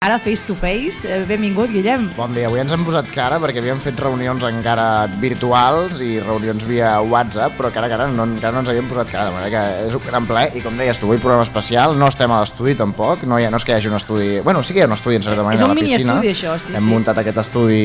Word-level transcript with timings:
Ara, 0.00 0.20
face 0.20 0.44
to 0.46 0.54
face, 0.54 1.02
eh, 1.04 1.24
benvingut, 1.26 1.72
Guillem. 1.72 2.04
Bon 2.14 2.30
dia, 2.30 2.46
avui 2.46 2.60
ens 2.62 2.70
hem 2.70 2.84
posat 2.86 3.08
cara 3.10 3.40
perquè 3.42 3.58
havíem 3.58 3.80
fet 3.82 3.98
reunions 3.98 4.44
encara 4.46 5.08
virtuals 5.18 5.98
i 5.98 6.20
reunions 6.22 6.62
via 6.68 6.92
WhatsApp, 7.02 7.56
però 7.58 7.72
que 7.74 7.80
ara, 7.80 7.88
que 7.90 7.96
ara 7.96 8.06
no, 8.06 8.28
encara 8.30 8.54
no 8.54 8.62
ens 8.62 8.70
havíem 8.70 8.86
posat 8.86 9.10
cara, 9.10 9.26
de 9.26 9.34
manera 9.34 9.50
que 9.50 9.88
és 9.88 9.96
un 9.98 10.06
gran 10.06 10.28
ple 10.30 10.44
i 10.54 10.62
com 10.62 10.78
deies 10.78 11.02
tu, 11.02 11.10
avui 11.10 11.18
programa 11.18 11.42
especial, 11.42 11.98
no 11.98 12.06
estem 12.06 12.30
a 12.30 12.38
l'estudi 12.44 12.76
tampoc, 12.78 13.26
no, 13.26 13.40
hi 13.42 13.48
ha, 13.48 13.50
no 13.50 13.58
és 13.58 13.66
que 13.66 13.74
hi 13.74 13.80
hagi 13.80 13.90
un 13.90 13.98
estudi, 13.98 14.38
bueno, 14.46 14.62
sí 14.62 14.70
que 14.70 14.84
hi 14.84 14.86
ha 14.86 14.90
un 14.92 14.94
estudi 14.94 15.18
en 15.18 15.26
certa 15.26 15.42
manera 15.42 15.58
És 15.58 15.66
un 15.66 15.72
a 15.72 15.74
la 15.74 15.80
piscina, 15.82 16.14
mini-estudi, 16.22 16.30
això, 16.30 16.54
sí, 16.62 16.78
hem 16.78 16.86
sí. 16.86 16.94
muntat 16.94 17.18
aquest 17.18 17.42
estudi 17.42 17.82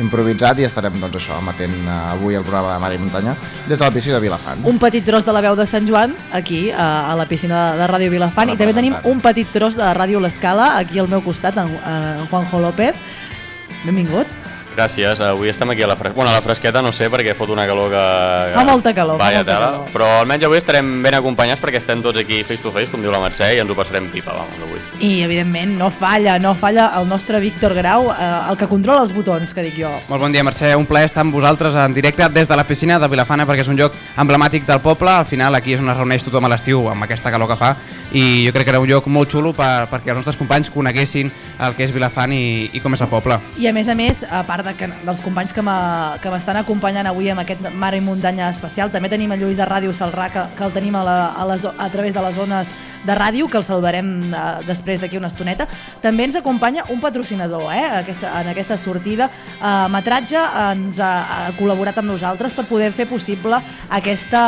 improvisat 0.00 0.56
i 0.64 0.64
estarem 0.64 0.96
doncs 1.04 1.20
això, 1.20 1.36
emetent 1.36 1.76
eh, 1.84 1.98
avui 2.14 2.40
el 2.40 2.48
programa 2.48 2.72
de 2.72 2.80
Mar 2.80 2.92
i 2.96 2.98
Muntanya 3.02 3.36
des 3.68 3.76
de 3.76 3.84
la 3.84 3.90
piscina 3.92 4.16
de 4.16 4.24
Vilafant. 4.24 4.64
Un 4.64 4.80
petit 4.80 5.04
tros 5.04 5.28
de 5.28 5.36
la 5.36 5.44
veu 5.44 5.56
de 5.58 5.68
Sant 5.68 5.84
Joan, 5.84 6.16
aquí, 6.32 6.70
a, 6.72 7.12
a 7.12 7.16
la 7.20 7.28
piscina 7.28 7.76
de 7.76 7.92
Ràdio 7.92 8.08
Vilafant, 8.16 8.48
i 8.48 8.56
també 8.56 8.72
tenim 8.72 8.96
un 9.04 9.20
petit 9.20 9.52
tros 9.52 9.76
de 9.76 9.92
Ràdio 9.92 10.24
L'Escala, 10.24 10.78
aquí 10.80 10.96
al 10.96 11.12
meu 11.12 11.20
costat, 11.20 11.41
en, 11.44 11.74
en 11.86 12.26
Juanjo 12.26 12.60
López. 12.60 12.94
Benvingut. 13.84 14.26
Gràcies, 14.72 15.20
avui 15.20 15.50
estem 15.50 15.68
aquí 15.68 15.82
a 15.82 15.86
la 15.86 15.96
fresqueta. 15.96 16.16
Bueno, 16.16 16.30
a 16.30 16.34
la 16.38 16.40
fresqueta 16.40 16.80
no 16.80 16.94
sé 16.96 17.10
perquè 17.12 17.34
fot 17.36 17.50
una 17.52 17.66
calor 17.68 17.90
que... 17.92 18.04
Fa 18.54 18.62
molta 18.64 18.94
calor, 18.96 19.18
fa 19.18 19.26
Vaya 19.26 19.42
molta 19.42 19.52
tela, 19.52 19.66
calor. 19.66 19.90
però 19.92 20.06
almenys 20.22 20.46
avui 20.48 20.56
estarem 20.56 20.88
ben 21.04 21.16
acompanyats 21.18 21.60
perquè 21.60 21.82
estem 21.82 22.00
tots 22.00 22.22
aquí 22.22 22.38
face 22.40 22.62
to 22.64 22.72
face, 22.72 22.88
com 22.88 23.04
diu 23.04 23.12
la 23.12 23.20
Mercè, 23.20 23.50
i 23.52 23.60
ens 23.60 23.68
ho 23.68 23.76
passarem 23.76 24.06
pipa, 24.08 24.32
vamos, 24.32 24.56
avui. 24.64 24.80
I, 25.04 25.10
evidentment, 25.26 25.74
no 25.76 25.90
falla, 25.92 26.38
no 26.40 26.54
falla 26.56 26.86
el 26.96 27.04
nostre 27.10 27.40
Víctor 27.44 27.74
Grau, 27.76 28.08
eh, 28.14 28.30
el 28.48 28.56
que 28.56 28.70
controla 28.70 29.04
els 29.04 29.12
botons, 29.12 29.52
que 29.52 29.66
dic 29.66 29.76
jo. 29.82 29.92
Molt 30.08 30.24
bon 30.24 30.32
dia, 30.32 30.46
Mercè. 30.48 30.72
Un 30.80 30.88
plaer 30.88 31.10
estar 31.10 31.20
amb 31.26 31.36
vosaltres 31.36 31.76
en 31.76 31.92
directe 31.92 32.30
des 32.32 32.48
de 32.48 32.56
la 32.56 32.64
piscina 32.64 32.96
de 32.98 33.12
Vilafana 33.12 33.44
perquè 33.44 33.66
és 33.66 33.68
un 33.68 33.76
lloc 33.76 33.92
emblemàtic 34.16 34.64
del 34.64 34.80
poble. 34.80 35.12
Al 35.12 35.28
final 35.28 35.52
aquí 35.60 35.76
és 35.76 35.84
on 35.84 35.92
es 35.92 36.00
reuneix 36.00 36.24
tothom 36.24 36.48
a 36.48 36.54
l'estiu 36.54 36.88
amb 36.88 37.04
aquesta 37.04 37.28
calor 37.30 37.52
que 37.52 37.60
fa 37.60 37.74
i 38.12 38.44
jo 38.46 38.52
crec 38.52 38.66
que 38.68 38.74
era 38.74 38.80
un 38.80 38.88
lloc 38.88 39.06
molt 39.08 39.32
xulo 39.32 39.54
per, 39.56 39.88
perquè 39.90 40.12
els 40.12 40.20
nostres 40.20 40.36
companys 40.36 40.70
coneguessin 40.72 41.30
el 41.62 41.76
que 41.76 41.86
és 41.86 41.92
Vilafant 41.94 42.32
i, 42.36 42.68
i 42.72 42.82
com 42.84 42.92
és 42.92 43.02
el 43.04 43.10
poble. 43.10 43.38
I 43.60 43.68
a 43.70 43.74
més 43.74 43.88
a 43.88 43.96
més, 43.98 44.22
a 44.28 44.42
part 44.48 44.66
de 44.66 44.76
que, 44.76 44.90
dels 45.06 45.24
companys 45.24 45.54
que 45.56 45.64
m'estan 45.64 46.60
acompanyant 46.60 47.08
avui 47.08 47.30
amb 47.32 47.44
aquest 47.44 47.68
Mar 47.78 47.94
i 47.96 48.02
Muntanya 48.04 48.50
especial, 48.52 48.92
també 48.92 49.10
tenim 49.12 49.32
a 49.32 49.40
Lluís 49.40 49.60
de 49.60 49.68
Ràdio 49.68 49.96
Salrà, 49.96 50.28
que, 50.32 50.46
que 50.58 50.66
el 50.68 50.74
tenim 50.76 50.96
a, 51.00 51.04
la, 51.08 51.18
a, 51.32 51.46
les, 51.52 51.64
a 51.64 51.92
través 51.92 52.14
de 52.14 52.24
les 52.24 52.36
zones 52.36 52.74
de 53.02 53.14
ràdio, 53.18 53.48
que 53.50 53.58
el 53.58 53.64
saludarem 53.66 54.08
eh, 54.30 54.42
després 54.66 55.00
d'aquí 55.02 55.18
una 55.18 55.30
estoneta. 55.32 55.66
També 56.02 56.26
ens 56.28 56.36
acompanya 56.38 56.84
un 56.94 57.00
patrocinador 57.02 57.66
eh, 57.74 57.82
aquesta, 58.02 58.30
en 58.40 58.52
aquesta 58.52 58.78
sortida. 58.78 59.28
Eh, 59.58 59.72
Metratge 59.92 60.38
ens 60.38 61.00
ha, 61.02 61.12
ha 61.22 61.40
col·laborat 61.58 61.98
amb 61.98 62.12
nosaltres 62.12 62.54
per 62.54 62.66
poder 62.70 62.92
fer 62.94 63.08
possible 63.10 63.58
aquesta, 63.90 64.42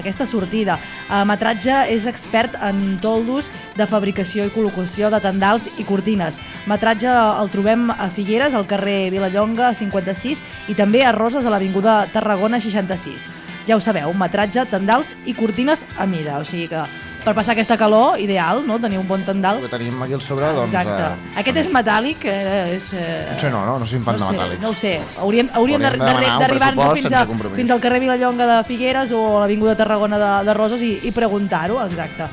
aquesta 0.00 0.26
sortida. 0.26 0.80
Eh, 1.06 1.22
Metratge 1.28 1.84
és 1.94 2.08
expert 2.10 2.58
en 2.66 2.98
toldos 3.10 3.50
de 3.76 3.86
fabricació 3.90 4.46
i 4.46 4.54
col·locació 4.54 5.10
de 5.10 5.18
tendals 5.26 5.66
i 5.82 5.84
cortines. 5.88 6.38
Metratge 6.70 7.10
el 7.10 7.50
trobem 7.50 7.90
a 7.90 8.06
Figueres, 8.14 8.54
al 8.54 8.68
carrer 8.70 9.10
Vilallonga 9.10 9.74
56 9.74 10.40
i 10.70 10.78
també 10.78 11.02
a 11.04 11.12
Roses 11.16 11.44
a 11.46 11.50
l'Avinguda 11.52 12.04
Tarragona 12.14 12.62
66. 12.62 13.26
Ja 13.68 13.76
ho 13.76 13.80
sabeu, 13.84 14.10
metratge, 14.16 14.64
tendals 14.70 15.12
i 15.28 15.34
cortines 15.36 15.82
a 16.00 16.06
mida, 16.08 16.38
o 16.40 16.46
sigui 16.48 16.68
que 16.72 16.80
per 17.20 17.34
passar 17.36 17.52
aquesta 17.52 17.76
calor, 17.76 18.14
ideal, 18.18 18.62
no? 18.64 18.78
Tenir 18.80 18.96
un 18.96 19.04
bon 19.06 19.20
tendal. 19.28 19.58
El 19.60 19.66
que 19.66 19.74
tenim 19.74 19.98
aquí 20.02 20.14
al 20.16 20.22
sobre, 20.24 20.48
doncs... 20.56 20.72
Exacte. 20.72 21.10
eh, 21.10 21.40
Aquest 21.42 21.58
és 21.60 21.68
metàl·lic, 21.74 22.24
eh, 22.24 22.78
és... 22.78 22.86
Eh, 22.96 23.26
No 23.34 23.38
sé, 23.42 23.50
no, 23.52 23.60
no, 23.68 23.74
no 23.82 23.88
soy 23.90 24.00
fan 24.06 24.16
no 24.16 24.22
de 24.24 24.24
sé, 24.24 24.38
metàl·lics. 24.38 24.62
no 24.64 24.70
ho 24.72 24.78
sé. 24.80 24.92
Hauríem, 25.20 25.50
hauríem, 25.52 25.84
Hauríem 25.84 26.40
d'arribar-nos 26.40 26.94
fins, 26.96 27.12
a, 27.12 27.26
fins 27.58 27.74
al 27.76 27.82
carrer 27.84 28.00
Vilallonga 28.06 28.46
de 28.54 28.56
Figueres 28.64 29.12
o 29.12 29.20
a 29.36 29.42
l'Avinguda 29.44 29.76
Tarragona 29.76 30.16
de, 30.24 30.30
de 30.48 30.54
Roses 30.56 30.80
i, 30.88 30.94
i 31.04 31.12
preguntar-ho, 31.12 31.76
exacte. 31.84 32.30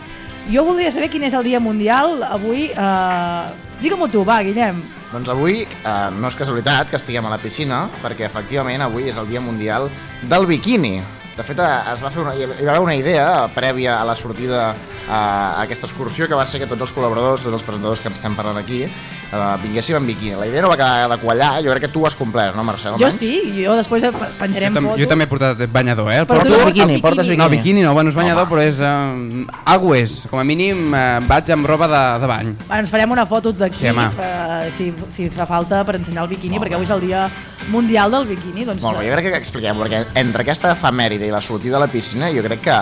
Jo 0.48 0.64
voldria 0.64 0.94
saber 0.96 1.10
quin 1.12 1.26
és 1.28 1.34
el 1.36 1.44
dia 1.44 1.60
mundial 1.60 2.22
avui. 2.24 2.70
Eh, 2.72 3.66
Digue-m'ho 3.82 4.08
tu, 4.10 4.24
va, 4.26 4.40
Guillem. 4.46 4.80
Doncs 5.12 5.28
avui 5.30 5.62
eh, 5.68 5.92
no 6.16 6.32
és 6.32 6.38
casualitat 6.40 6.90
que 6.92 6.98
estiguem 6.98 7.28
a 7.28 7.34
la 7.34 7.40
piscina, 7.42 7.84
perquè 8.02 8.26
efectivament 8.28 8.82
avui 8.86 9.12
és 9.12 9.20
el 9.20 9.28
Dia 9.30 9.44
Mundial 9.44 9.90
del 10.24 10.48
Biquini. 10.50 10.96
De 11.38 11.44
fet, 11.46 11.60
eh, 11.60 11.92
es 11.92 12.02
va 12.02 12.10
fer 12.10 12.24
una, 12.24 12.34
hi 12.34 12.48
va 12.48 12.72
haver 12.74 12.82
una 12.82 12.96
idea 12.96 13.28
prèvia 13.54 14.00
a 14.00 14.08
la 14.08 14.16
sortida 14.16 14.72
eh, 14.72 15.12
a 15.12 15.62
aquesta 15.66 15.86
excursió, 15.86 16.28
que 16.32 16.40
va 16.40 16.48
ser 16.48 16.64
que 16.64 16.70
tots 16.72 16.88
els 16.88 16.96
col·laboradors, 16.96 17.44
tots 17.46 17.60
els 17.60 17.68
presentadors 17.68 18.02
que 18.02 18.10
estem 18.10 18.36
parlant 18.40 18.58
aquí, 18.64 18.86
eh, 19.32 19.56
vinguéssim 19.64 19.96
en 19.98 20.06
biquini. 20.08 20.36
La 20.36 20.48
idea 20.48 20.62
no 20.62 20.70
va 20.70 20.78
quedar 20.78 21.10
de 21.10 21.18
quallar, 21.18 21.64
jo 21.64 21.72
crec 21.72 21.84
que 21.88 21.92
tu 21.94 22.04
ho 22.04 22.08
has 22.08 22.16
complert, 22.16 22.56
no, 22.56 22.64
Marcel? 22.64 22.94
Jo 23.00 23.10
sí, 23.12 23.54
jo 23.64 23.76
després 23.76 24.04
Jo, 24.04 24.12
penjarem 24.40 24.74
tam 24.74 24.86
foto. 24.92 24.98
jo 25.02 25.08
també 25.08 25.26
he 25.26 25.28
portat 25.28 25.64
banyador, 25.72 26.12
eh? 26.14 26.18
El 26.22 26.28
Però 26.28 26.38
porto- 26.40 26.50
tu, 26.50 26.58
Portes 26.58 26.74
biquini, 26.74 26.94
el 26.96 27.02
portes 27.02 27.28
No, 27.38 27.50
biquini 27.50 27.82
no, 27.82 27.94
bueno, 27.94 28.10
és 28.10 28.16
banyador, 28.16 28.44
Home. 28.48 28.52
però 28.56 28.62
és... 28.68 28.80
Eh, 28.80 29.46
algo 29.66 29.94
és. 29.96 30.24
Com 30.30 30.40
a 30.40 30.44
mínim 30.44 30.94
eh, 30.94 31.20
vaig 31.28 31.50
amb 31.52 31.66
roba 31.68 31.88
de, 31.88 32.04
de 32.22 32.28
bany. 32.28 32.54
Bueno, 32.68 32.82
ens 32.82 32.92
farem 32.92 33.12
una 33.12 33.26
foto 33.26 33.52
d'aquí, 33.52 33.80
Sí, 33.80 33.88
eh, 33.88 34.72
si, 34.76 34.94
si 35.14 35.30
fa 35.30 35.46
falta, 35.46 35.84
per 35.86 35.96
ensenyar 35.98 36.24
el 36.24 36.30
biquini, 36.30 36.56
Molt 36.58 36.66
perquè 36.68 36.76
avui 36.76 36.86
és 36.88 36.92
el 36.96 37.02
dia 37.02 37.28
mundial 37.70 38.12
del 38.12 38.26
biquini. 38.28 38.64
Doncs, 38.66 38.82
Molt 38.82 39.00
bé, 39.00 39.10
jo 39.10 39.14
crec 39.18 39.32
que 39.32 39.38
expliquem, 39.38 39.78
perquè 39.84 40.06
entre 40.16 40.42
aquesta 40.46 40.72
efemèride 40.72 41.28
i 41.28 41.32
la 41.32 41.42
sortida 41.42 41.78
a 41.78 41.80
la 41.84 41.88
piscina, 41.92 42.30
jo 42.32 42.44
crec 42.44 42.62
que 42.62 42.78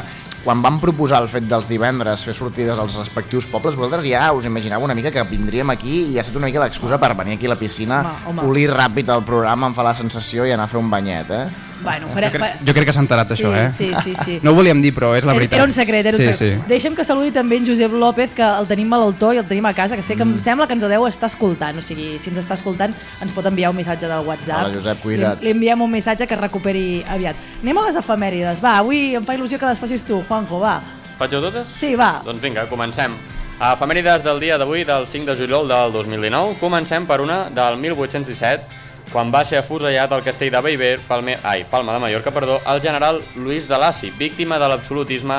quan 0.46 0.62
vam 0.62 0.78
proposar 0.78 1.24
el 1.24 1.30
fet 1.32 1.48
dels 1.50 1.66
divendres 1.66 2.22
fer 2.28 2.36
sortides 2.38 2.78
als 2.78 2.96
respectius 3.00 3.48
pobles, 3.50 3.74
vosaltres 3.76 4.06
ja 4.06 4.28
us 4.38 4.46
imaginàveu 4.46 4.86
una 4.86 4.94
mica 4.94 5.10
que 5.12 5.24
vindríem 5.26 5.72
aquí 5.74 6.04
i 6.12 6.20
ha 6.20 6.22
estat 6.22 6.38
una 6.38 6.46
mica 6.52 6.62
l'excusa 6.62 7.00
per 7.02 7.16
venir 7.18 7.40
aquí 7.40 7.50
a 7.50 7.56
la 7.56 7.58
piscina, 7.58 8.02
Home, 8.06 8.30
home. 8.30 8.44
polir 8.46 8.68
ràpid 8.70 9.10
el 9.10 9.24
programa, 9.26 9.72
em 9.72 9.74
fa 9.74 9.84
la 9.88 9.96
sensació 9.98 10.46
i 10.46 10.54
anar 10.54 10.68
a 10.70 10.72
fer 10.72 10.78
un 10.78 10.92
banyet, 10.94 11.32
eh? 11.34 11.48
Bueno, 11.84 12.08
Jo 12.08 12.14
farem... 12.14 12.32
crec, 12.32 12.62
jo 12.66 12.74
crec 12.74 12.88
que 12.88 12.94
s'ha 12.96 13.02
enterat 13.04 13.32
sí, 13.32 13.36
això, 13.36 13.52
eh? 13.56 13.66
Sí, 13.76 13.90
sí, 14.04 14.14
sí. 14.24 14.38
No 14.44 14.54
ho 14.54 14.56
volíem 14.58 14.80
dir, 14.82 14.94
però 14.96 15.12
és 15.18 15.26
la 15.28 15.36
veritat. 15.36 15.58
Era 15.60 15.68
un 15.68 15.74
secret, 15.76 16.06
era 16.06 16.18
un 16.18 16.24
sí, 16.24 16.30
secret. 16.32 16.62
Sí. 16.62 16.68
Deixa'm 16.70 16.96
que 16.96 17.06
saludi 17.08 17.34
també 17.36 17.60
en 17.60 17.68
Josep 17.68 17.94
López, 18.00 18.34
que 18.38 18.46
el 18.46 18.70
tenim 18.70 18.90
malaltó 18.92 19.34
i 19.36 19.42
el 19.42 19.48
tenim 19.50 19.68
a 19.68 19.74
casa, 19.78 19.98
que 20.00 20.06
sé 20.06 20.16
que 20.16 20.24
em 20.24 20.38
sembla 20.42 20.68
que 20.68 20.78
ens 20.78 20.88
deu 20.88 21.08
estar 21.10 21.30
escoltant. 21.32 21.78
O 21.82 21.86
sigui, 21.86 22.16
si 22.22 22.32
ens 22.32 22.42
està 22.46 22.56
escoltant, 22.56 22.96
ens 23.22 23.36
pot 23.36 23.46
enviar 23.52 23.74
un 23.76 23.80
missatge 23.82 24.08
del 24.08 24.26
WhatsApp. 24.26 24.64
Hola, 24.64 24.74
Josep, 24.80 25.04
cuida't. 25.04 25.44
Li, 25.44 25.52
li 25.52 25.56
enviem 25.58 25.86
un 25.86 25.92
missatge 25.92 26.28
que 26.28 26.38
es 26.38 26.42
recuperi 26.42 27.04
aviat. 27.12 27.40
Anem 27.62 27.84
a 27.84 27.88
les 27.90 28.00
efemèrides. 28.02 28.64
Va, 28.64 28.78
avui 28.80 29.14
em 29.20 29.28
fa 29.28 29.36
il·lusió 29.36 29.60
que 29.60 29.70
les 29.70 29.82
facis 29.82 30.06
tu, 30.08 30.24
Juanjo, 30.30 30.64
va. 30.64 30.80
Faig 31.20 31.32
jo 31.32 31.44
totes? 31.44 31.68
Sí, 31.80 31.94
va. 32.00 32.22
Doncs 32.26 32.44
vinga, 32.44 32.66
comencem. 32.72 33.14
A 33.56 33.72
efemèrides 33.78 34.24
del 34.24 34.42
dia 34.44 34.58
d'avui, 34.60 34.84
del 34.84 35.06
5 35.08 35.32
de 35.32 35.36
juliol 35.40 35.70
del 35.70 35.94
2019, 35.94 36.58
comencem 36.60 37.06
per 37.08 37.22
una 37.24 37.46
del 37.56 37.78
1817, 37.80 38.84
quan 39.16 39.30
va 39.32 39.46
ser 39.48 39.62
afusellat 39.62 40.12
al 40.12 40.26
castell 40.26 40.52
de 40.52 40.60
Bellver, 40.60 40.96
Palme... 41.08 41.38
ai, 41.48 41.64
Palma 41.72 41.94
de 41.96 42.02
Mallorca, 42.04 42.34
perdó, 42.36 42.58
el 42.68 42.82
general 42.84 43.22
Luis 43.38 43.70
de 43.70 43.78
Laci, 43.80 44.10
víctima 44.12 44.60
de 44.60 44.68
l'absolutisme 44.68 45.38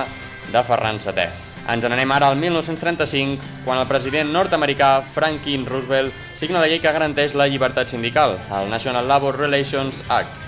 de 0.49 0.63
Ferran 0.65 0.97
VII. 0.97 1.27
Ens 1.75 1.85
n'anem 1.85 2.15
ara 2.17 2.31
al 2.33 2.41
1935, 2.41 3.37
quan 3.67 3.83
el 3.83 3.91
president 3.91 4.33
nord-americà 4.33 5.03
Franklin 5.13 5.69
Roosevelt 5.69 6.17
signa 6.41 6.65
la 6.65 6.73
llei 6.73 6.81
que 6.81 6.97
garanteix 6.97 7.37
la 7.37 7.51
llibertat 7.53 7.93
sindical, 7.93 8.39
el 8.49 8.73
National 8.73 9.13
Labor 9.13 9.37
Relations 9.45 10.01
Act. 10.09 10.46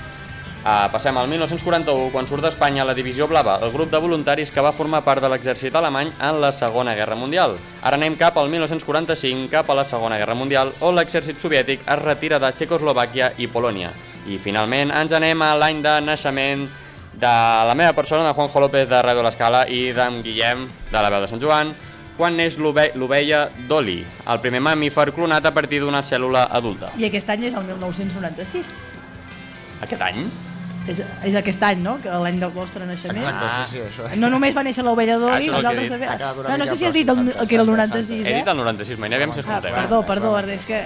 Uh, 0.69 0.84
passem 0.93 1.17
al 1.17 1.25
1941, 1.31 2.11
quan 2.12 2.27
surt 2.29 2.43
d'Espanya 2.45 2.84
la 2.84 2.93
Divisió 2.93 3.25
Blava, 3.31 3.55
el 3.65 3.71
grup 3.73 3.89
de 3.89 3.97
voluntaris 4.05 4.51
que 4.53 4.61
va 4.61 4.69
formar 4.77 4.99
part 5.06 5.23
de 5.25 5.29
l'exèrcit 5.33 5.73
alemany 5.79 6.11
en 6.21 6.41
la 6.43 6.51
Segona 6.53 6.93
Guerra 6.99 7.17
Mundial. 7.17 7.55
Ara 7.81 7.97
anem 7.97 8.19
cap 8.21 8.37
al 8.37 8.51
1945, 8.53 9.47
cap 9.49 9.71
a 9.73 9.77
la 9.78 9.87
Segona 9.89 10.19
Guerra 10.21 10.34
Mundial, 10.37 10.75
on 10.84 10.93
l'exèrcit 10.99 11.41
soviètic 11.41 11.87
es 11.89 12.03
retira 12.03 12.37
de 12.43 12.51
Txecoslovàquia 12.53 13.31
i 13.41 13.49
Polònia. 13.49 13.95
I 14.28 14.37
finalment 14.37 14.93
ens 14.93 15.15
anem 15.17 15.41
a 15.47 15.55
l'any 15.57 15.81
de 15.81 15.95
naixement 16.05 16.67
de 17.15 17.33
la 17.71 17.73
meva 17.75 17.95
persona, 17.97 18.27
de 18.28 18.34
Juanjo 18.37 18.61
López 18.67 18.91
de 18.91 19.01
Ràdio 19.07 19.25
l'Escala 19.25 19.62
i 19.73 19.95
d'en 19.97 20.21
Guillem, 20.27 20.67
de 20.93 21.01
la 21.01 21.09
veu 21.09 21.25
de 21.25 21.31
Sant 21.33 21.41
Joan, 21.41 21.73
quan 22.19 22.37
neix 22.37 22.59
l'ove- 22.61 22.91
l'ovella 22.95 23.47
Dolly, 23.71 24.03
el 24.28 24.41
primer 24.45 24.61
mamífer 24.61 25.15
clonat 25.17 25.47
a 25.49 25.55
partir 25.55 25.81
d'una 25.81 26.03
cèl·lula 26.05 26.45
adulta. 26.51 26.93
I 26.99 27.09
aquest 27.09 27.31
any 27.31 27.45
és 27.49 27.55
el 27.55 27.65
1996. 27.65 28.77
Aquest 29.81 30.03
any? 30.03 30.28
És, 30.88 31.03
és 31.28 31.34
aquest 31.37 31.62
any, 31.69 31.82
no? 31.84 31.99
Que 32.03 32.09
L'any 32.09 32.38
del 32.41 32.50
vostre 32.54 32.87
naixement. 32.87 33.19
Exacte, 33.19 33.44
Ah. 33.44 33.65
sí, 33.66 33.76
sí, 33.76 33.82
això. 33.84 34.09
No 34.16 34.31
només 34.31 34.56
va 34.56 34.62
néixer 34.65 34.82
l'ovella 34.84 35.19
d'Oli, 35.19 35.32
Ah, 35.34 35.37
el 35.37 35.43
he 35.49 35.53
nosaltres 35.53 35.82
dit. 35.82 35.91
també... 35.91 36.49
No, 36.49 36.56
no 36.59 36.66
sé 36.66 36.76
si 36.78 36.84
has 36.87 36.93
dit 36.94 37.09
el, 37.09 37.16
pròxim, 37.16 37.47
que 37.49 37.54
era 37.54 37.62
el 37.62 37.69
Santa, 37.69 37.87
96, 37.87 38.26
He 38.26 38.31
eh? 38.31 38.37
dit 38.38 38.49
el 38.49 38.56
96, 38.56 38.98
mai 38.98 39.09
n'havíem 39.10 39.31
Ah, 39.31 39.38
escoltem. 39.38 39.75
perdó, 39.75 40.03
perdó, 40.06 40.38
és 40.48 40.65
que 40.65 40.78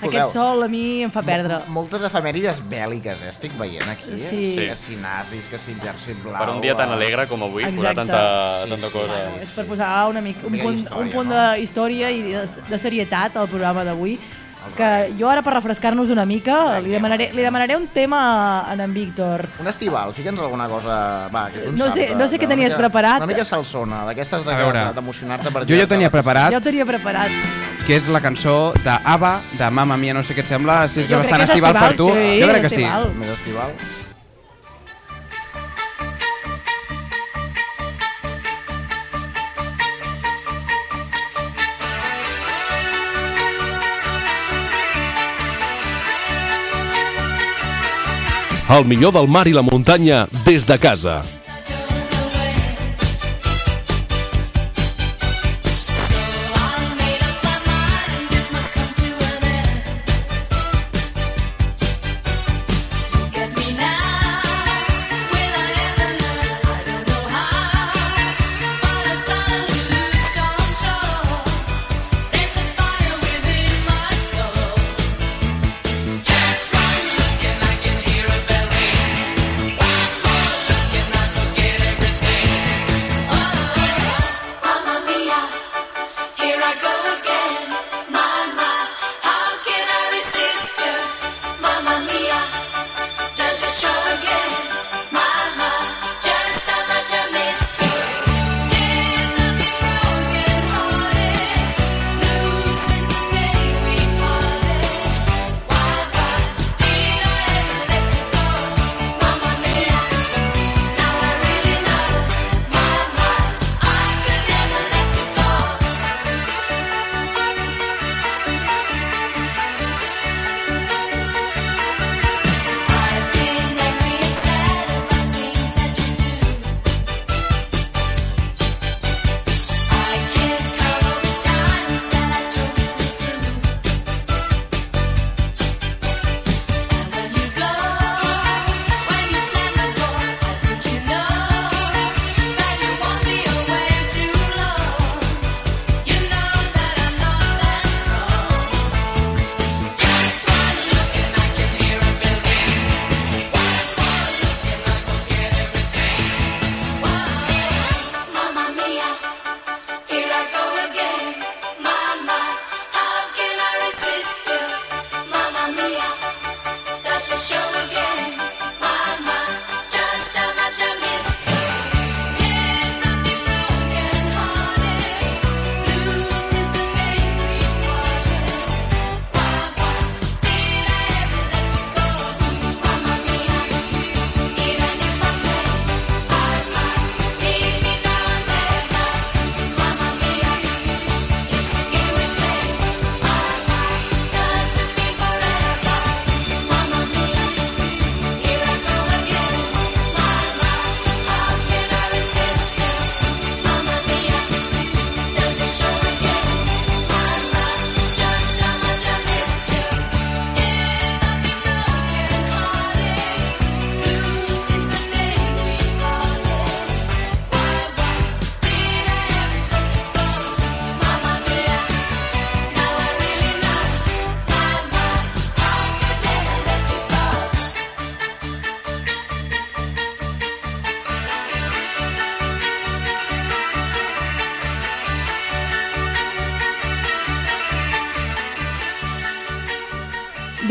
Escolteu. 0.00 0.20
aquest 0.20 0.32
sol 0.32 0.62
a 0.62 0.68
mi 0.68 1.02
em 1.02 1.10
fa 1.10 1.20
perdre. 1.22 1.58
Moltes 1.68 2.02
efemèrides 2.02 2.62
bèl·liques, 2.70 3.22
eh? 3.22 3.28
Estic 3.28 3.52
veient 3.58 3.86
aquí. 3.88 4.16
Sí. 4.18 4.54
Que 4.56 4.76
si 4.76 4.96
nazis, 4.96 5.46
que 5.46 5.58
si 5.58 5.72
exèrcit 5.72 6.22
blau... 6.22 6.38
Per 6.42 6.54
un 6.54 6.60
dia 6.62 6.74
tan 6.74 6.88
eh? 6.88 6.92
alegre 6.94 7.26
com 7.28 7.42
avui, 7.42 7.62
posar 7.64 7.92
Exacte. 7.92 7.96
tanta, 7.96 8.64
Sí, 8.64 8.70
tanta 8.70 8.86
sí, 8.86 8.92
cosa. 8.92 9.14
sí. 9.14 9.42
És 9.42 9.52
per 9.52 9.66
posar 9.66 10.08
una 10.08 10.20
mica, 10.22 10.46
un, 10.46 10.56
punt, 10.56 10.74
d'història, 10.76 11.04
un 11.04 11.10
punt 11.10 11.28
no? 11.28 11.34
de 11.34 11.60
història 11.60 12.10
i 12.10 12.22
de, 12.22 12.46
de 12.70 12.78
serietat 12.78 13.36
al 13.36 13.48
programa 13.48 13.84
d'avui 13.84 14.18
que 14.76 15.12
jo 15.18 15.28
ara 15.28 15.42
per 15.42 15.54
refrescar-nos 15.54 16.10
una 16.10 16.24
mica 16.24 16.78
li 16.80 16.90
demanaré, 16.90 17.30
li 17.34 17.42
demanaré 17.42 17.76
un 17.76 17.86
tema 17.88 18.60
a 18.60 18.72
en 18.74 18.92
Víctor 18.94 19.46
Un 19.60 19.66
estival, 19.68 20.12
fica'ns 20.14 20.40
alguna 20.40 20.68
cosa... 20.68 21.28
Va, 21.34 21.48
que 21.50 21.60
tu 21.66 21.72
No 21.72 21.90
sé- 21.92 22.08
de- 22.10 22.14
no 22.14 22.28
sé 22.28 22.36
de 22.36 22.40
què 22.40 22.46
una 22.46 22.54
tenies 22.54 22.70
mica- 22.72 22.78
preparat. 22.78 23.16
Una 23.18 23.26
mica 23.26 23.44
salsona, 23.44 24.04
d'aquestes 24.06 24.44
de- 24.44 24.54
de- 24.54 24.92
d'emocionar-te 24.94 25.50
per 25.50 25.66
Jo 25.68 25.76
ja 25.76 25.84
ho 25.84 25.88
tenia 25.88 26.10
preparat, 26.10 26.50
ja 26.52 26.58
ho 26.58 26.60
tenia 26.60 26.84
preparat 26.86 27.30
que 27.86 27.96
és 27.96 28.06
la 28.08 28.20
cançó 28.20 28.72
d'Ava, 28.84 29.40
de 29.58 29.70
Mamma 29.70 29.96
Mia, 29.96 30.14
no 30.14 30.22
sé 30.22 30.34
què 30.36 30.40
et 30.44 30.46
sembla, 30.46 30.86
si 30.88 31.00
és 31.00 31.08
Jo 31.08 31.18
bastant 31.18 31.42
és 31.42 31.48
estival, 31.50 31.72
per 31.74 31.96
tu. 31.96 32.06
sí, 32.12 32.40
jo 32.40 32.46
crec 32.48 32.60
que 32.60 32.66
és 32.66 32.74
sí. 32.74 32.82
estival. 32.84 33.10
Més 33.18 33.30
estival. 33.38 33.72
El 48.70 48.84
millor 48.86 49.10
del 49.16 49.26
mar 49.26 49.48
i 49.50 49.52
la 49.56 49.64
muntanya 49.66 50.28
des 50.46 50.64
de 50.66 50.78
casa. 50.78 51.39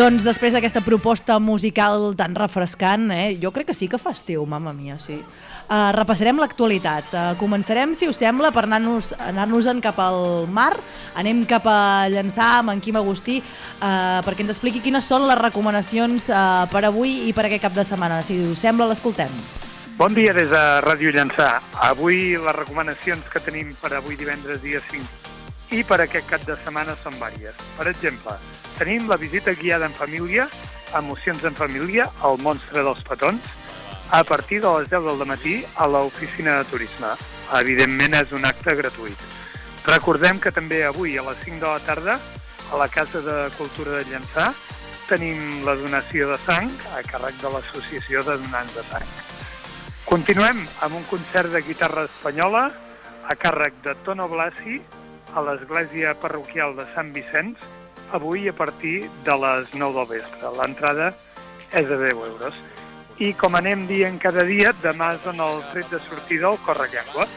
Doncs 0.09 0.23
després 0.25 0.55
d'aquesta 0.55 0.81
proposta 0.81 1.35
musical 1.37 2.15
tan 2.17 2.33
refrescant, 2.33 3.11
eh, 3.13 3.35
jo 3.37 3.51
crec 3.53 3.67
que 3.69 3.75
sí 3.77 3.85
que 3.87 3.99
fa 4.01 4.09
estiu, 4.09 4.41
mama 4.49 4.73
mia, 4.73 4.95
sí. 4.97 5.19
Uh, 5.69 5.91
repassarem 5.93 6.39
l'actualitat. 6.41 7.11
Uh, 7.13 7.35
començarem, 7.37 7.93
si 7.93 8.09
us 8.09 8.17
sembla, 8.17 8.49
per 8.49 8.63
anar-nos 8.65 9.11
anar, 9.19 9.45
-nos, 9.45 9.69
cap 9.83 9.99
al 9.99 10.47
mar. 10.47 10.73
Anem 11.13 11.45
cap 11.45 11.61
a 11.67 12.09
llançar 12.09 12.57
amb 12.57 12.71
en 12.71 12.81
Quim 12.81 12.95
Agustí 12.95 13.37
uh, 13.37 14.25
perquè 14.25 14.41
ens 14.41 14.49
expliqui 14.49 14.81
quines 14.81 15.05
són 15.05 15.27
les 15.27 15.37
recomanacions 15.37 16.29
uh, 16.29 16.65
per 16.71 16.85
avui 16.85 17.29
i 17.29 17.33
per 17.33 17.45
aquest 17.45 17.61
cap 17.61 17.73
de 17.73 17.83
setmana. 17.83 18.23
Si 18.23 18.33
us 18.41 18.57
sembla, 18.57 18.87
l'escoltem. 18.87 19.29
Bon 19.95 20.11
dia 20.11 20.33
des 20.33 20.49
de 20.49 20.81
Ràdio 20.81 21.13
Llançà. 21.13 21.61
Avui 21.85 22.33
les 22.33 22.55
recomanacions 22.55 23.29
que 23.29 23.39
tenim 23.39 23.75
per 23.79 23.93
avui 23.93 24.15
divendres 24.15 24.59
dia 24.63 24.79
5 24.79 25.28
i 25.71 25.83
per 25.83 25.99
aquest 26.01 26.29
cap 26.29 26.45
de 26.47 26.55
setmana 26.63 26.95
són 27.03 27.17
vàries. 27.21 27.55
Per 27.77 27.87
exemple, 27.91 28.35
tenim 28.77 29.09
la 29.09 29.17
visita 29.21 29.53
guiada 29.53 29.85
en 29.89 29.93
família, 29.93 30.47
emocions 30.97 31.43
en 31.45 31.57
família, 31.57 32.09
al 32.25 32.39
monstre 32.41 32.83
dels 32.83 33.03
petons, 33.05 33.43
a 34.09 34.23
partir 34.23 34.61
de 34.61 34.71
les 34.79 34.89
10 34.89 35.05
del 35.05 35.27
matí 35.29 35.59
a 35.77 35.85
l'oficina 35.87 36.57
de 36.57 36.69
turisme. 36.71 37.13
Evidentment 37.59 38.17
és 38.17 38.33
un 38.33 38.45
acte 38.45 38.73
gratuït. 38.75 39.27
Recordem 39.85 40.41
que 40.41 40.51
també 40.51 40.81
avui 40.85 41.17
a 41.17 41.25
les 41.29 41.37
5 41.45 41.61
de 41.61 41.69
la 41.69 41.85
tarda 41.85 42.17
a 42.71 42.77
la 42.77 42.87
Casa 42.89 43.21
de 43.21 43.37
Cultura 43.57 43.99
de 43.99 44.03
Llançà 44.09 44.51
tenim 45.09 45.63
la 45.65 45.73
donació 45.73 46.27
de 46.29 46.37
sang 46.45 46.69
a 46.93 47.01
càrrec 47.01 47.37
de 47.41 47.49
l'Associació 47.49 48.21
de 48.27 48.35
Donants 48.37 48.75
de 48.77 48.83
Sang. 48.91 49.07
Continuem 50.05 50.61
amb 50.85 50.97
un 50.99 51.05
concert 51.09 51.49
de 51.53 51.63
guitarra 51.65 52.05
espanyola 52.05 52.67
a 53.29 53.35
càrrec 53.37 53.81
de 53.85 53.95
Tono 54.05 54.27
Blasi 54.29 54.77
a 55.35 55.43
l'Església 55.45 56.15
Parroquial 56.17 56.75
de 56.77 56.85
Sant 56.95 57.11
Vicenç 57.13 57.61
avui 58.13 58.47
a 58.49 58.53
partir 58.53 59.09
de 59.25 59.35
les 59.43 59.73
9 59.73 59.93
del 59.99 60.07
vespre. 60.17 60.51
L'entrada 60.57 61.13
és 61.71 61.87
de 61.87 61.97
10 61.97 62.23
euros. 62.25 62.61
I 63.19 63.33
com 63.37 63.55
anem 63.59 63.85
dient 63.87 64.17
cada 64.21 64.45
dia, 64.47 64.71
demà 64.83 65.13
és 65.17 65.25
on 65.27 65.41
el 65.43 65.61
tret 65.73 65.89
de 65.91 65.99
sortida 66.01 66.47
al 66.49 66.59
Correllaigua. 66.65 67.27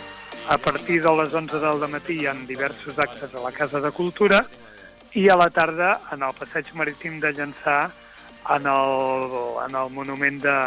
A 0.49 0.59
partir 0.59 1.01
de 1.03 1.13
les 1.19 1.35
11 1.35 1.59
del 1.63 1.89
matí 1.91 2.21
hi 2.21 2.27
ha 2.27 2.35
diversos 2.49 2.99
actes 2.99 3.35
a 3.35 3.43
la 3.43 3.53
Casa 3.53 3.81
de 3.81 3.91
Cultura 3.91 4.43
i 5.15 5.29
a 5.29 5.37
la 5.37 5.51
tarda 5.51 5.99
en 6.15 6.23
el 6.23 6.35
passeig 6.39 6.73
marítim 6.75 7.21
de 7.21 7.33
Llançà 7.37 7.91
en 8.51 8.67
el, 8.67 9.37
en 9.67 9.77
el 9.77 9.91
monument 9.91 10.41
de, 10.43 10.59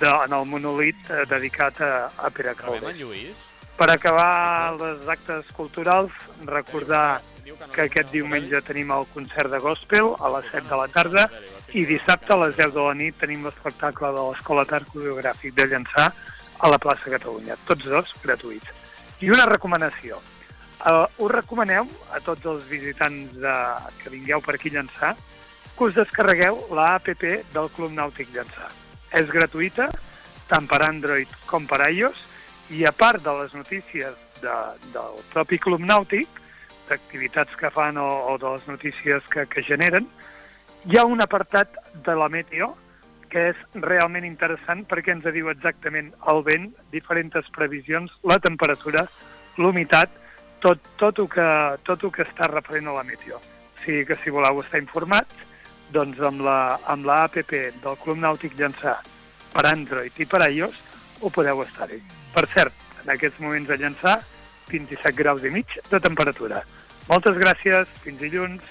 de, 0.00 0.08
en 0.08 0.32
el 0.32 0.46
monolit 0.46 1.10
eh, 1.10 1.24
dedicat 1.28 1.80
a, 1.80 2.10
a 2.16 2.30
Pere 2.30 2.54
Caldes. 2.54 3.51
Per 3.82 3.88
acabar 3.90 4.78
els 4.78 5.08
actes 5.10 5.48
culturals, 5.56 6.12
recordar 6.46 7.18
que 7.72 7.88
aquest 7.88 8.12
diumenge 8.12 8.60
tenim 8.62 8.92
el 8.94 9.08
concert 9.10 9.50
de 9.50 9.58
gospel 9.58 10.12
a 10.22 10.30
les 10.36 10.46
7 10.52 10.68
de 10.68 10.78
la 10.78 10.86
tarda 10.92 11.24
i 11.74 11.82
dissabte 11.88 12.30
a 12.30 12.36
les 12.44 12.54
10 12.60 12.76
de 12.76 12.84
la 12.86 12.94
nit 13.00 13.18
tenim 13.18 13.42
l'espectacle 13.42 14.12
de 14.14 14.28
l'Escola 14.28 14.62
d'Art 14.70 14.86
Coreogràfic 14.94 15.58
de 15.58 15.66
Llançà 15.74 16.06
a 16.14 16.70
la 16.70 16.78
plaça 16.78 17.10
Catalunya, 17.10 17.58
tots 17.66 17.90
dos 17.90 18.14
gratuïts. 18.22 18.70
I 19.18 19.34
una 19.34 19.50
recomanació. 19.50 20.22
Uh, 20.78 21.10
us 21.18 21.34
recomaneu 21.34 21.90
a 22.14 22.22
tots 22.22 22.54
els 22.54 22.70
visitants 22.70 23.34
de, 23.34 23.60
que 23.98 24.14
vingueu 24.14 24.46
per 24.46 24.60
aquí 24.60 24.70
a 24.70 24.78
Llançà 24.78 25.16
que 25.18 25.88
us 25.90 25.98
descarregueu 25.98 26.68
la 26.70 26.92
APP 27.00 27.32
del 27.50 27.74
Club 27.74 27.98
Nàutic 27.98 28.30
Llançà 28.30 28.70
és 29.18 29.26
gratuïta, 29.26 29.90
tant 30.46 30.70
per 30.70 30.84
Android 30.86 31.40
com 31.50 31.66
per 31.66 31.88
iOS, 31.90 32.28
i 32.72 32.86
a 32.88 32.92
part 32.92 33.22
de 33.24 33.32
les 33.42 33.54
notícies 33.54 34.14
de, 34.40 34.54
del 34.94 35.18
propi 35.32 35.58
Club 35.60 35.82
Nàutic, 35.84 36.40
d'activitats 36.88 37.54
que 37.60 37.70
fan 37.72 37.98
o, 38.00 38.08
o 38.32 38.38
de 38.40 38.54
les 38.54 38.64
notícies 38.68 39.26
que, 39.32 39.44
que 39.46 39.64
generen, 39.66 40.08
hi 40.88 40.98
ha 40.98 41.04
un 41.06 41.22
apartat 41.22 41.76
de 42.06 42.14
la 42.18 42.30
Meteo 42.32 42.72
que 43.32 43.46
és 43.52 43.60
realment 43.84 44.26
interessant 44.28 44.82
perquè 44.88 45.14
ens 45.14 45.28
diu 45.36 45.48
exactament 45.52 46.10
el 46.28 46.42
vent, 46.48 46.68
diferents 46.92 47.48
previsions, 47.56 48.12
la 48.28 48.36
temperatura, 48.44 49.06
l'humitat, 49.56 50.12
tot, 50.60 50.80
tot, 51.00 51.20
el 51.22 51.30
que, 51.32 51.48
tot 51.88 52.04
el 52.04 52.12
que 52.12 52.26
està 52.26 52.50
referent 52.50 52.90
a 52.90 52.98
la 52.98 53.06
Meteo. 53.08 53.40
O 53.40 53.84
sigui 53.84 54.04
que 54.08 54.18
si 54.20 54.32
voleu 54.34 54.60
estar 54.60 54.80
informats, 54.82 55.48
doncs 55.92 56.20
amb 56.24 56.44
la, 56.44 56.78
amb 56.92 57.08
la 57.08 57.22
app 57.28 57.36
del 57.36 58.00
Club 58.04 58.20
Nàutic 58.20 58.56
Llançà 58.58 58.98
per 59.52 59.66
Android 59.68 60.20
i 60.20 60.28
per 60.28 60.44
iOS 60.48 60.91
ho 61.22 61.30
podeu 61.30 61.62
estar-hi. 61.64 62.02
Per 62.34 62.44
cert, 62.52 62.76
en 63.04 63.14
aquests 63.14 63.40
moments 63.40 63.70
a 63.70 63.78
Llançà, 63.80 64.18
27 64.72 65.16
graus 65.16 65.44
i 65.46 65.50
mig 65.54 65.80
de 65.90 66.00
temperatura. 66.02 66.62
Moltes 67.08 67.38
gràcies, 67.38 67.90
fins 68.04 68.20
dilluns. 68.22 68.62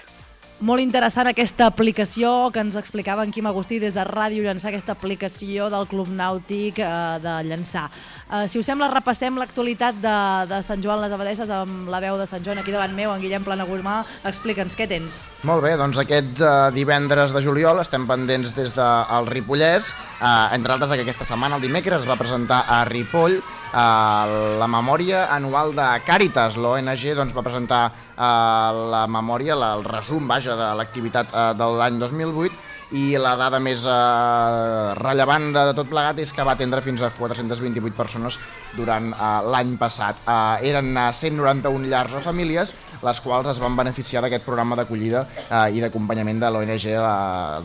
Molt 0.62 0.78
interessant 0.78 1.26
aquesta 1.26 1.66
aplicació 1.66 2.28
que 2.54 2.62
ens 2.62 2.76
explicava 2.78 3.24
en 3.26 3.32
Quim 3.34 3.48
Agustí 3.50 3.80
des 3.82 3.96
de 3.96 4.04
Ràdio 4.06 4.44
Llançà, 4.44 4.70
aquesta 4.70 4.94
aplicació 4.94 5.66
del 5.72 5.88
Club 5.90 6.12
Nàutic 6.14 6.78
eh, 6.78 6.90
de 7.24 7.32
Llançà. 7.48 7.88
Eh, 8.32 8.48
si 8.48 8.56
us 8.56 8.64
sembla, 8.64 8.86
repassem 8.88 9.36
l'actualitat 9.36 9.98
de, 10.00 10.16
de 10.48 10.62
Sant 10.64 10.80
Joan 10.80 11.02
les 11.02 11.12
Abadesses 11.12 11.50
amb 11.52 11.90
la 11.92 11.98
veu 12.00 12.16
de 12.16 12.24
Sant 12.24 12.40
Joan 12.40 12.62
aquí 12.62 12.72
davant 12.72 12.94
meu, 12.96 13.10
en 13.12 13.20
Guillem 13.20 13.44
Planagurmà. 13.44 13.98
Explica'ns, 14.30 14.72
què 14.78 14.86
tens? 14.88 15.26
Molt 15.44 15.60
bé, 15.60 15.74
doncs 15.76 16.00
aquest 16.00 16.40
uh, 16.40 16.70
divendres 16.72 17.36
de 17.36 17.42
juliol 17.44 17.82
estem 17.84 18.08
pendents 18.08 18.56
des 18.56 18.72
del 18.72 19.28
de, 19.28 19.28
Ripollès, 19.36 19.90
uh, 20.22 20.48
entre 20.56 20.72
altres 20.72 20.94
que 20.94 21.04
aquesta 21.04 21.28
setmana, 21.28 21.60
el 21.60 21.66
dimecres, 21.68 22.00
es 22.00 22.08
va 22.08 22.16
presentar 22.16 22.64
a 22.72 22.80
Ripoll 22.88 23.36
uh, 23.36 24.56
la 24.56 24.70
memòria 24.78 25.26
anual 25.36 25.76
de 25.76 25.92
Càritas. 26.08 26.56
L'ONG 26.56 27.10
doncs, 27.18 27.36
va 27.36 27.44
presentar 27.44 27.84
uh, 27.92 28.88
la 28.96 29.04
memòria, 29.12 29.60
la, 29.60 29.74
el 29.76 29.84
resum, 29.84 30.24
vaja, 30.24 30.56
de 30.56 30.72
l'activitat 30.80 31.36
uh, 31.36 31.50
de 31.52 31.74
l'any 31.76 32.00
2008 32.00 32.80
i 32.98 33.16
la 33.20 33.32
dada 33.40 33.60
més 33.62 33.86
eh, 33.88 34.92
rellevant 34.98 35.48
de, 35.54 35.64
tot 35.76 35.88
plegat 35.88 36.20
és 36.22 36.32
que 36.34 36.44
va 36.44 36.54
atendre 36.56 36.82
fins 36.84 37.02
a 37.02 37.10
428 37.16 37.96
persones 37.96 38.38
durant 38.76 39.10
eh, 39.12 39.34
l'any 39.54 39.76
passat. 39.80 40.20
Eh, 40.28 40.70
eren 40.72 40.92
191 40.96 41.88
llars 41.88 42.18
o 42.18 42.24
famílies 42.24 42.74
les 43.02 43.20
quals 43.20 43.48
es 43.50 43.58
van 43.58 43.74
beneficiar 43.76 44.22
d'aquest 44.22 44.44
programa 44.46 44.76
d'acollida 44.78 45.24
eh, 45.42 45.76
i 45.76 45.82
d'acompanyament 45.82 46.42
de 46.42 46.50
l'ONG 46.54 46.86
de, 46.86 47.14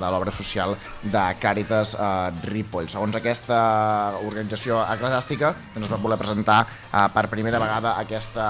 de 0.02 0.12
l'obra 0.14 0.34
social 0.34 0.76
de 1.04 1.24
Càritas 1.42 1.94
eh, 1.94 2.50
Ripoll. 2.50 2.90
Segons 2.90 3.20
aquesta 3.20 3.60
organització 4.24 4.82
eclesiàstica, 4.96 5.54
doncs 5.76 5.90
es 5.90 5.94
va 5.94 6.04
voler 6.04 6.20
presentar 6.22 6.64
eh, 6.66 7.08
per 7.14 7.28
primera 7.32 7.62
vegada 7.62 7.98
aquesta 8.02 8.48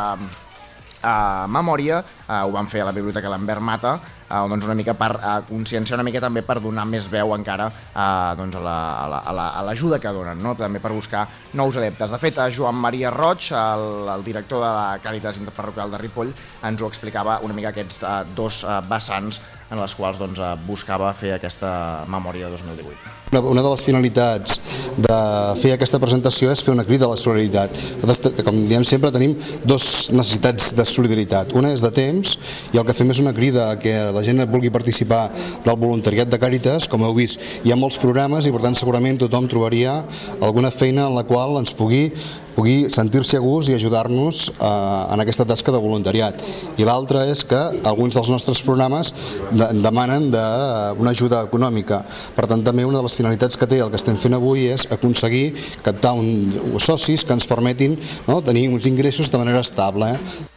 eh, 1.01 1.47
memòria, 1.47 2.03
eh, 2.27 2.43
ho 2.43 2.51
van 2.53 2.67
fer 2.67 2.81
a 2.81 2.89
la 2.89 2.95
Biblioteca 2.95 3.29
Lambert 3.29 3.61
Mata, 3.61 3.97
eh, 4.27 4.47
doncs 4.49 4.65
una 4.65 4.75
mica 4.75 4.93
per 4.93 5.11
eh, 5.15 5.35
conscienciar 5.49 5.97
una 5.99 6.05
mica 6.07 6.21
també 6.23 6.43
per 6.45 6.59
donar 6.61 6.85
més 6.89 7.09
veu 7.11 7.33
encara 7.35 7.67
eh, 7.69 8.35
doncs 8.39 8.57
a 8.57 8.63
l'ajuda 8.63 9.33
la, 9.33 9.49
a 9.59 9.65
la, 9.67 9.99
que 9.99 10.13
donen, 10.13 10.41
no? 10.43 10.55
també 10.55 10.79
per 10.83 10.93
buscar 10.95 11.27
nous 11.53 11.77
adeptes. 11.77 12.11
De 12.11 12.21
fet, 12.21 12.37
a 12.37 12.49
Joan 12.51 12.75
Maria 12.75 13.11
Roig, 13.13 13.51
el, 13.51 14.07
el 14.15 14.25
director 14.25 14.63
de 14.63 14.71
la 14.71 14.87
Càritas 15.03 15.37
Interparroquial 15.41 15.91
de 15.91 16.01
Ripoll, 16.01 16.33
ens 16.67 16.81
ho 16.81 16.89
explicava 16.89 17.39
una 17.43 17.57
mica 17.57 17.73
aquests 17.73 18.01
eh, 18.03 18.17
dos 18.35 18.63
eh, 18.63 18.81
vessants 18.89 19.41
en 19.69 19.81
les 19.81 19.95
quals 19.95 20.19
doncs, 20.19 20.39
eh, 20.39 20.55
buscava 20.67 21.11
fer 21.13 21.33
aquesta 21.35 22.05
memòria 22.07 22.47
de 22.47 22.55
2018. 22.55 23.15
Una, 23.31 23.41
una 23.51 23.63
de 23.65 23.71
les 23.73 23.83
finalitats 23.83 24.61
de 24.95 25.17
fer 25.59 25.73
aquesta 25.75 25.99
presentació 25.99 26.51
és 26.53 26.61
fer 26.63 26.71
una 26.71 26.85
crida 26.87 27.05
a 27.05 27.11
la 27.11 27.19
solidaritat. 27.19 27.75
Nosaltres, 27.99 28.45
com 28.47 28.61
diem 28.69 28.85
sempre, 28.87 29.11
tenim 29.11 29.35
dues 29.67 30.07
necessitats 30.15 30.71
de 30.77 30.85
solidaritat. 30.87 31.51
Una 31.59 31.73
és 31.75 31.83
de 31.83 31.91
temps 31.91 32.37
i 32.71 32.79
el 32.79 32.87
que 32.87 32.95
fem 32.95 33.11
és 33.11 33.19
una 33.19 33.35
crida 33.35 33.67
a 33.73 33.77
que 33.81 33.97
la 34.15 34.23
gent 34.23 34.39
vulgui 34.47 34.71
participar 34.71 35.27
del 35.65 35.75
voluntariat 35.75 36.31
de 36.31 36.39
Càritas. 36.39 36.87
Com 36.87 37.03
heu 37.03 37.15
vist, 37.17 37.43
hi 37.65 37.73
ha 37.73 37.79
molts 37.79 37.99
programes 37.99 38.47
i 38.47 38.55
per 38.55 38.63
tant 38.63 38.79
segurament 38.79 39.19
tothom 39.19 39.51
trobaria 39.51 39.99
alguna 40.39 40.71
feina 40.71 41.09
en 41.11 41.19
la 41.19 41.27
qual 41.27 41.59
ens 41.59 41.75
pugui 41.75 42.13
pugui 42.57 42.89
sentir-se 42.89 43.37
a 43.37 43.43
gust 43.43 43.69
i 43.69 43.75
ajudar-nos 43.77 44.47
eh, 44.49 45.13
en 45.13 45.21
aquesta 45.21 45.45
tasca 45.45 45.73
de 45.73 45.81
voluntariat. 45.81 46.41
I 46.81 46.87
l'altre 46.89 47.27
és 47.29 47.43
que 47.45 47.59
alguns 47.85 48.17
dels 48.17 48.31
nostres 48.33 48.63
programes 48.65 49.13
de, 49.51 49.69
demanen 49.77 50.31
de, 50.33 50.41
uh, 50.41 50.97
una 50.97 51.13
ajuda 51.13 51.43
econòmica. 51.45 52.01
Per 52.35 52.47
tant, 52.49 52.65
també 52.65 52.85
una 52.87 52.97
de 52.97 53.05
les 53.05 53.15
finalitats 53.17 53.59
que 53.59 53.69
té 53.69 53.79
el 53.83 53.93
que 53.93 54.01
estem 54.01 54.17
fent 54.17 54.33
avui 54.37 54.65
és 54.73 54.87
aconseguir 54.91 55.51
captar 55.85 56.15
un, 56.17 56.79
socis 56.81 57.23
que 57.23 57.35
ens 57.37 57.45
permetin 57.47 57.97
no, 58.27 58.41
tenir 58.41 58.67
uns 58.73 58.89
ingressos 58.89 59.29
de 59.31 59.41
manera 59.41 59.61
estable. 59.61 60.15
Eh? 60.17 60.53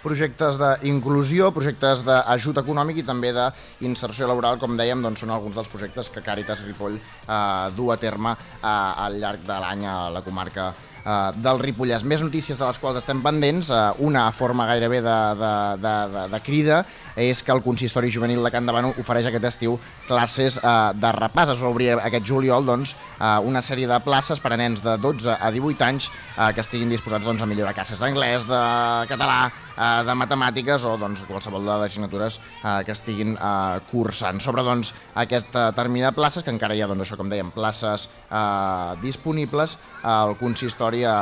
projectes 0.00 0.56
d'inclusió, 0.56 1.50
projectes 1.52 2.04
d'ajut 2.06 2.60
econòmic 2.62 3.02
i 3.02 3.04
també 3.04 3.34
d'inserció 3.34 4.28
laboral, 4.30 4.56
com 4.60 4.76
dèiem, 4.78 5.02
doncs 5.04 5.20
són 5.20 5.32
alguns 5.34 5.58
dels 5.58 5.68
projectes 5.68 6.08
que 6.12 6.24
Càritas 6.24 6.62
Ripoll 6.64 6.96
eh, 6.96 7.66
du 7.76 7.90
a 7.92 7.98
terme 8.00 8.32
eh, 8.32 8.70
al 8.70 9.20
llarg 9.20 9.44
de 9.44 9.58
l'any 9.60 9.84
a 9.84 9.98
la 10.14 10.24
comarca 10.24 10.70
eh, 11.04 11.30
del 11.36 11.60
Ripollès. 11.62 12.04
Més 12.04 12.22
notícies 12.24 12.58
de 12.58 12.66
les 12.66 12.80
quals 12.80 13.00
estem 13.00 13.22
pendents, 13.24 13.70
eh, 13.70 13.80
una 14.06 14.28
forma 14.32 14.66
gairebé 14.70 15.00
de, 15.04 15.18
de, 15.40 15.54
de, 15.84 15.94
de, 16.14 16.26
de 16.34 16.42
crida, 16.44 16.84
és 17.20 17.42
que 17.42 17.52
el 17.52 17.62
Consistori 17.62 18.10
Juvenil 18.12 18.42
de 18.44 18.50
Can 18.52 18.66
Davant 18.68 18.90
ofereix 18.90 19.28
aquest 19.28 19.48
estiu 19.50 19.78
classes 20.08 20.58
eh, 20.60 20.74
de 20.96 21.12
repàs. 21.16 21.54
Es 21.54 21.64
obrir 21.66 21.92
aquest 21.98 22.26
juliol 22.26 22.66
doncs, 22.66 22.94
eh, 23.18 23.38
una 23.46 23.62
sèrie 23.62 23.88
de 23.90 24.00
places 24.04 24.40
per 24.40 24.54
a 24.54 24.60
nens 24.60 24.82
de 24.84 24.96
12 25.00 25.36
a 25.36 25.50
18 25.50 25.88
anys 25.88 26.10
eh, 26.10 26.52
que 26.54 26.64
estiguin 26.64 26.92
disposats 26.92 27.24
doncs, 27.26 27.42
a 27.42 27.50
millorar 27.50 27.74
classes 27.76 28.00
d'anglès, 28.00 28.46
de 28.48 28.62
català, 29.10 29.40
eh, 29.76 30.02
de 30.06 30.16
matemàtiques 30.22 30.86
o 30.88 30.96
doncs, 31.00 31.24
qualsevol 31.28 31.66
de 31.66 31.78
les 31.82 31.90
assignatures 31.90 32.38
eh, 32.40 32.80
que 32.86 32.96
estiguin 32.96 33.36
eh, 33.36 33.80
cursant. 33.90 34.40
Sobre 34.40 34.64
doncs, 34.66 34.94
aquest 35.24 35.56
termini 35.76 36.06
de 36.06 36.14
places, 36.16 36.44
que 36.44 36.54
encara 36.54 36.76
hi 36.76 36.84
ha, 36.84 36.90
doncs, 36.90 37.06
això, 37.06 37.18
com 37.20 37.30
dèiem, 37.32 37.52
places 37.54 38.08
eh, 38.30 38.96
disponibles, 39.02 39.78
al 40.00 40.36
consistori 40.40 40.89
a, 41.06 41.16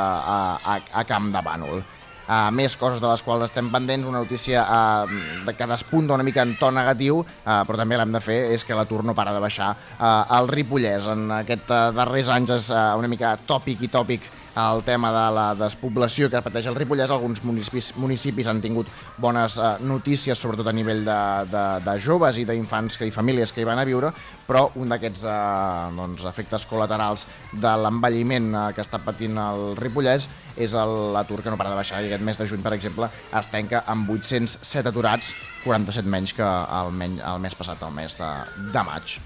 a, 0.73 0.75
a 1.01 1.03
Camp 1.07 1.31
de 1.33 1.41
Bànol. 1.45 1.81
Uh, 2.29 2.51
més 2.53 2.75
coses 2.77 2.99
de 3.01 3.07
les 3.09 3.23
quals 3.25 3.47
estem 3.47 3.71
pendents, 3.73 4.05
una 4.05 4.19
notícia 4.21 4.61
uh, 4.61 5.19
de 5.47 5.53
que 5.57 5.65
despunta 5.65 6.13
una 6.13 6.25
mica 6.25 6.43
en 6.45 6.51
to 6.59 6.69
negatiu, 6.69 7.23
uh, 7.23 7.61
però 7.65 7.79
també 7.79 7.97
l'hem 7.97 8.13
de 8.13 8.21
fer, 8.21 8.37
és 8.53 8.65
que 8.65 8.77
l'atur 8.77 9.01
no 9.01 9.15
para 9.17 9.33
de 9.33 9.41
baixar 9.41 9.71
uh, 9.73 10.37
al 10.37 10.49
Ripollès. 10.51 11.07
En 11.09 11.25
aquest 11.39 11.73
uh, 11.73 11.87
darrers 11.97 12.29
anys 12.35 12.53
és 12.59 12.69
uh, 12.69 12.93
una 13.01 13.09
mica 13.09 13.33
tòpic 13.49 13.81
i 13.81 13.89
tòpic 13.89 14.29
el 14.57 14.83
tema 14.83 15.11
de 15.13 15.25
la 15.35 15.45
despoblació 15.57 16.29
que 16.29 16.41
pateix 16.41 16.69
el 16.69 16.77
Ripollès. 16.77 17.11
Alguns 17.13 17.43
municipis, 17.45 17.93
municipis 17.99 18.49
han 18.49 18.61
tingut 18.63 18.89
bones 19.17 19.57
eh, 19.57 19.71
notícies, 19.85 20.39
sobretot 20.39 20.67
a 20.67 20.75
nivell 20.75 21.03
de, 21.05 21.19
de, 21.51 21.65
de 21.85 21.95
joves 22.01 22.39
i 22.41 22.45
d'infants 22.49 22.99
i 23.05 23.11
famílies 23.13 23.53
que 23.53 23.61
hi 23.61 23.67
van 23.67 23.79
a 23.79 23.87
viure, 23.87 24.11
però 24.47 24.67
un 24.79 24.91
d'aquests 24.91 25.23
eh, 25.23 25.95
doncs, 25.97 26.25
efectes 26.29 26.67
col·laterals 26.69 27.25
de 27.53 27.73
l'envelliment 27.83 28.53
eh, 28.53 28.67
que 28.75 28.85
està 28.85 29.01
patint 29.03 29.37
el 29.39 29.73
Ripollès 29.79 30.27
és 30.59 30.73
l'atur 30.75 31.39
que 31.41 31.51
no 31.51 31.57
para 31.57 31.71
de 31.71 31.79
baixar 31.79 32.01
i 32.03 32.09
aquest 32.09 32.25
mes 32.25 32.37
de 32.37 32.47
juny, 32.49 32.63
per 32.65 32.73
exemple, 32.75 33.07
es 33.39 33.51
tanca 33.51 33.83
amb 33.87 34.09
807 34.11 34.91
aturats, 34.91 35.33
47 35.63 36.09
menys 36.09 36.35
que 36.35 36.45
el, 36.45 36.91
men 36.91 37.19
el 37.23 37.43
mes 37.43 37.55
passat, 37.55 37.83
el 37.87 37.95
mes 37.95 38.17
de, 38.19 38.31
de 38.73 38.87
maig. 38.87 39.19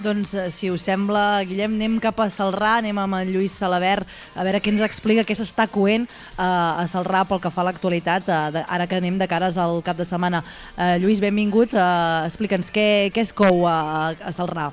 Doncs, 0.00 0.32
eh, 0.32 0.50
si 0.50 0.70
us 0.72 0.86
sembla, 0.88 1.42
Guillem, 1.44 1.74
anem 1.76 1.98
cap 2.00 2.16
a 2.24 2.28
Salrà, 2.32 2.78
anem 2.80 2.96
amb 2.96 3.18
en 3.18 3.28
Lluís 3.28 3.52
Salabert, 3.52 4.08
a 4.32 4.44
veure 4.46 4.60
què 4.64 4.72
ens 4.72 4.80
explica, 4.80 5.26
què 5.28 5.36
s'està 5.36 5.66
coent 5.68 6.06
eh, 6.08 6.40
a 6.40 6.86
Salrà 6.88 7.26
pel 7.28 7.42
que 7.44 7.52
fa 7.52 7.60
a 7.60 7.68
l'actualitat, 7.68 8.30
eh, 8.32 8.64
ara 8.64 8.86
que 8.88 8.96
anem 8.96 9.18
de 9.20 9.28
cares 9.28 9.58
al 9.60 9.82
cap 9.84 10.00
de 10.00 10.08
setmana. 10.08 10.40
Eh, 10.78 10.96
Lluís, 11.02 11.20
benvingut, 11.20 11.76
explica'ns 11.76 12.72
què, 12.72 12.86
què 13.12 13.26
es 13.26 13.34
cou 13.36 13.66
a, 13.68 14.14
a 14.16 14.32
Salrà. 14.32 14.70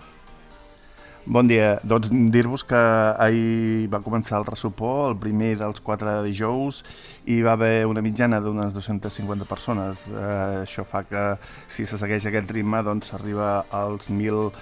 Bon 1.28 1.44
dia. 1.44 1.76
Doncs 1.84 2.08
dir-vos 2.32 2.64
que 2.64 2.80
ahir 3.20 3.92
va 3.92 4.00
començar 4.00 4.40
el 4.40 4.48
ressupó, 4.48 5.10
el 5.10 5.18
primer 5.20 5.58
dels 5.60 5.84
quatre 5.84 6.22
dijous, 6.24 6.86
i 7.28 7.42
va 7.44 7.58
haver 7.60 7.84
una 7.84 8.00
mitjana 8.00 8.40
d'unes 8.40 8.72
250 8.72 9.44
persones. 9.44 10.08
Eh, 10.08 10.64
això 10.64 10.88
fa 10.88 11.04
que, 11.04 11.30
si 11.68 11.84
se 11.84 12.00
segueix 12.00 12.32
aquest 12.32 12.56
ritme, 12.56 12.80
doncs 12.80 13.12
s'arriba 13.12 13.66
als 13.68 14.08
1.000 14.08 14.54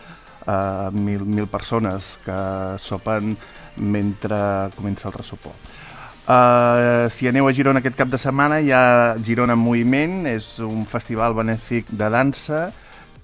eh, 0.47 0.89
mil, 0.93 1.25
mil 1.25 1.47
persones 1.47 2.15
que 2.25 2.37
sopen 2.79 3.35
mentre 3.75 4.37
comença 4.75 5.09
el 5.09 5.17
ressupó. 5.17 5.53
Uh, 6.25 7.05
si 7.13 7.27
aneu 7.29 7.45
a 7.45 7.53
Girona 7.53 7.83
aquest 7.83 7.99
cap 7.99 8.09
de 8.09 8.17
setmana 8.17 8.57
hi 8.57 8.71
ha 8.73 9.13
Girona 9.21 9.53
en 9.53 9.61
Moviment, 9.61 10.23
és 10.25 10.55
un 10.65 10.87
festival 10.89 11.35
benèfic 11.37 11.91
de 11.93 12.07
dansa 12.09 12.71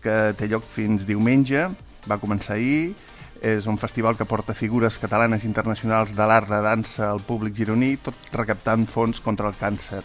que 0.04 0.36
té 0.38 0.50
lloc 0.52 0.68
fins 0.70 1.08
diumenge, 1.10 1.66
va 2.06 2.20
començar 2.22 2.60
ahir, 2.60 2.94
és 3.42 3.66
un 3.66 3.80
festival 3.82 4.14
que 4.18 4.28
porta 4.30 4.54
figures 4.54 5.00
catalanes 5.02 5.48
internacionals 5.50 6.14
de 6.14 6.28
l'art 6.30 6.50
de 6.50 6.62
dansa 6.62 7.08
al 7.10 7.24
públic 7.26 7.58
gironí, 7.58 7.96
tot 8.06 8.38
recaptant 8.38 8.86
fons 8.86 9.22
contra 9.22 9.50
el 9.50 9.58
càncer. 9.58 10.04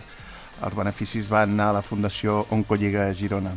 Els 0.65 0.77
beneficis 0.77 1.29
van 1.29 1.61
a 1.61 1.75
la 1.77 1.85
Fundació 1.85 2.47
Oncolliga 2.49 3.11
Girona. 3.13 3.53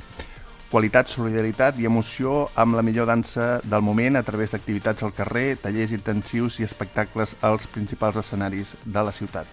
Qualitat, 0.70 1.10
solidaritat 1.10 1.80
i 1.82 1.88
emoció 1.90 2.48
amb 2.60 2.78
la 2.78 2.84
millor 2.86 3.10
dansa 3.10 3.58
del 3.66 3.82
moment 3.82 4.20
a 4.20 4.24
través 4.24 4.54
d'activitats 4.54 5.04
al 5.04 5.16
carrer, 5.18 5.58
tallers 5.64 5.94
intensius 5.96 6.60
i 6.60 6.68
espectacles 6.68 7.36
als 7.42 7.66
principals 7.68 8.20
escenaris 8.22 8.76
de 8.86 9.04
la 9.04 9.12
ciutat. 9.12 9.50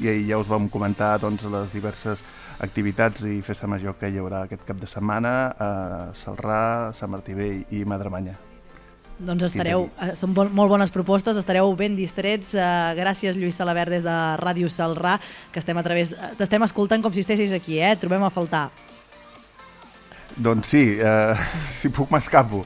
I 0.00 0.08
ahir 0.08 0.28
ja 0.28 0.38
us 0.40 0.48
vam 0.48 0.68
comentar 0.68 1.16
doncs, 1.20 1.46
les 1.48 1.72
diverses 1.72 2.20
activitats 2.60 3.24
i 3.24 3.40
festa 3.44 3.68
major 3.68 3.96
que 3.96 4.10
hi 4.12 4.20
haurà 4.20 4.44
aquest 4.44 4.66
cap 4.68 4.76
de 4.80 4.88
setmana 4.88 5.32
a 5.56 5.70
Salrà, 6.16 6.92
Sant 6.96 7.10
Martí 7.12 7.34
Vell 7.36 7.64
i 7.72 7.84
Madremanya. 7.88 8.36
Doncs 9.20 9.50
estareu, 9.50 9.90
eh, 10.00 10.14
són 10.16 10.32
bon, 10.32 10.48
molt 10.56 10.72
bones 10.72 10.92
propostes, 10.92 11.36
estareu 11.36 11.74
ben 11.76 11.96
distrets. 11.96 12.54
Eh, 12.54 12.60
gràcies, 12.96 13.36
Lluís 13.36 13.56
Salabert, 13.56 13.92
des 13.92 14.04
de 14.04 14.18
Ràdio 14.40 14.68
Salrà, 14.72 15.18
que 15.52 15.60
estem 15.60 15.76
a 15.76 15.82
través, 15.84 16.14
t'estem 16.38 16.62
escoltant 16.64 17.02
com 17.02 17.12
si 17.12 17.20
estiguessis 17.20 17.52
aquí, 17.52 17.80
eh? 17.80 17.96
Trobem 18.00 18.24
a 18.24 18.30
faltar. 18.32 18.70
Doncs 20.36 20.70
sí, 20.74 20.84
eh, 21.00 21.34
si 21.78 21.90
puc 21.94 22.10
m'escapo. 22.12 22.64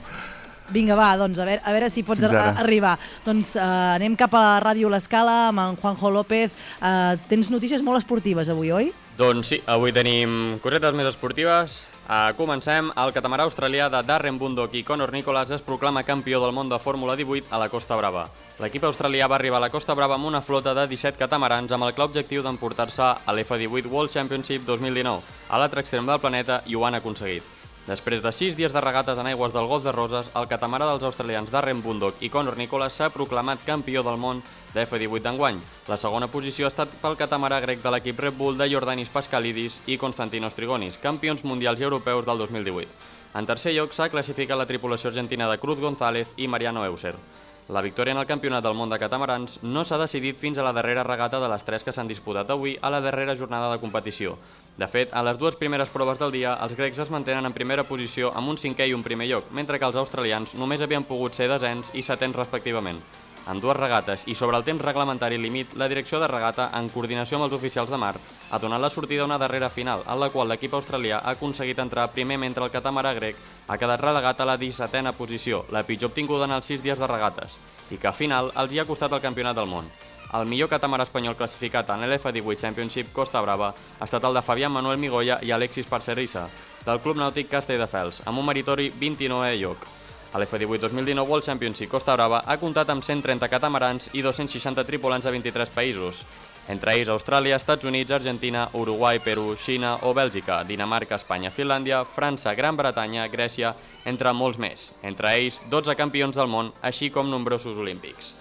Vinga, 0.73 0.97
va, 0.97 1.11
doncs 1.21 1.39
a 1.43 1.45
veure, 1.45 1.61
a 1.61 1.73
veure 1.77 1.91
si 1.93 2.03
pots 2.07 2.25
arribar. 2.25 2.97
Doncs 3.27 3.55
eh, 3.57 3.65
anem 3.99 4.17
cap 4.17 4.33
a 4.35 4.43
la 4.43 4.53
Ràdio 4.65 4.89
L'Escala 4.93 5.51
amb 5.51 5.61
en 5.61 5.81
Juanjo 5.81 6.13
López. 6.15 6.53
Eh, 6.81 7.17
tens 7.29 7.51
notícies 7.53 7.85
molt 7.85 8.01
esportives 8.01 8.49
avui, 8.49 8.73
oi? 8.73 8.93
Doncs 9.19 9.53
sí, 9.53 9.61
avui 9.71 9.93
tenim 9.95 10.57
cosetes 10.65 10.97
més 10.97 11.11
esportives. 11.13 11.83
Uh, 12.05 12.35
comencem. 12.37 12.91
El 13.01 13.15
catamarà 13.17 13.47
australià 13.49 13.87
de 13.89 14.03
Darren 14.05 14.37
Bundock 14.37 14.75
i 14.77 14.83
Conor 14.85 15.13
Nicholas 15.13 15.49
es 15.57 15.65
proclama 15.65 16.03
campió 16.05 16.41
del 16.43 16.53
món 16.53 16.69
de 16.69 16.79
Fórmula 16.79 17.17
18 17.17 17.49
a 17.49 17.61
la 17.63 17.71
Costa 17.73 17.97
Brava. 17.97 18.27
L'equip 18.61 18.85
australià 18.85 19.25
va 19.25 19.39
arribar 19.39 19.57
a 19.57 19.65
la 19.65 19.73
Costa 19.73 19.97
Brava 19.97 20.19
amb 20.19 20.29
una 20.29 20.45
flota 20.45 20.77
de 20.77 20.85
17 20.93 21.17
catamarans 21.17 21.73
amb 21.73 21.89
el 21.89 21.97
clar 21.97 22.11
objectiu 22.13 22.45
d'emportar-se 22.45 23.09
a 23.09 23.33
l'F18 23.33 23.89
World 23.89 24.13
Championship 24.13 24.69
2019, 24.69 25.25
a 25.49 25.59
l'altre 25.59 25.81
extrem 25.81 26.05
del 26.05 26.21
planeta, 26.21 26.61
i 26.67 26.77
ho 26.77 26.85
han 26.85 27.01
aconseguit. 27.01 27.64
Després 27.85 28.23
de 28.25 28.31
6 28.33 28.55
dies 28.57 28.73
de 28.73 28.81
regates 28.81 29.19
en 29.21 29.27
aigües 29.29 29.53
del 29.53 29.67
Golf 29.69 29.85
de 29.85 29.93
Roses, 29.93 30.31
el 30.41 30.47
catamarà 30.49 30.87
dels 30.89 31.03
australians 31.05 31.51
Darren 31.53 31.83
Bundock 31.85 32.23
i 32.25 32.31
Conor 32.33 32.57
Nicholas 32.57 32.97
s'ha 32.97 33.11
proclamat 33.13 33.61
campió 33.67 34.01
del 34.07 34.17
món 34.17 34.41
de 34.73 34.87
F18 34.87 35.21
d'enguany. 35.27 35.61
La 35.93 35.99
segona 36.01 36.31
posició 36.33 36.65
ha 36.65 36.73
estat 36.73 36.97
pel 37.03 37.19
catamarà 37.21 37.61
grec 37.61 37.85
de 37.85 37.93
l'equip 37.93 38.25
Red 38.25 38.41
Bull 38.41 38.57
de 38.57 38.71
Jordanis 38.73 39.13
Pascalidis 39.13 39.83
i 39.85 39.99
Konstantinos 40.01 40.57
Trigonis, 40.57 40.97
campions 40.97 41.45
mundials 41.45 41.85
i 41.85 41.85
europeus 41.85 42.25
del 42.25 42.41
2018. 42.47 42.89
En 43.37 43.53
tercer 43.53 43.77
lloc 43.77 43.93
s'ha 43.93 44.09
classificat 44.09 44.57
la 44.57 44.71
tripulació 44.71 45.13
argentina 45.13 45.51
de 45.51 45.61
Cruz 45.61 45.77
González 45.83 46.33
i 46.39 46.49
Mariano 46.49 46.87
Euser. 46.89 47.19
La 47.69 47.81
victòria 47.81 48.13
en 48.13 48.19
el 48.21 48.27
Campionat 48.29 48.61
del 48.61 48.75
Món 48.77 48.91
de 48.93 48.99
Catamarans 49.01 49.55
no 49.63 49.87
s'ha 49.89 49.97
decidit 49.97 50.37
fins 50.37 50.59
a 50.61 50.65
la 50.67 50.75
darrera 50.77 51.03
regata 51.07 51.39
de 51.41 51.49
les 51.49 51.65
tres 51.65 51.87
que 51.87 51.95
s'han 51.97 52.11
disputat 52.11 52.51
avui 52.53 52.75
a 52.77 52.91
la 52.93 53.01
darrera 53.01 53.37
jornada 53.41 53.71
de 53.73 53.81
competició. 53.81 54.37
De 54.77 54.85
fet, 54.85 55.09
a 55.17 55.23
les 55.25 55.41
dues 55.41 55.57
primeres 55.57 55.89
proves 55.89 56.21
del 56.21 56.35
dia, 56.35 56.59
els 56.61 56.77
grecs 56.77 57.01
es 57.01 57.11
mantenen 57.11 57.49
en 57.49 57.57
primera 57.57 57.89
posició 57.89 58.35
amb 58.37 58.53
un 58.53 58.61
cinquè 58.61 58.91
i 58.91 58.93
un 58.93 59.03
primer 59.03 59.31
lloc, 59.31 59.49
mentre 59.51 59.79
que 59.79 59.89
els 59.89 59.97
australians 59.97 60.53
només 60.61 60.85
havien 60.85 61.09
pogut 61.09 61.33
ser 61.33 61.49
desens 61.49 61.89
i 61.95 62.05
setens 62.05 62.37
respectivament. 62.37 63.01
En 63.51 63.61
dues 63.61 63.77
regates 63.77 64.23
i 64.25 64.35
sobre 64.35 64.57
el 64.57 64.65
temps 64.65 64.81
reglamentari 64.81 65.37
límit, 65.37 65.75
la 65.77 65.89
direcció 65.89 66.21
de 66.21 66.29
regata, 66.31 66.71
en 66.79 66.89
coordinació 66.89 67.37
amb 67.37 67.47
els 67.47 67.57
oficials 67.59 67.91
de 67.93 67.99
mar, 68.01 68.15
ha 68.51 68.59
donat 68.59 68.81
la 68.81 68.89
sortida 68.91 69.23
a 69.23 69.29
una 69.29 69.39
darrera 69.39 69.69
final, 69.69 70.01
en 70.09 70.21
la 70.21 70.31
qual 70.33 70.49
l'equip 70.49 70.73
australià 70.79 71.19
ha 71.21 71.35
aconseguit 71.37 71.83
entrar 71.85 72.09
primer 72.15 72.39
mentre 72.41 72.65
el 72.65 72.73
catamarà 72.73 73.13
grec 73.19 73.37
ha 73.69 73.77
quedat 73.77 74.01
relegat 74.01 74.41
a 74.41 74.49
la 74.49 74.57
17a 74.57 75.13
posició, 75.13 75.67
la 75.71 75.85
pitjor 75.85 76.13
obtinguda 76.13 76.49
en 76.49 76.57
els 76.57 76.73
6 76.73 76.83
dies 76.83 76.99
de 76.99 77.11
regates, 77.11 77.53
i 77.91 78.01
que 78.01 78.09
al 78.09 78.17
final 78.17 78.51
els 78.57 78.73
hi 78.73 78.81
ha 78.81 78.89
costat 78.89 79.13
el 79.13 79.21
campionat 79.21 79.61
del 79.61 79.69
món. 79.69 79.91
El 80.35 80.49
millor 80.51 80.71
catamarà 80.73 81.05
espanyol 81.05 81.37
classificat 81.37 81.93
en 81.95 82.09
l'F18 82.09 82.63
Championship 82.63 83.13
Costa 83.13 83.43
Brava 83.45 83.69
ha 83.75 84.09
estat 84.09 84.25
el 84.25 84.35
de 84.35 84.43
Fabián 84.43 84.73
Manuel 84.73 84.99
Migoya 84.99 85.37
i 85.43 85.53
Alexis 85.53 85.87
Parcerissa, 85.87 86.49
del 86.87 87.05
Club 87.05 87.21
Nàutic 87.21 87.53
Castelldefels, 87.53 88.25
amb 88.25 88.41
un 88.41 88.49
meritori 88.49 88.89
29è 88.91 89.53
lloc. 89.61 89.87
A 90.35 90.39
l'F18 90.41 90.81
2019 90.91 91.31
World 91.31 91.45
Championship 91.47 91.89
Costa 91.89 92.17
Brava 92.17 92.41
ha 92.43 92.57
comptat 92.59 92.89
amb 92.91 93.05
130 93.07 93.47
catamarans 93.47 94.09
i 94.19 94.23
260 94.27 94.83
tripulants 94.89 95.29
a 95.31 95.31
23 95.31 95.71
països, 95.71 96.25
entre 96.75 96.97
ells 96.97 97.13
Austràlia, 97.15 97.55
Estats 97.55 97.87
Units, 97.87 98.11
Argentina, 98.11 98.65
Uruguai, 98.75 99.21
Perú, 99.23 99.53
Xina 99.55 99.93
o 100.03 100.11
Bèlgica, 100.11 100.65
Dinamarca, 100.67 101.21
Espanya, 101.23 101.55
Finlàndia, 101.55 102.03
França, 102.17 102.57
Gran 102.59 102.75
Bretanya, 102.75 103.29
Grècia, 103.31 103.77
entre 104.05 104.35
molts 104.35 104.59
més. 104.59 104.89
Entre 105.07 105.31
ells, 105.39 105.61
12 105.71 105.95
campions 105.95 106.35
del 106.35 106.51
món, 106.51 106.75
així 106.83 107.15
com 107.15 107.31
nombrosos 107.31 107.79
olímpics. 107.79 108.35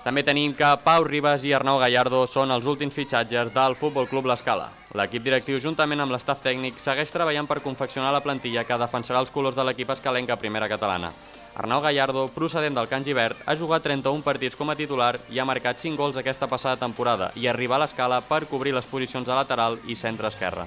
També 0.00 0.22
tenim 0.24 0.54
que 0.56 0.68
Pau 0.80 1.04
Ribas 1.04 1.42
i 1.44 1.50
Arnau 1.52 1.76
Gallardo 1.82 2.22
són 2.24 2.48
els 2.54 2.64
últims 2.64 2.94
fitxatges 2.96 3.50
del 3.52 3.74
Futbol 3.76 4.06
Club 4.08 4.30
L'Escala. 4.30 4.70
L'equip 4.96 5.26
directiu, 5.26 5.58
juntament 5.60 6.00
amb 6.00 6.14
l'estaf 6.14 6.40
tècnic, 6.40 6.78
segueix 6.80 7.12
treballant 7.12 7.44
per 7.46 7.58
confeccionar 7.60 8.08
la 8.14 8.22
plantilla 8.24 8.64
que 8.64 8.78
defensarà 8.80 9.20
els 9.20 9.32
colors 9.34 9.58
de 9.58 9.66
l'equip 9.68 9.92
escalenca 9.92 10.38
primera 10.40 10.70
catalana. 10.72 11.12
Arnau 11.52 11.82
Gallardo, 11.84 12.22
procedent 12.32 12.78
del 12.78 12.88
Can 12.88 13.04
Givert, 13.04 13.42
ha 13.44 13.56
jugat 13.60 13.84
31 13.84 14.24
partits 14.24 14.56
com 14.56 14.72
a 14.72 14.78
titular 14.78 15.18
i 15.28 15.38
ha 15.38 15.44
marcat 15.44 15.84
5 15.84 16.00
gols 16.00 16.16
aquesta 16.16 16.48
passada 16.48 16.80
temporada 16.80 17.28
i 17.36 17.44
arriba 17.50 17.76
a 17.76 17.82
l'escala 17.84 18.22
per 18.24 18.46
cobrir 18.48 18.72
les 18.72 18.88
posicions 18.88 19.28
de 19.28 19.36
lateral 19.36 19.76
i 19.84 19.98
centre 20.00 20.32
esquerra. 20.32 20.64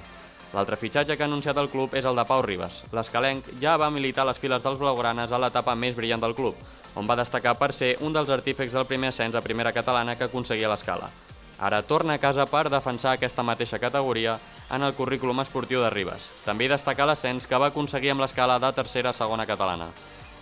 L'altre 0.53 0.77
fitxatge 0.77 1.17
que 1.17 1.25
ha 1.25 1.31
anunciat 1.31 1.57
el 1.57 1.71
club 1.73 1.97
és 1.97 2.05
el 2.05 2.13
de 2.13 2.27
Pau 2.29 2.45
Ribas. 2.45 2.83
L'escalenc 2.93 3.49
ja 3.57 3.79
va 3.81 3.89
militar 3.89 4.29
les 4.29 4.37
files 4.37 4.61
dels 4.61 4.77
blaugranes 4.77 5.33
a 5.33 5.41
l'etapa 5.41 5.73
més 5.73 5.97
brillant 5.97 6.21
del 6.21 6.37
club, 6.37 6.53
on 6.95 7.07
va 7.07 7.17
destacar 7.19 7.55
per 7.57 7.73
ser 7.73 7.97
un 8.01 8.13
dels 8.13 8.29
artífecs 8.29 8.73
del 8.73 8.85
primer 8.85 9.09
ascens 9.09 9.35
a 9.35 9.41
primera 9.41 9.73
catalana 9.73 10.15
que 10.15 10.25
aconseguia 10.29 10.69
l'escala. 10.69 11.09
Ara 11.59 11.81
torna 11.81 12.15
a 12.15 12.19
casa 12.19 12.45
per 12.45 12.69
defensar 12.69 13.13
aquesta 13.13 13.43
mateixa 13.43 13.79
categoria 13.79 14.39
en 14.71 14.83
el 14.83 14.93
currículum 14.93 15.39
esportiu 15.39 15.81
de 15.81 15.89
Ribas. 15.89 16.25
També 16.45 16.65
hi 16.65 16.73
destaca 16.73 17.05
l'ascens 17.05 17.47
que 17.47 17.59
va 17.59 17.69
aconseguir 17.71 18.11
amb 18.11 18.23
l'escala 18.25 18.57
de 18.59 18.71
tercera 18.73 19.11
a 19.11 19.17
segona 19.17 19.45
catalana. 19.45 19.91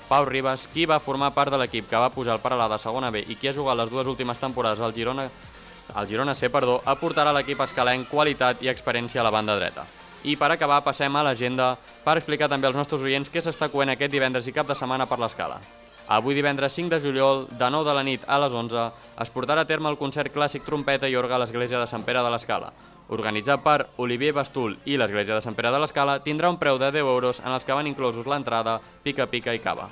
Pau 0.08 0.26
Ribas, 0.26 0.68
qui 0.74 0.86
va 0.86 1.00
formar 1.00 1.34
part 1.36 1.52
de 1.52 1.60
l'equip 1.60 1.88
que 1.88 2.00
va 2.00 2.12
pujar 2.12 2.34
al 2.36 2.42
paral·là 2.44 2.68
de 2.72 2.80
segona 2.84 3.12
B 3.12 3.24
i 3.28 3.36
qui 3.36 3.48
ha 3.48 3.56
jugat 3.56 3.78
les 3.78 3.92
dues 3.92 4.08
últimes 4.08 4.40
temporades 4.40 4.80
al 4.80 4.94
Girona, 4.94 5.30
al 5.94 6.08
Girona 6.08 6.36
C, 6.36 6.50
perdó, 6.50 6.82
aportarà 6.86 7.32
a 7.32 7.38
l'equip 7.38 7.62
escalenc 7.64 8.10
qualitat 8.10 8.64
i 8.64 8.72
experiència 8.72 9.22
a 9.22 9.28
la 9.28 9.32
banda 9.32 9.56
dreta. 9.60 9.86
I 10.24 10.36
per 10.38 10.52
acabar 10.52 10.82
passem 10.84 11.16
a 11.16 11.24
l'agenda 11.24 11.76
per 12.04 12.18
explicar 12.18 12.50
també 12.50 12.68
als 12.68 12.76
nostres 12.76 13.02
oients 13.02 13.32
què 13.32 13.42
s'està 13.42 13.72
coent 13.72 13.90
aquest 13.96 14.12
divendres 14.12 14.48
i 14.48 14.56
cap 14.56 14.68
de 14.68 14.76
setmana 14.76 15.08
per 15.08 15.20
l'escala. 15.20 15.62
Avui 16.08 16.36
divendres 16.36 16.74
5 16.74 16.90
de 16.90 17.00
juliol, 17.00 17.48
de 17.50 17.70
9 17.70 17.88
de 17.88 17.94
la 17.96 18.04
nit 18.04 18.24
a 18.28 18.40
les 18.42 18.52
11, 18.52 18.88
es 19.24 19.30
portarà 19.32 19.64
a 19.64 19.68
terme 19.70 19.90
el 19.90 20.00
concert 20.00 20.34
clàssic 20.34 20.66
trompeta 20.66 21.08
i 21.08 21.16
orga 21.16 21.38
a 21.38 21.44
l'església 21.44 21.80
de 21.80 21.88
Sant 21.88 22.04
Pere 22.04 22.24
de 22.24 22.32
l'Escala. 22.34 22.74
Organitzat 23.12 23.64
per 23.64 23.88
Olivier 23.98 24.34
Bastul 24.34 24.78
i 24.86 24.98
l'església 24.98 25.36
de 25.36 25.44
Sant 25.44 25.56
Pere 25.56 25.72
de 25.72 25.80
l'Escala, 25.80 26.20
tindrà 26.24 26.50
un 26.50 26.60
preu 26.60 26.78
de 26.80 26.92
10 26.92 27.06
euros 27.06 27.42
en 27.44 27.52
els 27.52 27.64
que 27.64 27.76
van 27.76 27.88
inclosos 27.88 28.28
l'entrada, 28.28 28.80
pica-pica 29.04 29.56
i 29.56 29.60
cava. 29.60 29.90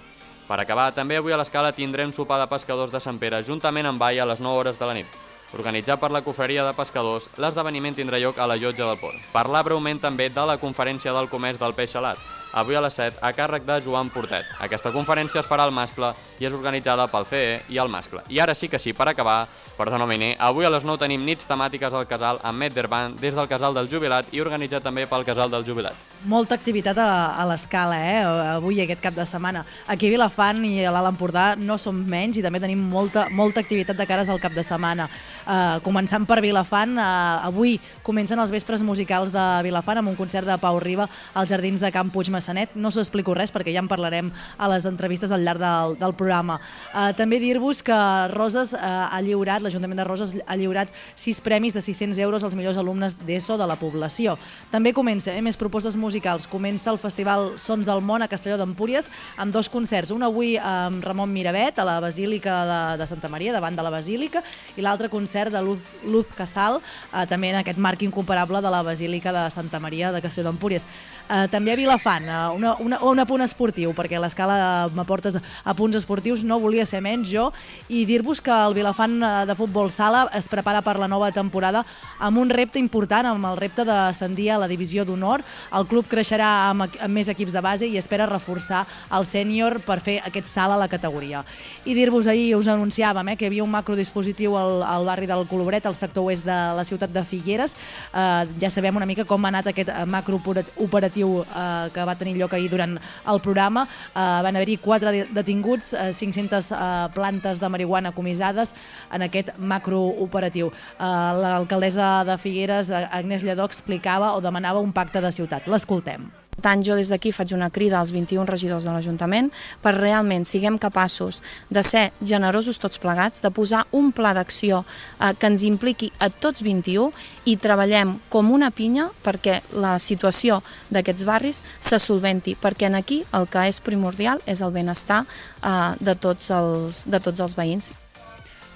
Per 0.47 0.57
acabar, 0.59 0.91
també 0.97 1.19
avui 1.19 1.31
a 1.31 1.37
l'Escala 1.37 1.71
tindrem 1.71 2.11
sopar 2.11 2.39
de 2.41 2.47
pescadors 2.49 2.91
de 2.91 2.99
Sant 2.99 3.19
Pere, 3.19 3.43
juntament 3.43 3.85
amb 3.85 3.99
ball 4.01 4.19
a 4.19 4.25
les 4.25 4.39
9 4.41 4.63
hores 4.63 4.79
de 4.79 4.87
la 4.87 4.95
nit. 4.97 5.19
Organitzat 5.53 5.99
per 5.99 6.11
la 6.13 6.21
Cofreria 6.21 6.63
de 6.65 6.73
Pescadors, 6.77 7.29
l'esdeveniment 7.37 7.95
tindrà 7.97 8.19
lloc 8.21 8.37
a 8.37 8.47
la 8.47 8.57
llotja 8.57 8.85
del 8.85 8.99
port. 9.01 9.17
Parlar 9.33 9.63
breument 9.65 10.01
també 10.01 10.29
de 10.29 10.45
la 10.45 10.59
conferència 10.61 11.13
del 11.13 11.29
comerç 11.29 11.61
del 11.61 11.73
peix 11.73 11.93
salat, 11.93 12.17
avui 12.53 12.75
a 12.75 12.81
les 12.81 12.93
7 12.93 13.19
a 13.21 13.31
càrrec 13.33 13.65
de 13.65 13.79
Joan 13.85 14.09
Portet. 14.09 14.47
Aquesta 14.59 14.91
conferència 14.91 15.41
es 15.41 15.47
farà 15.47 15.65
al 15.67 15.73
mascle 15.75 16.13
i 16.39 16.47
és 16.47 16.53
organitzada 16.53 17.07
pel 17.11 17.27
CE 17.29 17.59
i 17.69 17.77
el 17.77 17.89
mascle. 17.91 18.23
I 18.29 18.39
ara 18.39 18.55
sí 18.55 18.69
que 18.69 18.79
sí, 18.79 18.93
per 18.93 19.09
acabar, 19.09 19.47
perdona 19.79 20.07
Mine, 20.09 20.33
avui 20.39 20.65
a 20.65 20.69
les 20.71 20.83
9 20.83 20.99
tenim 20.99 21.23
nits 21.23 21.47
temàtiques 21.47 21.93
al 21.95 22.07
casal 22.07 22.39
amb 22.43 22.59
Medderband 22.59 23.19
des 23.19 23.35
del 23.35 23.47
casal 23.47 23.75
del 23.77 23.87
jubilat 23.91 24.27
i 24.35 24.41
organitzat 24.43 24.83
també 24.83 25.05
pel 25.07 25.23
casal 25.27 25.51
del 25.51 25.63
jubilat. 25.67 25.95
Molta 26.27 26.57
activitat 26.59 26.97
a, 26.99 27.09
a 27.39 27.45
l'escala, 27.47 27.95
eh? 27.95 28.17
avui 28.57 28.81
aquest 28.83 28.99
cap 29.03 29.15
de 29.15 29.25
setmana. 29.29 29.63
Aquí 29.87 30.09
a 30.09 30.15
Vilafant 30.15 30.65
i 30.67 30.83
a 30.83 30.91
l'Alt 30.91 31.13
Empordà 31.13 31.53
no 31.55 31.77
som 31.79 31.95
menys 31.95 32.39
i 32.39 32.43
també 32.43 32.59
tenim 32.59 32.81
molta, 32.91 33.27
molta 33.31 33.63
activitat 33.63 33.95
de 33.95 34.07
cares 34.09 34.29
al 34.29 34.41
cap 34.43 34.55
de 34.55 34.65
setmana. 34.67 35.07
Uh, 35.45 35.79
començant 35.85 36.27
per 36.27 36.41
Vilafant, 36.43 36.97
uh, 36.99 37.47
avui 37.47 37.77
comencen 38.03 38.39
els 38.39 38.51
vespres 38.51 38.83
musicals 38.83 39.31
de 39.31 39.45
Vilafant 39.63 40.01
amb 40.01 40.11
un 40.11 40.19
concert 40.19 40.47
de 40.47 40.59
Pau 40.59 40.79
Riba 40.83 41.07
als 41.33 41.49
Jardins 41.49 41.79
de 41.79 41.91
Camp 41.95 42.11
Puig 42.11 42.29
Massanet. 42.39 42.73
No 42.75 42.89
us 42.89 42.97
explico 43.01 43.35
res 43.37 43.51
perquè 43.53 43.73
ja 43.75 43.83
en 43.83 43.91
parlarem 43.91 44.31
a 44.57 44.71
les 44.71 44.87
entrevistes 44.89 45.31
al 45.35 45.43
llarg 45.45 45.61
del, 45.61 45.97
del 45.99 46.15
programa. 46.17 46.59
Uh, 46.93 47.11
també 47.17 47.39
dir-vos 47.43 47.83
que 47.85 47.99
Roses 48.33 48.73
uh, 48.73 48.79
ha 49.11 49.19
lliurat, 49.25 49.61
l'Ajuntament 49.63 49.99
de 49.99 50.07
Roses 50.07 50.35
ha 50.45 50.57
lliurat 50.59 50.91
sis 51.19 51.41
premis 51.43 51.75
de 51.75 51.83
600 51.83 52.19
euros 52.23 52.43
als 52.47 52.55
millors 52.55 52.79
alumnes 52.79 53.17
d'ESO 53.25 53.59
de 53.59 53.67
la 53.67 53.77
població. 53.79 54.37
També 54.71 54.93
comença, 54.95 55.33
eh, 55.33 55.43
més 55.43 55.59
propostes 55.59 55.97
musicals, 55.99 56.47
comença 56.47 56.91
el 56.93 56.99
Festival 57.01 57.53
Sons 57.59 57.87
del 57.89 58.01
Món 58.05 58.23
a 58.23 58.29
Castelló 58.31 58.57
d'Empúries 58.59 59.11
amb 59.37 59.53
dos 59.53 59.69
concerts, 59.69 60.13
un 60.15 60.23
avui 60.23 60.55
amb 60.57 61.03
Ramon 61.03 61.31
Miravet 61.33 61.79
a 61.79 61.87
la 61.87 61.99
Basílica 62.03 62.61
de, 62.69 62.81
de 63.01 63.07
Santa 63.07 63.29
Maria, 63.29 63.53
davant 63.55 63.75
de 63.75 63.85
la 63.85 63.93
Basílica, 63.93 64.43
i 64.77 64.85
l'altre 64.85 65.09
concert 65.11 65.51
de 65.53 65.61
Luz, 65.65 65.93
Luz 66.05 66.31
Casal, 66.37 66.79
eh, 66.79 67.25
també 67.29 67.51
en 67.51 67.59
aquest 67.61 67.79
marc 67.79 68.03
incomparable 68.05 68.61
de 68.63 68.71
la 68.71 68.83
Basílica 68.85 69.33
de 69.35 69.49
Santa 69.51 69.79
Maria 69.79 70.13
de 70.13 70.21
Castelló 70.21 70.49
d'Empúries. 70.49 70.87
Eh, 71.29 71.45
també 71.51 71.73
a 71.73 71.77
Vilafant, 71.77 72.28
eh, 72.29 72.55
una, 72.55 72.75
una, 72.79 73.01
un 73.03 73.19
apunt 73.19 73.43
esportiu, 73.43 73.93
perquè 73.97 74.19
l'escala 74.21 74.87
m'aportes 74.95 75.39
a 75.39 75.75
punts 75.75 75.97
esportius 75.99 76.43
no 76.45 76.59
volia 76.61 76.85
ser 76.85 77.01
menys 77.03 77.29
jo, 77.31 77.49
i 77.89 78.05
dir-vos 78.05 78.41
que 78.41 78.53
el 78.53 78.77
Vilafant 78.77 79.17
eh, 79.19 79.33
de 79.49 79.55
futbol 79.57 79.91
sala 79.91 80.27
es 80.37 80.47
prepara 80.51 80.83
per 80.85 80.97
la 81.01 81.09
nova 81.09 81.31
temporada 81.35 81.83
amb 82.19 82.39
un 82.39 82.49
repte 82.49 82.79
important, 82.79 83.31
amb 83.33 83.49
el 83.49 83.57
repte 83.57 83.85
d'ascendir 83.87 84.51
a 84.53 84.59
la 84.61 84.69
divisió 84.69 85.05
d'honor. 85.05 85.43
El 85.75 85.87
club 85.89 86.07
creixerà 86.09 86.49
amb, 86.69 86.85
amb 86.87 87.13
més 87.13 87.29
equips 87.31 87.55
de 87.55 87.63
base 87.63 87.87
i 87.87 87.97
espera 87.97 88.29
reforçar 88.29 88.85
el 89.15 89.25
sènior 89.25 89.79
per 89.85 89.99
fer 90.03 90.19
aquest 90.25 90.49
salt 90.51 90.75
a 90.75 90.79
la 90.79 90.89
categoria. 90.91 91.43
I 91.85 91.95
dir-vos 91.97 92.27
ahir, 92.27 92.53
us 92.57 92.69
anunciàvem 92.69 93.33
eh, 93.33 93.37
que 93.39 93.47
hi 93.47 93.51
havia 93.51 93.65
un 93.65 93.73
macrodispositiu 93.73 94.57
al, 94.59 94.83
al 94.83 95.07
barri 95.07 95.29
del 95.29 95.47
Colobret, 95.49 95.85
al 95.85 95.97
sector 95.97 96.27
oest 96.29 96.45
de 96.45 96.59
la 96.77 96.85
ciutat 96.85 97.13
de 97.13 97.23
Figueres. 97.25 97.75
Eh, 98.13 98.45
ja 98.61 98.69
sabem 98.73 98.95
una 98.95 99.07
mica 99.09 99.25
com 99.25 99.45
ha 99.45 99.53
anat 99.53 99.71
aquest 99.71 99.91
macrooperatiu 100.09 101.39
eh, 101.43 101.89
que 101.93 102.05
va 102.05 102.18
tenir 102.19 102.35
lloc 102.37 102.53
ahir 102.53 102.69
durant 102.69 102.97
el 102.99 103.39
programa. 103.41 103.87
Eh, 104.11 104.19
van 104.45 104.55
haver-hi 104.55 104.77
quatre 104.83 105.11
de- 105.15 105.27
detinguts, 105.39 105.93
eh, 105.93 106.11
500 106.13 106.71
eh, 106.71 107.07
plantes 107.15 107.59
de 107.59 107.69
marihuana 107.69 108.11
comissades 108.11 108.75
en 109.11 109.21
aquest 109.25 109.55
macrooperatiu. 109.57 110.67
Eh, 110.67 111.03
L'alcaldessa 111.41 112.23
de 112.25 112.37
Figueres, 112.37 112.91
Agnès 112.91 113.43
Lledó, 113.43 113.65
explicava 113.65 114.33
o 114.35 114.41
demanava 114.41 114.79
un 114.79 114.91
pacte 114.93 115.21
de 115.21 115.31
ciutat. 115.31 115.65
L'escoltem. 115.67 116.29
Tant, 116.59 116.83
jo 116.85 116.97
des 116.99 117.09
d'aquí 117.11 117.31
faig 117.35 117.53
una 117.55 117.69
crida 117.73 117.99
als 117.99 118.11
21 118.15 118.45
regidors 118.49 118.85
de 118.87 118.93
l'Ajuntament 118.93 119.49
per 119.83 119.95
realment 119.97 120.45
siguem 120.45 120.79
capaços 120.81 121.41
de 121.69 121.83
ser 121.83 122.09
generosos 122.21 122.79
tots 122.79 122.99
plegats, 123.01 123.41
de 123.41 123.51
posar 123.51 123.85
un 123.91 124.11
pla 124.15 124.33
d'acció 124.37 124.83
eh, 124.83 125.33
que 125.39 125.47
ens 125.47 125.63
impliqui 125.67 126.11
a 126.19 126.29
tots 126.29 126.63
21 126.65 127.11
i 127.45 127.57
treballem 127.57 128.17
com 128.29 128.51
una 128.51 128.71
pinya 128.71 129.09
perquè 129.23 129.61
la 129.73 129.97
situació 129.99 130.61
d'aquests 130.89 131.25
barris 131.27 131.63
se 131.79 131.99
solventi, 131.99 132.55
perquè 132.59 132.89
en 132.89 132.99
aquí 132.99 133.23
el 133.33 133.47
que 133.49 133.67
és 133.69 133.81
primordial 133.83 134.43
és 134.45 134.61
el 134.61 134.75
benestar 134.75 135.23
eh, 135.63 135.95
de, 135.99 136.15
tots 136.15 136.51
els, 136.51 137.05
de 137.09 137.23
tots 137.23 137.39
els 137.45 137.57
veïns. 137.57 137.93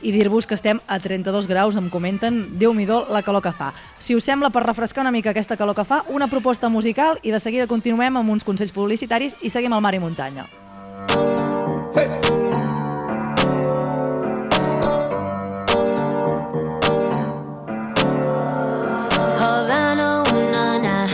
I 0.04 0.12
dir-vos 0.12 0.46
que 0.46 0.54
estem 0.54 0.80
a 0.88 1.00
32 1.00 1.48
graus, 1.48 1.76
em 1.80 1.90
comenten, 1.90 2.44
déu 2.60 2.74
mi 2.76 2.86
la 2.86 3.24
calor 3.24 3.42
que 3.42 3.52
fa. 3.52 3.74
Si 4.00 4.16
us 4.16 4.24
sembla, 4.24 4.50
per 4.52 4.64
refrescar 4.64 5.02
una 5.02 5.12
mica 5.12 5.32
aquesta 5.32 5.58
calor 5.58 5.76
que 5.76 5.86
fa, 5.86 6.04
una 6.10 6.28
proposta 6.28 6.70
musical 6.70 7.18
i 7.24 7.32
de 7.32 7.40
seguida 7.40 7.68
continuem 7.68 8.18
amb 8.18 8.30
uns 8.30 8.44
consells 8.44 8.76
publicitaris 8.76 9.36
i 9.42 9.50
seguim 9.50 9.74
al 9.74 9.82
mar 9.82 9.96
i 9.96 10.00
muntanya. 10.00 10.46
Havana, 19.40 20.24
ooh, 20.28 20.52
na, 20.52 20.78
na. 20.84 21.08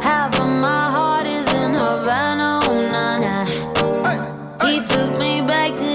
Half 0.00 0.38
of 0.38 0.48
my 0.62 0.90
heart 0.94 1.26
is 1.26 1.52
in 1.52 1.74
Havana, 1.74 2.60
ooh, 2.62 2.82
na, 2.94 3.18
na. 3.18 4.66
He 4.66 4.80
took 4.86 5.18
me 5.18 5.42
back 5.42 5.74
to 5.76 5.91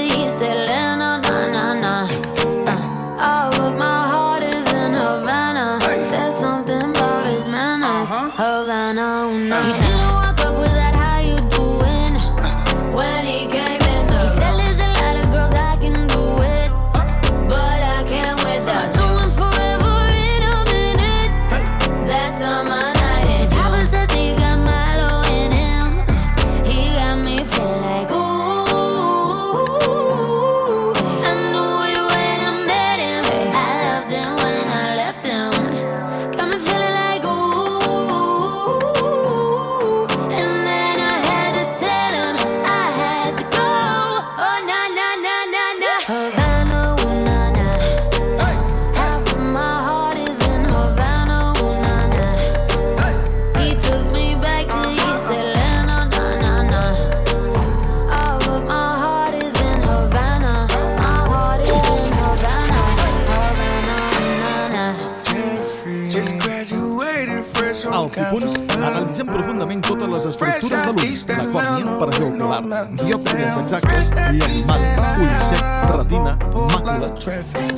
ocular, 72.57 72.87
diòptries 72.97 73.57
exactes, 73.61 74.09
llagrimal, 74.09 74.85
ull 75.21 75.33
sec, 75.49 75.65
retina, 75.93 76.33
màcula. 76.71 77.09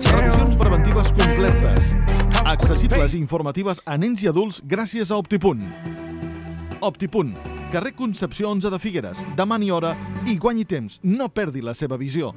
Revisions 0.10 0.56
preventives 0.56 1.12
completes, 1.18 1.90
accessibles 2.46 3.14
i 3.14 3.20
informatives 3.20 3.82
a 3.86 3.98
nens 4.00 4.24
i 4.24 4.30
adults 4.32 4.62
gràcies 4.64 5.12
a 5.12 5.20
Optipunt. 5.20 5.66
Optipunt, 6.80 7.34
carrer 7.74 7.92
Concepció 7.98 8.54
11 8.54 8.72
de 8.72 8.80
Figueres. 8.80 9.26
Demani 9.36 9.72
hora 9.72 9.96
i 10.28 10.38
guanyi 10.40 10.64
temps. 10.64 11.00
No 11.04 11.28
perdi 11.28 11.62
la 11.62 11.76
seva 11.76 12.00
visió. 12.00 12.32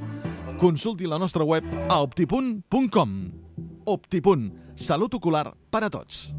Consulti 0.58 1.06
la 1.06 1.20
nostra 1.22 1.46
web 1.46 1.66
a 1.88 2.00
optipunt.com. 2.02 3.14
Optipunt, 3.86 4.50
salut 4.74 5.14
ocular 5.14 5.52
per 5.70 5.86
a 5.86 5.90
tots. 5.90 6.32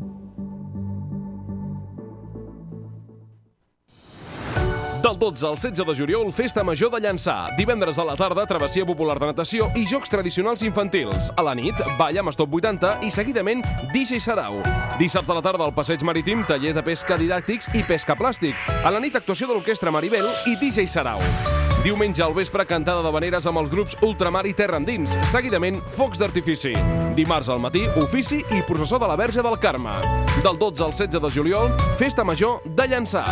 Del 5.03 5.19
12 5.19 5.45
al 5.45 5.55
16 5.57 5.85
de 5.85 5.93
juliol, 5.93 6.31
Festa 6.31 6.63
Major 6.63 6.89
de 6.89 7.01
Llançà. 7.03 7.49
Divendres 7.57 7.97
a 7.99 8.05
la 8.07 8.15
tarda, 8.15 8.45
travessia 8.47 8.85
popular 8.87 9.17
de 9.19 9.27
natació 9.27 9.65
i 9.75 9.83
jocs 9.83 10.07
tradicionals 10.07 10.61
infantils. 10.63 11.27
A 11.35 11.43
la 11.43 11.51
nit, 11.59 11.75
ball 11.99 12.21
amb 12.21 12.31
Stop 12.31 12.53
80 12.55 12.93
i 13.03 13.09
seguidament 13.11 13.65
DJ 13.91 14.21
Sarau. 14.23 14.61
Dissabte 14.95 15.33
a 15.33 15.35
la 15.35 15.41
tarda, 15.43 15.65
al 15.67 15.73
Passeig 15.75 16.05
Marítim, 16.07 16.45
tallers 16.47 16.77
de 16.79 16.83
pesca 16.87 17.17
didàctics 17.19 17.67
i 17.75 17.83
pesca 17.83 18.15
plàstic. 18.15 18.55
A 18.79 18.93
la 18.95 19.01
nit, 19.03 19.17
actuació 19.19 19.49
de 19.49 19.57
l'Orquestra 19.57 19.91
Maribel 19.91 20.29
i 20.47 20.55
DJ 20.61 20.87
Sarau. 20.87 21.19
Diumenge 21.83 22.23
al 22.23 22.31
vespre, 22.31 22.63
cantada 22.63 23.03
de 23.03 23.11
veneres 23.11 23.43
amb 23.43 23.59
els 23.59 23.67
grups 23.73 23.97
Ultramar 24.07 24.45
i 24.47 24.55
Terra 24.55 24.79
Endins. 24.79 25.19
Seguidament, 25.27 25.81
focs 25.97 26.23
d'artifici. 26.23 26.71
Dimarts 27.19 27.51
al 27.51 27.59
matí, 27.59 27.83
ofici 27.99 28.39
i 28.55 28.63
processó 28.63 29.03
de 29.03 29.11
la 29.11 29.19
Verge 29.19 29.43
del 29.43 29.59
Carme. 29.59 29.99
Del 30.47 30.55
12 30.55 30.87
al 30.87 30.95
16 30.95 31.19
de 31.19 31.35
juliol, 31.35 31.75
Festa 31.99 32.23
Major 32.23 32.63
de 32.63 32.87
Llançà. 32.87 33.27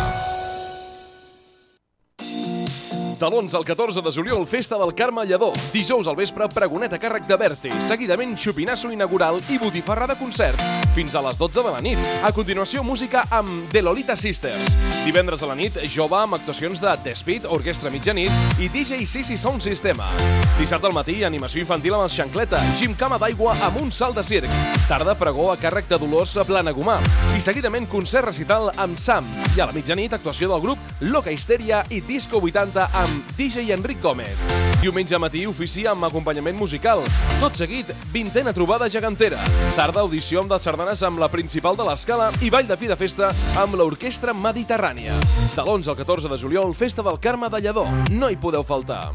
De 3.22 3.28
l'11 3.28 3.54
al 3.54 3.64
14 3.64 4.02
de 4.02 4.10
juliol, 4.10 4.44
Festa 4.48 4.76
del 4.76 4.92
Carme 4.96 5.24
Lledó. 5.24 5.52
Dijous 5.72 6.08
al 6.08 6.16
vespre, 6.18 6.48
pregonet 6.50 6.96
a 6.96 6.98
càrrec 6.98 7.28
de 7.28 7.36
Berti. 7.38 7.70
Seguidament, 7.86 8.34
xupinasso 8.34 8.90
inaugural 8.90 9.38
i 9.46 9.60
botifarra 9.62 10.08
de 10.10 10.16
concert. 10.18 10.58
Fins 10.96 11.14
a 11.14 11.22
les 11.22 11.38
12 11.38 11.62
de 11.62 11.70
la 11.70 11.78
nit. 11.78 12.02
A 12.26 12.32
continuació, 12.34 12.82
música 12.82 13.22
amb 13.30 13.70
The 13.70 13.80
Lolita 13.80 14.16
Sisters. 14.18 14.74
Divendres 15.06 15.42
a 15.42 15.52
la 15.52 15.54
nit, 15.54 15.78
jove 15.94 16.18
amb 16.18 16.34
actuacions 16.34 16.82
de 16.82 16.96
The 17.04 17.14
Speed, 17.14 17.46
Orquestra 17.46 17.94
Mitjanit 17.94 18.58
i 18.58 18.66
DJ 18.68 19.06
Sisi 19.06 19.38
Sound 19.38 19.62
Sistema. 19.62 20.10
Dissabte 20.58 20.90
al 20.90 20.98
matí, 20.98 21.22
animació 21.22 21.62
infantil 21.62 21.94
amb 21.94 22.08
el 22.08 22.12
Xancleta, 22.12 22.58
gimcama 22.80 23.20
d'aigua 23.22 23.54
amb 23.68 23.78
un 23.84 23.94
salt 23.94 24.18
de 24.18 24.26
circ. 24.26 24.58
Tarda, 24.88 25.14
pregó 25.14 25.52
a 25.52 25.56
càrrec 25.62 25.86
de 25.88 26.00
Dolors 26.02 26.34
Planagumà. 26.46 26.98
I 27.38 27.40
seguidament, 27.40 27.86
concert 27.86 28.32
recital 28.32 28.72
amb 28.76 28.98
Sam. 28.98 29.30
I 29.54 29.62
a 29.62 29.70
la 29.70 29.78
mitjanit, 29.78 30.18
actuació 30.18 30.50
del 30.50 30.66
grup 30.66 31.02
Loca 31.06 31.30
Histeria 31.30 31.84
i 31.88 32.02
Disco 32.02 32.42
80 32.42 32.90
amb 32.90 33.11
DJ 33.36 33.72
Enric 33.74 34.00
Gómez. 34.02 34.36
Diumenge 34.82 35.18
matí, 35.22 35.44
ofici 35.46 35.84
amb 35.86 36.04
acompanyament 36.08 36.58
musical. 36.58 37.04
Tot 37.40 37.56
seguit, 37.58 37.92
vintena 38.12 38.54
trobada 38.56 38.88
gegantera. 38.90 39.40
Tarda, 39.76 40.02
audició 40.02 40.42
amb 40.42 40.54
les 40.54 40.66
sardanes 40.66 41.02
amb 41.06 41.22
la 41.22 41.30
principal 41.32 41.78
de 41.78 41.86
l'escala 41.86 42.30
i 42.42 42.50
ball 42.50 42.66
de 42.66 42.78
fi 42.80 42.90
de 42.90 42.98
festa 42.98 43.30
amb 43.62 43.78
l'Orquestra 43.78 44.34
Mediterrània. 44.34 45.14
De 45.54 45.62
l'11 45.62 45.92
al 45.94 46.00
14 46.02 46.32
de 46.32 46.40
juliol, 46.42 46.74
Festa 46.74 47.06
del 47.06 47.20
Carme 47.20 47.50
de 47.52 47.62
Lledó. 47.62 47.86
No 48.10 48.30
hi 48.30 48.36
podeu 48.36 48.66
faltar. 48.66 49.10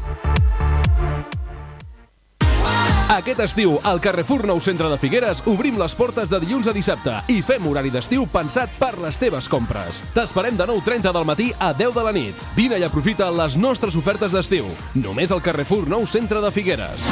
Aquest 3.08 3.38
estiu, 3.40 3.78
al 3.88 4.02
Carrefour 4.04 4.42
Nou 4.44 4.58
Centre 4.60 4.90
de 4.92 4.96
Figueres, 5.00 5.38
obrim 5.48 5.78
les 5.80 5.94
portes 5.96 6.28
de 6.28 6.36
dilluns 6.42 6.66
a 6.68 6.74
dissabte 6.76 7.14
i 7.32 7.38
fem 7.40 7.64
horari 7.64 7.88
d'estiu 7.88 8.26
pensat 8.28 8.74
per 8.76 8.90
les 9.00 9.16
teves 9.16 9.48
compres. 9.48 10.02
T'esperem 10.12 10.58
de 10.58 10.66
9.30 10.68 11.14
del 11.16 11.24
matí 11.24 11.46
a 11.56 11.70
10 11.72 11.96
de 11.96 12.04
la 12.04 12.12
nit. 12.12 12.44
Vine 12.52 12.76
i 12.76 12.84
aprofita 12.84 13.30
les 13.32 13.56
nostres 13.56 13.96
ofertes 13.96 14.36
d'estiu. 14.36 14.68
Només 15.00 15.32
al 15.32 15.40
Carrefour 15.40 15.88
Nou 15.88 16.04
Centre 16.04 16.44
de 16.44 16.52
Figueres. 16.52 17.08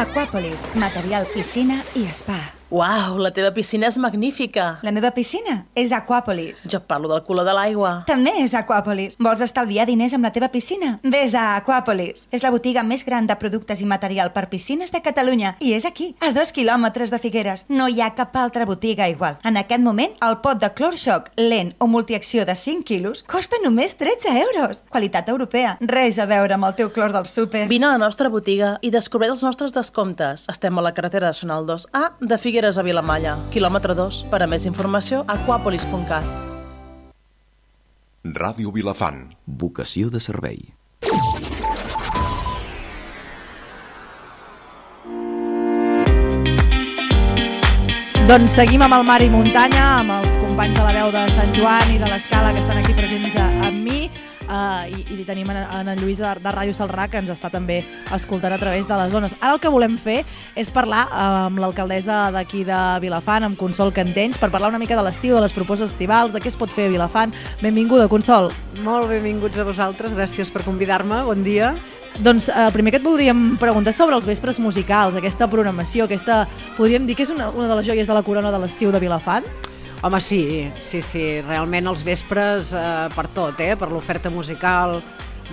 Aquàpolis, 0.00 0.64
material 0.72 1.28
piscina 1.36 1.82
i 1.92 2.08
spa. 2.08 2.40
Uau, 2.72 3.18
la 3.20 3.28
teva 3.36 3.50
piscina 3.52 3.90
és 3.90 3.98
magnífica. 4.00 4.78
La 4.80 4.94
meva 4.96 5.10
piscina 5.12 5.58
és 5.76 5.90
Aquàpolis. 5.92 6.62
Jo 6.72 6.78
parlo 6.88 7.10
del 7.10 7.20
color 7.26 7.44
de 7.44 7.52
l'aigua. 7.52 7.90
També 8.08 8.32
és 8.40 8.54
Aquàpolis. 8.56 9.18
Vols 9.20 9.42
estalviar 9.44 9.84
diners 9.90 10.14
amb 10.16 10.24
la 10.24 10.30
teva 10.32 10.48
piscina? 10.48 10.94
Ves 11.04 11.34
a 11.36 11.58
Aquàpolis. 11.58 12.30
És 12.32 12.40
la 12.40 12.48
botiga 12.54 12.80
més 12.80 13.04
gran 13.04 13.28
de 13.28 13.36
productes 13.36 13.82
i 13.84 13.88
material 13.90 14.32
per 14.32 14.46
piscines 14.48 14.88
de 14.88 15.02
Catalunya. 15.04 15.50
I 15.60 15.74
és 15.76 15.84
aquí, 15.84 16.14
a 16.24 16.30
dos 16.32 16.54
quilòmetres 16.56 17.12
de 17.12 17.18
Figueres. 17.20 17.66
No 17.68 17.90
hi 17.92 18.00
ha 18.00 18.14
cap 18.16 18.38
altra 18.40 18.64
botiga 18.64 19.10
igual. 19.12 19.36
En 19.44 19.60
aquest 19.60 19.84
moment, 19.84 20.16
el 20.24 20.38
pot 20.40 20.64
de 20.64 20.72
Clorxoc 20.72 21.28
lent 21.36 21.74
o 21.76 21.90
multiacció 21.92 22.46
de 22.48 22.56
5 22.56 22.88
quilos 22.88 23.20
costa 23.28 23.60
només 23.60 23.98
13 24.00 24.32
euros. 24.46 24.80
Qualitat 24.88 25.28
europea. 25.28 25.76
Res 25.82 26.16
a 26.16 26.24
veure 26.24 26.56
amb 26.56 26.70
el 26.70 26.78
teu 26.80 26.88
clor 26.88 27.12
del 27.12 27.28
súper. 27.28 27.66
Vine 27.68 27.90
a 27.90 27.92
la 27.98 28.00
nostra 28.06 28.32
botiga 28.32 28.78
i 28.80 28.88
descobreix 28.96 29.36
els 29.36 29.44
nostres 29.44 29.76
descomptes. 29.76 30.48
Estem 30.48 30.80
a 30.80 30.88
la 30.88 30.96
carretera 30.96 31.28
nacional 31.36 31.68
2A 31.68 32.14
de 32.18 32.40
Figueres 32.40 32.61
a 32.70 32.82
Vilamalla, 32.86 33.34
quilòmetre 33.50 33.96
2. 33.98 34.22
Per 34.30 34.38
a 34.44 34.46
més 34.46 34.64
informació, 34.70 35.24
aquapolis.cat. 35.26 36.24
Ràdio 38.22 38.70
Vilafant. 38.70 39.24
Vocació 39.46 40.08
de 40.14 40.20
servei. 40.22 40.60
Doncs 48.30 48.54
seguim 48.54 48.86
amb 48.86 48.94
el 48.94 49.02
mar 49.04 49.18
i 49.20 49.28
muntanya, 49.28 49.82
amb 49.98 50.14
els 50.20 50.36
companys 50.38 50.78
de 50.78 50.84
la 50.86 50.92
veu 50.94 51.10
de 51.12 51.24
Sant 51.34 51.50
Joan 51.58 51.90
i 51.90 51.98
de 51.98 52.06
l'Escala 52.06 52.54
que 52.54 52.62
estan 52.62 52.78
aquí 52.78 52.94
presents 52.94 53.34
amb 53.42 53.82
mi. 53.82 54.06
Uh, 54.52 54.84
i, 54.92 55.22
i 55.22 55.24
tenim 55.24 55.48
en, 55.48 55.62
en 55.64 55.88
en 55.88 56.00
Lluís 56.02 56.18
de, 56.20 56.28
de 56.44 56.50
Ràdio 56.52 56.74
Salrà 56.76 57.06
que 57.08 57.16
ens 57.22 57.30
està 57.32 57.48
també 57.48 57.78
escoltant 58.12 58.52
a 58.52 58.58
través 58.60 58.84
de 58.84 58.98
les 59.00 59.12
zones. 59.14 59.32
Ara 59.40 59.54
el 59.54 59.60
que 59.62 59.70
volem 59.72 59.94
fer 59.96 60.18
és 60.60 60.68
parlar 60.68 61.06
uh, 61.06 61.46
amb 61.46 61.62
l'alcaldessa 61.62 62.26
d'aquí 62.34 62.60
de 62.68 62.80
Vilafant, 63.00 63.46
amb 63.48 63.56
Consol 63.56 63.94
Cantenys, 63.96 64.36
per 64.36 64.50
parlar 64.52 64.68
una 64.74 64.82
mica 64.82 64.98
de 64.98 65.06
l'estiu, 65.06 65.38
de 65.38 65.40
les 65.46 65.56
propostes 65.56 65.94
estivals, 65.94 66.34
de 66.36 66.42
què 66.42 66.52
es 66.52 66.58
pot 66.60 66.68
fer 66.68 66.90
a 66.90 66.92
Vilafant. 66.92 67.32
Benvinguda, 67.62 68.10
Consol. 68.12 68.52
Molt 68.84 69.08
benvinguts 69.08 69.56
a 69.56 69.64
vosaltres, 69.64 70.12
gràcies 70.18 70.52
per 70.52 70.66
convidar-me, 70.68 71.24
bon 71.24 71.40
dia. 71.46 71.72
Doncs 72.20 72.50
eh, 72.52 72.68
primer 72.74 72.92
que 72.92 73.00
et 73.00 73.04
voldríem 73.08 73.54
preguntar 73.56 73.96
sobre 73.96 74.18
els 74.20 74.28
vespres 74.28 74.60
musicals, 74.60 75.16
aquesta 75.16 75.48
programació, 75.48 76.04
aquesta, 76.04 76.42
podríem 76.76 77.08
dir 77.08 77.16
que 77.16 77.24
és 77.24 77.32
una, 77.32 77.48
una 77.56 77.70
de 77.70 77.78
les 77.80 77.88
joies 77.88 78.08
de 78.10 78.16
la 78.16 78.26
corona 78.26 78.52
de 78.52 78.60
l'estiu 78.60 78.92
de 78.92 79.00
Vilafant? 79.00 79.48
Home, 80.04 80.20
sí, 80.20 80.68
sí, 80.82 80.98
sí, 80.98 81.20
realment 81.46 81.86
els 81.86 82.00
vespres 82.02 82.72
eh, 82.74 82.86
per 83.14 83.28
tot, 83.30 83.60
eh? 83.62 83.76
per 83.78 83.86
l'oferta 83.86 84.32
musical 84.34 84.96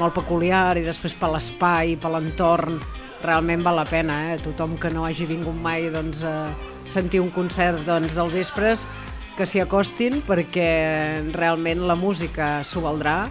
molt 0.02 0.16
peculiar 0.16 0.74
i 0.80 0.82
després 0.82 1.14
per 1.14 1.30
l'espai, 1.30 1.94
per 2.02 2.10
l'entorn, 2.16 2.80
realment 3.22 3.62
val 3.62 3.78
la 3.78 3.86
pena, 3.86 4.18
eh? 4.32 4.40
tothom 4.42 4.74
que 4.82 4.90
no 4.90 5.06
hagi 5.06 5.30
vingut 5.30 5.54
mai 5.54 5.92
doncs, 5.94 6.24
eh, 6.26 6.74
sentir 6.90 7.22
un 7.22 7.30
concert 7.30 7.86
doncs, 7.86 8.18
del 8.18 8.34
vespres 8.34 8.88
que 9.38 9.46
s'hi 9.46 9.62
acostin 9.62 10.18
perquè 10.26 11.22
realment 11.38 11.86
la 11.86 11.94
música 11.94 12.64
s'ho 12.66 12.82
valdrà 12.90 13.28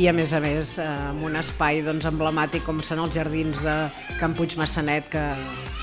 i 0.00 0.08
a 0.08 0.16
més 0.16 0.32
a 0.32 0.40
més 0.40 0.78
eh, 0.80 0.90
amb 1.12 1.28
un 1.28 1.36
espai 1.44 1.84
doncs, 1.84 2.08
emblemàtic 2.08 2.64
com 2.64 2.80
són 2.80 3.04
els 3.04 3.12
jardins 3.12 3.60
de 3.60 3.82
Can 4.16 4.32
Puig 4.32 4.56
Massanet 4.56 5.12
que, 5.12 5.30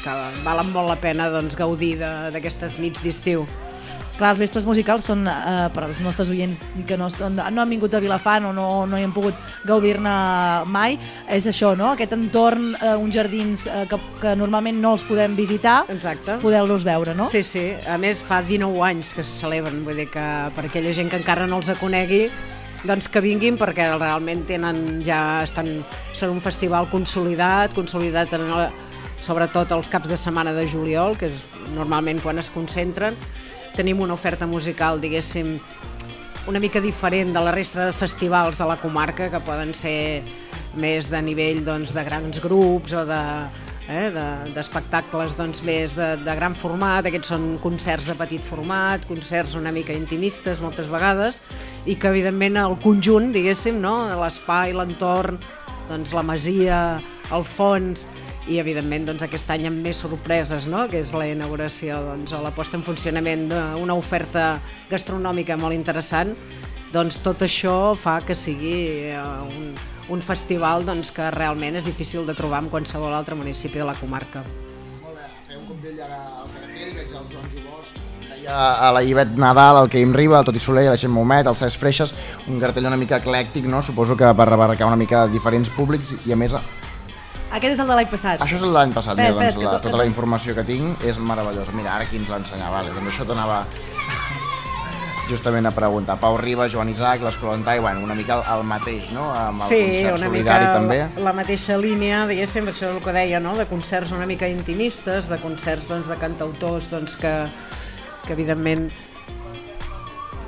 que 0.01 0.21
valen 0.41 0.73
molt 0.73 0.89
la 0.89 0.97
pena 0.97 1.29
doncs, 1.29 1.53
gaudir 1.53 1.99
d'aquestes 2.01 2.81
nits 2.81 3.05
d'estiu. 3.05 3.45
Clar, 4.17 4.33
els 4.35 4.41
vespres 4.43 4.65
musicals 4.67 5.07
són 5.07 5.23
eh, 5.29 5.67
per 5.73 5.85
als 5.87 6.01
nostres 6.03 6.29
oients 6.29 6.59
que 6.87 6.97
no, 6.99 7.07
no 7.31 7.45
han 7.47 7.71
vingut 7.71 7.95
a 7.97 8.01
Vilafant 8.03 8.49
o 8.49 8.51
no, 8.53 8.67
no 8.85 8.99
hi 8.99 9.05
han 9.07 9.13
pogut 9.15 9.37
gaudir-ne 9.65 10.13
mai. 10.69 10.97
És 11.31 11.47
això, 11.49 11.73
no? 11.79 11.89
Aquest 11.95 12.13
entorn, 12.17 12.71
eh, 12.75 12.93
uns 12.99 13.15
jardins 13.17 13.65
eh, 13.65 13.85
que, 13.89 13.99
que 14.21 14.35
normalment 14.37 14.77
no 14.83 14.93
els 14.97 15.05
podem 15.07 15.35
visitar, 15.39 15.81
poder-los 16.43 16.85
veure, 16.87 17.15
no? 17.17 17.25
Sí, 17.31 17.41
sí. 17.47 17.65
A 17.89 17.97
més, 18.01 18.21
fa 18.25 18.43
19 18.45 18.83
anys 18.91 19.15
que 19.17 19.25
se 19.25 19.39
celebren, 19.41 19.81
vull 19.87 20.03
dir 20.03 20.09
que 20.13 20.27
per 20.55 20.67
aquella 20.67 20.93
gent 20.93 21.09
que 21.11 21.21
encara 21.21 21.49
no 21.49 21.61
els 21.61 21.71
conegui, 21.81 22.25
doncs 22.83 23.09
que 23.11 23.21
vinguin 23.21 23.57
perquè 23.61 23.91
realment 23.93 24.45
tenen 24.49 25.01
ja 25.05 25.41
estan, 25.45 25.81
són 26.17 26.35
un 26.37 26.41
festival 26.41 26.89
consolidat, 26.91 27.75
consolidat 27.77 28.33
en 28.37 28.47
el, 28.47 28.63
sobretot 29.21 29.71
els 29.75 29.89
caps 29.91 30.09
de 30.09 30.17
setmana 30.17 30.53
de 30.57 30.65
juliol, 30.69 31.15
que 31.17 31.29
és 31.29 31.71
normalment 31.75 32.21
quan 32.23 32.41
es 32.41 32.49
concentren. 32.53 33.17
Tenim 33.75 34.01
una 34.03 34.13
oferta 34.13 34.45
musical, 34.47 34.99
diguéssim, 35.01 35.55
una 36.47 36.59
mica 36.59 36.81
diferent 36.81 37.31
de 37.33 37.41
la 37.43 37.53
resta 37.55 37.85
de 37.87 37.93
festivals 37.93 38.57
de 38.59 38.65
la 38.67 38.77
comarca, 38.81 39.29
que 39.31 39.39
poden 39.45 39.73
ser 39.77 40.21
més 40.75 41.09
de 41.11 41.21
nivell 41.21 41.63
doncs, 41.65 41.93
de 41.95 42.03
grans 42.07 42.39
grups 42.43 42.93
o 42.95 43.05
de 43.05 43.21
eh, 43.91 44.09
de- 44.13 44.51
d'espectacles 44.55 45.35
doncs, 45.37 45.61
més 45.67 45.95
de, 45.97 46.13
de 46.23 46.35
gran 46.37 46.55
format, 46.55 47.05
aquests 47.05 47.31
són 47.33 47.57
concerts 47.63 48.07
de 48.07 48.15
petit 48.15 48.43
format, 48.43 49.03
concerts 49.09 49.55
una 49.59 49.71
mica 49.75 49.93
intimistes 49.95 50.61
moltes 50.63 50.87
vegades, 50.91 51.41
i 51.85 51.95
que 51.99 52.07
evidentment 52.11 52.59
el 52.61 52.77
conjunt, 52.83 53.31
diguéssim, 53.35 53.81
no? 53.83 53.95
l'espai, 54.21 54.71
l'entorn, 54.77 55.39
doncs, 55.89 56.13
la 56.15 56.23
masia, 56.23 56.81
el 57.35 57.43
fons, 57.43 58.05
i 58.49 58.57
evidentment 58.57 59.05
doncs, 59.05 59.23
aquest 59.25 59.49
any 59.53 59.67
amb 59.69 59.83
més 59.85 59.99
sorpreses, 60.01 60.65
no? 60.69 60.87
que 60.89 61.01
és 61.03 61.13
la 61.13 61.27
inauguració 61.29 61.99
doncs, 62.07 62.33
o 62.33 62.41
la 62.41 62.53
posta 62.55 62.79
en 62.79 62.85
funcionament 62.85 63.47
d'una 63.51 63.97
oferta 63.97 64.55
gastronòmica 64.89 65.57
molt 65.61 65.77
interessant, 65.77 66.33
doncs 66.91 67.21
tot 67.23 67.45
això 67.45 67.93
fa 67.95 68.19
que 68.25 68.35
sigui 68.35 68.75
eh, 69.11 69.21
un, 69.45 69.71
un 70.11 70.25
festival 70.25 70.87
doncs, 70.87 71.13
que 71.13 71.29
realment 71.37 71.77
és 71.77 71.87
difícil 71.87 72.25
de 72.25 72.35
trobar 72.37 72.63
en 72.65 72.71
qualsevol 72.73 73.13
altre 73.13 73.37
municipi 73.37 73.79
de 73.79 73.87
la 73.87 73.95
comarca. 73.99 74.43
Fer 75.47 75.59
un 75.59 75.67
cop 75.69 75.79
d'ell 75.83 76.01
ara 76.01 76.19
al 76.41 76.49
veig 76.51 76.99
el 77.13 77.25
Joan 77.29 77.47
Jubós, 77.53 77.93
deia 78.25 78.57
a 78.87 78.91
la 78.95 79.05
Ivet 79.05 79.37
Nadal, 79.37 79.83
el 79.83 79.89
Quim 79.93 80.15
Riba, 80.17 80.41
el 80.41 80.47
Toti 80.49 80.59
Soler, 80.63 80.89
la 80.89 80.97
Gent 80.97 81.13
Momet, 81.13 81.47
el 81.47 81.59
Cesc 81.59 81.79
Freixes, 81.79 82.15
un 82.49 82.59
cartell 82.59 82.89
una 82.89 82.99
mica 82.99 83.21
eclèctic, 83.21 83.69
no? 83.69 83.83
suposo 83.85 84.17
que 84.17 84.33
per 84.33 84.49
abarcar 84.49 84.89
una 84.89 84.99
mica 84.99 85.27
diferents 85.29 85.69
públics 85.77 86.17
i 86.25 86.33
a 86.33 86.39
més 86.39 86.57
Aquest 87.51 87.73
és 87.75 87.81
el 87.83 87.89
de 87.91 87.95
l'any 87.99 88.11
passat. 88.11 88.43
Això 88.45 88.59
és 88.59 88.63
l'any 88.63 88.93
passat, 88.95 89.17
mira, 89.19 89.33
Espera, 89.33 89.51
doncs 89.51 89.65
la, 89.67 89.79
tota 89.83 89.99
la 89.99 90.07
informació 90.07 90.55
que 90.55 90.63
tinc 90.67 91.03
és 91.03 91.19
meravellosa. 91.19 91.75
Mira, 91.75 91.97
ara 91.97 92.07
qui 92.07 92.21
ens 92.21 92.31
l'ensenya, 92.31 92.71
vale, 92.71 92.93
doncs 92.95 93.11
això 93.11 93.27
t'anava 93.27 93.65
justament 95.31 95.67
a 95.67 95.71
preguntar. 95.71 96.17
Pau 96.19 96.37
Riba, 96.39 96.67
Joan 96.71 96.89
Isaac, 96.91 97.21
l'Escola 97.23 97.53
Ontai, 97.55 97.79
bueno, 97.79 98.03
una 98.03 98.15
mica 98.15 98.39
el, 98.39 98.43
el 98.55 98.65
mateix, 98.67 99.11
no? 99.15 99.29
Amb 99.35 99.63
el 99.65 99.69
sí, 99.71 99.79
concert 99.83 100.17
una 100.17 100.31
solidari 100.31 100.65
mica 100.65 100.73
també. 100.79 100.97
La, 101.03 101.27
la 101.27 101.35
mateixa 101.37 101.77
línia, 101.79 102.25
diguéssim, 102.31 102.67
això 102.71 102.89
és 102.89 102.97
el 102.97 103.03
que 103.03 103.15
deia, 103.15 103.39
no? 103.43 103.55
de 103.59 103.67
concerts 103.69 104.11
una 104.15 104.27
mica 104.29 104.49
intimistes, 104.51 105.29
de 105.31 105.39
concerts 105.43 105.87
doncs, 105.91 106.09
de 106.11 106.19
cantautors 106.19 106.91
doncs, 106.91 107.15
que, 107.21 107.35
que 108.25 108.35
evidentment 108.35 108.89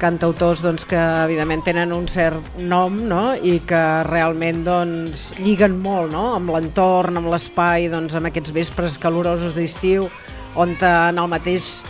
cantautors 0.02 0.64
doncs, 0.64 0.86
que 0.90 1.00
evidentment 1.00 1.64
tenen 1.66 1.94
un 1.96 2.08
cert 2.12 2.58
nom 2.58 2.96
no? 3.10 3.34
i 3.36 3.60
que 3.68 3.82
realment 4.10 4.64
doncs, 4.66 5.30
lliguen 5.40 5.78
molt 5.82 6.14
no? 6.14 6.34
amb 6.38 6.54
l'entorn, 6.54 7.20
amb 7.20 7.32
l'espai, 7.34 7.90
doncs, 7.94 8.16
amb 8.18 8.30
aquests 8.30 8.54
vespres 8.56 9.00
calorosos 9.02 9.56
d'estiu, 9.58 10.10
on 10.56 10.76
en 10.80 11.20
el 11.20 11.30
mateix 11.32 11.84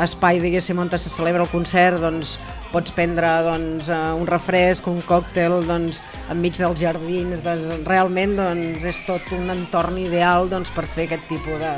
espai 0.00 0.40
diguéssim 0.42 0.78
on 0.78 0.90
se 0.90 1.08
celebra 1.08 1.44
el 1.44 1.50
concert 1.52 2.00
doncs, 2.02 2.38
pots 2.72 2.90
prendre 2.92 3.28
doncs, 3.46 3.88
eh, 3.88 4.12
un 4.18 4.26
refresc, 4.26 4.86
un 4.90 5.02
còctel 5.06 5.60
doncs, 5.68 6.00
enmig 6.30 6.58
dels 6.58 6.80
jardins, 6.80 7.42
doncs, 7.44 7.86
realment 7.86 8.34
doncs, 8.36 8.82
és 8.84 8.98
tot 9.06 9.22
un 9.36 9.50
entorn 9.54 9.98
ideal 10.02 10.50
doncs, 10.50 10.72
per 10.74 10.86
fer 10.86 11.06
aquest 11.06 11.28
tipus 11.30 11.60
de, 11.62 11.74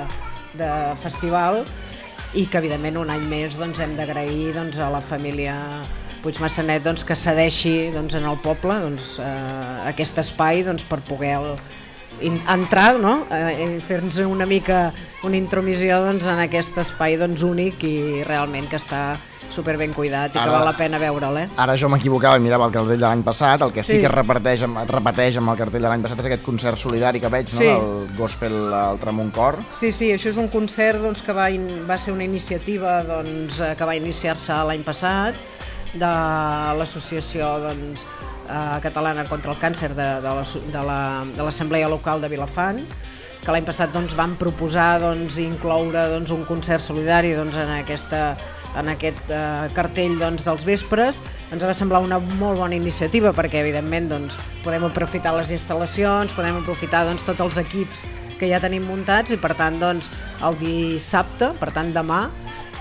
de 0.62 0.70
festival 1.02 1.64
i 2.34 2.46
que 2.50 2.58
evidentment 2.58 2.98
un 3.00 3.12
any 3.12 3.24
més 3.30 3.56
doncs, 3.60 3.80
hem 3.80 3.94
d'agrair 3.98 4.52
doncs, 4.56 4.78
a 4.78 4.90
la 4.92 5.00
família 5.04 5.54
Puig 6.22 6.40
Massanet 6.42 6.82
doncs, 6.82 7.04
que 7.06 7.14
cedeixi 7.14 7.92
doncs, 7.94 8.16
en 8.18 8.26
el 8.26 8.38
poble 8.42 8.80
doncs, 8.82 9.16
eh, 9.22 9.88
aquest 9.92 10.18
espai 10.24 10.64
doncs, 10.66 10.82
per 10.88 10.98
poder 11.06 11.36
el, 11.38 11.52
entrar 12.50 12.96
no? 12.98 13.26
eh, 13.30 13.78
fer-nos 13.86 14.18
una 14.24 14.46
mica 14.48 14.90
una 15.22 15.36
intromissió 15.38 16.00
doncs, 16.04 16.26
en 16.26 16.42
aquest 16.42 16.78
espai 16.82 17.18
doncs, 17.20 17.44
únic 17.46 17.84
i 17.86 18.24
realment 18.26 18.68
que 18.70 18.80
està 18.80 19.20
super 19.50 19.76
ben 19.78 19.92
cuidat 19.94 20.34
i 20.34 20.38
Ara- 20.38 20.44
que 20.44 20.50
val 20.52 20.64
la 20.64 20.76
pena 20.76 20.98
veure'l. 20.98 21.36
Eh? 21.38 21.48
Ara 21.56 21.76
jo 21.76 21.88
m'equivocava 21.88 22.36
i 22.36 22.40
mirava 22.40 22.66
el 22.66 22.72
cartell 22.72 22.98
de 23.00 23.06
l'any 23.06 23.22
passat, 23.22 23.62
el 23.62 23.72
que 23.72 23.82
sí, 23.82 23.92
Sí. 23.92 24.00
que 24.00 24.06
es 24.06 24.12
repeteix, 24.12 24.60
es 24.62 24.88
repeteix 24.90 25.36
amb 25.38 25.50
el 25.50 25.56
cartell 25.56 25.82
de 25.82 25.88
l'any 25.88 26.02
passat 26.02 26.18
és 26.20 26.26
aquest 26.26 26.42
concert 26.42 26.76
solidari 26.78 27.20
que 27.20 27.28
veig, 27.28 27.52
no? 27.54 27.58
Sí. 27.58 27.64
del 27.66 28.16
gospel 28.18 28.72
al 28.74 28.98
Tramuncor. 28.98 29.56
Sí, 29.78 29.92
sí, 29.92 30.10
això 30.12 30.28
és 30.30 30.36
un 30.36 30.48
concert 30.48 31.00
doncs, 31.00 31.22
que 31.22 31.32
va, 31.32 31.48
in, 31.50 31.86
va 31.88 31.96
ser 31.98 32.12
una 32.12 32.24
iniciativa 32.24 33.02
doncs, 33.04 33.60
eh, 33.60 33.74
que 33.76 33.84
va 33.84 33.96
iniciar-se 33.96 34.52
l'any 34.52 34.82
passat 34.84 35.34
de 35.94 36.06
l'associació 36.78 37.58
doncs, 37.60 38.04
eh, 38.48 38.78
catalana 38.82 39.24
contra 39.24 39.52
el 39.52 39.58
càncer 39.58 39.94
de, 39.94 40.20
de 40.20 40.28
la- 40.28 40.44
de 40.72 40.86
la- 40.86 41.44
l'Assemblea 41.44 41.88
Local 41.88 42.20
de 42.20 42.28
Vilafant, 42.28 42.80
que 43.44 43.52
l'any 43.52 43.64
passat 43.64 43.92
doncs, 43.92 44.14
van 44.16 44.34
proposar 44.36 45.00
doncs, 45.00 45.36
incloure 45.38 46.08
doncs, 46.10 46.30
un 46.30 46.44
concert 46.44 46.82
solidari 46.82 47.32
doncs, 47.32 47.54
en, 47.56 47.70
aquesta, 47.78 48.36
en 48.76 48.90
aquest 48.92 49.30
eh, 49.32 49.66
cartell 49.76 50.18
doncs, 50.20 50.44
dels 50.46 50.66
vespres. 50.68 51.20
Ens 51.54 51.64
va 51.64 51.74
semblar 51.76 52.02
una 52.04 52.18
molt 52.18 52.60
bona 52.60 52.76
iniciativa 52.76 53.32
perquè 53.36 53.62
evidentment 53.62 54.10
doncs, 54.12 54.38
podem 54.64 54.86
aprofitar 54.88 55.34
les 55.38 55.52
instal·lacions, 55.56 56.34
podem 56.36 56.60
aprofitar 56.60 57.06
doncs, 57.08 57.24
tots 57.26 57.44
els 57.44 57.60
equips 57.64 58.04
que 58.36 58.50
ja 58.50 58.60
tenim 58.60 58.84
muntats 58.84 59.32
i 59.32 59.40
per 59.40 59.54
tant 59.56 59.80
doncs, 59.80 60.10
el 60.44 60.58
dissabte, 60.60 61.54
per 61.60 61.72
tant 61.72 61.94
demà, 61.94 62.26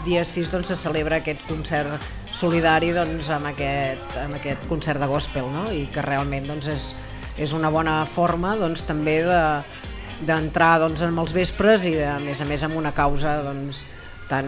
dia 0.05 0.25
6 0.27 0.51
doncs, 0.53 0.73
se 0.73 0.79
celebra 0.79 1.21
aquest 1.21 1.45
concert 1.47 1.95
solidari 2.35 2.91
doncs, 2.95 3.31
amb, 3.31 3.47
aquest, 3.53 4.17
amb 4.19 4.37
aquest 4.39 4.67
concert 4.69 4.99
de 4.99 5.07
gospel 5.09 5.47
no? 5.53 5.69
i 5.71 5.85
que 5.91 6.03
realment 6.03 6.49
doncs, 6.51 6.67
és, 6.71 6.89
és 7.47 7.55
una 7.55 7.71
bona 7.71 8.01
forma 8.09 8.55
doncs, 8.59 8.83
també 8.87 9.21
de 9.25 9.41
d'entrar 10.25 10.77
doncs, 10.79 11.01
en 11.03 11.17
els 11.19 11.33
vespres 11.35 11.83
i 11.83 11.95
de, 11.97 12.05
a 12.07 12.19
més 12.23 12.39
a 12.39 12.45
més 12.47 12.63
amb 12.63 12.77
una 12.79 12.93
causa 12.95 13.33
doncs, 13.43 13.81
tan, 14.29 14.47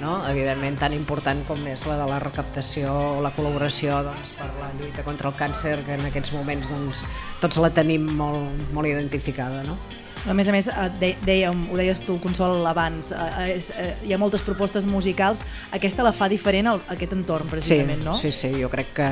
no? 0.00 0.18
evidentment 0.30 0.78
tan 0.80 0.94
important 0.96 1.40
com 1.48 1.62
és 1.70 1.84
la 1.88 1.98
de 2.00 2.08
la 2.10 2.18
recaptació 2.22 2.92
o 3.18 3.22
la 3.24 3.32
col·laboració 3.36 4.02
doncs, 4.06 4.34
per 4.38 4.48
la 4.58 4.72
lluita 4.78 5.04
contra 5.06 5.30
el 5.32 5.38
càncer 5.38 5.78
que 5.86 5.96
en 5.98 6.08
aquests 6.08 6.34
moments 6.36 6.68
doncs, 6.70 7.04
tots 7.42 7.60
la 7.62 7.70
tenim 7.74 8.06
molt, 8.18 8.68
molt 8.74 8.90
identificada. 8.90 9.62
No? 9.66 9.78
A 10.26 10.34
més 10.34 10.48
a 10.48 10.52
més, 10.52 10.66
eh, 10.68 10.88
de, 11.00 11.12
dèiem, 11.24 11.68
ho 11.70 11.76
deies 11.78 12.00
tu, 12.04 12.18
Consol, 12.22 12.66
abans, 12.66 13.12
eh, 13.12 13.54
és, 13.54 13.70
eh, 13.70 13.94
hi 14.04 14.12
ha 14.12 14.18
moltes 14.18 14.42
propostes 14.42 14.84
musicals, 14.86 15.44
aquesta 15.72 16.02
la 16.02 16.12
fa 16.12 16.28
diferent 16.28 16.66
a 16.66 16.74
aquest 16.94 17.14
entorn, 17.14 17.48
precisament, 17.48 18.02
sí, 18.02 18.04
no? 18.04 18.14
Sí, 18.18 18.32
sí, 18.32 18.50
jo 18.60 18.68
crec 18.68 18.92
que, 18.96 19.08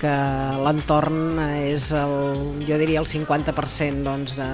que 0.00 0.14
l'entorn 0.64 1.38
és, 1.62 1.92
el, 1.92 2.16
jo 2.66 2.80
diria, 2.80 3.00
el 3.00 3.06
50% 3.06 4.02
doncs, 4.04 4.36
de, 4.36 4.50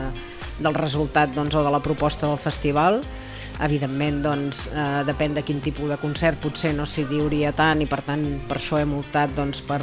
del 0.61 0.77
resultat 0.77 1.33
doncs, 1.35 1.57
o 1.57 1.65
de 1.65 1.73
la 1.73 1.81
proposta 1.83 2.29
del 2.29 2.39
festival. 2.39 3.01
Evidentment, 3.61 4.23
doncs, 4.25 4.67
eh, 4.73 5.03
depèn 5.05 5.35
de 5.37 5.43
quin 5.45 5.61
tipus 5.61 5.91
de 5.91 5.99
concert, 6.01 6.39
potser 6.41 6.73
no 6.73 6.87
s'hi 6.89 7.05
diuria 7.11 7.53
tant 7.53 7.83
i 7.83 7.87
per 7.87 8.01
tant 8.07 8.25
per 8.49 8.57
això 8.57 8.79
hem 8.81 8.95
optat 8.97 9.35
doncs, 9.37 9.61
per 9.61 9.83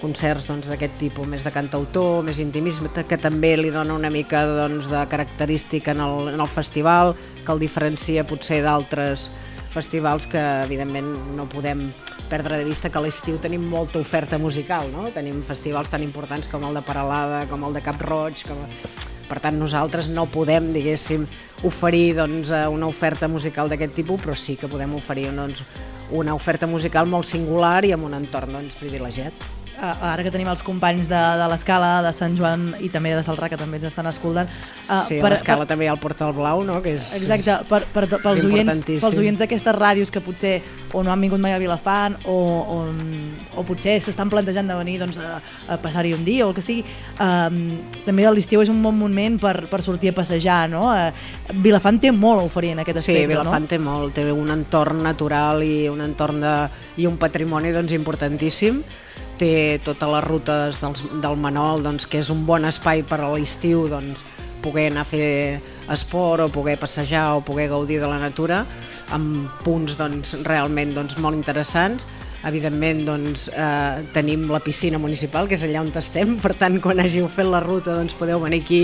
concerts 0.00 0.46
doncs, 0.50 0.68
d'aquest 0.68 0.92
doncs, 0.92 1.00
tipus, 1.00 1.26
més 1.26 1.44
de 1.44 1.50
cantautor, 1.50 2.22
més 2.22 2.38
intimisme, 2.38 2.90
que 2.92 3.18
també 3.18 3.56
li 3.56 3.72
dona 3.74 3.96
una 3.96 4.10
mica 4.10 4.44
doncs, 4.46 4.90
de 4.92 5.02
característica 5.10 5.90
en 5.90 6.04
el, 6.04 6.34
en 6.34 6.40
el 6.40 6.50
festival, 6.50 7.14
que 7.44 7.52
el 7.52 7.62
diferencia 7.62 8.26
potser 8.28 8.60
d'altres 8.62 9.30
festivals 9.74 10.28
que 10.30 10.42
evidentment 10.62 11.08
no 11.34 11.48
podem 11.50 11.88
perdre 12.30 12.58
de 12.58 12.64
vista 12.64 12.90
que 12.90 12.98
a 13.00 13.02
l'estiu 13.04 13.40
tenim 13.42 13.64
molta 13.68 13.98
oferta 13.98 14.38
musical, 14.38 14.86
no? 14.92 15.08
Tenim 15.14 15.42
festivals 15.46 15.90
tan 15.92 16.04
importants 16.06 16.48
com 16.48 16.64
el 16.64 16.78
de 16.78 16.84
Paralada, 16.86 17.44
com 17.50 17.66
el 17.66 17.74
de 17.74 17.82
Cap 17.84 18.00
Roig, 18.06 18.44
com... 18.46 18.62
Per 19.28 19.40
tant, 19.40 19.56
nosaltres 19.58 20.10
no 20.12 20.26
podem, 20.30 20.72
diguéssim, 20.74 21.26
oferir 21.64 22.14
doncs, 22.18 22.50
eh, 22.50 22.66
una 22.68 22.86
oferta 22.90 23.28
musical 23.28 23.72
d'aquest 23.72 23.94
tipus, 23.96 24.20
però 24.20 24.36
sí 24.36 24.56
que 24.60 24.68
podem 24.68 24.94
oferir 24.94 25.30
doncs, 25.32 25.64
una 26.12 26.34
oferta 26.36 26.66
musical 26.68 27.08
molt 27.08 27.26
singular 27.26 27.84
i 27.84 27.94
amb 27.96 28.04
un 28.04 28.18
entorn 28.20 28.58
doncs, 28.58 28.76
privilegiat 28.76 29.63
ara 30.12 30.24
que 30.24 30.32
tenim 30.34 30.48
els 30.50 30.62
companys 30.64 31.08
de, 31.10 31.20
de 31.40 31.48
l'Escala, 31.52 31.90
de 32.04 32.12
Sant 32.16 32.36
Joan 32.38 32.70
i 32.84 32.90
també 32.92 33.14
de 33.16 33.22
Salrà, 33.26 33.50
que 33.52 33.58
també 33.60 33.78
ens 33.80 33.88
estan 33.90 34.08
escoltant. 34.10 34.50
Uh, 34.84 35.02
sí, 35.08 35.18
a 35.20 35.32
l'Escala 35.32 35.66
també 35.68 35.86
hi 35.86 35.90
ha 35.92 35.94
el 35.96 36.00
Portal 36.02 36.34
Blau, 36.36 36.64
no? 36.66 36.80
Que 36.84 36.96
és, 36.98 37.10
exacte, 37.18 37.58
per, 37.70 37.84
per, 37.94 38.06
pels, 38.14 38.44
oients, 38.46 38.82
pels 38.88 39.20
oients 39.20 39.40
d'aquestes 39.40 39.76
ràdios 39.76 40.12
que 40.14 40.22
potser 40.24 40.56
o 40.94 41.02
no 41.02 41.12
han 41.12 41.20
vingut 41.20 41.42
mai 41.42 41.54
a 41.54 41.58
Vilafant 41.58 42.16
o, 42.30 42.34
o, 42.34 42.78
o 43.58 43.64
potser 43.66 43.96
s'estan 44.02 44.30
plantejant 44.30 44.68
de 44.70 44.76
venir 44.78 44.98
doncs, 45.02 45.18
a, 45.18 45.40
a 45.68 45.78
passar-hi 45.82 46.14
un 46.14 46.24
dia 46.26 46.46
o 46.46 46.52
el 46.52 46.56
que 46.56 46.64
sigui, 46.64 46.84
um, 47.18 47.60
també 48.06 48.26
l'estiu 48.30 48.62
és 48.62 48.70
un 48.72 48.80
bon 48.82 48.96
moment 48.96 49.38
per, 49.42 49.54
per 49.70 49.82
sortir 49.84 50.14
a 50.14 50.16
passejar, 50.16 50.64
no? 50.72 50.86
Uh, 50.92 51.54
Vilafant 51.64 52.00
té 52.00 52.12
molt 52.14 52.42
a 52.42 52.48
oferir 52.48 52.74
en 52.74 52.84
aquest 52.84 53.02
aspecte, 53.02 53.24
sí, 53.24 53.30
Vilafant 53.30 53.66
no? 53.66 53.70
té 53.70 53.80
molt, 53.82 54.14
té 54.16 54.28
un 54.32 54.52
entorn 54.54 55.02
natural 55.04 55.64
i 55.66 55.88
un 55.90 56.04
entorn 56.04 56.40
de, 56.44 56.54
i 57.02 57.08
un 57.10 57.18
patrimoni 57.20 57.74
doncs, 57.74 57.94
importantíssim 57.96 58.82
té 59.38 59.80
totes 59.84 60.10
les 60.10 60.24
rutes 60.24 60.80
dels, 60.82 61.04
del 61.22 61.38
Manol, 61.40 61.84
doncs, 61.84 62.06
que 62.10 62.20
és 62.22 62.30
un 62.32 62.44
bon 62.46 62.64
espai 62.68 63.04
per 63.06 63.20
a 63.22 63.30
l'estiu 63.32 63.88
doncs, 63.90 64.24
poder 64.64 64.88
anar 64.90 65.04
a 65.04 65.08
fer 65.08 65.60
esport 65.92 66.46
o 66.46 66.48
poder 66.48 66.78
passejar 66.80 67.34
o 67.36 67.42
poder 67.44 67.68
gaudir 67.68 68.00
de 68.00 68.08
la 68.08 68.18
natura 68.18 68.64
amb 69.12 69.50
punts 69.64 69.98
doncs, 70.00 70.36
realment 70.46 70.94
doncs, 70.96 71.18
molt 71.20 71.36
interessants. 71.36 72.06
Evidentment 72.44 73.04
doncs, 73.06 73.48
eh, 73.48 74.04
tenim 74.12 74.48
la 74.52 74.60
piscina 74.60 74.98
municipal 75.00 75.48
que 75.48 75.56
és 75.56 75.64
allà 75.64 75.80
on 75.80 75.92
estem 75.96 76.38
per 76.40 76.52
tant 76.60 76.80
quan 76.80 77.00
hàgiu 77.00 77.28
fet 77.28 77.48
la 77.48 77.60
ruta 77.64 77.94
doncs, 77.96 78.16
podeu 78.16 78.40
venir 78.40 78.62
aquí 78.64 78.82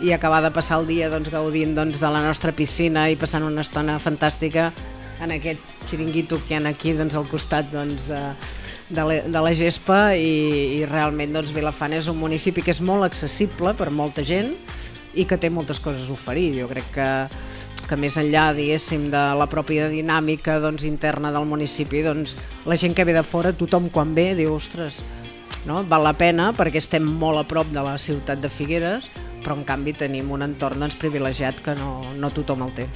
i 0.00 0.12
acabar 0.12 0.42
de 0.42 0.50
passar 0.50 0.80
el 0.80 0.86
dia 0.88 1.10
doncs, 1.12 1.30
gaudint 1.32 1.74
doncs, 1.76 2.00
de 2.00 2.10
la 2.12 2.22
nostra 2.24 2.52
piscina 2.52 3.08
i 3.10 3.16
passant 3.16 3.44
una 3.44 3.64
estona 3.64 3.98
fantàstica 4.00 4.70
en 5.20 5.32
aquest 5.32 5.60
xiringuito 5.88 6.40
que 6.46 6.54
hi 6.54 6.60
ha 6.60 6.68
aquí 6.68 6.92
doncs, 6.96 7.16
al 7.16 7.28
costat 7.28 7.68
doncs, 7.72 8.08
de, 8.08 8.20
de 8.90 9.04
la, 9.06 9.20
de 9.22 9.40
la 9.40 9.52
gespa 9.54 10.16
i, 10.18 10.80
i 10.80 10.84
realment 10.88 11.32
doncs, 11.34 11.54
Vilafant 11.54 11.94
és 11.94 12.10
un 12.10 12.18
municipi 12.18 12.64
que 12.66 12.74
és 12.74 12.82
molt 12.82 13.06
accessible 13.06 13.72
per 13.78 13.90
molta 13.94 14.24
gent 14.26 14.52
i 15.14 15.26
que 15.26 15.38
té 15.38 15.50
moltes 15.50 15.80
coses 15.82 16.08
a 16.08 16.14
oferir. 16.14 16.50
Jo 16.58 16.66
crec 16.70 16.90
que, 16.94 17.08
que 17.86 17.98
més 17.98 18.18
enllà 18.20 18.50
diguéssim 18.56 19.08
de 19.14 19.22
la 19.38 19.46
pròpia 19.50 19.88
dinàmica 19.92 20.58
doncs, 20.62 20.84
interna 20.88 21.32
del 21.34 21.46
municipi, 21.48 22.02
doncs, 22.06 22.34
la 22.66 22.78
gent 22.78 22.94
que 22.98 23.06
ve 23.06 23.14
de 23.16 23.24
fora, 23.26 23.54
tothom 23.54 23.88
quan 23.94 24.14
ve 24.14 24.32
diu, 24.38 24.54
ostres, 24.58 25.00
no? 25.66 25.84
val 25.86 26.06
la 26.06 26.16
pena 26.18 26.50
perquè 26.56 26.82
estem 26.82 27.06
molt 27.06 27.44
a 27.44 27.46
prop 27.48 27.70
de 27.70 27.84
la 27.84 27.96
ciutat 27.98 28.42
de 28.42 28.50
Figueres, 28.50 29.10
però 29.44 29.56
en 29.56 29.64
canvi 29.64 29.94
tenim 29.96 30.30
un 30.34 30.44
entorn 30.44 30.82
doncs, 30.82 30.98
privilegiat 31.00 31.62
que 31.64 31.78
no, 31.78 32.02
no 32.18 32.34
tothom 32.34 32.66
el 32.66 32.76
té. 32.76 32.90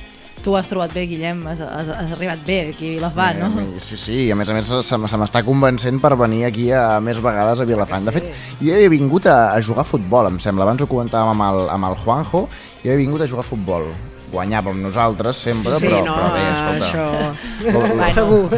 Tu 0.44 0.52
has 0.52 0.68
trobat 0.68 0.92
bé, 0.92 1.06
Guillem, 1.08 1.38
has, 1.48 1.62
has, 1.64 1.88
has 1.88 2.10
arribat 2.12 2.42
bé 2.44 2.58
aquí 2.74 2.90
a 2.90 2.96
Vilafant, 2.98 3.38
no? 3.40 3.66
Sí, 3.80 3.96
sí, 3.96 4.18
a 4.30 4.36
més 4.36 4.50
a 4.52 4.56
més 4.58 4.68
se, 4.68 4.82
se 4.84 5.20
m'està 5.20 5.40
convencent 5.46 6.02
per 6.02 6.12
venir 6.20 6.42
aquí 6.50 6.68
a, 6.68 6.98
a 6.98 7.00
més 7.00 7.20
vegades 7.24 7.64
a 7.64 7.68
Vilafant. 7.68 8.04
Sí. 8.04 8.10
De 8.10 8.16
fet, 8.18 8.42
jo 8.60 8.76
he 8.76 8.90
vingut 8.92 9.24
a, 9.24 9.38
a 9.54 9.62
jugar 9.64 9.86
a 9.86 9.88
futbol, 9.88 10.28
em 10.28 10.36
sembla. 10.44 10.68
Abans 10.68 10.84
ho 10.84 10.90
comentàvem 10.90 11.32
amb 11.32 11.48
el, 11.48 11.68
amb 11.78 11.88
el 11.88 11.96
Juanjo, 12.04 12.44
jo 12.84 12.92
he 12.92 13.00
vingut 13.00 13.24
a 13.24 13.30
jugar 13.30 13.46
a 13.46 13.50
futbol 13.54 13.88
guanyàvem 14.32 14.80
nosaltres 14.82 15.42
sempre, 15.46 15.76
sí, 15.78 15.88
però, 15.88 16.00
no, 16.06 16.14
però 16.16 16.30
bé, 16.34 16.44
escolta... 16.52 16.86
Això... 16.88 17.04
Bueno, 17.64 18.06
segur. 18.12 18.50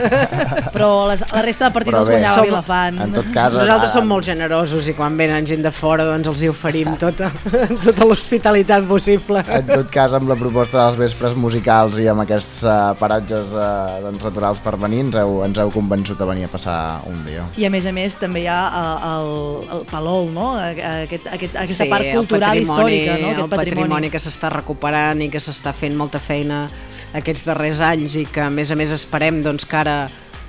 Però 0.75 0.89
les, 1.07 1.21
la 1.31 1.43
resta 1.45 1.69
de 1.69 1.75
partits 1.77 1.97
els 1.99 2.09
guanyava 2.11 2.35
som, 2.41 2.49
Vilafant. 2.49 2.99
En 3.05 3.13
tot 3.15 3.29
cas... 3.35 3.55
Nosaltres 3.55 3.91
a, 3.91 3.93
som 3.95 4.09
molt 4.11 4.27
generosos 4.27 4.89
i 4.91 4.95
quan 4.99 5.15
venen 5.19 5.47
gent 5.47 5.63
de 5.65 5.71
fora 5.75 6.07
doncs 6.09 6.31
els 6.33 6.43
hi 6.43 6.51
oferim 6.51 6.97
tota, 7.01 7.29
tota 7.87 8.09
l'hospitalitat 8.09 8.87
possible. 8.89 9.43
En 9.47 9.69
tot 9.69 9.91
cas, 9.93 10.17
amb 10.17 10.31
la 10.31 10.37
proposta 10.39 10.81
dels 10.81 10.99
vespres 11.01 11.37
musicals 11.39 12.01
i 12.03 12.09
amb 12.11 12.25
aquests 12.25 12.63
uh, 12.67 12.75
paratges 12.99 13.55
uh, 13.55 14.01
doncs, 14.05 14.25
naturals 14.27 14.63
per 14.65 14.75
venir, 14.81 15.05
ens 15.07 15.21
heu, 15.21 15.39
ens 15.47 15.61
heu 15.63 15.71
convençut 15.75 16.21
a 16.21 16.29
venir 16.33 16.49
a 16.49 16.53
passar 16.53 16.79
un 17.11 17.23
dia. 17.29 17.47
I 17.61 17.69
a 17.69 17.73
més 17.73 17.87
a 17.87 17.95
més 17.97 18.19
també 18.19 18.43
hi 18.45 18.51
ha 18.51 18.61
uh, 18.67 19.09
el, 19.13 19.33
el 19.77 19.87
Palol, 19.91 20.31
no? 20.35 20.51
Aquest, 20.59 21.31
aquest, 21.31 21.61
aquesta 21.63 21.87
sí, 21.87 21.91
part 21.93 22.11
cultural 22.11 22.63
històrica, 22.63 23.19
no? 23.23 23.33
Aquest 23.33 23.45
el 23.47 23.55
patrimoni, 23.55 23.87
patrimoni 23.87 24.13
que 24.13 24.23
s'està 24.23 24.51
recuperant 24.53 25.23
i 25.23 25.31
que 25.33 25.43
s'està 25.43 25.66
està 25.67 25.75
fent 25.75 25.97
molta 25.99 26.21
feina 26.23 26.69
aquests 27.17 27.43
darrers 27.47 27.81
anys 27.83 28.15
i 28.21 28.27
que 28.31 28.45
a 28.45 28.51
més 28.55 28.71
a 28.71 28.77
més 28.79 28.93
esperem 28.95 29.41
doncs, 29.43 29.65
que 29.67 29.81
ara 29.81 29.97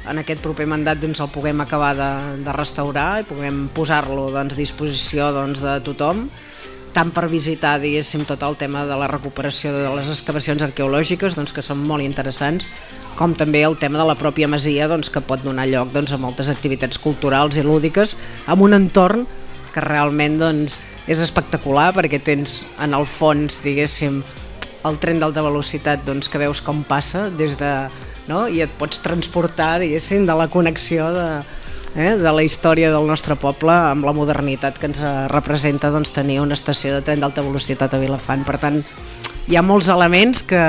en 0.08 0.22
aquest 0.22 0.44
proper 0.44 0.68
mandat 0.70 1.02
doncs, 1.02 1.24
el 1.24 1.32
puguem 1.34 1.64
acabar 1.64 1.96
de, 1.98 2.10
de 2.46 2.54
restaurar 2.54 3.24
i 3.24 3.26
puguem 3.26 3.66
posar-lo 3.74 4.28
doncs, 4.36 4.54
a 4.54 4.62
disposició 4.62 5.32
doncs, 5.34 5.64
de 5.64 5.74
tothom 5.88 6.28
tant 6.94 7.10
per 7.14 7.26
visitar 7.32 7.80
diguéssim 7.82 8.28
tot 8.30 8.46
el 8.46 8.60
tema 8.62 8.86
de 8.86 8.94
la 8.98 9.10
recuperació 9.10 9.74
de 9.74 9.90
les 9.98 10.14
excavacions 10.14 10.62
arqueològiques 10.70 11.34
doncs, 11.38 11.56
que 11.56 11.66
són 11.66 11.82
molt 11.82 12.06
interessants 12.06 12.70
com 13.18 13.34
també 13.34 13.66
el 13.66 13.80
tema 13.82 13.98
de 13.98 14.06
la 14.06 14.18
pròpia 14.20 14.46
masia 14.46 14.86
doncs, 14.92 15.10
que 15.10 15.26
pot 15.26 15.42
donar 15.42 15.66
lloc 15.66 15.90
doncs, 15.98 16.14
a 16.14 16.22
moltes 16.22 16.54
activitats 16.54 17.02
culturals 17.02 17.58
i 17.58 17.66
lúdiques 17.66 18.14
amb 18.46 18.70
un 18.70 18.78
entorn 18.78 19.26
que 19.74 19.82
realment 19.82 20.38
doncs, 20.46 20.78
és 21.10 21.22
espectacular 21.24 21.90
perquè 21.96 22.22
tens 22.22 22.62
en 22.84 22.94
el 22.94 23.10
fons 23.10 23.64
diguéssim 23.66 24.22
el 24.88 25.00
tren 25.02 25.22
d'alta 25.22 25.44
velocitat 25.46 26.06
doncs, 26.08 26.30
que 26.32 26.42
veus 26.42 26.62
com 26.64 26.84
passa 26.88 27.28
des 27.30 27.58
de, 27.60 27.72
no? 28.28 28.46
i 28.48 28.62
et 28.66 28.74
pots 28.80 29.02
transportar 29.04 29.78
diguéssim 29.84 30.28
de 30.28 30.36
la 30.38 30.48
connexió 30.52 31.10
de, 31.16 31.28
eh, 31.96 32.14
de 32.20 32.32
la 32.32 32.44
història 32.44 32.92
del 32.94 33.08
nostre 33.10 33.38
poble 33.40 33.74
amb 33.74 34.08
la 34.08 34.16
modernitat 34.16 34.80
que 34.80 34.92
ens 34.92 35.02
representa 35.32 35.92
doncs, 35.94 36.14
tenir 36.16 36.40
una 36.44 36.58
estació 36.58 36.96
de 36.96 37.04
tren 37.06 37.24
d'alta 37.24 37.46
velocitat 37.46 37.94
a 37.94 38.02
Vilafant. 38.02 38.46
Per 38.48 38.58
tant, 38.62 38.82
hi 39.48 39.56
ha 39.56 39.64
molts 39.64 39.88
elements 39.92 40.44
que, 40.44 40.64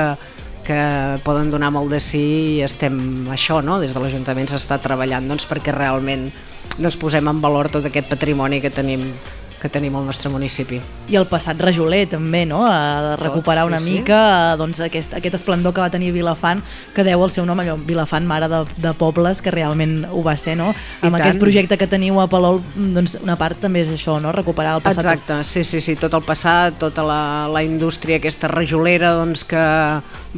que 0.67 0.79
poden 1.25 1.51
donar 1.51 1.71
molt 1.75 1.91
de 1.91 1.99
sí 2.03 2.23
i 2.55 2.61
estem 2.63 3.27
això, 3.33 3.63
no? 3.65 3.79
des 3.81 3.95
de 3.95 4.03
l'Ajuntament 4.03 4.51
s'està 4.51 4.79
treballant 4.83 5.27
doncs, 5.27 5.47
perquè 5.49 5.75
realment 5.75 6.29
doncs, 6.77 6.97
posem 6.99 7.27
en 7.27 7.41
valor 7.43 7.71
tot 7.73 7.87
aquest 7.89 8.09
patrimoni 8.11 8.61
que 8.63 8.71
tenim 8.71 9.09
que 9.59 9.69
tenim 9.69 9.95
al 9.99 10.05
nostre 10.07 10.31
municipi. 10.31 10.79
I 11.11 11.17
el 11.19 11.27
passat 11.29 11.59
rajoler 11.59 12.05
també, 12.11 12.45
no? 12.47 12.61
A 12.67 13.15
recuperar 13.19 13.65
Tot, 13.65 13.73
sí, 13.73 13.75
una 13.75 13.81
mica 13.83 14.19
sí. 14.53 14.59
doncs, 14.61 14.79
aquest, 14.85 15.15
aquest 15.19 15.35
esplendor 15.39 15.73
que 15.75 15.83
va 15.83 15.89
tenir 15.91 16.13
Vilafant, 16.15 16.63
que 16.95 17.03
deu 17.03 17.23
el 17.25 17.33
seu 17.33 17.45
nom 17.47 17.59
allò, 17.59 17.75
Vilafant, 17.85 18.27
mare 18.27 18.47
de, 18.51 18.63
de 18.79 18.93
pobles, 18.99 19.41
que 19.43 19.51
realment 19.51 20.05
ho 20.09 20.23
va 20.25 20.37
ser, 20.39 20.55
no? 20.59 20.71
I 20.71 21.09
Amb 21.09 21.17
tant. 21.17 21.21
aquest 21.21 21.41
projecte 21.43 21.77
que 21.79 21.89
teniu 21.91 22.21
a 22.23 22.27
Palol, 22.31 22.61
doncs 22.75 23.17
una 23.19 23.35
part 23.39 23.59
també 23.59 23.83
és 23.83 23.91
això, 23.93 24.19
no? 24.23 24.31
Recuperar 24.35 24.77
el 24.79 24.85
passat. 24.85 25.03
Exacte, 25.03 25.41
sí, 25.43 25.65
sí, 25.67 25.83
sí, 25.83 25.97
tot 25.99 26.15
el 26.15 26.23
passat, 26.23 26.79
tota 26.79 27.03
la, 27.05 27.21
la 27.51 27.63
indústria 27.65 28.19
aquesta 28.19 28.47
rajolera 28.51 29.11
doncs, 29.19 29.43
que 29.49 29.65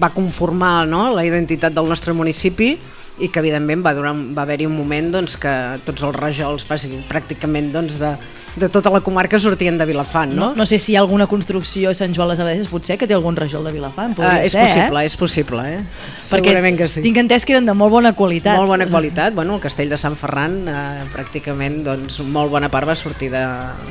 va 0.02 0.10
conformar 0.16 0.88
no? 0.88 1.10
la 1.14 1.26
identitat 1.28 1.74
del 1.76 1.90
nostre 1.90 2.14
municipi 2.14 2.74
i 3.20 3.28
que 3.30 3.42
evidentment 3.42 3.84
va, 3.86 3.94
durar, 3.94 4.14
va 4.36 4.46
haver-hi 4.46 4.68
un 4.70 4.76
moment 4.78 5.12
doncs, 5.14 5.36
que 5.40 5.52
tots 5.86 6.04
els 6.08 6.16
rajols 6.16 6.64
pràcticament 6.66 7.72
doncs, 7.74 7.98
de, 8.02 8.14
de 8.56 8.70
tota 8.72 8.92
la 8.94 9.02
comarca 9.04 9.40
sortien 9.40 9.78
de 9.78 9.86
Vilafant, 9.86 10.32
no? 10.34 10.52
No, 10.52 10.62
no 10.62 10.66
sé 10.66 10.80
si 10.80 10.94
hi 10.94 10.96
ha 10.96 11.02
alguna 11.04 11.28
construcció 11.28 11.92
a 11.92 11.98
Sant 11.98 12.16
Joan 12.16 12.32
les 12.32 12.42
Abadesses, 12.42 12.72
potser 12.72 12.98
que 12.98 13.08
té 13.08 13.16
algun 13.16 13.38
rajol 13.38 13.68
de 13.68 13.76
Vilafant, 13.76 14.16
Ah, 14.24 14.40
és 14.44 14.56
ser, 14.56 14.66
possible, 14.66 15.04
eh? 15.04 15.12
és 15.12 15.18
possible, 15.20 15.68
eh? 15.68 15.84
Perquè 16.24 16.50
Segurament 16.52 16.80
que 16.80 16.90
sí. 16.92 17.04
tinc 17.06 17.22
entès 17.22 17.46
que 17.46 17.56
eren 17.58 17.70
de 17.70 17.76
molt 17.78 17.94
bona 17.94 18.16
qualitat. 18.18 18.58
Molt 18.58 18.72
bona 18.72 18.88
qualitat, 18.90 19.36
bueno, 19.38 19.60
el 19.60 19.64
castell 19.64 19.92
de 19.92 20.00
Sant 20.02 20.18
Ferran 20.20 20.62
eh, 20.68 21.06
pràcticament 21.14 21.82
doncs, 21.88 22.22
molt 22.26 22.52
bona 22.52 22.72
part 22.74 22.90
va 22.90 22.98
sortir 22.98 23.32
de, 23.34 23.46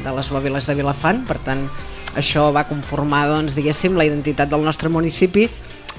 de 0.04 0.16
les 0.16 0.32
bòbiles 0.32 0.68
de 0.68 0.76
Vilafant, 0.80 1.24
per 1.28 1.38
tant 1.44 1.66
això 2.18 2.48
va 2.52 2.66
conformar 2.66 3.28
doncs, 3.30 3.54
diguéssim 3.54 3.94
la 3.96 4.08
identitat 4.08 4.50
del 4.50 4.64
nostre 4.66 4.90
municipi 4.90 5.46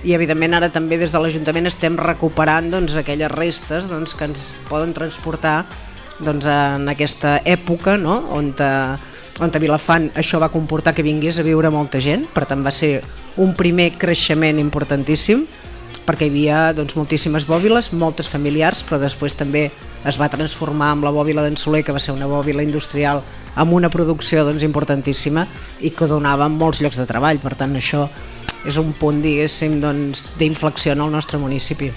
i 0.04 0.16
evidentment 0.18 0.56
ara 0.58 0.72
també 0.74 0.97
des 0.97 1.14
de 1.14 1.20
l'Ajuntament 1.22 1.70
estem 1.70 1.97
recuperant 1.99 2.72
doncs, 2.74 2.95
aquelles 2.97 3.32
restes 3.32 3.88
doncs, 3.89 4.16
que 4.18 4.26
ens 4.30 4.49
poden 4.70 4.95
transportar 4.97 5.62
doncs, 6.20 6.47
en 6.49 6.89
aquesta 6.89 7.39
època 7.45 7.97
no? 8.02 8.18
on, 8.34 8.52
a, 8.60 8.97
on 9.39 9.54
a 9.54 9.62
Vilafant 9.62 10.10
això 10.18 10.41
va 10.41 10.52
comportar 10.54 10.95
que 10.97 11.06
vingués 11.06 11.38
a 11.38 11.45
viure 11.45 11.70
molta 11.70 12.02
gent, 12.02 12.26
per 12.34 12.47
tant 12.49 12.66
va 12.66 12.74
ser 12.74 12.99
un 13.38 13.54
primer 13.58 13.91
creixement 14.02 14.60
importantíssim 14.60 15.45
perquè 16.06 16.26
hi 16.26 16.32
havia 16.32 16.62
doncs, 16.74 16.95
moltíssimes 16.97 17.45
bòbiles, 17.45 17.91
moltes 17.93 18.30
familiars, 18.30 18.82
però 18.84 18.97
després 18.99 19.38
també 19.38 19.68
es 20.08 20.18
va 20.18 20.32
transformar 20.34 20.89
amb 20.95 21.06
la 21.06 21.14
bòbila 21.14 21.43
d'en 21.45 21.58
Soler, 21.62 21.84
que 21.86 21.93
va 21.93 22.02
ser 22.02 22.16
una 22.16 22.28
bòbila 22.28 22.66
industrial 22.66 23.22
amb 23.56 23.76
una 23.78 23.91
producció 23.93 24.45
doncs, 24.47 24.66
importantíssima 24.66 25.45
i 25.80 25.91
que 25.93 26.10
donava 26.10 26.49
molts 26.49 26.82
llocs 26.82 26.97
de 26.97 27.06
treball. 27.06 27.41
Per 27.43 27.54
tant, 27.60 27.76
això 27.78 28.08
és 28.66 28.78
un 28.78 28.93
punt, 28.97 29.22
diguéssim, 29.24 29.80
doncs, 29.82 30.24
d'inflexió 30.38 30.93
en 30.93 31.05
el 31.07 31.12
nostre 31.12 31.39
municipi. 31.41 31.91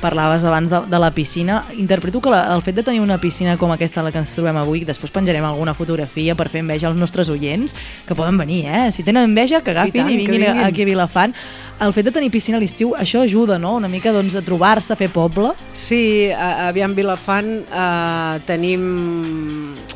Parlaves 0.00 0.44
abans 0.48 0.70
de, 0.72 0.80
de 0.88 0.98
la 0.98 1.10
piscina. 1.12 1.66
Interpreto 1.76 2.22
que 2.24 2.30
la, 2.32 2.54
el 2.54 2.62
fet 2.64 2.78
de 2.78 2.82
tenir 2.86 3.02
una 3.04 3.18
piscina 3.20 3.58
com 3.60 3.72
aquesta 3.74 4.00
la 4.02 4.12
que 4.12 4.20
ens 4.22 4.32
trobem 4.32 4.56
avui, 4.56 4.86
després 4.88 5.12
penjarem 5.12 5.44
alguna 5.44 5.74
fotografia 5.76 6.34
per 6.34 6.48
fer 6.48 6.62
enveja 6.64 6.88
als 6.88 6.96
nostres 6.96 7.28
oients, 7.28 7.74
que 8.08 8.16
poden 8.16 8.38
venir, 8.40 8.64
eh? 8.64 8.86
Si 8.96 9.04
tenen 9.04 9.28
enveja, 9.28 9.60
que 9.60 9.74
agafin 9.74 10.00
I 10.00 10.06
tant, 10.06 10.12
i, 10.14 10.24
que 10.24 10.32
vinguin, 10.32 10.46
vinguin. 10.46 10.64
aquí 10.64 10.86
a 10.86 10.88
Vilafant. 10.88 11.34
El 11.80 11.92
fet 11.96 12.08
de 12.08 12.12
tenir 12.12 12.30
piscina 12.32 12.58
a 12.58 12.60
l'estiu, 12.60 12.94
això 12.96 13.22
ajuda, 13.24 13.58
no?, 13.60 13.74
una 13.76 13.88
mica 13.88 14.12
doncs, 14.12 14.34
a 14.36 14.42
trobar-se, 14.44 14.92
a 14.92 14.96
fer 15.00 15.08
poble. 15.12 15.52
Sí, 15.72 16.28
aviam 16.32 16.96
Vilafant 16.96 17.50
eh, 17.64 18.40
tenim 18.48 18.84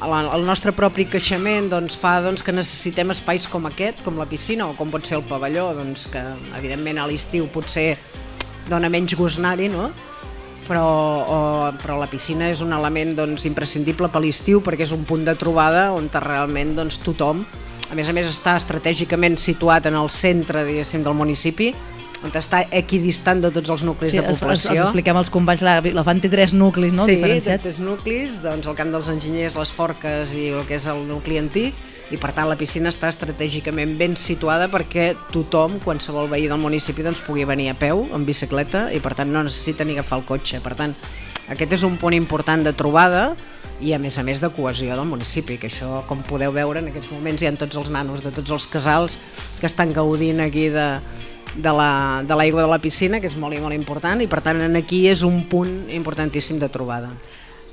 el, 0.01 0.15
el 0.21 0.45
nostre 0.45 0.73
propi 0.77 1.09
creixement 1.09 1.69
doncs, 1.73 1.97
fa 2.01 2.19
doncs, 2.25 2.45
que 2.45 2.53
necessitem 2.57 3.13
espais 3.13 3.49
com 3.49 3.69
aquest, 3.69 4.05
com 4.05 4.21
la 4.21 4.29
piscina 4.29 4.69
o 4.69 4.77
com 4.77 4.93
pot 4.93 5.05
ser 5.05 5.19
el 5.21 5.25
pavelló, 5.29 5.71
doncs, 5.77 6.09
que 6.13 6.25
evidentment 6.57 7.01
a 7.01 7.09
l'estiu 7.09 7.49
potser 7.53 7.95
dona 8.69 8.89
menys 8.93 9.15
gust 9.19 9.39
anar-hi, 9.39 9.69
no? 9.73 9.91
però, 10.65 10.85
o, 10.85 11.39
però 11.81 11.99
la 12.01 12.09
piscina 12.09 12.49
és 12.49 12.63
un 12.65 12.73
element 12.73 13.15
doncs, 13.19 13.45
imprescindible 13.49 14.09
per 14.13 14.23
l'estiu 14.25 14.63
perquè 14.65 14.87
és 14.87 14.95
un 14.97 15.05
punt 15.05 15.25
de 15.27 15.35
trobada 15.37 15.91
on 15.93 16.09
realment 16.09 16.75
doncs, 16.79 16.99
tothom, 17.05 17.45
a 17.91 17.95
més 17.95 18.09
a 18.09 18.15
més 18.17 18.27
està 18.31 18.57
estratègicament 18.57 19.37
situat 19.37 19.87
en 19.87 19.99
el 20.01 20.09
centre 20.11 20.65
del 20.65 21.15
municipi, 21.15 21.75
on 22.25 22.33
està 22.33 22.63
equidistant 22.73 23.43
de 23.45 23.51
tots 23.53 23.69
els 23.69 23.83
nuclis 23.85 24.15
Sí, 24.15 24.19
de 24.19 24.25
els, 24.25 24.39
els, 24.39 24.41
població. 24.41 24.71
els 24.73 24.87
expliquem 24.87 25.17
als 25.21 25.31
companys, 25.31 25.61
la 25.67 25.81
Vilafant 25.85 26.23
té 26.23 26.31
tres 26.33 26.55
nuclis, 26.57 26.95
no?, 26.97 27.05
sí, 27.05 27.19
diferenciats. 27.19 27.63
tres 27.67 27.81
nuclis, 27.85 28.41
doncs 28.43 28.67
el 28.71 28.79
camp 28.79 28.95
dels 28.95 29.11
enginyers, 29.13 29.59
les 29.61 29.73
forques 29.73 30.33
i 30.33 30.49
el 30.55 30.65
que 30.65 30.79
és 30.79 30.87
el 30.89 31.05
nucli 31.09 31.37
antic, 31.39 31.77
i 32.13 32.19
per 32.21 32.33
tant 32.37 32.49
la 32.51 32.57
piscina 32.61 32.91
està 32.93 33.09
estratègicament 33.09 33.97
ben 33.99 34.17
situada 34.21 34.69
perquè 34.69 35.15
tothom, 35.33 35.79
qualsevol 35.85 36.29
veí 36.29 36.47
del 36.51 36.61
municipi, 36.61 37.03
doncs, 37.03 37.23
pugui 37.25 37.47
venir 37.49 37.71
a 37.73 37.75
peu, 37.79 38.05
en 38.13 38.27
bicicleta, 38.29 38.91
i 38.93 39.01
per 39.01 39.15
tant 39.17 39.33
no 39.33 39.43
necessita 39.43 39.85
ni 39.85 39.97
agafar 39.97 40.19
el 40.21 40.27
cotxe. 40.29 40.61
Per 40.61 40.75
tant, 40.77 40.95
aquest 41.49 41.73
és 41.79 41.83
un 41.89 41.97
punt 42.01 42.15
important 42.15 42.63
de 42.65 42.73
trobada 42.77 43.35
i 43.81 43.93
a 43.93 43.99
més 43.99 44.19
a 44.19 44.23
més 44.23 44.39
de 44.41 44.51
cohesió 44.55 44.95
del 44.95 45.09
municipi, 45.09 45.57
que 45.59 45.67
això, 45.73 46.05
com 46.07 46.21
podeu 46.23 46.53
veure, 46.55 46.79
en 46.85 46.93
aquests 46.93 47.11
moments 47.11 47.43
hi 47.43 47.49
ha 47.49 47.55
tots 47.59 47.77
els 47.81 47.91
nanos 47.91 48.23
de 48.23 48.31
tots 48.31 48.53
els 48.55 48.67
casals 48.71 49.19
que 49.61 49.67
estan 49.67 49.93
gaudint 49.93 50.41
aquí 50.45 50.69
de, 50.69 50.87
de 51.57 51.73
la- 51.73 52.23
de 52.23 52.37
l'aigua 52.37 52.63
de, 52.63 52.69
la 52.69 52.79
piscina, 52.79 53.19
que 53.21 53.27
és 53.27 53.37
molt 53.37 53.57
i 53.57 53.61
molt 53.65 53.75
important, 53.75 54.21
i 54.23 54.29
per 54.29 54.41
tant 54.45 54.61
aquí 54.77 55.07
és 55.09 55.23
un 55.27 55.43
punt 55.51 55.89
importantíssim 55.91 56.61
de 56.61 56.69
trobada. 56.69 57.11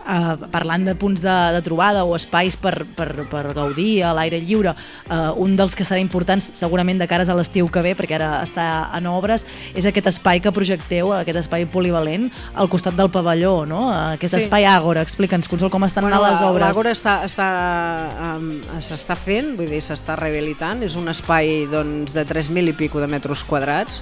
Uh, 0.01 0.47
parlant 0.49 0.81
de 0.81 0.95
punts 0.97 1.21
de, 1.21 1.33
de 1.53 1.59
trobada 1.61 2.01
o 2.03 2.15
espais 2.17 2.55
per, 2.57 2.87
per, 2.97 3.27
per 3.29 3.43
gaudir 3.53 4.01
a 4.01 4.15
l'aire 4.17 4.39
lliure, 4.41 4.73
uh, 4.73 5.29
un 5.37 5.53
dels 5.59 5.75
que 5.77 5.85
serà 5.85 5.99
importants 6.01 6.47
segurament 6.57 6.97
de 6.97 7.05
cares 7.07 7.29
a 7.29 7.35
l'estiu 7.37 7.69
que 7.69 7.83
ve, 7.85 7.93
perquè 7.95 8.17
ara 8.17 8.31
està 8.41 8.65
en 8.97 9.05
obres, 9.11 9.45
és 9.77 9.85
aquest 9.85 10.09
espai 10.09 10.41
que 10.41 10.51
projecteu, 10.55 11.13
aquest 11.13 11.43
espai 11.43 11.67
polivalent, 11.69 12.31
al 12.55 12.69
costat 12.71 12.97
del 12.97 13.11
pavelló, 13.13 13.67
no? 13.69 13.83
Aquest 13.93 14.33
Sí. 14.33 14.41
espai 14.45 14.65
Àgora, 14.65 15.03
explica'ns, 15.05 15.47
Consol, 15.47 15.69
com 15.69 15.85
estan 15.85 16.03
Bueno, 16.07 16.17
anant 16.17 16.33
les 16.33 16.49
obres. 16.49 16.65
L'Àgora 16.65 16.91
està, 16.95 17.19
està, 17.27 17.47
um, 18.37 18.49
s'està 18.81 19.15
fent, 19.15 19.53
vull 19.55 19.69
dir, 19.69 19.83
s'està 19.85 20.17
rehabilitant, 20.17 20.81
és 20.81 20.95
un 20.95 21.13
espai 21.13 21.67
doncs, 21.69 22.13
de 22.13 22.25
3.000 22.25 22.73
i 22.73 22.73
pico 22.73 22.99
de 22.99 23.07
metres 23.07 23.43
quadrats, 23.43 24.01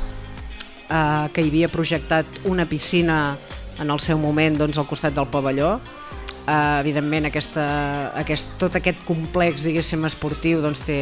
uh, 0.89 1.27
que 1.33 1.43
hi 1.43 1.49
havia 1.51 1.69
projectat 1.69 2.25
una 2.45 2.65
piscina 2.65 3.37
en 3.79 3.89
el 3.89 3.99
seu 4.03 4.19
moment 4.19 4.57
doncs, 4.59 4.77
al 4.77 4.87
costat 4.87 5.15
del 5.15 5.27
pavelló. 5.31 5.77
Uh, 6.49 6.79
evidentment, 6.81 7.27
aquesta, 7.29 7.63
aquest, 8.17 8.55
tot 8.57 8.73
aquest 8.79 9.03
complex 9.05 9.61
diguéssim 9.67 10.07
esportiu 10.07 10.63
doncs, 10.63 10.81
té 10.87 10.97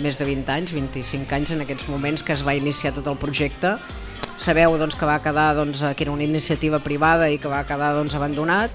més 0.00 0.16
de 0.16 0.24
20 0.24 0.54
anys, 0.54 0.72
25 0.72 1.34
anys 1.36 1.52
en 1.52 1.64
aquests 1.64 1.90
moments 1.92 2.24
que 2.24 2.32
es 2.32 2.44
va 2.46 2.56
iniciar 2.56 2.94
tot 2.96 3.10
el 3.10 3.18
projecte. 3.20 3.74
Sabeu 4.38 4.78
doncs, 4.80 4.96
que 4.96 5.06
va 5.08 5.18
quedar 5.20 5.50
doncs, 5.58 5.82
que 5.92 6.06
era 6.06 6.14
una 6.14 6.24
iniciativa 6.24 6.78
privada 6.80 7.28
i 7.28 7.36
que 7.42 7.50
va 7.50 7.64
quedar 7.68 7.92
doncs, 7.98 8.16
abandonat. 8.16 8.72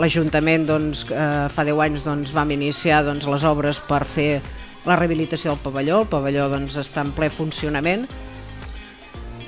L'Ajuntament 0.00 0.64
doncs, 0.64 1.04
eh, 1.10 1.48
fa 1.52 1.66
10 1.68 1.84
anys 1.84 2.06
doncs, 2.06 2.32
vam 2.32 2.54
iniciar 2.54 3.02
doncs, 3.04 3.26
les 3.28 3.44
obres 3.44 3.82
per 3.84 4.06
fer 4.08 4.40
la 4.86 4.96
rehabilitació 4.96 5.52
del 5.52 5.60
pavelló. 5.66 6.04
El 6.06 6.12
pavelló 6.12 6.48
doncs, 6.48 6.78
està 6.80 7.04
en 7.04 7.12
ple 7.12 7.28
funcionament 7.34 8.06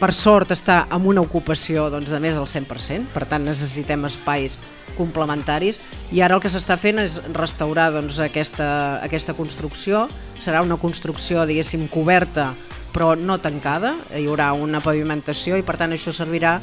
per 0.01 0.13
sort 0.13 0.53
està 0.55 0.85
amb 0.93 1.07
una 1.11 1.23
ocupació 1.25 1.89
doncs, 1.93 2.11
de 2.11 2.21
més 2.21 2.37
del 2.37 2.47
100%, 2.51 3.13
per 3.15 3.25
tant 3.31 3.45
necessitem 3.47 4.05
espais 4.09 4.59
complementaris. 4.99 5.81
I 6.15 6.23
ara 6.23 6.37
el 6.37 6.43
que 6.43 6.53
s'està 6.53 6.77
fent 6.79 7.01
és 7.03 7.19
restaurar 7.35 7.91
doncs, 7.95 8.21
aquesta, 8.23 8.69
aquesta 9.03 9.35
construcció, 9.39 10.07
serà 10.43 10.63
una 10.63 10.79
construcció 10.79 11.47
diguéssim 11.49 11.89
coberta 11.89 12.53
però 12.95 13.17
no 13.19 13.41
tancada, 13.43 13.97
hi 14.15 14.29
haurà 14.29 14.53
una 14.55 14.79
pavimentació 14.81 15.59
i 15.59 15.65
per 15.67 15.75
tant 15.81 15.93
això 15.93 16.15
servirà 16.15 16.61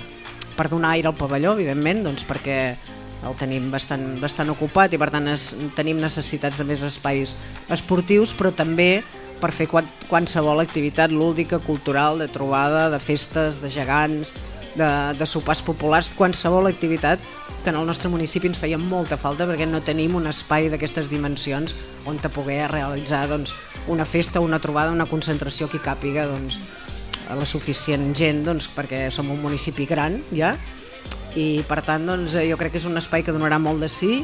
per 0.56 0.70
donar 0.72 0.94
aire 0.96 1.12
al 1.12 1.18
pavelló, 1.20 1.58
evidentment, 1.58 2.06
doncs 2.08 2.24
perquè 2.28 2.58
el 3.28 3.36
tenim 3.38 3.68
bastant, 3.74 4.16
bastant 4.22 4.50
ocupat 4.54 4.96
i 4.96 5.00
per 5.02 5.12
tant 5.14 5.28
es, 5.30 5.52
tenim 5.76 6.00
necessitats 6.02 6.58
de 6.58 6.66
més 6.66 6.86
espais 6.88 7.36
esportius, 7.70 8.32
però 8.38 8.54
també 8.56 9.04
per 9.42 9.52
fer 9.56 9.68
qualsevol 9.68 10.62
activitat 10.62 11.12
lúdica, 11.12 11.60
cultural, 11.60 12.22
de 12.22 12.30
trobada, 12.32 12.90
de 12.94 13.00
festes, 13.02 13.60
de 13.62 13.72
gegants, 13.74 14.32
de, 14.76 14.90
de 15.18 15.26
sopars 15.28 15.62
populars, 15.66 16.12
qualsevol 16.16 16.70
activitat 16.70 17.20
que 17.64 17.70
en 17.70 17.78
el 17.78 17.86
nostre 17.86 18.10
municipi 18.10 18.50
ens 18.50 18.60
feia 18.62 18.80
molta 18.82 19.18
falta 19.20 19.46
perquè 19.46 19.68
no 19.70 19.84
tenim 19.86 20.16
un 20.18 20.30
espai 20.30 20.70
d'aquestes 20.72 21.12
dimensions 21.12 21.76
on 22.10 22.18
te 22.18 22.32
poder 22.34 22.66
realitzar 22.72 23.28
doncs, 23.30 23.54
una 23.92 24.06
festa, 24.06 24.42
una 24.42 24.62
trobada, 24.62 24.94
una 24.94 25.10
concentració 25.10 25.70
que 25.70 25.82
càpiga 25.84 26.26
doncs, 26.30 26.58
a 27.30 27.38
la 27.38 27.46
suficient 27.46 28.12
gent 28.18 28.44
doncs, 28.48 28.70
perquè 28.74 29.10
som 29.14 29.30
un 29.32 29.42
municipi 29.44 29.86
gran 29.90 30.22
ja? 30.34 30.56
I 31.38 31.64
per 31.68 31.80
tant 31.86 32.08
doncs, 32.10 32.36
jo 32.36 32.58
crec 32.60 32.74
que 32.76 32.82
és 32.82 32.88
un 32.90 32.98
espai 33.00 33.24
que 33.24 33.36
donarà 33.36 33.60
molt 33.62 33.84
de 33.84 33.92
sí 33.92 34.22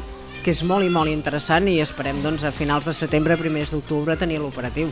que 0.48 0.54
és 0.56 0.62
molt 0.64 0.80
i 0.80 0.88
molt 0.88 1.10
interessant 1.12 1.66
i 1.68 1.74
esperem 1.84 2.22
doncs, 2.24 2.40
a 2.48 2.50
finals 2.56 2.86
de 2.88 2.94
setembre, 2.96 3.34
primers 3.36 3.68
d'octubre 3.68 4.14
tenir 4.16 4.38
l'operatiu. 4.40 4.88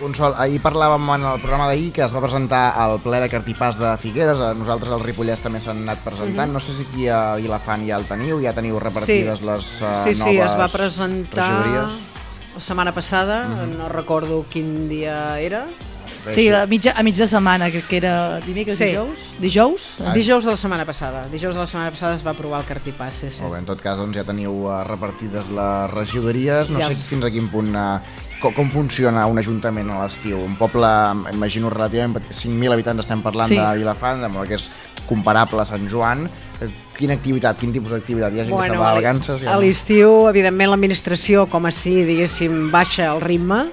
Consol, 0.00 0.34
ahir 0.34 0.58
parlàvem 0.64 1.04
en 1.14 1.26
el 1.30 1.38
programa 1.38 1.68
d'ahir 1.70 1.92
que 1.94 2.02
es 2.02 2.10
va 2.16 2.22
presentar 2.24 2.62
al 2.74 2.96
ple 3.04 3.20
de 3.22 3.28
Cartipàs 3.30 3.78
de 3.78 3.92
Figueres, 4.02 4.40
a 4.42 4.48
nosaltres 4.58 4.90
al 4.90 5.04
Ripollès 5.04 5.38
també 5.44 5.60
s'han 5.62 5.84
anat 5.84 6.02
presentant, 6.02 6.48
Mhm. 6.50 6.54
no 6.54 6.58
sé 6.58 6.72
si 6.72 6.82
aquí 6.82 7.06
a 7.06 7.36
Vilafant 7.36 7.86
ja 7.86 7.96
el 8.00 8.04
teniu, 8.10 8.40
ja 8.42 8.52
teniu 8.52 8.80
repartides 8.80 9.38
Sí. 9.38 9.44
les 9.46 9.82
uh, 9.82 9.94
sí, 10.02 10.18
noves 10.18 10.24
sí, 10.24 10.38
es 10.40 10.58
va 10.58 10.66
presentar 10.66 11.46
regidories. 11.46 12.00
la 12.54 12.60
setmana 12.60 12.92
passada, 12.92 13.46
Mhm. 13.46 13.78
no 13.78 13.88
recordo 13.88 14.44
quin 14.50 14.88
dia 14.88 15.38
era. 15.38 15.66
Sí, 16.26 16.48
a 16.48 16.66
mitja, 16.66 16.94
a 16.96 17.02
mitja 17.02 17.26
setmana, 17.26 17.70
que, 17.70 17.82
que 17.82 17.96
era 17.96 18.40
dimecres, 18.40 18.78
Sí. 18.78 18.84
dijous? 18.92 19.18
Dijous? 19.38 19.86
Ah. 20.00 20.12
Dijous 20.14 20.44
de 20.44 20.50
la 20.50 20.56
setmana 20.56 20.84
passada. 20.84 21.26
Dijous 21.32 21.54
de 21.54 21.60
la 21.60 21.66
setmana 21.66 21.90
passada 21.90 22.14
es 22.14 22.24
va 22.26 22.30
aprovar 22.30 22.60
el 22.60 22.66
cartipàs, 22.66 23.14
sí, 23.14 23.30
sí. 23.30 23.42
Molt 23.42 23.54
bé, 23.54 23.58
en 23.60 23.66
tot 23.66 23.80
cas 23.80 23.96
doncs, 23.98 24.16
ja 24.16 24.24
teniu 24.24 24.52
uh, 24.68 24.82
repartides 24.84 25.48
les 25.50 25.90
regidories, 25.94 26.70
no 26.70 26.80
Ja 26.80 26.88
sé 26.88 26.94
fins 26.94 27.24
a 27.24 27.30
quin 27.30 27.48
punt... 27.48 27.74
Uh, 27.74 27.98
com, 28.42 28.52
com 28.56 28.70
funciona 28.74 29.24
un 29.30 29.38
ajuntament 29.38 29.90
a 29.94 30.00
l'estiu? 30.02 30.40
Un 30.42 30.56
poble, 30.58 30.88
imagino, 31.32 31.70
relativament 31.70 32.16
petit, 32.18 32.34
5.000 32.34 32.74
habitants 32.74 33.04
estem 33.04 33.22
parlant 33.22 33.48
Sí. 33.48 33.56
de 33.56 33.68
Vilafant, 33.78 34.24
amb 34.26 34.40
el 34.42 34.48
que 34.50 34.58
és 34.58 34.68
comparable 35.06 35.62
a 35.62 35.64
Sant 35.68 35.88
Joan. 35.88 36.26
Eh, 36.60 36.70
Quina 36.92 37.14
activitat, 37.14 37.56
quin 37.58 37.72
tipus 37.72 37.90
d'activitat? 37.90 38.34
Hi 38.34 38.40
ha 38.40 38.44
gent 38.44 38.54
que 38.54 38.66
se'n 38.68 38.78
va 38.78 38.90
a 38.90 39.50
a 39.50 39.54
a 39.54 39.58
l'estiu, 39.58 40.28
evidentment, 40.28 40.70
l'administració, 40.70 41.46
com 41.48 41.64
així, 41.66 42.04
diguéssim, 42.04 42.70
baixa 42.70 43.08
el 43.14 43.20
ritme, 43.20 43.64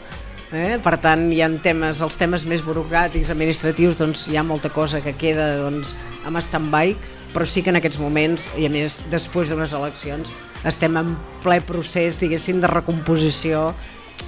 eh? 0.51 0.79
per 0.83 0.97
tant, 1.01 1.27
hi 1.33 1.41
ha 1.43 1.49
temes, 1.63 2.01
els 2.05 2.17
temes 2.19 2.45
més 2.49 2.63
burocràtics, 2.65 3.31
administratius, 3.33 3.97
doncs 3.99 4.27
hi 4.29 4.37
ha 4.37 4.43
molta 4.43 4.71
cosa 4.73 5.01
que 5.05 5.15
queda 5.17 5.51
doncs, 5.63 5.95
amb 6.25 6.41
stand-by, 6.41 6.95
però 7.33 7.45
sí 7.45 7.61
que 7.61 7.73
en 7.73 7.79
aquests 7.79 7.99
moments, 8.01 8.49
i 8.57 8.65
a 8.65 8.73
més 8.73 8.99
després 9.11 9.49
d'unes 9.49 9.73
eleccions, 9.77 10.31
estem 10.67 10.97
en 10.99 11.15
ple 11.43 11.59
procés, 11.63 12.19
diguéssim, 12.19 12.59
de 12.59 12.69
recomposició 12.71 13.69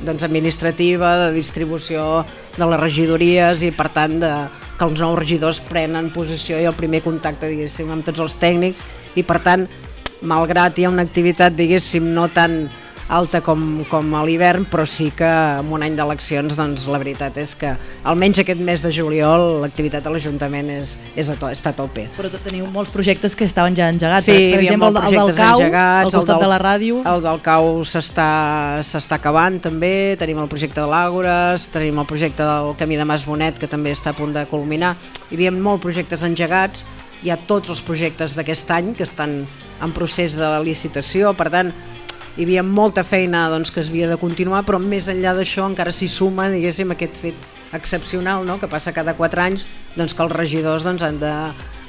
doncs, 0.06 0.24
administrativa, 0.24 1.16
de 1.26 1.32
distribució 1.36 2.26
de 2.58 2.68
les 2.68 2.80
regidories 2.80 3.66
i 3.66 3.72
per 3.76 3.90
tant 3.94 4.20
de, 4.22 4.32
que 4.82 4.88
els 4.88 5.02
nous 5.04 5.18
regidors 5.20 5.60
prenen 5.68 6.10
posició 6.10 6.58
i 6.58 6.66
el 6.66 6.74
primer 6.74 7.04
contacte 7.06 7.50
diguéssim 7.52 7.92
amb 7.94 8.06
tots 8.08 8.24
els 8.24 8.38
tècnics 8.42 8.82
i 9.14 9.22
per 9.28 9.38
tant 9.46 9.68
malgrat 10.26 10.78
hi 10.78 10.88
ha 10.88 10.94
una 10.94 11.06
activitat 11.06 11.54
diguéssim 11.54 12.08
no 12.16 12.28
tan 12.34 12.64
alta 13.12 13.42
com, 13.44 13.84
com 13.92 14.14
a 14.16 14.24
l'hivern, 14.24 14.64
però 14.72 14.86
sí 14.88 15.10
que 15.16 15.28
en 15.28 15.72
un 15.76 15.84
any 15.84 15.98
d'eleccions 15.98 16.56
doncs, 16.56 16.88
la 16.92 17.00
veritat 17.02 17.36
és 17.42 17.52
que 17.60 17.74
almenys 18.08 18.40
aquest 18.42 18.62
mes 18.64 18.82
de 18.84 18.92
juliol 18.96 19.60
l'activitat 19.66 20.08
a 20.08 20.14
l'Ajuntament 20.14 20.72
és, 20.72 20.96
és 21.20 21.30
a 21.30 21.36
to, 21.40 21.50
està 21.52 21.74
a 21.76 21.78
tope. 21.78 22.08
Però 22.16 22.32
teniu 22.32 22.70
molts 22.72 22.94
projectes 22.94 23.36
que 23.36 23.46
estaven 23.50 23.76
ja 23.76 23.90
engegats. 23.92 24.30
Sí, 24.30 24.54
per 24.56 24.62
exemple, 24.64 24.94
el, 24.94 25.02
el 25.12 25.18
del 25.20 25.36
CAU, 25.36 25.60
engegats, 25.60 26.08
al 26.08 26.16
costat 26.16 26.24
el 26.24 26.32
del, 26.32 26.46
de 26.46 26.52
la 26.54 26.62
ràdio. 26.64 27.02
El 27.12 27.26
del 27.28 27.44
CAU 27.44 27.84
s'està 27.92 29.20
acabant 29.20 29.60
també, 29.62 29.94
tenim 30.22 30.40
el 30.40 30.50
projecte 30.52 30.80
de 30.80 30.88
l'Àgores, 30.88 31.68
tenim 31.76 32.00
el 32.00 32.08
projecte 32.08 32.48
del 32.48 32.74
Camí 32.80 33.00
de 33.00 33.08
Mas 33.08 33.28
Bonet 33.28 33.60
que 33.60 33.70
també 33.70 33.92
està 33.92 34.16
a 34.16 34.18
punt 34.18 34.32
de 34.38 34.48
culminar. 34.48 34.96
Hi 35.28 35.36
havia 35.36 35.52
molts 35.52 35.84
projectes 35.84 36.24
engegats, 36.24 36.86
hi 37.22 37.30
ha 37.30 37.38
tots 37.38 37.70
els 37.70 37.84
projectes 37.86 38.34
d'aquest 38.38 38.72
any 38.72 38.96
que 38.96 39.04
estan 39.04 39.44
en 39.82 39.94
procés 39.94 40.36
de 40.38 40.48
licitació, 40.64 41.34
per 41.38 41.50
tant, 41.54 41.72
hi 42.38 42.46
havia 42.46 42.64
molta 42.64 43.04
feina 43.04 43.48
doncs, 43.52 43.72
que 43.72 43.82
es 43.84 43.90
havia 43.92 44.08
de 44.10 44.20
continuar, 44.22 44.64
però 44.68 44.80
més 44.80 45.10
enllà 45.12 45.36
d'això 45.36 45.68
encara 45.68 45.92
s'hi 45.92 46.08
suma 46.12 46.50
diguéssim, 46.54 46.94
aquest 46.94 47.20
fet 47.20 47.50
excepcional 47.76 48.46
no? 48.48 48.58
que 48.60 48.70
passa 48.72 48.94
cada 48.96 49.16
4 49.16 49.44
anys 49.44 49.68
doncs, 49.96 50.16
que 50.16 50.24
els 50.24 50.34
regidors 50.36 50.88
doncs, 50.88 51.04
han 51.04 51.20
de 51.22 51.36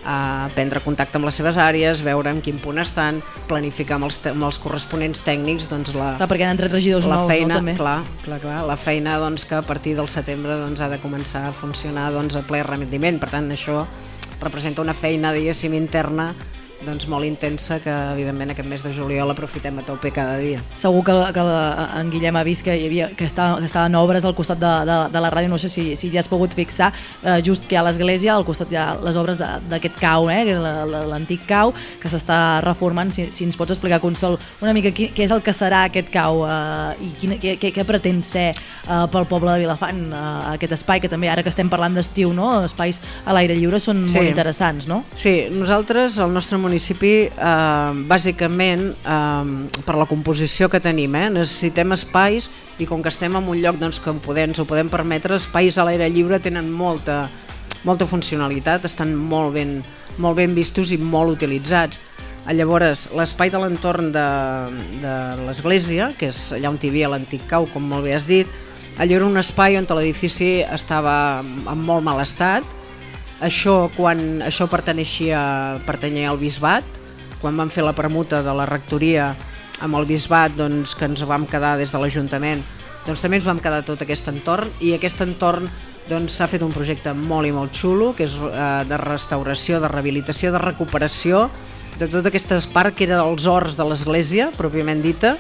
a 0.03 0.51
prendre 0.57 0.80
contacte 0.82 1.14
amb 1.18 1.28
les 1.28 1.36
seves 1.38 1.55
àrees, 1.62 2.01
veure 2.03 2.30
en 2.32 2.40
quin 2.43 2.57
punt 2.59 2.80
estan, 2.82 3.20
planificar 3.47 4.01
amb 4.01 4.09
els, 4.09 4.18
amb 4.26 4.49
els 4.49 4.59
corresponents 4.59 5.22
tècnics 5.22 5.68
doncs, 5.70 5.93
la, 5.95 6.16
clar, 6.18 6.28
perquè 6.30 6.47
han 6.47 6.57
entrat 6.57 6.74
regidors 6.74 7.07
la 7.07 7.20
nous, 7.20 7.30
feina, 7.30 7.53
no, 7.55 7.61
també? 7.61 7.76
Clar, 7.78 8.01
clar, 8.24 8.40
clar, 8.43 8.57
la 8.66 8.74
feina 8.74 9.18
doncs, 9.22 9.45
que 9.47 9.61
a 9.61 9.62
partir 9.66 9.95
del 9.99 10.11
setembre 10.11 10.59
doncs, 10.59 10.82
ha 10.82 10.90
de 10.90 10.99
començar 11.03 11.45
a 11.49 11.53
funcionar 11.55 12.11
doncs, 12.14 12.34
a 12.34 12.43
ple 12.49 12.64
rendiment. 12.66 13.20
Per 13.22 13.30
tant, 13.30 13.47
això 13.55 13.84
representa 14.43 14.82
una 14.82 14.97
feina, 14.99 15.30
diguéssim, 15.36 15.78
interna 15.78 16.32
doncs 16.86 17.06
molt 17.10 17.24
intensa 17.24 17.78
que 17.82 17.92
evidentment 18.12 18.50
aquest 18.52 18.68
mes 18.68 18.82
de 18.82 18.92
juliol 18.94 19.30
aprofitem 19.30 19.78
a 19.78 19.84
tope 19.86 20.10
cada 20.10 20.36
dia. 20.40 20.60
Segur 20.76 21.04
que, 21.06 21.14
que 21.34 21.44
en 22.00 22.10
Guillem 22.10 22.36
ha 22.36 22.42
vist 22.46 22.64
que, 22.66 22.74
hi 22.76 22.86
havia, 22.88 23.08
que, 23.16 23.24
estava, 23.28 23.58
que 23.60 23.68
estaven 23.68 23.94
obres 23.98 24.24
al 24.26 24.34
costat 24.34 24.58
de, 24.58 24.72
de, 24.88 24.96
de 25.14 25.22
la 25.22 25.30
ràdio, 25.30 25.48
no 25.52 25.58
sé 25.62 25.68
si, 25.72 25.84
si 25.96 26.10
ja 26.12 26.20
has 26.22 26.28
pogut 26.30 26.54
fixar, 26.56 26.92
eh, 27.22 27.38
just 27.46 27.66
que 27.70 27.78
ha 27.78 27.84
l'església, 27.86 28.34
al 28.34 28.44
costat 28.44 28.72
hi 28.72 28.78
ha 28.80 28.88
les 29.02 29.16
obres 29.20 29.38
d'aquest 29.38 30.00
cau, 30.02 30.28
eh, 30.32 30.42
l'antic 31.08 31.46
cau, 31.48 31.72
que 32.02 32.10
s'està 32.10 32.60
reformant, 32.64 33.12
si, 33.14 33.28
si 33.32 33.46
ens 33.46 33.56
pots 33.58 33.74
explicar, 33.76 34.00
Consol, 34.02 34.38
una 34.60 34.74
mica 34.74 34.90
qui, 34.90 35.10
què 35.14 35.26
és 35.28 35.32
el 35.34 35.42
que 35.44 35.54
serà 35.54 35.84
aquest 35.88 36.10
cau 36.12 36.42
eh, 36.48 36.96
i 37.06 37.12
quina, 37.20 37.38
què, 37.42 37.56
què, 37.62 37.72
què 37.76 37.86
pretén 37.88 38.22
ser 38.26 38.48
eh, 38.52 39.04
pel 39.12 39.26
poble 39.30 39.54
de 39.54 39.62
Vilafant, 39.64 40.02
eh, 40.10 40.24
aquest 40.56 40.74
espai 40.80 41.00
que 41.04 41.10
també, 41.12 41.30
ara 41.30 41.44
que 41.46 41.52
estem 41.52 41.70
parlant 41.70 41.94
d'estiu, 41.98 42.32
no? 42.34 42.50
espais 42.66 43.00
a 43.24 43.34
l'aire 43.36 43.54
lliure 43.58 43.78
són 43.80 44.02
Sí. 44.02 44.16
molt 44.16 44.26
interessants, 44.28 44.88
no? 44.90 45.02
Sí, 45.14 45.46
nosaltres, 45.52 46.16
el 46.18 46.32
nostre 46.34 46.58
municipi, 46.58 46.71
eh, 47.32 47.92
bàsicament, 48.08 48.84
eh, 49.04 49.80
per 49.84 49.96
la 49.96 50.06
composició 50.06 50.68
que 50.68 50.80
tenim, 50.80 51.14
eh, 51.14 51.28
necessitem 51.30 51.92
espais 51.92 52.50
i 52.78 52.86
com 52.86 53.02
que 53.02 53.08
estem 53.08 53.36
en 53.36 53.48
un 53.48 53.60
lloc 53.62 53.78
doncs, 53.78 54.00
que 54.00 54.12
podem, 54.12 54.50
ens 54.50 54.58
ho 54.58 54.64
podem 54.64 54.88
permetre, 54.88 55.36
espais 55.36 55.78
a 55.78 55.84
l'aire 55.84 56.08
lliure 56.10 56.40
tenen 56.40 56.70
molta, 56.70 57.28
molta 57.84 58.06
funcionalitat, 58.06 58.84
estan 58.84 59.14
molt 59.14 59.54
ben, 59.54 59.82
molt 60.18 60.36
ben 60.36 60.54
vistos 60.54 60.92
i 60.92 60.98
molt 60.98 61.36
utilitzats. 61.36 61.98
Llavors, 62.42 63.08
l'espai 63.14 63.50
de 63.50 63.58
l'entorn 63.62 64.10
de, 64.12 64.28
de 65.00 65.14
l'església, 65.46 66.12
que 66.18 66.32
és 66.32 66.52
allà 66.56 66.72
on 66.72 66.78
hi 66.82 66.90
havia 66.90 67.08
l'antic 67.12 67.46
cau, 67.46 67.68
com 67.70 67.84
molt 67.86 68.02
bé 68.02 68.16
has 68.16 68.26
dit, 68.26 68.48
allò 68.98 69.20
era 69.20 69.26
un 69.26 69.38
espai 69.38 69.78
on 69.78 69.86
l'edifici 69.86 70.64
estava 70.66 71.40
en 71.42 71.78
molt 71.78 72.02
mal 72.02 72.20
estat, 72.20 72.66
això, 73.43 73.90
quan 73.97 74.43
això 74.47 74.68
perteneixia, 74.70 75.43
pertanyia 75.86 76.30
al 76.30 76.40
bisbat, 76.40 76.86
quan 77.43 77.59
vam 77.59 77.70
fer 77.74 77.84
la 77.84 77.95
permuta 77.97 78.43
de 78.47 78.55
la 78.55 78.66
rectoria 78.70 79.32
amb 79.82 79.99
el 79.99 80.07
bisbat 80.07 80.55
doncs, 80.55 80.95
que 80.95 81.09
ens 81.11 81.24
vam 81.26 81.47
quedar 81.51 81.74
des 81.80 81.90
de 81.90 81.99
l'Ajuntament, 81.99 82.62
doncs 83.07 83.20
també 83.20 83.40
ens 83.40 83.49
vam 83.49 83.59
quedar 83.59 83.82
tot 83.82 84.05
aquest 84.05 84.30
entorn. 84.30 84.70
I 84.80 84.95
aquest 84.95 85.24
entorn 85.26 85.66
doncs, 86.09 86.38
s'ha 86.38 86.47
fet 86.51 86.62
un 86.62 86.74
projecte 86.74 87.14
molt 87.18 87.51
i 87.51 87.55
molt 87.55 87.74
xulo, 87.74 88.12
que 88.14 88.28
és 88.28 88.36
eh, 88.38 88.62
de 88.86 88.99
restauració, 89.03 89.82
de 89.82 89.90
rehabilitació, 89.90 90.55
de 90.55 90.62
recuperació 90.62 91.49
de 91.99 92.09
tota 92.09 92.30
aquesta 92.30 92.59
part 92.72 92.95
que 92.97 93.05
era 93.05 93.20
dels 93.20 93.47
horts 93.47 93.76
de 93.76 93.84
l'església, 93.86 94.51
pròpiament 94.57 95.03
dita, 95.05 95.36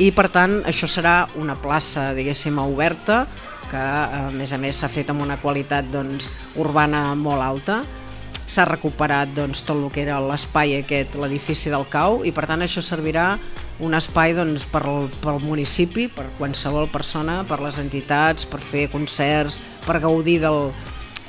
i 0.00 0.10
per 0.14 0.28
tant 0.32 0.60
això 0.68 0.88
serà 0.88 1.14
una 1.40 1.56
plaça, 1.58 2.10
diguéssim, 2.16 2.58
oberta, 2.62 3.24
que 3.70 3.80
a 3.80 4.28
més 4.34 4.52
a 4.52 4.58
més 4.60 4.80
s'ha 4.80 4.90
fet 4.90 5.10
amb 5.12 5.22
una 5.22 5.38
qualitat 5.40 5.88
doncs, 5.92 6.28
urbana 6.58 7.14
molt 7.14 7.44
alta, 7.44 7.80
s'ha 8.50 8.66
recuperat 8.66 9.30
doncs, 9.36 9.62
tot 9.62 9.78
el 9.78 9.90
que 9.94 10.02
era 10.02 10.18
l'espai 10.24 10.74
aquest, 10.80 11.14
l'edifici 11.20 11.70
del 11.70 11.86
cau, 11.90 12.24
i 12.26 12.34
per 12.34 12.48
tant 12.50 12.64
això 12.66 12.82
servirà 12.82 13.36
un 13.80 13.94
espai 13.94 14.34
doncs, 14.34 14.66
per 14.68 14.82
al, 14.82 15.06
pel 15.22 15.38
municipi, 15.44 16.08
per 16.10 16.26
qualsevol 16.38 16.90
persona, 16.90 17.40
per 17.48 17.60
les 17.62 17.78
entitats, 17.78 18.48
per 18.50 18.60
fer 18.60 18.88
concerts, 18.92 19.60
per 19.86 20.00
gaudir 20.02 20.40
del, 20.42 20.72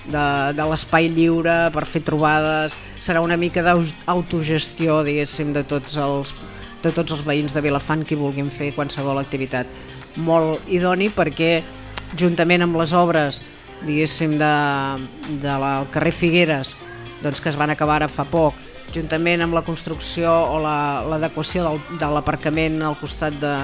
de, 0.07 0.25
de 0.57 0.65
l'espai 0.71 1.11
lliure, 1.13 1.69
per 1.75 1.85
fer 1.85 2.01
trobades, 2.07 2.77
serà 2.99 3.21
una 3.21 3.37
mica 3.37 3.61
d'autogestió, 3.61 5.03
diguéssim, 5.05 5.53
de 5.53 5.63
tots 5.67 5.99
els 6.01 6.33
de 6.81 6.89
tots 6.89 7.13
els 7.13 7.21
veïns 7.21 7.53
de 7.53 7.61
Vilafant 7.61 8.01
que 8.01 8.17
vulguin 8.17 8.49
fer 8.49 8.71
qualsevol 8.73 9.19
activitat. 9.21 9.69
Molt 10.17 10.65
idoni 10.73 11.11
perquè 11.13 11.61
juntament 12.19 12.65
amb 12.65 12.77
les 12.79 12.93
obres 12.97 13.41
diguéssim 13.85 14.37
de, 14.39 14.55
de 15.41 15.53
la, 15.61 15.71
el 15.81 15.87
carrer 15.93 16.13
Figueres 16.13 16.75
doncs, 17.21 17.41
que 17.41 17.49
es 17.49 17.57
van 17.57 17.73
acabar 17.73 18.01
ara 18.01 18.11
fa 18.11 18.25
poc 18.29 18.57
juntament 18.93 19.41
amb 19.45 19.55
la 19.55 19.63
construcció 19.65 20.31
o 20.51 20.59
l'adequació 20.61 21.63
la, 21.63 21.71
de 21.99 22.11
l'aparcament 22.11 22.81
al 22.83 22.97
costat 22.99 23.37
de, 23.41 23.55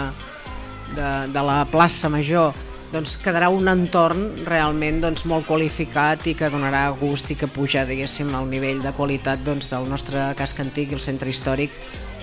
de, 0.96 1.12
de 1.34 1.44
la 1.44 1.60
plaça 1.72 2.10
Major 2.10 2.56
doncs 2.94 3.18
quedarà 3.20 3.50
un 3.52 3.68
entorn 3.68 4.46
realment 4.48 5.02
doncs, 5.04 5.26
molt 5.28 5.48
qualificat 5.48 6.24
i 6.32 6.36
que 6.40 6.52
donarà 6.52 6.86
gust 6.96 7.34
i 7.34 7.36
que 7.36 7.50
puja 7.52 7.84
diguéssim 7.86 8.32
el 8.40 8.48
nivell 8.50 8.80
de 8.84 8.94
qualitat 8.96 9.44
doncs, 9.44 9.68
del 9.74 9.90
nostre 9.92 10.30
casc 10.40 10.62
antic 10.64 10.94
i 10.94 10.98
el 10.98 11.04
centre 11.04 11.30
històric 11.30 11.76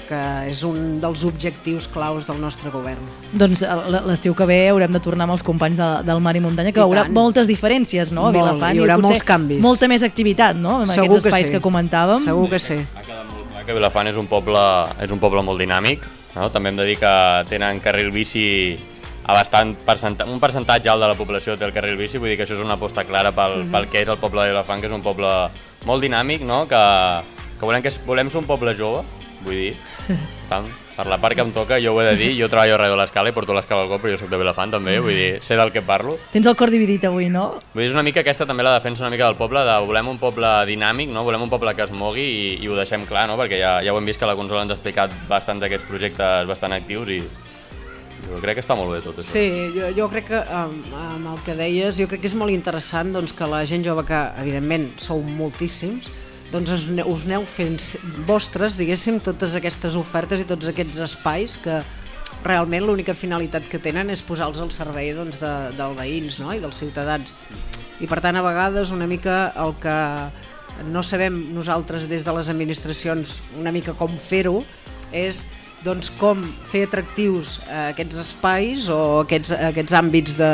que 0.09 0.21
és 0.51 0.63
un 0.65 1.01
dels 1.01 1.25
objectius 1.25 1.89
claus 1.89 2.27
del 2.27 2.41
nostre 2.41 2.71
govern. 2.71 3.01
Doncs 3.33 3.63
l- 3.63 4.03
l'estiu 4.07 4.35
que 4.35 4.47
ve 4.47 4.69
haurem 4.69 4.93
de 4.93 5.01
tornar 5.01 5.25
amb 5.25 5.33
els 5.37 5.43
companys 5.43 5.79
de, 5.79 5.89
del 6.07 6.21
Mar 6.21 6.35
i 6.37 6.41
Muntanya, 6.41 6.73
que 6.73 6.81
I 6.81 6.83
hi 6.83 6.87
haurà 6.87 7.03
tant. 7.09 7.13
moltes 7.15 7.49
diferències, 7.49 8.13
no? 8.13 8.27
A 8.29 8.33
Molt, 8.33 8.37
Vilafant, 8.37 8.75
hi 8.77 8.81
haurà 8.85 8.97
potser 8.97 9.11
molts 9.11 9.23
canvis. 9.25 9.61
Molta 9.65 9.89
més 9.89 10.03
activitat, 10.03 10.57
no? 10.57 10.81
En 10.83 10.87
Segur 10.89 11.07
aquests 11.17 11.25
que 11.25 11.29
espais 11.31 11.47
sí. 11.49 11.53
que 11.53 11.61
comentàvem. 11.61 12.21
Segur 12.25 12.49
que 12.51 12.59
sí. 12.59 12.81
Clar 13.07 13.65
que 13.67 13.73
Vilafant 13.73 14.09
és 14.09 14.17
un 14.17 14.27
poble, 14.29 14.61
és 15.01 15.11
un 15.11 15.19
poble 15.19 15.43
molt 15.43 15.59
dinàmic, 15.61 16.03
no? 16.37 16.51
també 16.51 16.69
hem 16.69 16.77
de 16.77 16.85
dir 16.85 16.99
que 16.99 17.13
tenen 17.49 17.81
carril 17.81 18.11
bici 18.13 18.77
a 19.25 19.33
bastant 19.33 19.71
percenta 19.87 20.27
un 20.29 20.37
percentatge 20.39 20.91
alt 20.93 21.01
de 21.01 21.09
la 21.09 21.15
població 21.17 21.55
té 21.57 21.65
el 21.65 21.73
carril 21.73 21.97
bici, 21.97 22.19
vull 22.21 22.29
dir 22.29 22.37
que 22.37 22.45
això 22.45 22.59
és 22.59 22.61
una 22.61 22.75
aposta 22.77 23.05
clara 23.09 23.33
pel, 23.33 23.63
Mhm. 23.65 23.71
pel 23.73 23.89
que 23.89 24.03
és 24.03 24.09
el 24.09 24.19
poble 24.19 24.43
de 24.43 24.49
Vilafant, 24.51 24.81
que 24.83 24.87
és 24.87 24.93
un 24.93 25.01
poble 25.01 25.31
molt 25.87 26.03
dinàmic, 26.05 26.43
no? 26.43 26.69
que, 26.69 26.77
que, 27.59 27.65
volem, 27.65 27.81
que 27.81 27.89
és- 27.89 28.05
volem 28.05 28.29
ser 28.31 28.39
un 28.41 28.45
poble 28.45 28.75
jove, 28.77 29.03
vull 29.47 29.55
dir, 29.55 29.77
tant, 30.51 30.67
per 30.95 31.07
la 31.11 31.19
part 31.19 31.35
que 31.35 31.43
em 31.43 31.51
toca, 31.55 31.79
jo 31.83 31.95
ho 31.95 32.01
he 32.03 32.07
de 32.07 32.17
dir, 32.19 32.31
jo 32.39 32.49
treballo 32.51 32.77
a 32.77 32.81
Ràdio 32.83 32.99
l'Escala 32.99 33.31
i 33.31 33.35
porto 33.35 33.55
l'escala 33.57 33.83
al 33.83 33.91
cop, 33.91 34.03
però 34.03 34.13
jo 34.15 34.21
soc 34.21 34.31
de 34.31 34.39
Vilafant 34.39 34.75
també, 34.77 34.97
vull 35.03 35.17
dir, 35.17 35.31
sé 35.43 35.59
del 35.59 35.73
que 35.75 35.83
parlo. 35.83 36.17
Tens 36.33 36.47
el 36.47 36.57
cor 36.59 36.71
dividit 36.71 37.07
avui, 37.09 37.31
no? 37.33 37.47
Vull 37.73 37.83
dir, 37.83 37.89
és 37.89 37.97
una 37.97 38.05
mica 38.07 38.23
aquesta 38.23 38.47
també 38.47 38.67
la 38.67 38.77
defensa 38.77 39.03
una 39.03 39.11
mica 39.15 39.27
del 39.27 39.39
poble, 39.41 39.65
de 39.67 39.79
volem 39.89 40.13
un 40.15 40.21
poble 40.23 40.53
dinàmic, 40.71 41.11
no? 41.11 41.25
volem 41.27 41.47
un 41.47 41.51
poble 41.53 41.75
que 41.75 41.87
es 41.87 41.95
mogui 41.95 42.25
i, 42.25 42.45
i 42.63 42.71
ho 42.71 42.79
deixem 42.79 43.09
clar, 43.09 43.27
no? 43.31 43.39
perquè 43.41 43.59
ja, 43.59 43.79
ja 43.83 43.95
ho 43.95 43.99
hem 43.99 44.07
vist 44.07 44.23
que 44.23 44.29
la 44.29 44.39
consola 44.39 44.63
ens 44.63 44.77
ha 44.77 44.79
explicat 44.79 45.17
bastant 45.31 45.63
d'aquests 45.63 45.89
projectes 45.91 46.49
bastant 46.51 46.77
actius 46.77 47.11
i 47.17 47.21
jo 48.25 48.41
crec 48.41 48.59
que 48.59 48.65
està 48.65 48.77
molt 48.79 48.95
bé 48.95 49.01
tot 49.05 49.19
això. 49.21 49.35
Sí, 49.35 49.73
jo, 49.75 49.91
jo 49.97 50.09
crec 50.13 50.29
que 50.31 50.41
amb, 50.57 50.93
amb 50.97 51.33
el 51.35 51.43
que 51.47 51.57
deies, 51.59 51.99
jo 52.01 52.07
crec 52.11 52.23
que 52.25 52.31
és 52.31 52.37
molt 52.39 52.55
interessant 52.55 53.13
doncs, 53.15 53.35
que 53.37 53.49
la 53.51 53.65
gent 53.69 53.85
jove, 53.87 54.07
que 54.09 54.21
evidentment 54.43 54.93
sou 55.03 55.21
moltíssims, 55.27 56.09
doncs 56.53 56.71
us, 56.75 56.89
ne- 56.89 57.05
us 57.07 57.25
aneu 57.27 57.45
fent 57.49 57.81
vostres, 58.29 58.79
diguéssim, 58.81 59.21
totes 59.25 59.57
aquestes 59.59 59.97
ofertes 59.99 60.43
i 60.43 60.49
tots 60.49 60.69
aquests 60.71 61.01
espais 61.07 61.57
que 61.63 61.81
realment 62.45 62.85
l'única 62.85 63.15
finalitat 63.17 63.67
que 63.71 63.81
tenen 63.81 64.11
és 64.13 64.23
posar-los 64.23 64.61
al 64.61 64.73
servei 64.75 65.13
doncs, 65.17 65.41
de, 65.41 65.53
dels 65.79 65.97
veïns 65.99 66.41
no? 66.43 66.53
i 66.53 66.61
dels 66.63 66.79
ciutadans. 66.83 67.33
I 68.03 68.09
per 68.11 68.21
tant, 68.21 68.37
a 68.37 68.45
vegades, 68.45 68.93
una 68.93 69.09
mica 69.09 69.53
el 69.61 69.75
que 69.81 69.99
no 70.91 71.03
sabem 71.07 71.37
nosaltres 71.55 72.09
des 72.11 72.25
de 72.27 72.33
les 72.35 72.49
administracions 72.51 73.39
una 73.61 73.71
mica 73.73 73.95
com 73.95 74.17
fer-ho 74.19 74.65
és 75.15 75.45
doncs, 75.85 76.11
com 76.19 76.43
fer 76.67 76.87
atractius 76.89 77.59
eh, 77.69 77.91
aquests 77.93 78.19
espais 78.19 78.89
o 78.91 79.21
aquests, 79.23 79.53
aquests 79.71 79.95
àmbits 79.95 80.37
de, 80.39 80.51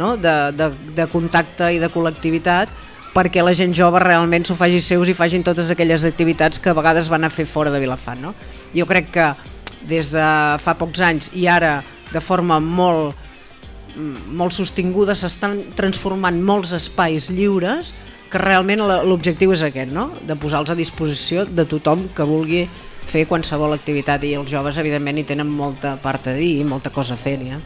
no? 0.00 0.14
de, 0.16 0.34
de, 0.56 0.70
de 0.96 1.08
contacte 1.12 1.72
i 1.74 1.82
de 1.82 1.90
col·lectivitat 1.92 2.72
perquè 3.18 3.42
la 3.42 3.54
gent 3.56 3.74
jove 3.74 3.98
realment 3.98 4.46
s'ho 4.46 4.54
faci 4.54 4.78
seus 4.84 5.10
i 5.10 5.16
facin 5.18 5.42
totes 5.42 5.72
aquelles 5.74 6.04
activitats 6.06 6.60
que 6.62 6.70
a 6.70 6.76
vegades 6.76 7.08
van 7.10 7.26
a 7.26 7.30
fer 7.34 7.48
fora 7.50 7.72
de 7.74 7.80
Vilafant. 7.82 8.20
No? 8.22 8.34
Jo 8.74 8.86
crec 8.86 9.10
que 9.10 9.32
des 9.90 10.12
de 10.12 10.26
fa 10.62 10.76
pocs 10.78 11.02
anys 11.02 11.32
i 11.34 11.48
ara 11.50 11.80
de 12.12 12.20
forma 12.20 12.60
molt, 12.62 13.16
mm, 13.96 14.28
molt 14.38 14.54
sostinguda 14.54 15.16
s'estan 15.18 15.74
transformant 15.74 16.38
molts 16.38 16.72
espais 16.72 17.28
lliures 17.30 17.92
que 18.30 18.38
realment 18.38 18.84
l'objectiu 18.86 19.52
és 19.52 19.62
aquest, 19.62 19.90
no? 19.90 20.12
de 20.22 20.36
posar-los 20.36 20.70
a 20.70 20.78
disposició 20.78 21.44
de 21.44 21.64
tothom 21.64 22.08
que 22.14 22.22
vulgui 22.22 22.68
fer 23.08 23.24
qualsevol 23.26 23.72
activitat 23.72 24.24
i 24.28 24.34
els 24.36 24.50
joves 24.50 24.76
evidentment 24.78 25.18
hi 25.18 25.24
tenen 25.24 25.48
molta 25.48 25.96
part 25.96 26.28
a 26.28 26.36
dir 26.36 26.58
i 26.60 26.64
molta 26.64 26.92
cosa 26.92 27.16
a 27.16 27.20
fer 27.20 27.38
ja. 27.40 27.58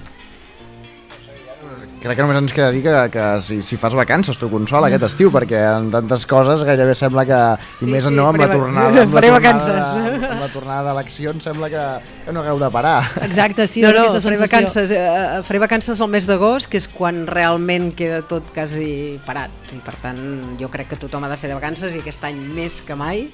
Crec 2.03 2.16
que 2.18 2.24
només 2.24 2.38
ens 2.40 2.50
queda 2.50 2.72
dir 2.74 2.80
que, 2.82 2.92
que 3.14 3.24
si, 3.46 3.61
si 3.62 3.76
fas 3.78 3.94
vacances 3.94 4.34
tu 4.40 4.48
consol 4.50 4.82
aquest 4.88 5.05
estiu, 5.07 5.30
perquè 5.30 5.61
en 5.70 5.84
tantes 5.92 6.24
coses 6.26 6.64
gairebé 6.66 6.96
sembla 6.98 7.22
que, 7.28 7.36
i 7.78 7.84
Sí, 7.84 7.90
més 7.92 8.09
sí, 8.09 8.11
no 8.16 8.24
amb 8.26 8.40
la 8.42 8.48
tornada, 8.50 9.05
amb 9.05 9.14
la 9.14 9.20
tornada, 9.22 9.36
vacances. 9.36 9.92
amb 10.32 10.40
la 10.42 10.48
tornada 10.50 10.88
d'eleccions 10.88 11.46
sembla 11.46 11.68
que, 11.70 11.84
que 12.26 12.34
no 12.34 12.42
hagueu 12.42 12.59
de 12.59 12.70
parar. 12.74 12.96
Exacte, 13.22 13.68
sí, 13.70 13.84
no, 13.84 13.92
dona 13.92 14.00
no, 14.00 14.09
aquesta 14.09 14.24
faré 14.26 14.40
sensació. 14.40 14.57
vacances, 14.59 14.94
eh, 14.98 15.44
faré 15.46 15.62
vacances 15.62 16.03
al 16.03 16.11
mes 16.16 16.26
d'agost, 16.26 16.70
que 16.72 16.80
és 16.82 16.88
quan 16.90 17.22
realment 17.30 17.92
queda 17.94 18.18
tot 18.26 18.50
quasi 18.57 18.88
parat. 19.24 19.55
I 19.70 19.78
per 19.86 19.94
tant, 20.03 20.18
jo 20.59 20.72
crec 20.74 20.90
que 20.90 20.98
tothom 21.07 21.22
ha 21.22 21.30
de 21.30 21.38
fer 21.38 21.53
de 21.55 21.61
vacances 21.61 21.94
i 21.94 22.03
aquest 22.03 22.26
any 22.26 22.42
més 22.59 22.80
que 22.82 22.98
mai 22.98 23.28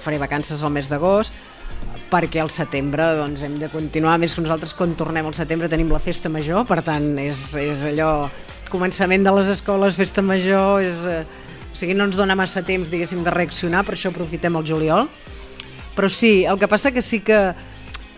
faré 0.00 0.16
vacances 0.16 0.64
al 0.64 0.72
mes 0.72 0.88
d'agost 0.88 1.36
perquè 2.10 2.40
al 2.42 2.50
setembre 2.52 3.04
doncs, 3.18 3.42
hem 3.44 3.58
de 3.60 3.68
continuar, 3.72 4.16
a 4.16 4.20
més 4.20 4.34
que 4.34 4.44
nosaltres 4.44 4.74
quan 4.76 4.94
tornem 4.98 5.26
al 5.28 5.36
setembre 5.36 5.68
tenim 5.68 5.90
la 5.92 6.00
festa 6.02 6.30
major, 6.32 6.64
per 6.68 6.80
tant 6.86 7.10
és, 7.20 7.50
és 7.60 7.84
allò, 7.90 8.28
començament 8.72 9.24
de 9.24 9.34
les 9.38 9.50
escoles, 9.52 9.98
festa 9.98 10.24
major, 10.24 10.82
és, 10.84 11.04
eh, 11.04 11.22
o 11.68 11.76
sigui, 11.76 11.96
no 11.96 12.08
ens 12.08 12.18
dona 12.18 12.36
massa 12.38 12.64
temps 12.64 12.90
diguéssim 12.90 13.24
de 13.24 13.34
reaccionar, 13.34 13.84
per 13.84 13.96
això 13.96 14.12
aprofitem 14.12 14.56
el 14.56 14.66
juliol, 14.68 15.08
però 15.96 16.08
sí, 16.12 16.44
el 16.48 16.58
que 16.60 16.68
passa 16.70 16.92
que 16.94 17.02
sí 17.02 17.20
que 17.20 17.38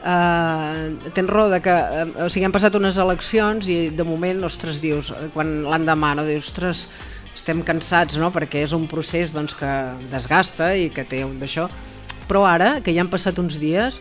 eh, 0.05 0.97
tens 1.14 1.30
raó 1.30 1.49
de 1.51 1.61
que 1.61 1.74
eh, 1.74 2.09
o 2.26 2.28
sigui, 2.30 2.47
han 2.47 2.55
passat 2.55 2.76
unes 2.78 2.99
eleccions 3.01 3.68
i 3.68 3.80
de 3.91 4.07
moment, 4.07 4.45
ostres, 4.47 4.80
dius, 4.82 5.11
eh, 5.14 5.30
quan 5.34 5.61
l'endemà, 5.66 6.14
no, 6.18 6.26
dius, 6.28 6.51
ostres, 6.51 6.88
estem 7.34 7.62
cansats, 7.66 8.18
no?, 8.20 8.30
perquè 8.34 8.64
és 8.66 8.74
un 8.76 8.86
procés 8.91 9.32
doncs, 9.34 9.55
que 9.57 9.70
desgasta 10.12 10.74
i 10.76 10.91
que 10.95 11.07
té 11.09 11.24
un 11.24 11.38
d'això, 11.41 11.68
però 12.31 12.45
ara, 12.47 12.76
que 12.78 12.95
ja 12.95 13.03
han 13.03 13.11
passat 13.11 13.41
uns 13.43 13.59
dies, 13.59 13.99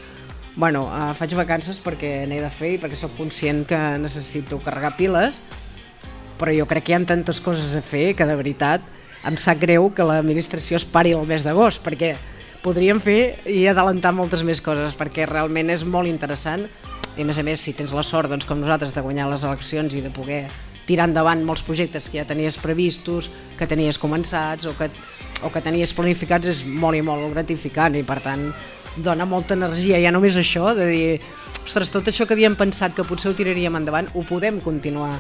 bueno, 0.54 0.86
eh, 0.94 1.14
faig 1.18 1.34
vacances 1.34 1.80
perquè 1.82 2.28
n'he 2.30 2.38
de 2.44 2.52
fer 2.54 2.76
i 2.76 2.80
perquè 2.82 2.98
sóc 3.00 3.16
conscient 3.18 3.64
que 3.66 3.80
necessito 3.98 4.60
carregar 4.62 4.94
piles, 5.00 5.42
però 6.38 6.54
jo 6.54 6.68
crec 6.70 6.86
que 6.86 6.94
hi 6.94 7.00
ha 7.00 7.06
tantes 7.10 7.42
coses 7.42 7.74
a 7.74 7.82
fer 7.82 8.14
que 8.14 8.28
de 8.30 8.38
veritat 8.38 8.86
em 9.28 9.36
sap 9.42 9.60
greu 9.60 9.90
que 9.96 10.06
l'administració 10.06 10.78
es 10.78 10.86
pari 10.86 11.16
el 11.18 11.26
mes 11.28 11.44
d'agost, 11.44 11.82
perquè 11.84 12.14
podríem 12.64 13.02
fer 13.04 13.40
i 13.50 13.66
adelantar 13.72 14.14
moltes 14.16 14.46
més 14.48 14.62
coses, 14.62 14.94
perquè 14.96 15.26
realment 15.28 15.74
és 15.74 15.84
molt 15.84 16.08
interessant. 16.08 16.68
I 17.18 17.24
a 17.24 17.28
més 17.28 17.40
a 17.40 17.44
més 17.44 17.60
si 17.60 17.74
tens 17.76 17.92
la 17.96 18.04
sort 18.06 18.30
doncs, 18.32 18.46
com 18.48 18.60
nosaltres 18.62 18.94
de 18.96 19.04
guanyar 19.04 19.28
les 19.32 19.44
eleccions 19.44 19.96
i 19.96 20.04
de 20.06 20.12
poder 20.14 20.46
tirar 20.88 21.10
endavant 21.10 21.42
molts 21.46 21.64
projectes 21.66 22.08
que 22.10 22.22
ja 22.22 22.28
tenies 22.28 22.58
previstos, 22.62 23.28
que 23.58 23.68
tenies 23.68 24.00
començats 24.00 24.70
o 24.70 24.76
que, 24.78 24.88
o 25.44 25.52
que 25.54 25.62
tenies 25.64 25.94
planificats 25.96 26.50
és 26.52 26.64
molt 26.66 26.98
i 26.98 27.04
molt 27.06 27.30
gratificant 27.34 27.96
i 27.96 28.04
per 28.08 28.20
tant 28.24 28.50
dona 28.98 29.28
molta 29.30 29.56
energia, 29.56 30.00
ja 30.02 30.12
només 30.12 30.38
això 30.40 30.74
de 30.76 30.88
dir, 30.90 31.20
ostres, 31.64 31.92
tot 31.94 32.10
això 32.10 32.28
que 32.28 32.36
havíem 32.36 32.58
pensat 32.60 32.96
que 32.96 33.06
potser 33.08 33.32
ho 33.32 33.38
tiraríem 33.38 33.78
endavant, 33.80 34.10
ho 34.14 34.26
podem 34.28 34.60
continuar 34.64 35.20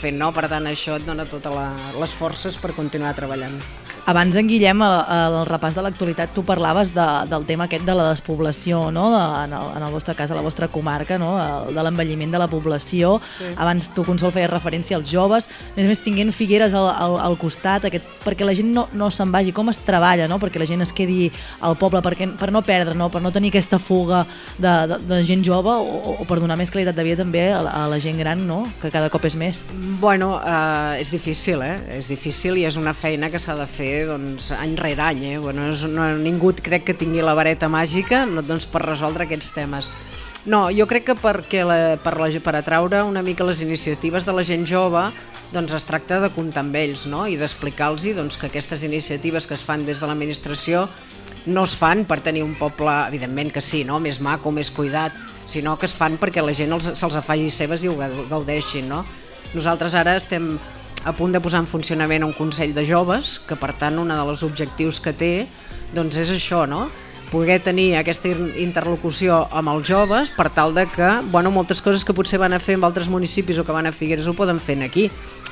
fent, 0.00 0.18
no? 0.18 0.32
Per 0.32 0.48
tant, 0.48 0.66
això 0.66 0.96
et 0.98 1.06
dona 1.06 1.28
totes 1.28 1.54
les 2.00 2.16
forces 2.16 2.56
per 2.60 2.72
continuar 2.76 3.14
treballant. 3.18 3.58
Abans 4.06 4.36
en 4.36 4.48
Guillem, 4.48 4.80
al, 4.82 5.34
repàs 5.48 5.76
de 5.76 5.82
l'actualitat, 5.84 6.32
tu 6.34 6.42
parlaves 6.46 6.92
de, 6.94 7.06
del 7.30 7.44
tema 7.48 7.66
aquest 7.68 7.84
de 7.86 7.94
la 7.96 8.08
despoblació, 8.10 8.88
no? 8.94 9.10
de, 9.12 9.22
en, 9.44 9.54
el, 9.56 9.72
en 9.76 9.84
el 9.86 9.92
vostre 9.92 10.14
cas, 10.18 10.30
a 10.30 10.38
la 10.38 10.44
vostra 10.44 10.68
comarca, 10.72 11.18
no? 11.20 11.34
de, 11.36 11.74
de 11.76 11.84
l'envelliment 11.84 12.32
de 12.32 12.40
la 12.40 12.48
població. 12.50 13.18
Sí. 13.38 13.50
Abans 13.60 13.90
tu, 13.94 14.04
Consol, 14.06 14.32
feies 14.34 14.50
referència 14.50 14.96
als 14.98 15.10
joves, 15.10 15.48
a 15.50 15.76
més 15.76 15.86
a 15.86 15.90
més 15.92 16.02
tinguent 16.02 16.32
Figueres 16.34 16.74
al, 16.74 16.88
al, 16.90 17.18
al 17.20 17.36
costat, 17.40 17.86
aquest, 17.88 18.06
perquè 18.24 18.46
la 18.46 18.54
gent 18.56 18.72
no, 18.74 18.86
no 18.96 19.10
se'n 19.14 19.32
vagi, 19.34 19.54
com 19.56 19.70
es 19.72 19.82
treballa, 19.86 20.28
no? 20.30 20.40
perquè 20.42 20.62
la 20.62 20.68
gent 20.70 20.84
es 20.86 20.94
quedi 20.96 21.30
al 21.66 21.76
poble, 21.80 22.02
perquè, 22.04 22.30
per 22.40 22.50
no 22.54 22.64
perdre, 22.66 22.96
no? 22.98 23.10
per 23.12 23.22
no 23.22 23.34
tenir 23.34 23.52
aquesta 23.52 23.78
fuga 23.82 24.24
de, 24.58 24.74
de, 24.90 25.00
de 25.10 25.20
gent 25.28 25.44
jove 25.46 25.74
o, 25.76 26.16
o 26.16 26.28
per 26.28 26.40
donar 26.40 26.58
més 26.60 26.72
qualitat 26.72 26.96
de 26.96 27.06
vida 27.06 27.20
també 27.22 27.50
a, 27.52 27.62
a 27.62 27.84
la 27.90 28.00
gent 28.02 28.18
gran, 28.20 28.46
no? 28.48 28.62
que 28.80 28.92
cada 28.92 29.12
cop 29.12 29.28
és 29.28 29.36
més. 29.38 29.62
Bueno, 30.00 30.34
eh, 30.40 31.00
és 31.02 31.12
difícil, 31.12 31.62
eh? 31.66 31.76
És 31.98 32.08
difícil 32.10 32.58
i 32.60 32.66
és 32.68 32.78
una 32.80 32.94
feina 32.96 33.30
que 33.30 33.40
s'ha 33.42 33.58
de 33.58 33.66
fer 33.70 33.89
doncs, 34.08 34.50
any 34.56 34.76
rere 34.78 35.02
any. 35.02 35.24
Eh? 35.34 35.38
Bueno, 35.38 35.68
és, 35.72 35.82
no, 35.88 36.06
ningú 36.18 36.52
crec 36.56 36.84
que 36.88 36.94
tingui 36.94 37.22
la 37.22 37.34
vareta 37.38 37.68
màgica 37.68 38.24
no, 38.26 38.42
doncs, 38.42 38.66
per 38.70 38.82
resoldre 38.86 39.26
aquests 39.26 39.52
temes. 39.56 39.90
No, 40.46 40.68
jo 40.72 40.86
crec 40.88 41.04
que 41.10 41.14
perquè 41.20 41.64
la, 41.68 41.98
per, 42.00 42.14
la, 42.16 42.30
per 42.40 42.54
atraure 42.56 43.02
una 43.04 43.20
mica 43.22 43.44
les 43.44 43.60
iniciatives 43.60 44.24
de 44.24 44.32
la 44.32 44.44
gent 44.46 44.64
jove 44.66 45.10
doncs 45.52 45.74
es 45.76 45.84
tracta 45.84 46.20
de 46.22 46.30
comptar 46.32 46.62
amb 46.62 46.76
ells 46.78 47.02
no? 47.10 47.26
i 47.28 47.34
d'explicar-los 47.36 48.06
doncs, 48.16 48.38
que 48.40 48.46
aquestes 48.48 48.84
iniciatives 48.86 49.46
que 49.46 49.52
es 49.58 49.64
fan 49.66 49.84
des 49.84 50.00
de 50.00 50.06
l'administració 50.08 50.86
no 51.50 51.64
es 51.66 51.74
fan 51.76 52.06
per 52.08 52.20
tenir 52.24 52.42
un 52.46 52.54
poble, 52.56 52.92
evidentment 53.08 53.50
que 53.52 53.60
sí, 53.60 53.82
no? 53.84 53.98
més 54.00 54.20
maco, 54.20 54.52
més 54.52 54.70
cuidat, 54.70 55.12
sinó 55.44 55.76
que 55.76 55.88
es 55.90 55.94
fan 55.96 56.16
perquè 56.20 56.40
la 56.44 56.54
gent 56.56 56.72
els- 56.72 56.88
se'ls 56.96 57.16
faci 57.26 57.50
seves 57.50 57.84
i 57.84 57.88
ho 57.88 57.96
gau- 57.98 58.26
gaudeixin. 58.30 58.88
No? 58.88 59.04
Nosaltres 59.52 59.94
ara 59.98 60.14
estem 60.16 60.54
a 61.04 61.12
punt 61.16 61.32
de 61.32 61.40
posar 61.40 61.62
en 61.64 61.68
funcionament 61.70 62.24
un 62.24 62.34
Consell 62.36 62.74
de 62.76 62.84
Joves, 62.86 63.38
que 63.48 63.56
per 63.56 63.72
tant 63.78 63.98
un 63.98 64.12
dels 64.12 64.42
objectius 64.44 65.00
que 65.00 65.12
té 65.16 65.46
doncs 65.94 66.16
és 66.20 66.30
això, 66.34 66.66
no? 66.68 66.88
poder 67.30 67.60
tenir 67.62 67.94
aquesta 67.94 68.26
in- 68.26 68.50
interlocució 68.58 69.44
amb 69.54 69.70
els 69.70 69.86
joves 69.86 70.32
per 70.34 70.48
tal 70.50 70.74
de 70.74 70.82
que 70.90 71.10
bueno, 71.30 71.52
moltes 71.54 71.78
coses 71.80 72.02
que 72.04 72.12
potser 72.12 72.40
van 72.42 72.52
a 72.52 72.58
fer 72.58 72.74
en 72.74 72.82
altres 72.82 73.06
municipis 73.08 73.58
o 73.58 73.64
que 73.64 73.70
van 73.70 73.86
a 73.86 73.92
Figueres 73.94 74.26
ho 74.26 74.34
poden 74.34 74.58
fer 74.58 74.74
aquí 74.82 75.04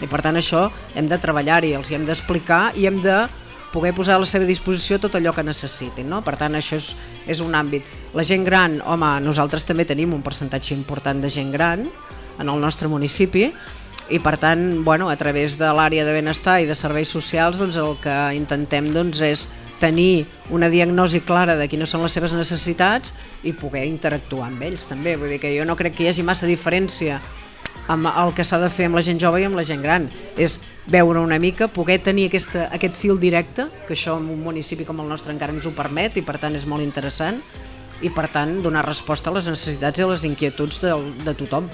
i 0.02 0.08
per 0.10 0.18
tant 0.20 0.34
això 0.34 0.72
hem 0.98 1.06
de 1.06 1.18
treballar-hi, 1.22 1.76
els 1.78 1.90
hi 1.90 1.94
hem 1.94 2.06
d'explicar 2.08 2.72
i 2.74 2.88
hem 2.90 2.98
de 3.00 3.28
poder 3.70 3.94
posar 3.94 4.16
a 4.16 4.18
la 4.18 4.26
seva 4.26 4.44
disposició 4.48 4.98
tot 4.98 5.14
allò 5.14 5.30
que 5.36 5.44
necessitin. 5.44 6.08
No? 6.08 6.22
Per 6.24 6.34
tant, 6.40 6.54
això 6.56 6.78
és, 6.80 6.94
és 7.28 7.40
un 7.44 7.54
àmbit. 7.54 7.84
La 8.16 8.24
gent 8.24 8.42
gran, 8.46 8.80
home, 8.80 9.10
nosaltres 9.20 9.66
també 9.68 9.84
tenim 9.84 10.14
un 10.16 10.22
percentatge 10.24 10.74
important 10.74 11.20
de 11.20 11.30
gent 11.30 11.52
gran 11.52 11.84
en 12.38 12.48
el 12.48 12.60
nostre 12.60 12.88
municipi 12.88 13.52
i 14.10 14.18
per 14.18 14.36
tant, 14.40 14.84
bueno, 14.84 15.10
a 15.10 15.16
través 15.20 15.58
de 15.60 15.68
l'àrea 15.74 16.04
de 16.06 16.14
benestar 16.16 16.58
i 16.62 16.68
de 16.68 16.76
serveis 16.78 17.10
socials 17.12 17.58
doncs 17.60 17.76
el 17.76 17.96
que 18.02 18.16
intentem 18.36 18.92
doncs, 18.94 19.20
és 19.20 19.48
tenir 19.78 20.26
una 20.50 20.70
diagnosi 20.72 21.20
clara 21.20 21.56
de 21.56 21.68
quines 21.70 21.90
són 21.92 22.02
les 22.02 22.14
seves 22.16 22.34
necessitats 22.34 23.12
i 23.46 23.52
poder 23.52 23.84
interactuar 23.86 24.48
amb 24.48 24.64
ells 24.66 24.88
també. 24.90 25.16
Vull 25.16 25.36
dir 25.36 25.42
que 25.42 25.52
jo 25.54 25.66
no 25.68 25.76
crec 25.78 25.94
que 25.94 26.06
hi 26.06 26.10
hagi 26.12 26.24
massa 26.26 26.48
diferència 26.48 27.20
amb 27.88 28.08
el 28.10 28.34
que 28.36 28.44
s'ha 28.44 28.58
de 28.60 28.68
fer 28.72 28.88
amb 28.88 28.98
la 28.98 29.04
gent 29.04 29.20
jove 29.20 29.40
i 29.40 29.46
amb 29.48 29.56
la 29.56 29.64
gent 29.64 29.82
gran. 29.84 30.08
És 30.36 30.58
veure 30.86 31.20
una 31.20 31.38
mica, 31.40 31.70
poder 31.72 31.98
tenir 32.04 32.28
aquesta, 32.28 32.68
aquest 32.74 32.96
fil 33.00 33.20
directe, 33.20 33.68
que 33.86 33.96
això 33.96 34.18
en 34.20 34.28
un 34.32 34.42
municipi 34.44 34.84
com 34.88 35.00
el 35.00 35.08
nostre 35.08 35.32
encara 35.32 35.54
ens 35.56 35.66
ho 35.66 35.72
permet 35.76 36.18
i 36.20 36.24
per 36.24 36.36
tant 36.42 36.56
és 36.56 36.66
molt 36.68 36.84
interessant, 36.84 37.40
i 38.02 38.10
per 38.14 38.28
tant 38.30 38.58
donar 38.62 38.84
resposta 38.86 39.30
a 39.30 39.38
les 39.38 39.48
necessitats 39.50 39.98
i 39.98 40.04
a 40.04 40.10
les 40.12 40.26
inquietuds 40.28 40.82
de, 40.84 40.92
de 41.24 41.34
tothom. 41.38 41.70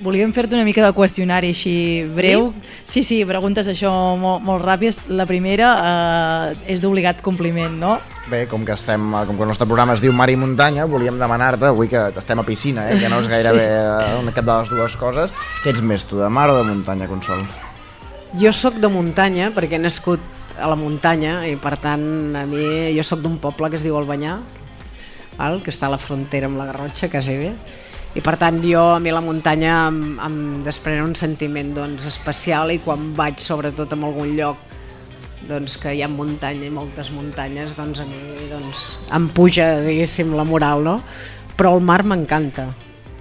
Volíem 0.00 0.30
fer-te 0.32 0.56
una 0.56 0.64
mica 0.64 0.80
de 0.80 0.94
qüestionari 0.96 1.50
així 1.52 1.74
breu. 2.16 2.54
Sí, 2.88 3.02
sí, 3.04 3.18
preguntes 3.28 3.66
això 3.68 3.90
molt, 4.16 4.40
molt 4.46 4.64
ràpides. 4.64 5.02
La 5.12 5.26
primera 5.28 5.72
eh, 5.76 6.70
és 6.72 6.80
d'obligat 6.80 7.20
compliment, 7.20 7.74
no? 7.76 7.98
Bé, 8.32 8.46
com 8.48 8.64
que 8.64 8.72
estem, 8.72 9.10
com 9.28 9.36
que 9.36 9.44
el 9.44 9.50
nostre 9.52 9.66
programa 9.68 9.92
es 9.92 10.00
diu 10.00 10.14
Mar 10.16 10.30
i 10.32 10.38
Muntanya, 10.40 10.86
volíem 10.88 11.18
demanar-te, 11.20 11.68
avui 11.68 11.90
que 11.92 12.06
estem 12.16 12.40
a 12.40 12.44
piscina, 12.48 12.86
eh, 12.88 12.96
que 13.02 13.10
no 13.12 13.18
és 13.20 13.28
gairebé 13.28 13.66
sí. 13.66 14.34
cap 14.38 14.46
de 14.46 14.54
les 14.54 14.72
dues 14.72 14.96
coses, 15.00 15.34
què 15.64 15.74
ets 15.74 15.84
més 15.84 16.06
tu, 16.08 16.16
de 16.22 16.30
mar 16.32 16.48
o 16.48 16.56
de 16.56 16.64
muntanya, 16.68 17.08
Consol? 17.10 17.44
Jo 18.40 18.54
sóc 18.54 18.78
de 18.80 18.88
muntanya 18.88 19.50
perquè 19.52 19.76
he 19.76 19.82
nascut 19.82 20.22
a 20.56 20.68
la 20.70 20.78
muntanya 20.78 21.40
i 21.48 21.56
per 21.60 21.74
tant 21.82 22.36
a 22.38 22.46
mi 22.48 22.62
jo 22.94 23.04
sóc 23.04 23.20
d'un 23.24 23.36
poble 23.42 23.68
que 23.68 23.80
es 23.80 23.84
diu 23.84 23.98
Albanyà, 23.98 24.38
val? 25.36 25.60
que 25.64 25.74
està 25.74 25.88
a 25.88 25.94
la 25.96 26.00
frontera 26.00 26.48
amb 26.48 26.60
la 26.60 26.70
Garrotxa, 26.70 27.10
quasi 27.12 27.36
bé. 27.40 27.52
I 28.10 28.20
per 28.26 28.34
tant 28.40 28.58
jo 28.64 28.80
a 28.96 28.98
mi 28.98 29.12
la 29.14 29.22
muntanya 29.22 29.86
em, 29.86 30.18
em 30.18 30.36
desprèn 30.66 31.04
un 31.04 31.14
sentiment 31.14 31.70
doncs, 31.76 32.08
especial 32.10 32.72
i 32.74 32.80
quan 32.82 33.12
vaig 33.14 33.38
sobretot 33.38 33.94
en 33.94 34.02
algun 34.08 34.34
lloc 34.34 34.58
doncs, 35.46 35.76
que 35.80 35.94
hi 35.94 36.02
ha 36.02 36.08
muntanya 36.10 36.66
i 36.66 36.74
moltes 36.74 37.12
muntanyes, 37.14 37.76
doncs 37.78 38.02
a 38.02 38.06
mi 38.08 38.50
doncs, 38.50 38.86
em 39.14 39.28
puja, 39.34 39.72
diguéssim, 39.86 40.34
la 40.36 40.44
moral, 40.44 40.82
no? 40.84 40.98
Però 41.56 41.76
el 41.76 41.84
mar 41.86 42.02
m'encanta, 42.02 42.66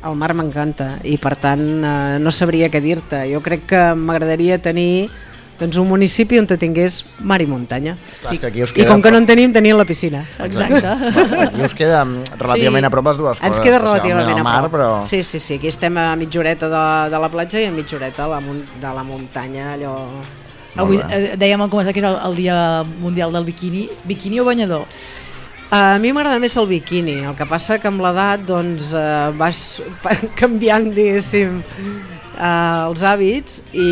el 0.06 0.18
mar 0.18 0.34
m'encanta 0.34 0.96
i 1.08 1.18
per 1.22 1.36
tant 1.40 1.64
eh, 1.84 2.18
no 2.22 2.34
sabria 2.34 2.70
què 2.72 2.82
dir-te. 2.84 3.26
Jo 3.32 3.44
crec 3.46 3.66
que 3.70 3.84
m'agradaria 3.96 4.60
tenir 4.64 5.10
doncs, 5.60 5.78
un 5.82 5.88
municipi 5.90 6.40
on 6.40 6.48
te 6.50 6.58
tingués 6.58 7.02
mar 7.20 7.42
i 7.44 7.48
muntanya. 7.50 7.96
Clar, 8.22 8.34
és 8.34 8.40
que 8.40 8.48
aquí 8.48 8.64
us 8.64 8.72
I 8.72 8.80
queda- 8.80 8.92
com 8.92 9.04
que 9.04 9.12
no 9.12 9.22
en 9.22 9.28
tenim, 9.30 9.54
tenim 9.54 9.78
la 9.78 9.86
piscina. 9.86 10.26
Exacte. 10.40 10.88
Aquí 10.88 11.62
us 11.68 11.76
queda 11.76 12.04
mm, 12.06 12.40
relativament 12.40 12.86
a 12.86 12.90
prop 12.90 13.12
les 13.12 13.18
dues 13.18 13.38
coses. 13.38 13.48
Ens 13.52 13.60
queda 13.60 13.80
relativament 13.84 14.36
el 14.36 14.40
a 14.40 14.44
mar, 14.44 14.60
prop. 14.70 14.76
Però... 14.78 14.90
Sí, 15.06 15.24
sí, 15.24 15.40
sí, 15.40 15.60
aquí 15.60 15.68
estem 15.68 15.98
a 15.98 16.16
mitja 16.16 16.40
horeta 16.40 16.70
de, 16.72 16.84
de 17.12 17.24
la 17.28 17.30
platja 17.30 17.60
i 17.60 17.70
a 17.70 17.72
mitja 17.72 17.98
horeta 18.00 18.26
a 18.26 18.36
la, 18.36 18.42
de 18.42 18.94
la 18.96 19.04
muntanya, 19.04 19.74
allò 19.74 19.96
Avui 20.80 21.00
eh, 21.02 21.34
dèiem 21.40 21.62
al 21.64 21.72
començar 21.72 21.94
que 21.96 22.02
és 22.04 22.06
el, 22.08 22.36
dia 22.38 22.84
mundial 23.02 23.34
del 23.34 23.48
biquini. 23.48 23.88
Biquini 24.08 24.40
o 24.40 24.46
banyador? 24.48 24.86
A 25.74 26.00
mi 26.02 26.12
m'agrada 26.14 26.40
més 26.42 26.56
el 26.58 26.70
biquini, 26.70 27.20
el 27.30 27.36
que 27.38 27.46
passa 27.50 27.78
que 27.82 27.90
amb 27.90 28.02
l'edat 28.02 28.46
doncs, 28.48 28.94
eh, 28.98 29.32
vas 29.38 29.60
canviant, 30.40 30.90
diguéssim, 30.96 31.60
eh, 32.38 32.88
els 32.88 33.04
hàbits, 33.06 33.64
i... 33.74 33.90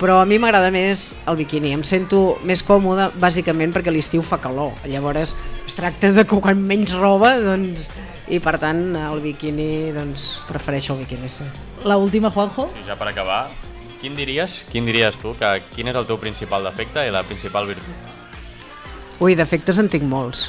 però 0.00 0.16
a 0.22 0.24
mi 0.24 0.38
m'agrada 0.40 0.70
més 0.72 1.10
el 1.28 1.36
biquini, 1.36 1.74
em 1.76 1.82
sento 1.84 2.38
més 2.48 2.62
còmode 2.64 3.10
bàsicament 3.20 3.74
perquè 3.74 3.92
l'estiu 3.92 4.22
fa 4.24 4.38
calor, 4.40 4.72
llavors 4.88 5.34
es 5.66 5.76
tracta 5.76 6.08
de 6.16 6.24
que 6.24 6.38
quan 6.40 6.62
menys 6.64 6.94
roba, 6.96 7.34
doncs, 7.44 7.90
i 8.32 8.38
per 8.40 8.56
tant 8.62 8.94
el 8.96 9.20
biquini, 9.20 9.90
doncs, 9.92 10.40
prefereixo 10.48 10.94
el 10.96 11.02
biquini, 11.04 11.28
sí. 11.28 11.44
La 11.84 11.98
última, 12.00 12.30
Juanjo? 12.32 12.70
I 12.80 12.86
ja 12.88 12.96
per 12.96 13.10
acabar, 13.12 13.50
quin 14.00 14.16
diries, 14.16 14.62
quin 14.72 14.88
diries 14.88 15.20
tu, 15.20 15.34
que 15.36 15.52
quin 15.74 15.92
és 15.92 15.98
el 16.00 16.08
teu 16.08 16.16
principal 16.22 16.64
defecte 16.64 17.04
i 17.04 17.12
la 17.12 17.22
principal 17.28 17.68
virtut? 17.68 18.08
Ui, 19.20 19.36
defectes 19.36 19.78
en 19.82 19.92
tinc 19.92 20.06
molts. 20.08 20.48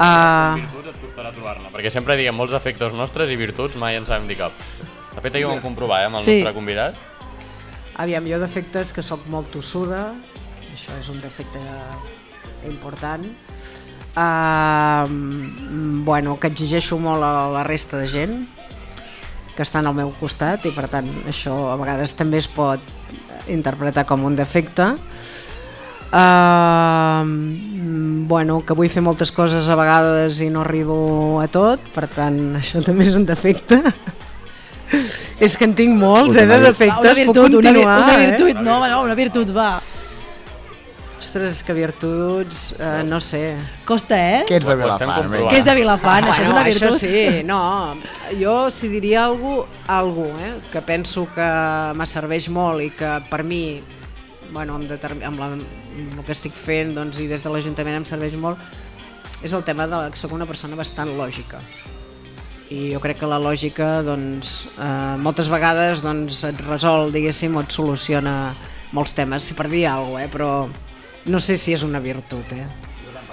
Uh, 0.00 0.56
Virtuts 0.56 0.88
et 0.94 1.02
costarà 1.04 1.30
trobar-ne, 1.34 1.68
perquè 1.70 1.92
sempre 1.92 2.16
diguem 2.16 2.34
molts 2.34 2.54
defectes 2.56 2.94
nostres 2.96 3.30
i 3.30 3.36
virtuts 3.38 3.76
mai 3.78 4.00
en 4.00 4.08
sabem 4.08 4.24
dir 4.30 4.38
cap. 4.40 4.56
De 5.12 5.20
fet, 5.20 5.34
ahir 5.36 5.44
ho 5.44 5.52
vam 5.52 5.60
comprovar 5.60 6.00
eh, 6.00 6.06
amb 6.08 6.16
el 6.16 6.24
Sí. 6.24 6.38
nostre 6.40 6.54
convidat. 6.56 6.96
Aviam, 8.00 8.24
jo 8.24 8.38
defectes 8.40 8.92
que 8.96 9.04
sóc 9.04 9.26
molt 9.28 9.50
tossuda, 9.52 10.14
això 10.72 10.94
és 10.96 11.10
un 11.12 11.20
defecte 11.20 11.60
important. 12.68 13.26
Uh, 14.12 15.08
bueno, 16.04 16.38
que 16.40 16.48
exigeixo 16.52 16.98
molt 17.00 17.24
a 17.24 17.48
la 17.52 17.62
resta 17.64 17.96
de 18.00 18.08
gent 18.12 18.42
que 19.56 19.64
estan 19.64 19.86
al 19.88 19.96
meu 19.96 20.10
costat 20.16 20.64
i 20.68 20.72
per 20.72 20.88
tant 20.92 21.08
això 21.28 21.54
a 21.72 21.76
vegades 21.80 22.12
també 22.16 22.40
es 22.40 22.48
pot 22.48 22.80
interpretar 23.52 24.04
com 24.08 24.24
un 24.24 24.36
defecte. 24.36 24.94
Uh, 26.12 27.24
bueno, 28.28 28.60
que 28.64 28.76
vull 28.76 28.92
fer 28.92 29.04
moltes 29.04 29.32
coses 29.32 29.68
a 29.68 29.76
vegades 29.76 30.40
i 30.44 30.48
no 30.52 30.60
arribo 30.64 31.40
a 31.40 31.48
tot, 31.52 31.80
per 31.94 32.08
tant 32.12 32.56
això 32.60 32.84
també 32.84 33.08
és 33.08 33.16
un 33.16 33.28
defecte. 33.28 33.80
És 35.46 35.56
que 35.56 35.66
en 35.68 35.74
tinc 35.78 35.96
molts, 35.98 36.36
eh, 36.36 36.46
de 36.46 36.60
defectes, 36.66 37.00
una 37.00 37.16
virtut, 37.18 37.34
puc 37.34 37.58
una, 37.58 37.72
continuar, 37.72 37.98
una 38.04 38.14
eh? 38.14 38.22
virtut, 38.26 38.60
no, 38.60 38.76
home, 38.76 38.92
no, 38.92 39.02
una 39.06 39.18
virtut, 39.18 39.52
va. 39.56 39.72
Ostres, 41.22 41.62
que 41.62 41.72
virtuts, 41.72 42.74
eh, 42.80 43.02
no 43.06 43.20
sé. 43.20 43.56
Costa, 43.86 44.16
eh? 44.18 44.44
Que 44.48 44.56
ets 44.58 44.66
de 44.66 44.74
Vilafant. 44.74 45.30
Que 45.48 45.60
ets 45.60 45.68
de 45.68 45.74
Vilafant, 45.78 46.26
això 46.26 46.42
és 46.42 46.50
una 46.50 46.64
virtut. 46.66 46.88
Això 46.88 46.98
sí, 46.98 47.44
no. 47.46 47.60
Jo 48.40 48.56
si 48.74 48.90
diria 48.90 49.22
algú, 49.28 49.60
algú 49.86 50.26
eh, 50.42 50.56
que 50.72 50.82
penso 50.82 51.28
que 51.34 51.46
me 51.94 52.08
serveix 52.10 52.50
molt 52.50 52.82
i 52.82 52.90
que 52.98 53.12
per 53.30 53.44
mi, 53.46 53.80
bueno, 54.50 54.80
amb, 54.80 54.90
determin... 54.90 55.28
amb, 55.30 55.38
la, 55.38 55.52
amb 55.54 56.18
el 56.18 56.26
que 56.26 56.34
estic 56.34 56.58
fent 56.58 56.96
doncs, 56.98 57.22
i 57.22 57.30
des 57.30 57.46
de 57.46 57.54
l'Ajuntament 57.54 58.02
em 58.02 58.08
serveix 58.08 58.34
molt, 58.34 58.58
és 59.46 59.54
el 59.54 59.62
tema 59.62 59.86
de 59.86 59.94
la, 59.94 60.10
que 60.10 60.18
soc 60.18 60.34
una 60.34 60.48
persona 60.50 60.74
bastant 60.78 61.14
lògica. 61.18 61.62
I 62.72 62.92
jo 62.94 63.00
crec 63.04 63.18
que 63.20 63.28
la 63.28 63.40
lògica 63.42 63.98
doncs, 64.06 64.52
eh, 64.80 65.16
moltes 65.20 65.50
vegades 65.52 66.00
doncs, 66.04 66.42
et 66.48 66.60
resol, 66.64 67.10
diguéssim, 67.12 67.56
o 67.56 67.60
et 67.64 67.74
soluciona 67.74 68.54
molts 68.96 69.12
temes, 69.16 69.44
si 69.44 69.56
per 69.58 69.68
dir 69.68 69.86
alguna 69.90 70.22
cosa, 70.22 70.24
eh, 70.24 70.32
però 70.32 70.68
no 71.26 71.40
sé 71.40 71.58
si 71.60 71.74
és 71.76 71.84
una 71.84 72.00
virtut, 72.00 72.52
eh? 72.56 72.66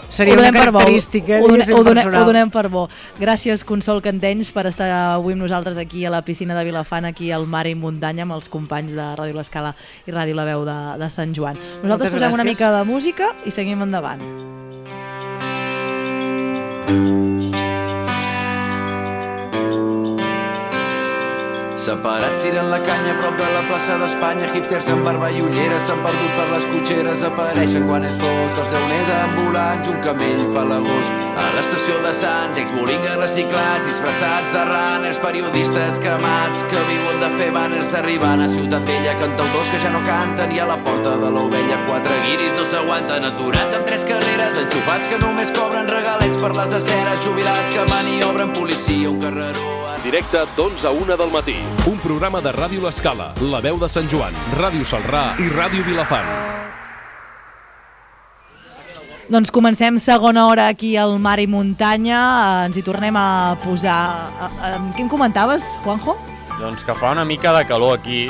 Seria 0.10 0.34
una 0.34 0.50
per 0.50 0.72
bo, 0.72 0.80
característica, 0.80 1.38
ho, 1.38 1.46
donem, 1.46 1.62
diguéssim, 1.62 1.76
ho, 1.78 1.84
donem, 1.86 2.04
personal. 2.04 2.24
ho 2.24 2.26
donem 2.26 2.50
per 2.50 2.68
bo. 2.74 2.90
Gràcies, 3.20 3.64
Consol 3.64 4.02
Cantenys, 4.02 4.50
per 4.52 4.66
estar 4.66 4.90
avui 5.14 5.38
amb 5.38 5.44
nosaltres 5.46 5.78
aquí 5.78 6.02
a 6.04 6.10
la 6.10 6.24
piscina 6.26 6.58
de 6.58 6.66
Vilafant, 6.66 7.06
aquí 7.06 7.30
al 7.32 7.46
Mar 7.46 7.68
i 7.70 7.76
Muntanya, 7.78 8.26
amb 8.26 8.34
els 8.34 8.50
companys 8.50 8.98
de 8.98 9.06
Ràdio 9.20 9.38
L'Escala 9.38 9.76
i 10.08 10.12
Ràdio 10.12 10.34
La 10.34 10.48
Veu 10.50 10.66
de, 10.66 10.98
de 10.98 11.10
Sant 11.14 11.36
Joan. 11.38 11.62
Nosaltres 11.84 12.10
Moltes 12.10 12.18
posem 12.18 12.34
una 12.34 12.42
gràcies. 12.42 12.58
mica 12.58 12.74
de 12.74 12.84
música 12.90 13.36
i 13.46 13.54
seguim 13.54 13.86
endavant. 13.86 14.26
Separats 21.80 22.42
tiren 22.44 22.68
la 22.68 22.82
canya 22.84 23.14
a 23.14 23.18
prop 23.22 23.38
de 23.40 23.46
la 23.54 23.62
plaça 23.70 23.94
d'Espanya. 24.02 24.50
Hipsters 24.52 24.90
amb 24.92 25.06
barba 25.08 25.30
i 25.32 25.40
ulleres 25.40 25.86
s'han 25.88 26.02
perdut 26.04 26.34
per 26.36 26.48
les 26.50 26.66
cotxeres. 26.68 27.24
Apareixen 27.24 27.86
quan 27.88 28.04
és 28.04 28.18
fosc 28.20 28.60
els 28.60 28.74
llauners 28.74 29.12
ambulants. 29.16 29.88
Un 29.88 30.02
camell 30.04 30.42
fa 30.52 30.66
l'agost 30.68 31.40
a 31.40 31.46
l'estació 31.56 32.02
de 32.04 32.12
Sants. 32.20 32.60
Exmolinga 32.60 33.16
reciclats, 33.22 33.88
disfressats 33.88 34.52
de 34.58 34.66
runners. 34.74 35.24
Periodistes 35.24 36.04
cremats 36.04 36.68
que 36.68 36.84
viuen 36.92 37.24
de 37.24 37.32
fer 37.40 37.50
banners. 37.56 37.96
Arribant 38.04 38.44
a 38.44 38.52
Ciutat 38.52 38.84
Vella 38.92 39.16
cantautors 39.24 39.72
que 39.72 39.80
ja 39.80 39.96
no 39.96 40.04
canten. 40.04 40.52
I 40.52 40.60
a 40.60 40.68
la 40.74 40.80
porta 40.84 41.16
de 41.24 41.32
l'ovella 41.32 41.80
quatre 41.88 42.22
guiris 42.28 42.60
no 42.60 42.68
s'aguanten. 42.68 43.32
Aturats 43.32 43.80
amb 43.80 43.88
tres 43.88 44.04
carreres, 44.04 44.60
enxufats 44.68 45.08
que 45.08 45.24
només 45.24 45.56
cobren 45.56 45.88
regalets 45.88 46.44
per 46.44 46.52
les 46.60 46.80
aceres. 46.84 47.24
Jubilats 47.24 47.72
que 47.72 47.88
maniobren 47.96 48.52
policia, 48.52 49.16
un 49.16 49.24
carreró 49.24 49.80
Directe 50.04 50.40
d'11 50.56 50.86
a 50.86 50.92
1 50.92 51.18
del 51.18 51.30
matí. 51.30 51.58
Un 51.90 51.98
programa 52.02 52.42
de 52.42 52.52
Ràdio 52.54 52.82
L'Escala, 52.84 53.32
La 53.52 53.60
Veu 53.62 53.78
de 53.82 53.88
Sant 53.92 54.08
Joan, 54.10 54.34
Ràdio 54.58 54.86
Salrà 54.88 55.36
i 55.42 55.46
Ràdio 55.54 55.84
Vilafant. 55.86 56.28
Doncs 59.30 59.52
comencem 59.54 60.00
segona 60.02 60.48
hora 60.50 60.66
aquí 60.74 60.96
al 60.98 61.20
Mar 61.22 61.38
i 61.38 61.46
Muntanya. 61.46 62.20
Ens 62.66 62.80
hi 62.80 62.84
tornem 62.86 63.14
a 63.14 63.56
posar... 63.62 64.00
Què 64.98 65.04
em 65.04 65.10
comentaves, 65.12 65.66
Juanjo? 65.84 66.16
Doncs 66.58 66.82
que 66.84 66.96
fa 66.98 67.14
una 67.14 67.28
mica 67.30 67.54
de 67.54 67.62
calor 67.70 68.00
aquí. 68.00 68.24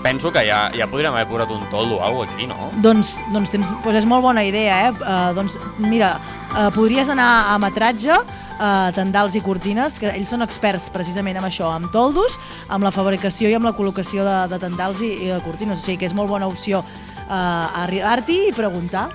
Penso 0.00 0.32
que 0.32 0.46
ja, 0.48 0.70
ja 0.72 0.88
podríem 0.88 1.12
haver 1.12 1.28
posat 1.28 1.52
un 1.52 1.66
toldo 1.68 1.98
o 2.00 2.04
alguna 2.06 2.32
aquí, 2.32 2.48
no? 2.48 2.70
Doncs, 2.80 3.18
doncs, 3.34 3.52
tens, 3.52 3.68
doncs 3.84 4.00
és 4.00 4.08
molt 4.08 4.24
bona 4.24 4.46
idea, 4.48 4.86
eh? 4.88 4.94
Uh, 4.96 5.34
doncs 5.36 5.58
mira, 5.76 6.14
uh, 6.54 6.70
podries 6.72 7.12
anar 7.12 7.52
a 7.52 7.58
metratge, 7.60 8.16
uh, 8.60 8.90
tendals 8.94 9.34
i 9.34 9.40
cortines, 9.42 9.96
que 9.98 10.12
ells 10.12 10.30
són 10.30 10.44
experts 10.44 10.90
precisament 10.92 11.40
en 11.40 11.48
això, 11.48 11.70
amb 11.72 11.90
toldos, 11.94 12.36
amb 12.68 12.84
la 12.84 12.92
fabricació 12.94 13.48
i 13.50 13.56
amb 13.56 13.64
la 13.66 13.72
col·locació 13.76 14.26
de, 14.26 14.36
de 14.52 14.60
tendals 14.62 15.00
i, 15.00 15.14
i 15.24 15.32
de 15.32 15.40
cortines. 15.44 15.80
O 15.80 15.84
sigui 15.86 15.98
que 16.04 16.10
és 16.10 16.14
molt 16.14 16.30
bona 16.30 16.46
opció 16.50 16.84
uh, 16.84 17.82
arribar-t'hi 17.82 18.46
i 18.50 18.54
preguntar. 18.56 19.08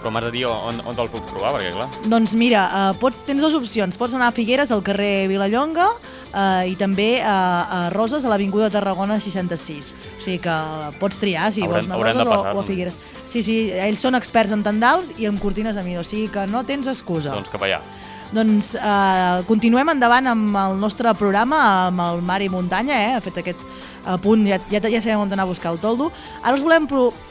Però 0.00 0.08
m'has 0.14 0.24
de 0.24 0.30
dir 0.32 0.46
on, 0.48 0.78
on 0.88 0.96
te'l 0.96 1.10
puc 1.12 1.26
trobar, 1.28 1.50
perquè 1.58 1.74
clar... 1.74 1.88
Doncs 2.08 2.32
mira, 2.40 2.62
uh, 2.72 2.92
pots, 3.00 3.20
tens 3.28 3.42
dues 3.42 3.56
opcions. 3.58 3.98
Pots 4.00 4.14
anar 4.16 4.30
a 4.30 4.36
Figueres, 4.36 4.70
al 4.72 4.80
carrer 4.86 5.26
Vilallonga, 5.28 5.90
uh, 5.92 6.62
i 6.64 6.72
també 6.80 7.18
a, 7.20 7.36
a 7.68 7.80
Roses, 7.92 8.24
a 8.24 8.32
l'Avinguda 8.32 8.70
Tarragona 8.72 9.18
66. 9.20 9.92
O 9.92 10.22
sigui 10.24 10.38
que 10.46 10.56
pots 11.02 11.20
triar 11.20 11.50
si 11.52 11.66
Haurem- 11.66 11.90
vols 11.92 11.92
anar 11.92 12.00
a 12.00 12.24
de 12.24 12.28
Roses 12.30 12.54
o, 12.54 12.56
o 12.56 12.64
a 12.64 12.68
Figueres. 12.70 12.96
Sí, 13.30 13.44
sí, 13.46 13.58
ells 13.76 14.00
són 14.02 14.16
experts 14.18 14.50
en 14.56 14.64
tendals 14.66 15.12
i 15.20 15.28
en 15.28 15.36
cortines 15.38 15.76
a 15.78 15.84
mi, 15.86 15.98
o 16.00 16.02
sigui 16.02 16.30
que 16.32 16.48
no 16.50 16.64
tens 16.66 16.88
excusa. 16.90 17.36
Doncs 17.36 17.52
cap 17.52 17.62
allà. 17.68 17.82
Doncs 18.30 18.76
eh, 18.78 19.42
continuem 19.48 19.90
endavant 19.90 20.30
amb 20.30 20.56
el 20.60 20.78
nostre 20.78 21.10
programa, 21.18 21.88
amb 21.88 22.02
el 22.04 22.20
Mar 22.22 22.38
i 22.44 22.48
Muntanya, 22.52 22.94
eh? 22.94 23.12
ha 23.16 23.22
fet 23.24 23.40
aquest 23.42 23.58
eh, 23.58 24.16
punt, 24.22 24.44
ja, 24.46 24.60
ja, 24.70 24.80
ja 24.86 25.02
sabem 25.02 25.24
on 25.24 25.32
anar 25.32 25.48
a 25.48 25.50
buscar 25.50 25.72
el 25.74 25.80
toldo. 25.82 26.12
Ara 26.42 26.54
us 26.54 26.62
volem 26.62 26.86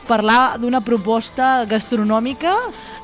parlar 0.10 0.60
d'una 0.60 0.82
proposta 0.84 1.64
gastronòmica 1.70 2.56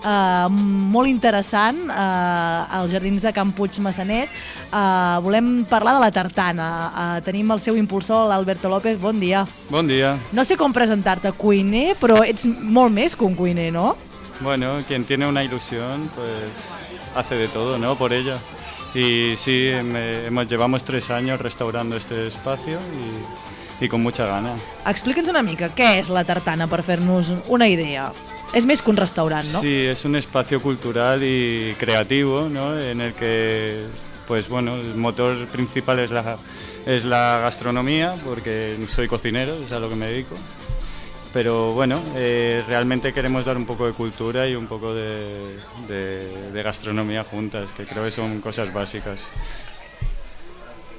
eh, 0.05 0.47
molt 0.51 1.07
interessant 1.07 1.85
eh, 1.87 2.77
als 2.79 2.91
Jardins 2.91 3.23
de 3.23 3.31
Can 3.35 3.53
Puig 3.55 3.79
Massanet. 3.79 4.33
Eh, 4.67 5.15
volem 5.23 5.63
parlar 5.69 5.95
de 5.95 6.03
la 6.03 6.11
tartana. 6.11 6.69
Eh, 6.89 7.21
tenim 7.25 7.55
el 7.55 7.63
seu 7.63 7.79
impulsor, 7.79 8.27
l'Alberto 8.29 8.71
López. 8.71 8.99
Bon 8.99 9.19
dia. 9.19 9.45
Bon 9.69 9.87
dia. 9.87 10.17
No 10.35 10.43
sé 10.43 10.59
com 10.59 10.75
presentar-te 10.75 11.31
cuiner, 11.39 11.93
però 12.01 12.25
ets 12.27 12.43
molt 12.45 12.93
més 12.93 13.15
que 13.15 13.23
un 13.23 13.39
cuiner, 13.39 13.71
no? 13.71 13.93
Bueno, 14.41 14.77
quien 14.85 15.05
tiene 15.05 15.27
una 15.27 15.45
ilusión, 15.45 16.09
pues 16.13 16.84
hace 17.15 17.35
de 17.35 17.47
todo, 17.47 17.77
¿no? 17.77 17.95
Por 17.97 18.13
ella. 18.13 18.37
Y 18.93 19.35
sí, 19.37 19.71
me- 19.83 20.25
hemos, 20.27 20.47
llevamos 20.47 20.83
tres 20.83 21.09
años 21.09 21.39
restaurando 21.41 21.97
este 21.97 22.27
espacio 22.27 22.77
y, 23.81 23.85
y 23.85 23.89
con 23.89 24.01
mucha 24.01 24.25
gana. 24.25 24.53
Explica'ns 24.87 25.27
una 25.29 25.41
mica 25.43 25.67
què 25.75 25.97
és 25.99 26.07
la 26.09 26.23
tartana 26.23 26.67
per 26.71 26.79
fer-nos 26.83 27.31
una 27.51 27.67
idea. 27.67 28.11
És 28.55 28.63
més 28.65 28.79
que 28.81 28.89
un 28.93 28.95
restaurant, 28.95 29.47
no? 29.51 29.59
Sí, 29.59 29.73
es 29.89 30.05
un 30.05 30.15
espacio 30.15 30.61
cultural 30.61 31.23
y 31.23 31.75
creativo, 31.77 32.47
¿no? 32.49 32.79
En 32.79 33.01
el 33.01 33.13
que, 33.13 33.83
pues 34.29 34.47
bueno, 34.47 34.75
el 34.75 34.95
motor 34.95 35.35
principal 35.47 35.99
es 35.99 36.11
la, 36.11 36.37
es 36.85 37.03
la 37.03 37.39
gastronomía, 37.41 38.15
porque 38.23 38.77
soy 38.87 39.09
cocinero, 39.09 39.57
es 39.65 39.73
a 39.73 39.79
lo 39.79 39.89
que 39.89 39.95
me 39.95 40.05
dedico. 40.07 40.35
Pero 41.35 41.73
bueno, 41.73 41.99
eh, 42.15 42.63
realmente 42.65 43.11
queremos 43.11 43.43
dar 43.43 43.57
un 43.57 43.65
poco 43.65 43.85
de 43.85 43.91
cultura 43.91 44.47
y 44.47 44.55
un 44.55 44.67
poco 44.67 44.93
de, 44.93 45.57
de- 45.85 46.51
de 46.53 46.63
gastronomía 46.63 47.25
juntas, 47.25 47.73
que 47.73 47.83
creo 47.85 48.05
que 48.05 48.11
son 48.11 48.39
cosas 48.39 48.71
básicas. 48.73 49.19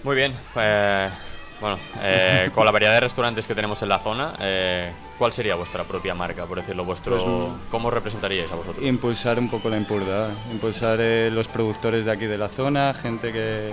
Muy 0.04 0.14
bien, 0.14 0.34
eh, 0.56 1.08
bueno, 1.58 1.78
eh, 2.02 2.50
con 2.54 2.66
la 2.66 2.70
variedad 2.70 2.92
de 2.92 3.00
restaurantes 3.00 3.46
que 3.46 3.54
tenemos 3.54 3.80
en 3.80 3.88
la 3.88 3.98
zona, 3.98 4.34
eh, 4.40 4.92
¿cuál 5.16 5.32
sería 5.32 5.54
vuestra 5.54 5.84
propia 5.84 6.14
marca, 6.14 6.44
por 6.44 6.58
decirlo 6.60 6.84
vuestro? 6.84 7.16
Pues, 7.16 7.70
¿Cómo 7.70 7.90
representaríais 7.90 8.52
a 8.52 8.56
vosotros? 8.56 8.84
Impulsar 8.84 9.38
un 9.38 9.48
poco 9.48 9.70
la 9.70 9.78
impurdad, 9.78 10.28
impulsar 10.52 10.98
eh, 11.00 11.30
los 11.32 11.48
productores 11.48 12.04
de 12.04 12.12
aquí 12.12 12.26
de 12.26 12.36
la 12.36 12.48
zona, 12.50 12.92
gente 12.92 13.32
que, 13.32 13.72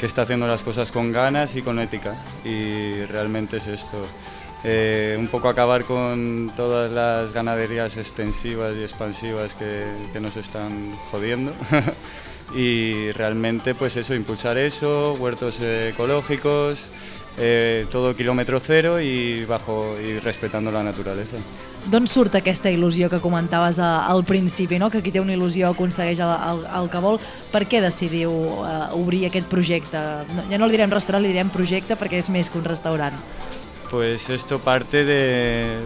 que 0.00 0.06
está 0.06 0.22
haciendo 0.22 0.48
las 0.48 0.64
cosas 0.64 0.90
con 0.90 1.12
ganas 1.12 1.54
y 1.54 1.62
con 1.62 1.78
ética. 1.78 2.16
Y 2.44 3.04
realmente 3.04 3.58
es 3.58 3.68
esto. 3.68 4.04
Eh, 4.64 5.16
un 5.18 5.28
poco 5.28 5.48
acabar 5.48 5.84
con 5.84 6.52
todas 6.56 6.92
las 6.92 7.32
ganaderías 7.32 7.96
extensivas 7.96 8.74
y 8.76 8.82
expansivas 8.82 9.54
que, 9.54 9.84
que 10.12 10.20
nos 10.20 10.36
están 10.36 10.92
jodiendo. 11.10 11.52
y 12.54 13.12
realmente 13.12 13.74
pues 13.74 13.96
eso, 13.96 14.14
impulsar 14.14 14.58
eso, 14.58 15.14
huertos 15.14 15.60
eh, 15.60 15.90
ecológicos, 15.90 16.86
eh, 17.38 17.86
todo 17.90 18.14
kilómetro 18.14 18.60
cero 18.60 19.00
i, 19.00 19.44
bajo, 19.44 19.96
i 19.98 20.18
respetando 20.20 20.70
la 20.70 20.82
naturaleza. 20.82 21.38
D'on 21.82 22.06
surt 22.06 22.36
aquesta 22.38 22.70
il·lusió 22.70 23.08
que 23.10 23.18
comentaves 23.18 23.80
a, 23.82 24.06
al 24.06 24.22
principi, 24.22 24.78
no? 24.78 24.90
que 24.90 25.00
qui 25.02 25.10
té 25.10 25.18
una 25.18 25.34
il·lusió 25.34 25.72
aconsegueix 25.72 26.20
el, 26.22 26.30
el, 26.30 26.60
el 26.78 26.90
que 26.92 27.00
vol? 27.02 27.18
Per 27.50 27.64
què 27.66 27.80
decidiu 27.82 28.30
uh, 28.30 28.92
obrir 28.94 29.24
aquest 29.26 29.48
projecte? 29.50 29.98
No, 30.30 30.44
ja 30.46 30.60
no 30.62 30.68
li 30.68 30.76
direm 30.76 30.94
restaurant, 30.94 31.24
li 31.24 31.32
direm 31.32 31.50
projecte 31.50 31.98
perquè 31.98 32.20
és 32.22 32.30
més 32.30 32.52
que 32.52 32.60
un 32.60 32.68
restaurant. 32.68 33.18
Pues 33.92 34.30
esto 34.30 34.58
parte 34.58 35.04
de, 35.04 35.76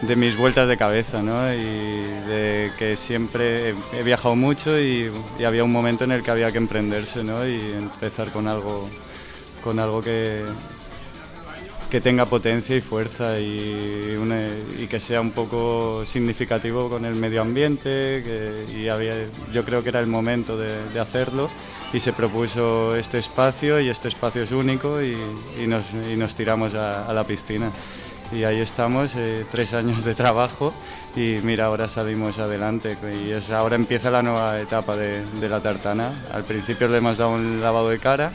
de, 0.00 0.16
mis 0.16 0.34
vueltas 0.34 0.66
de 0.66 0.78
cabeza, 0.78 1.22
¿no? 1.22 1.52
Y 1.52 2.04
de 2.26 2.72
que 2.78 2.96
siempre 2.96 3.74
he, 3.92 4.02
viajado 4.02 4.34
mucho 4.34 4.80
y, 4.80 5.10
había 5.46 5.62
un 5.62 5.70
momento 5.70 6.04
en 6.04 6.12
el 6.12 6.22
que 6.22 6.30
había 6.30 6.50
que 6.50 6.56
emprenderse, 6.56 7.22
¿no? 7.22 7.46
Y 7.46 7.60
empezar 7.72 8.30
con 8.30 8.48
algo, 8.48 8.88
con 9.62 9.78
algo 9.78 10.00
que, 10.00 10.42
que 11.90 12.00
tenga 12.00 12.24
potencia 12.24 12.74
y 12.74 12.80
fuerza 12.80 13.38
y, 13.38 14.16
que 14.88 15.00
sea 15.00 15.20
un 15.20 15.32
poco 15.32 16.06
significativo 16.06 16.88
con 16.88 17.04
el 17.04 17.14
medio 17.14 17.42
ambiente 17.42 18.22
que, 18.24 18.74
y 18.74 18.88
había, 18.88 19.16
yo 19.52 19.66
creo 19.66 19.82
que 19.82 19.90
era 19.90 20.00
el 20.00 20.06
momento 20.06 20.56
de 20.56 20.98
hacerlo 20.98 21.50
y 21.92 22.00
se 22.00 22.12
propuso 22.12 22.96
este 22.96 23.18
espacio 23.18 23.80
y 23.80 23.88
este 23.88 24.08
espacio 24.08 24.42
es 24.42 24.52
único 24.52 25.02
y, 25.02 25.16
y 25.62 25.66
nos, 25.66 25.84
y 26.10 26.16
nos 26.16 26.34
tiramos 26.34 26.74
a, 26.74 27.06
a 27.06 27.12
la 27.12 27.24
piscina. 27.24 27.70
Y 28.32 28.44
ahí 28.44 28.60
estamos, 28.60 29.14
eh, 29.14 29.44
tres 29.50 29.74
años 29.74 30.04
de 30.04 30.14
trabajo 30.14 30.72
y 31.14 31.38
mira, 31.42 31.66
ahora 31.66 31.88
salimos 31.90 32.38
adelante 32.38 32.96
y 33.22 33.30
es, 33.30 33.50
ahora 33.50 33.76
empieza 33.76 34.10
la 34.10 34.22
nueva 34.22 34.58
etapa 34.58 34.96
de, 34.96 35.22
de 35.38 35.48
la 35.50 35.60
tartana. 35.60 36.12
Al 36.32 36.44
principio 36.44 36.88
le 36.88 36.96
hemos 36.96 37.18
dado 37.18 37.32
un 37.32 37.60
lavado 37.60 37.90
de 37.90 37.98
cara 37.98 38.32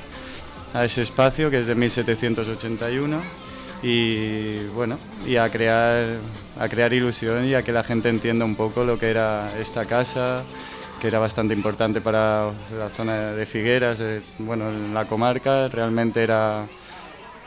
a 0.74 0.86
ese 0.86 1.01
espacio 1.01 1.49
que 1.49 1.62
es 1.62 1.68
de 1.68 1.74
1781 1.74 3.22
y 3.82 4.66
bueno, 4.76 4.99
y 5.26 5.38
a 5.38 5.49
crear, 5.49 6.18
a 6.60 6.70
crear 6.70 6.93
ilusión 6.93 7.47
y 7.47 7.55
a 7.55 7.64
que 7.64 7.72
la 7.72 7.84
gente 7.84 8.10
entienda 8.10 8.45
un 8.45 8.55
poco 8.55 8.84
lo 8.84 8.99
que 8.99 9.10
era 9.10 9.51
esta 9.60 9.86
casa, 9.86 10.43
que 11.01 11.07
era 11.07 11.19
bastante 11.19 11.53
importante 11.53 12.01
para 12.01 12.49
la 12.77 12.89
zona 12.89 13.31
de 13.33 13.45
Figueras, 13.45 13.99
eh, 13.99 14.21
bueno, 14.39 14.69
en 14.69 14.93
la 14.93 15.05
comarca, 15.05 15.67
realmente 15.67 16.23
era 16.23 16.65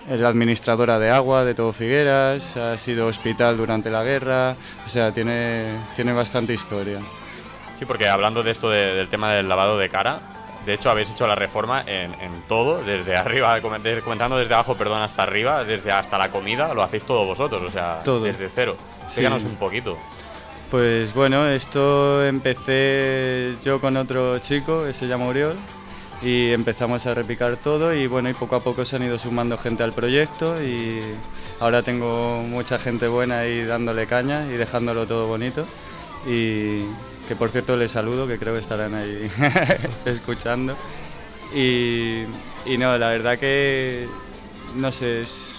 la 0.09 0.29
administradora 0.29 0.99
de 0.99 1.11
agua 1.11 1.45
de 1.45 1.55
todo 1.55 1.73
Figueras, 1.73 2.57
ha 2.57 2.79
sido 2.79 3.07
hospital 3.09 3.57
durante 3.57 3.91
la 3.91 4.03
guerra, 4.05 4.55
o 4.87 4.89
sea, 4.89 5.13
tiene, 5.13 5.79
tiene 5.97 6.13
bastante 6.13 6.55
historia. 6.55 7.01
Sí, 7.79 7.85
porque 7.87 8.09
hablando 8.09 8.43
de 8.43 8.51
esto 8.53 8.71
de- 8.71 8.95
del 8.95 9.09
tema 9.09 9.33
del 9.33 9.49
lavado 9.49 9.79
de 9.79 9.89
cara, 9.89 10.21
de 10.65 10.75
hecho 10.75 10.91
habéis 10.91 11.11
hecho 11.11 11.27
la 11.27 11.35
reforma 11.35 11.83
en, 11.87 12.13
en 12.21 12.43
todo, 12.49 12.83
desde 12.85 13.17
arriba, 13.17 13.61
comentando 13.61 14.37
desde 14.39 14.55
abajo, 14.55 14.75
perdón, 14.77 15.03
hasta 15.03 15.23
arriba, 15.23 15.65
desde 15.65 15.91
hasta 15.91 16.19
la 16.19 16.29
comida, 16.31 16.73
lo 16.73 16.83
hacéis 16.83 17.03
todo 17.05 17.25
vosotros, 17.25 17.63
o 17.63 17.71
sea, 17.71 18.01
Todo. 18.05 18.21
desde 18.25 18.49
cero. 18.55 18.77
Sí. 19.01 19.23
Explícanos 19.23 19.43
un 19.45 19.57
poquito. 19.57 19.99
Pues 20.71 21.13
bueno, 21.15 21.49
esto 21.49 22.25
empecé 22.25 23.57
yo 23.65 23.81
con 23.81 23.97
otro 23.97 24.39
chico 24.39 24.85
que 24.85 24.95
se 24.95 25.09
llama 25.09 25.27
Uriol 25.27 25.57
y 26.23 26.53
empezamos 26.53 27.07
a 27.07 27.15
repicar 27.15 27.57
todo 27.57 27.93
y 27.93 28.07
bueno, 28.07 28.31
y 28.31 28.35
poco 28.35 28.55
a 28.55 28.61
poco 28.61 28.85
se 28.85 28.95
han 28.95 29.03
ido 29.03 29.19
sumando 29.19 29.59
gente 29.59 29.83
al 29.83 29.93
proyecto 29.93 30.63
y 30.63 31.01
ahora 31.59 31.83
tengo 31.83 32.43
mucha 32.43 32.79
gente 32.79 33.09
buena 33.09 33.41
ahí 33.41 33.65
dándole 33.65 34.07
caña 34.07 34.47
y 34.47 34.57
dejándolo 34.57 35.07
todo 35.07 35.27
bonito. 35.27 35.67
Y 36.25 36.83
que 37.27 37.35
por 37.37 37.51
cierto 37.51 37.77
les 37.77 37.91
saludo, 37.91 38.29
que 38.29 38.39
creo 38.39 38.55
que 38.55 38.61
estarán 38.61 38.95
ahí 38.95 39.29
escuchando. 40.05 40.77
Y, 41.53 42.23
y 42.65 42.79
no, 42.79 42.97
la 42.97 43.09
verdad 43.09 43.39
que 43.41 44.07
no 44.77 44.93
sé, 44.93 45.23
es, 45.23 45.50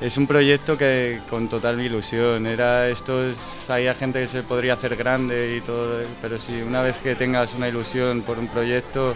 es 0.00 0.16
un 0.16 0.26
proyecto 0.26 0.76
que 0.76 1.20
con 1.28 1.48
total 1.48 1.80
ilusión. 1.80 2.46
Era 2.46 2.88
esto 2.88 3.24
es, 3.24 3.38
hay 3.68 3.92
gente 3.94 4.20
que 4.20 4.26
se 4.26 4.42
podría 4.42 4.74
hacer 4.74 4.96
grande 4.96 5.56
y 5.56 5.60
todo, 5.60 6.02
pero 6.22 6.38
si 6.38 6.62
una 6.62 6.82
vez 6.82 6.96
que 6.98 7.14
tengas 7.14 7.54
una 7.54 7.68
ilusión 7.68 8.22
por 8.22 8.38
un 8.38 8.46
proyecto 8.46 9.14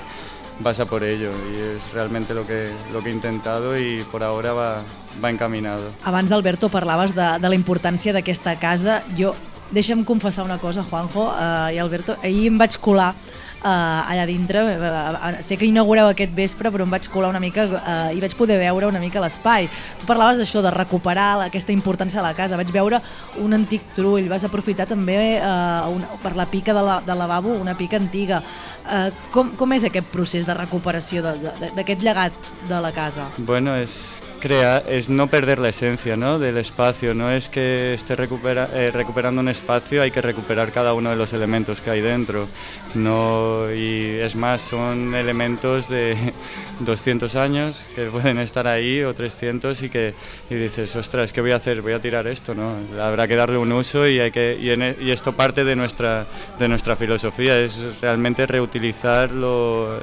vas 0.61 0.78
a 0.80 0.85
por 0.85 1.03
ello 1.03 1.30
y 1.51 1.76
es 1.76 1.93
realmente 1.93 2.35
lo 2.35 2.47
que 2.47 2.70
lo 2.93 3.03
que 3.03 3.09
he 3.09 3.12
intentado 3.12 3.78
y 3.78 4.03
por 4.11 4.22
ahora 4.22 4.53
va, 4.53 4.83
va 5.22 5.30
encaminado. 5.30 5.91
Abans, 6.05 6.30
Alberto, 6.33 6.68
parlaves 6.68 7.14
de, 7.14 7.39
de 7.41 7.49
la 7.49 7.55
importància 7.55 8.12
d'aquesta 8.12 8.59
casa. 8.61 9.03
Jo, 9.18 9.35
deixa'm 9.72 10.05
confessar 10.05 10.45
una 10.45 10.59
cosa, 10.59 10.85
Juanjo 10.85 11.33
eh, 11.33 11.74
i 11.74 11.78
Alberto. 11.78 12.16
Ahir 12.22 12.49
em 12.53 12.59
vaig 12.59 12.76
colar 12.78 13.14
eh, 13.63 14.13
allà 14.13 14.27
dintre. 14.27 14.65
Eh, 14.75 15.43
sé 15.43 15.57
que 15.57 15.67
inaugureu 15.67 16.11
aquest 16.11 16.35
vespre, 16.35 16.71
però 16.71 16.87
em 16.87 16.93
vaig 16.93 17.09
colar 17.13 17.31
una 17.31 17.41
mica 17.43 17.67
eh, 17.67 18.17
i 18.17 18.21
vaig 18.23 18.35
poder 18.39 18.59
veure 18.61 18.91
una 18.91 19.01
mica 19.03 19.23
l'espai. 19.23 19.69
Tu 20.01 20.09
parlaves 20.09 20.43
d'això, 20.43 20.63
de 20.65 20.73
recuperar 20.75 21.47
aquesta 21.47 21.73
importància 21.73 22.21
de 22.21 22.27
la 22.27 22.35
casa. 22.39 22.59
Vaig 22.61 22.73
veure 22.75 23.01
un 23.43 23.55
antic 23.57 23.95
trull, 23.97 24.29
vas 24.31 24.45
aprofitar 24.49 24.89
també 24.91 25.19
eh, 25.39 25.95
un, 25.95 26.05
per 26.23 26.35
la 26.37 26.47
pica 26.47 26.75
de 26.75 26.83
la, 26.83 27.01
del 27.07 27.19
lavabo, 27.19 27.57
una 27.61 27.77
pica 27.79 28.01
antiga. 28.01 28.43
Eh, 28.83 29.09
com, 29.31 29.55
com 29.59 29.73
és 29.77 29.87
aquest 29.87 30.11
procés 30.13 30.47
de 30.49 30.59
recuperació 30.59 31.23
d'aquest 31.23 32.03
llegat 32.03 32.53
de 32.69 32.83
la 32.83 32.91
casa? 32.93 33.31
Bueno, 33.39 33.77
es 33.79 34.23
crear, 34.43 34.82
es 34.88 35.09
no 35.09 35.28
perder 35.28 35.61
la 35.61 35.68
esencia 35.68 36.16
¿no? 36.16 36.40
del 36.40 36.57
espacio, 36.59 37.14
no 37.14 37.30
es 37.30 37.49
que 37.49 37.95
esté 37.95 38.16
recupera- 38.16 38.68
eh, 38.74 38.90
recuperando 38.93 39.40
un 39.40 39.49
espacio, 39.49 40.03
hay 40.03 40.11
que 40.11 40.20
recuperar 40.20 40.72
cada 40.72 40.95
uno 40.95 41.11
de 41.11 41.16
los 41.16 41.32
elementos 41.32 41.80
que 41.80 41.90
hay 41.90 42.01
dentro. 42.01 42.49
No, 42.97 43.72
y 43.72 44.18
es 44.20 44.34
más, 44.34 44.62
son 44.62 45.14
elementos 45.14 45.88
de 45.88 46.16
200 46.80 47.36
años 47.36 47.86
que 47.95 48.07
pueden 48.07 48.38
estar 48.40 48.66
ahí 48.66 49.03
o 49.05 49.14
300 49.14 49.80
y 49.84 49.88
que 49.88 50.12
y 50.51 50.55
dices, 50.57 50.95
ostras, 50.97 51.32
¿qué 51.32 51.40
voy 51.40 51.53
a 51.53 51.57
hacer? 51.57 51.80
Voy 51.80 51.93
a 51.93 52.01
tirar 52.01 52.26
esto, 52.26 52.53
¿no? 52.53 52.74
Habrá 53.01 53.28
que 53.28 53.36
darle 53.36 53.59
un 53.59 53.70
uso 53.70 54.09
y, 54.09 54.18
hay 54.18 54.32
que, 54.32 54.59
y, 54.61 54.70
en 54.70 54.82
e- 54.82 54.97
y 55.01 55.11
esto 55.12 55.32
parte 55.32 55.64
de 55.64 55.76
nuestra, 55.76 56.26
de 56.59 56.66
nuestra 56.68 56.97
filosofía, 56.97 57.57
es 57.61 57.78
realmente 58.03 58.45
reutilizar 58.47 59.30
lo- 59.30 59.97
eh, 59.99 60.01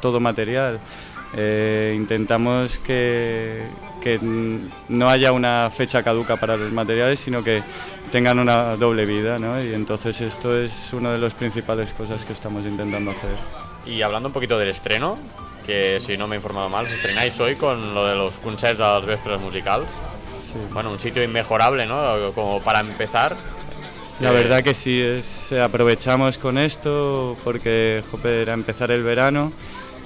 todo 0.00 0.20
material. 0.20 0.78
Eh, 1.34 1.94
intentamos 1.96 2.78
que, 2.78 3.62
que 4.00 4.18
no 4.88 5.08
haya 5.08 5.32
una 5.32 5.70
fecha 5.74 6.02
caduca 6.02 6.36
para 6.36 6.56
los 6.56 6.72
materiales, 6.72 7.20
sino 7.20 7.42
que 7.44 7.62
tengan 8.10 8.38
una 8.38 8.76
doble 8.76 9.06
vida, 9.06 9.38
¿no? 9.38 9.62
Y 9.62 9.72
entonces 9.74 10.20
esto 10.20 10.56
es 10.58 10.92
una 10.92 11.12
de 11.12 11.18
las 11.18 11.34
principales 11.34 11.92
cosas 11.92 12.24
que 12.24 12.32
estamos 12.32 12.64
intentando 12.64 13.12
hacer. 13.12 13.36
Y 13.84 14.02
hablando 14.02 14.28
un 14.28 14.32
poquito 14.32 14.58
del 14.58 14.68
estreno, 14.70 15.16
que 15.64 16.00
si 16.04 16.16
no 16.16 16.26
me 16.26 16.36
he 16.36 16.38
informado 16.38 16.68
mal, 16.68 16.86
os 16.86 16.92
estrenáis 16.92 17.38
hoy 17.40 17.56
con 17.56 17.94
lo 17.94 18.06
de 18.06 18.16
los 18.16 18.34
concerts 18.38 18.80
a 18.80 18.94
las 18.98 19.06
vespres 19.06 19.40
musicals. 19.40 19.86
Bueno, 20.72 20.90
un 20.90 20.98
sitio 20.98 21.22
inmejorable, 21.22 21.86
¿no? 21.86 22.32
Como 22.34 22.60
para 22.60 22.80
empezar. 22.80 23.36
La 24.20 24.30
Eh, 24.30 24.32
verdad 24.32 24.62
que 24.62 24.74
sí, 24.74 25.00
es, 25.00 25.52
aprovechamos 25.52 26.38
con 26.38 26.58
esto 26.58 27.36
porque 27.44 28.02
jope, 28.10 28.42
era 28.42 28.52
empezar 28.52 28.90
el 28.90 29.02
verano. 29.02 29.52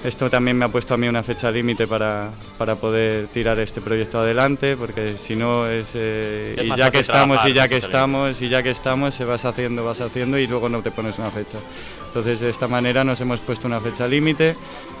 Esto 0.05 0.29
también 0.29 0.55
me 0.57 0.65
ha 0.65 0.67
puesto 0.67 0.93
a 0.93 0.97
mí 0.97 1.07
una 1.07 1.23
fecha 1.23 1.49
límite 1.49 1.87
para, 1.87 2.29
para 2.59 2.75
poder 2.75 3.25
tirar 3.27 3.57
este 3.59 3.81
proyecto 3.81 4.19
adelante, 4.19 4.77
porque 4.77 5.17
si 5.17 5.35
no 5.35 5.67
es... 5.67 5.93
eh, 5.95 6.53
Es 6.57 6.65
y 6.65 6.69
ya 6.77 6.91
que 6.91 6.99
estamos, 6.99 7.43
y 7.45 7.53
ya 7.53 7.67
que 7.67 7.77
estamos, 7.77 8.41
y 8.41 8.49
ya 8.49 8.61
que 8.63 8.69
estamos, 8.69 9.13
se 9.15 9.25
vas 9.25 9.45
haciendo, 9.45 9.83
vas 9.83 10.01
haciendo 10.01 10.37
y 10.37 10.45
luego 10.45 10.69
no 10.69 10.81
te 10.83 10.91
pones 10.91 11.17
una 11.17 11.31
fecha. 11.31 11.57
Entonces 12.07 12.39
de 12.39 12.49
esta 12.51 12.67
manera 12.67 13.03
nos 13.03 13.19
hemos 13.21 13.39
puesto 13.39 13.65
una 13.67 13.79
fecha 13.79 14.07
límite, 14.07 14.55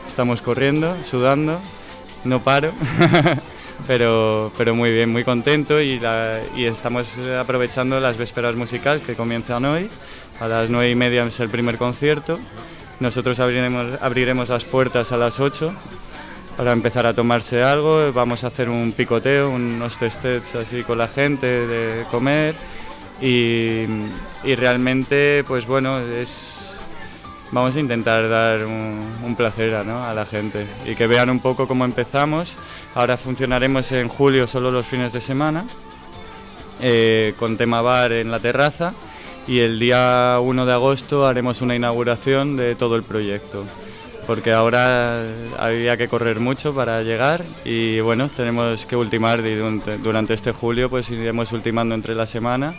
estamos 0.07 0.41
corriendo, 0.41 0.95
sudando, 1.03 1.59
no 2.23 2.39
paro. 2.43 2.71
Pero, 3.87 4.53
pero 4.57 4.73
muy 4.73 4.89
bien, 4.93 5.11
muy 5.11 5.25
contento 5.25 5.81
y, 5.81 5.99
la- 5.99 6.39
y 6.55 6.63
estamos 6.63 7.05
aprovechando 7.37 7.99
las 7.99 8.17
vísperas 8.17 8.55
musicales 8.55 9.01
que 9.01 9.15
comienzan 9.15 9.65
hoy. 9.65 9.89
A 10.39 10.47
las 10.47 10.69
nueve 10.69 10.89
y 10.91 10.95
media 10.95 11.23
es 11.25 11.39
el 11.41 11.49
primer 11.49 11.77
concierto. 11.77 12.39
Nosotros 12.99 13.39
abriremos, 13.39 14.01
abriremos 14.01 14.49
las 14.49 14.63
puertas 14.63 15.11
a 15.11 15.17
las 15.17 15.39
8 15.39 15.73
para 16.55 16.71
empezar 16.71 17.05
a 17.05 17.13
tomarse 17.13 17.61
algo. 17.61 18.11
Vamos 18.13 18.43
a 18.43 18.47
hacer 18.47 18.69
un 18.69 18.93
picoteo, 18.93 19.49
unos 19.49 19.97
testets 19.97 20.55
así 20.55 20.83
con 20.83 20.97
la 20.97 21.07
gente 21.07 21.67
de 21.67 22.05
comer. 22.09 22.55
Y, 23.21 23.85
y 24.43 24.55
realmente, 24.55 25.43
pues 25.45 25.65
bueno, 25.65 25.99
es, 25.99 26.77
vamos 27.51 27.75
a 27.75 27.79
intentar 27.79 28.29
dar 28.29 28.65
un, 28.65 29.17
un 29.23 29.35
placer 29.35 29.85
¿no? 29.85 30.03
a 30.03 30.13
la 30.13 30.25
gente 30.25 30.65
y 30.85 30.95
que 30.95 31.07
vean 31.07 31.29
un 31.29 31.39
poco 31.39 31.67
cómo 31.67 31.83
empezamos. 31.85 32.55
Ahora 32.93 33.17
funcionaremos 33.17 33.91
en 33.91 34.07
julio 34.07 34.47
solo 34.47 34.71
los 34.71 34.85
fines 34.85 35.11
de 35.11 35.21
semana, 35.21 35.65
eh, 36.81 37.33
con 37.37 37.57
tema 37.57 37.81
bar 37.81 38.13
en 38.13 38.31
la 38.31 38.39
terraza 38.39 38.93
y 39.47 39.59
el 39.59 39.79
día 39.79 40.39
1 40.41 40.65
de 40.65 40.73
agosto 40.73 41.27
haremos 41.27 41.61
una 41.61 41.75
inauguración 41.75 42.57
de 42.57 42.75
todo 42.75 42.95
el 42.95 43.03
proyecto. 43.03 43.65
porque 44.25 44.51
ahora 44.51 45.23
había 45.59 45.97
que 45.97 46.07
correr 46.07 46.39
mucho 46.39 46.73
para 46.73 47.03
llegar 47.03 47.43
y 47.63 47.99
bueno, 47.99 48.27
tenemos 48.29 48.85
que 48.87 48.95
ultimar 48.95 49.45
y 49.45 49.55
durante, 50.01 50.33
este 50.33 50.51
julio 50.51 50.89
pues 50.89 51.11
iremos 51.11 51.51
ultimando 51.51 51.93
entre 51.93 52.15
la 52.15 52.25
semana 52.25 52.73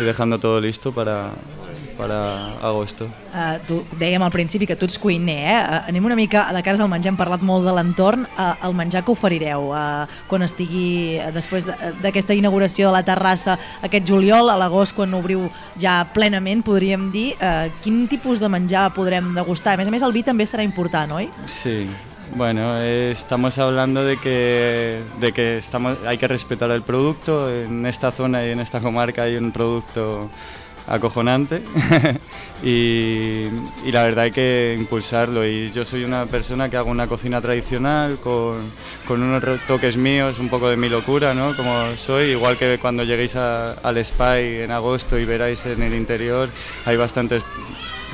i 0.00 0.02
dejando 0.02 0.38
todo 0.38 0.60
listo 0.60 0.92
para, 0.92 1.30
para 1.98 2.54
agosto. 2.62 3.08
Uh, 3.34 3.58
tu 3.66 3.80
dèiem 3.98 4.22
al 4.22 4.30
principi 4.30 4.64
que 4.70 4.76
tu 4.78 4.86
ets 4.86 4.96
cuiner, 5.02 5.36
eh? 5.42 5.58
Uh, 5.58 5.88
anem 5.90 6.06
una 6.06 6.16
mica 6.16 6.46
de 6.54 6.62
cares 6.62 6.80
al 6.80 6.88
menjar, 6.88 7.10
hem 7.12 7.18
parlat 7.18 7.42
molt 7.42 7.66
de 7.66 7.74
l'entorn, 7.74 8.22
uh, 8.38 8.54
el 8.64 8.72
menjar 8.78 9.02
que 9.04 9.10
oferireu 9.12 9.72
uh, 9.74 10.06
quan 10.30 10.46
estigui 10.46 11.18
uh, 11.18 11.32
després 11.34 11.66
de- 11.66 11.76
d'aquesta 12.04 12.32
inauguració 12.38 12.88
de 12.88 12.96
la 13.00 13.02
terrassa 13.04 13.58
aquest 13.82 14.06
juliol, 14.08 14.48
a 14.48 14.56
l'agost 14.56 14.94
quan 14.96 15.12
obriu 15.18 15.48
ja 15.76 16.00
plenament, 16.14 16.62
podríem 16.64 17.10
dir, 17.10 17.32
uh, 17.42 17.66
quin 17.82 18.06
tipus 18.08 18.38
de 18.40 18.48
menjar 18.48 18.92
podrem 18.94 19.34
degustar? 19.34 19.74
A 19.74 19.82
més 19.82 19.88
a 19.88 19.90
més, 19.90 20.06
el 20.06 20.14
vi 20.14 20.22
també 20.22 20.46
serà 20.46 20.62
important, 20.62 21.18
oi? 21.18 21.28
Sí, 21.46 21.88
bueno, 22.36 22.76
eh, 22.78 23.10
estamos 23.10 23.56
hablando 23.58 24.04
de 24.04 24.18
que, 24.18 25.00
de 25.18 25.32
que 25.32 25.56
estamos, 25.58 25.96
hay 26.06 26.18
que 26.18 26.28
respetar 26.28 26.70
el 26.70 26.82
producto. 26.82 27.50
En 27.50 27.86
esta 27.86 28.10
zona 28.10 28.44
y 28.44 28.50
en 28.50 28.60
esta 28.60 28.80
comarca 28.80 29.22
hay 29.22 29.36
un 29.36 29.50
producto 29.50 30.28
acojonante 30.88 31.62
y, 32.62 33.44
y 33.84 33.92
la 33.92 34.04
verdad 34.04 34.24
hay 34.24 34.30
que 34.30 34.74
impulsarlo. 34.78 35.46
Y 35.46 35.70
yo 35.72 35.84
soy 35.84 36.04
una 36.04 36.26
persona 36.26 36.68
que 36.68 36.76
hago 36.76 36.90
una 36.90 37.06
cocina 37.06 37.40
tradicional 37.40 38.18
con, 38.18 38.56
con 39.06 39.22
unos 39.22 39.42
toques 39.66 39.96
míos, 39.96 40.38
un 40.38 40.48
poco 40.48 40.68
de 40.68 40.76
mi 40.76 40.88
locura, 40.88 41.34
¿no? 41.34 41.54
Como 41.54 41.96
soy, 41.96 42.30
igual 42.30 42.56
que 42.56 42.78
cuando 42.80 43.04
lleguéis 43.04 43.36
a- 43.36 43.72
al 43.74 44.04
Spy 44.04 44.62
en 44.62 44.70
agosto 44.70 45.18
y 45.18 45.24
veráis 45.24 45.64
en 45.66 45.82
el 45.82 45.94
interior, 45.94 46.48
hay 46.84 46.96
bastantes 46.96 47.42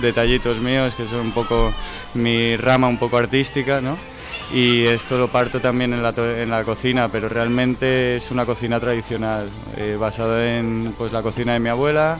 detallitos 0.01 0.59
míos 0.59 0.95
que 0.95 1.07
son 1.07 1.21
un 1.21 1.33
poco 1.33 1.73
mi 2.15 2.57
rama 2.57 2.89
un 2.89 2.99
poco 2.99 3.17
artística, 3.17 3.81
¿no? 3.81 3.97
Y 4.53 4.85
esto 4.85 5.17
lo 5.17 5.29
parto 5.29 5.59
también 5.61 5.95
en 5.95 6.03
la, 6.03 6.11
en 6.17 6.51
la 6.51 6.63
cocina, 6.65 7.09
pero 7.09 7.29
realmente 7.31 8.17
es 8.17 8.31
una 8.31 8.45
cocina 8.45 8.79
tradicional, 8.79 9.49
eh, 9.77 9.97
basada 9.99 10.59
en 10.59 10.95
pues, 10.99 11.13
la 11.13 11.23
cocina 11.23 11.55
de 11.55 11.61
mi 11.61 11.71
abuela 11.71 12.19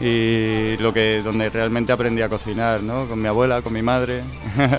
y 0.00 0.76
lo 0.78 0.92
que, 0.92 1.22
donde 1.22 1.50
realmente 1.50 1.92
aprendí 1.92 2.22
a 2.22 2.28
cocinar, 2.28 2.82
¿no? 2.82 3.08
Con 3.08 3.20
mi 3.20 3.26
abuela, 3.26 3.62
con 3.62 3.72
mi 3.72 3.82
madre. 3.82 4.22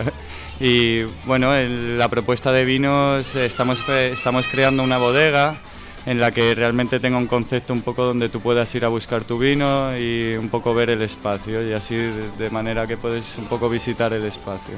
y 0.59 1.03
bueno, 1.25 1.55
en 1.55 1.97
la 1.97 2.07
propuesta 2.07 2.51
de 2.51 2.65
vinos 2.65 3.35
estamos, 3.35 3.87
estamos 3.89 4.47
creando 4.47 4.83
una 4.83 4.97
bodega 4.97 5.57
en 6.05 6.19
la 6.19 6.31
que 6.31 6.55
realmente 6.55 6.99
tenga 6.99 7.17
un 7.17 7.27
concepto 7.27 7.73
un 7.73 7.81
poco 7.81 8.03
donde 8.03 8.29
tú 8.29 8.39
puedas 8.39 8.73
ir 8.75 8.85
a 8.85 8.87
buscar 8.87 9.25
tu 9.25 9.37
vino 9.37 9.95
y 9.97 10.35
un 10.35 10.49
poco 10.49 10.73
ver 10.73 10.89
el 10.89 11.01
espacio 11.01 11.67
y 11.67 11.73
así 11.73 11.95
de 11.95 12.49
manera 12.49 12.87
que 12.87 12.97
puedes 12.97 13.37
un 13.37 13.45
poco 13.45 13.69
visitar 13.69 14.13
el 14.13 14.23
espacio. 14.23 14.75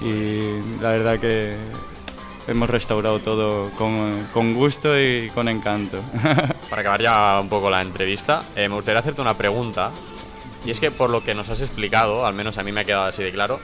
Y 0.00 0.80
la 0.80 0.90
verdad 0.90 1.18
que 1.18 1.56
hemos 2.48 2.68
restaurado 2.70 3.18
todo 3.20 3.70
con, 3.78 4.26
con 4.32 4.54
gusto 4.54 4.98
y 5.00 5.30
con 5.34 5.48
encanto. 5.48 6.00
Para 6.70 6.80
acabar 6.82 7.02
ya 7.02 7.40
un 7.40 7.48
poco 7.48 7.70
la 7.70 7.82
entrevista, 7.82 8.42
eh, 8.56 8.68
me 8.68 8.74
gustaría 8.74 9.00
hacerte 9.00 9.20
una 9.20 9.34
pregunta. 9.36 9.90
Y 10.64 10.70
es 10.70 10.78
que 10.80 10.90
por 10.90 11.10
lo 11.10 11.24
que 11.24 11.34
nos 11.34 11.48
has 11.48 11.60
explicado, 11.60 12.24
al 12.26 12.34
menos 12.34 12.56
a 12.58 12.62
mí 12.62 12.70
me 12.72 12.80
ha 12.80 12.84
quedado 12.84 13.04
así 13.04 13.22
de 13.22 13.32
claro, 13.32 13.58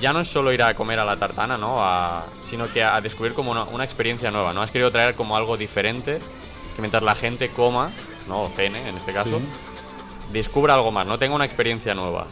ya 0.00 0.12
no 0.12 0.20
es 0.20 0.28
solo 0.28 0.52
ir 0.52 0.62
a 0.62 0.74
comer 0.74 0.98
a 1.00 1.04
la 1.04 1.16
tartana, 1.16 1.58
¿no? 1.58 1.76
A- 1.84 2.24
sino 2.48 2.72
que 2.72 2.84
a 2.84 3.00
descubrir 3.00 3.34
como 3.34 3.50
una, 3.50 3.64
una 3.64 3.84
experiencia 3.84 4.30
nueva, 4.30 4.52
¿no? 4.52 4.62
Has 4.62 4.70
querido 4.70 4.90
traer 4.92 5.14
como 5.14 5.36
algo 5.36 5.56
diferente, 5.56 6.18
que 6.76 6.82
mientras 6.82 7.02
la 7.02 7.14
gente 7.16 7.48
coma, 7.48 7.90
¿no? 8.28 8.42
O 8.42 8.48
cene, 8.54 8.88
en 8.88 8.96
este 8.96 9.12
caso, 9.12 9.40
descubra 10.32 10.74
algo 10.74 10.92
más, 10.92 11.06
¿no? 11.06 11.18
Tenga 11.18 11.34
una 11.34 11.44
experiencia 11.46 11.94
nueva. 11.94 12.26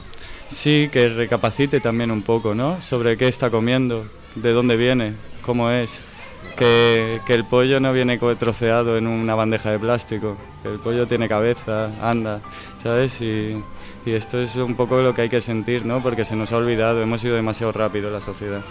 Sí, 0.49 0.89
que 0.93 1.09
recapacite 1.09 1.81
también 1.81 2.13
un 2.13 2.23
poco, 2.23 2.55
¿no? 2.55 2.81
Sobre 2.81 3.17
qué 3.17 3.27
está 3.27 3.51
comiendo, 3.51 4.07
de 4.37 4.53
dónde 4.53 4.77
viene, 4.77 5.15
cómo 5.47 5.71
es. 5.71 6.03
Que, 6.57 7.21
que 7.27 7.35
el 7.35 7.45
pollo 7.45 7.81
no 7.81 7.93
viene 7.93 8.19
troceado 8.39 8.97
en 8.97 9.07
una 9.07 9.35
bandeja 9.35 9.71
de 9.71 9.79
plástico, 9.79 10.37
que 10.63 10.69
el 10.71 10.79
pollo 10.79 11.07
tiene 11.07 11.29
cabeza, 11.29 11.91
anda, 12.01 12.41
¿sabes? 12.83 13.21
Y, 13.21 13.63
y 14.07 14.13
esto 14.13 14.41
es 14.41 14.57
un 14.57 14.75
poco 14.75 15.01
lo 15.01 15.15
que 15.15 15.23
hay 15.23 15.29
que 15.29 15.41
sentir, 15.41 15.85
¿no? 15.85 16.03
Porque 16.03 16.25
se 16.25 16.35
nos 16.35 16.53
ha 16.53 16.57
olvidado, 16.57 17.03
hemos 17.03 17.23
ido 17.25 17.37
demasiado 17.37 17.73
rápido 17.73 18.11
la 18.11 18.21
sociedad. 18.21 18.63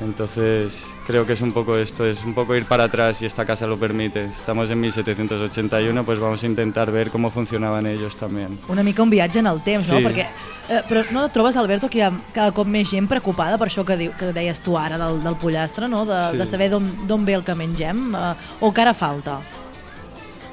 Entonces, 0.00 0.86
creo 1.06 1.26
que 1.26 1.34
es 1.34 1.40
un 1.42 1.52
poco 1.52 1.76
esto, 1.76 2.06
es 2.06 2.24
un 2.24 2.32
poco 2.32 2.56
ir 2.56 2.64
para 2.64 2.84
atrás 2.84 3.20
y 3.20 3.26
esta 3.26 3.44
casa 3.44 3.66
lo 3.66 3.78
permite. 3.78 4.24
Estamos 4.24 4.70
en 4.70 4.80
1781, 4.80 6.04
pues 6.04 6.18
vamos 6.18 6.42
a 6.42 6.46
intentar 6.46 6.90
ver 6.90 7.10
cómo 7.10 7.28
funcionaban 7.30 7.86
ellos 7.86 8.16
también. 8.16 8.58
Una 8.68 8.82
mica 8.82 9.02
un 9.02 9.10
viatge 9.10 9.40
en 9.40 9.46
el 9.46 9.60
temps, 9.62 9.88
no? 9.90 9.98
Sí. 9.98 10.04
Perquè, 10.04 10.26
eh, 10.70 10.82
però 10.88 11.04
no 11.12 11.26
et 11.26 11.32
trobes, 11.32 11.56
Alberto, 11.56 11.88
que 11.92 11.98
hi 12.00 12.04
ha 12.06 12.12
cada 12.32 12.52
cop 12.56 12.66
més 12.66 12.88
gent 12.88 13.08
preocupada 13.10 13.58
per 13.60 13.68
això 13.68 13.84
que, 13.84 13.98
diu, 14.00 14.12
que 14.18 14.32
deies 14.32 14.60
tu 14.64 14.78
ara 14.78 14.96
del, 14.98 15.20
del 15.22 15.36
pollastre, 15.36 15.88
no? 15.88 16.06
De, 16.08 16.18
Sí. 16.30 16.38
de 16.38 16.46
saber 16.46 16.70
d'on 16.70 17.24
ve 17.26 17.34
el 17.34 17.44
que 17.44 17.54
mengem, 17.54 18.14
eh, 18.14 18.34
o 18.60 18.72
que 18.72 18.80
ara 18.80 18.94
falta? 18.94 19.40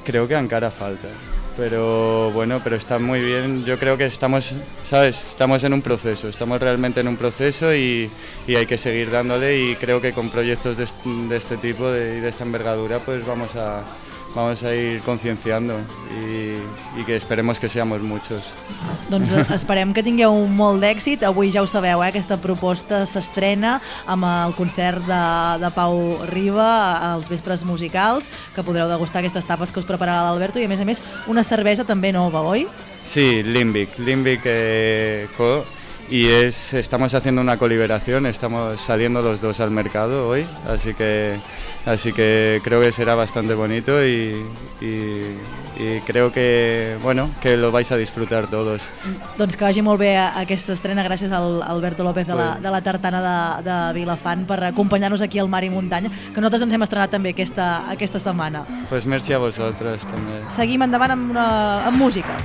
Creo 0.04 0.28
que 0.28 0.36
encara 0.36 0.70
falta. 0.70 1.08
Pero 1.58 2.30
bueno, 2.30 2.60
pero 2.62 2.76
está 2.76 3.00
muy 3.00 3.20
bien. 3.20 3.64
Yo 3.64 3.80
creo 3.80 3.98
que 3.98 4.06
estamos, 4.06 4.54
¿sabes? 4.88 5.26
Estamos 5.26 5.64
en 5.64 5.72
un 5.72 5.82
proceso, 5.82 6.28
estamos 6.28 6.60
realmente 6.60 7.00
en 7.00 7.08
un 7.08 7.16
proceso 7.16 7.74
y, 7.74 8.08
y 8.46 8.54
hay 8.54 8.64
que 8.64 8.78
seguir 8.78 9.10
dándole 9.10 9.58
y 9.58 9.74
creo 9.74 10.00
que 10.00 10.12
con 10.12 10.30
proyectos 10.30 10.76
de, 10.76 10.86
de 11.28 11.36
este 11.36 11.56
tipo 11.56 11.90
de, 11.90 12.18
y 12.18 12.20
de 12.20 12.28
esta 12.28 12.44
envergadura 12.44 13.00
pues 13.00 13.26
vamos 13.26 13.56
a, 13.56 13.82
vamos 14.34 14.62
a 14.62 14.74
ir 14.74 15.00
concienciando 15.02 15.74
y, 16.10 17.00
y 17.00 17.04
que 17.04 17.16
esperemos 17.16 17.58
que 17.58 17.68
seamos 17.68 18.02
muchos. 18.02 18.52
Doncs 19.08 19.32
eh, 19.32 19.46
esperem 19.54 19.94
que 19.94 20.04
tingueu 20.04 20.34
molt 20.46 20.82
d'èxit. 20.82 21.24
Avui 21.26 21.52
ja 21.52 21.62
ho 21.64 21.68
sabeu, 21.70 22.02
eh? 22.02 22.10
aquesta 22.10 22.38
proposta 22.40 23.04
s'estrena 23.08 23.78
amb 24.06 24.28
el 24.28 24.54
concert 24.58 25.04
de, 25.08 25.22
de 25.62 25.72
Pau 25.74 26.18
Riba 26.28 26.68
als 27.14 27.30
vespres 27.32 27.64
musicals, 27.64 28.28
que 28.54 28.64
podreu 28.66 28.88
degustar 28.90 29.22
aquestes 29.22 29.48
tapes 29.48 29.72
que 29.72 29.80
us 29.80 29.88
prepararà 29.88 30.28
l'Alberto 30.28 30.60
i 30.60 30.68
a 30.68 30.70
més 30.70 30.82
a 30.82 30.88
més 30.88 31.02
una 31.26 31.44
cervesa 31.46 31.86
també 31.88 32.12
nova, 32.12 32.44
oi? 32.44 32.68
Sí, 33.08 33.42
Limbic, 33.42 33.96
Limbic 34.04 34.44
eh, 34.44 35.26
Co. 35.36 35.64
Y 36.10 36.26
es, 36.26 36.72
estamos 36.72 37.12
haciendo 37.12 37.42
una 37.42 37.58
coliberación, 37.58 38.24
estamos 38.24 38.80
saliendo 38.80 39.20
los 39.20 39.42
dos 39.42 39.60
al 39.60 39.70
mercado 39.70 40.26
hoy, 40.26 40.46
así 40.66 40.94
que, 40.94 41.36
así 41.84 42.14
que 42.14 42.62
creo 42.64 42.80
que 42.80 42.92
será 42.92 43.14
bastante 43.14 43.52
bonito 43.52 44.02
y, 44.02 44.42
y- 44.80 45.36
y 45.80 46.00
creo 46.06 46.32
que, 46.32 46.96
bueno, 47.02 47.30
que 47.42 47.56
lo 47.58 47.70
vais 47.70 47.92
a 47.92 47.96
disfrutar 47.96 48.48
todos. 48.48 48.88
Doncs 49.38 49.54
que 49.54 49.62
vagi 49.62 49.82
molt 49.84 50.00
bé 50.00 50.16
aquesta 50.18 50.72
estrena 50.74 51.04
gràcies 51.06 51.30
al 51.30 51.60
Alberto 51.62 52.02
López 52.02 52.26
de 52.26 52.34
la, 52.34 52.56
de 52.58 52.70
la 52.72 52.80
tartana 52.82 53.20
de, 53.22 53.68
de 53.68 53.76
Vilafant 54.00 54.42
per 54.48 54.58
acompanyar-nos 54.72 55.22
aquí 55.22 55.38
al 55.38 55.46
Mar 55.48 55.62
i 55.62 55.70
Muntanya, 55.70 56.10
que 56.34 56.40
nosaltres 56.40 56.64
ens 56.66 56.74
hem 56.74 56.82
estrenat 56.82 57.12
també 57.14 57.30
aquesta, 57.36 57.84
aquesta 57.92 58.18
setmana. 58.18 58.64
Pues 58.88 59.06
merci 59.06 59.34
a 59.34 59.38
vosotros 59.38 60.02
también. 60.08 60.48
Seguim 60.50 60.82
endavant 60.82 61.12
amb, 61.14 61.30
una, 61.36 61.46
amb 61.86 61.96
música. 62.00 62.40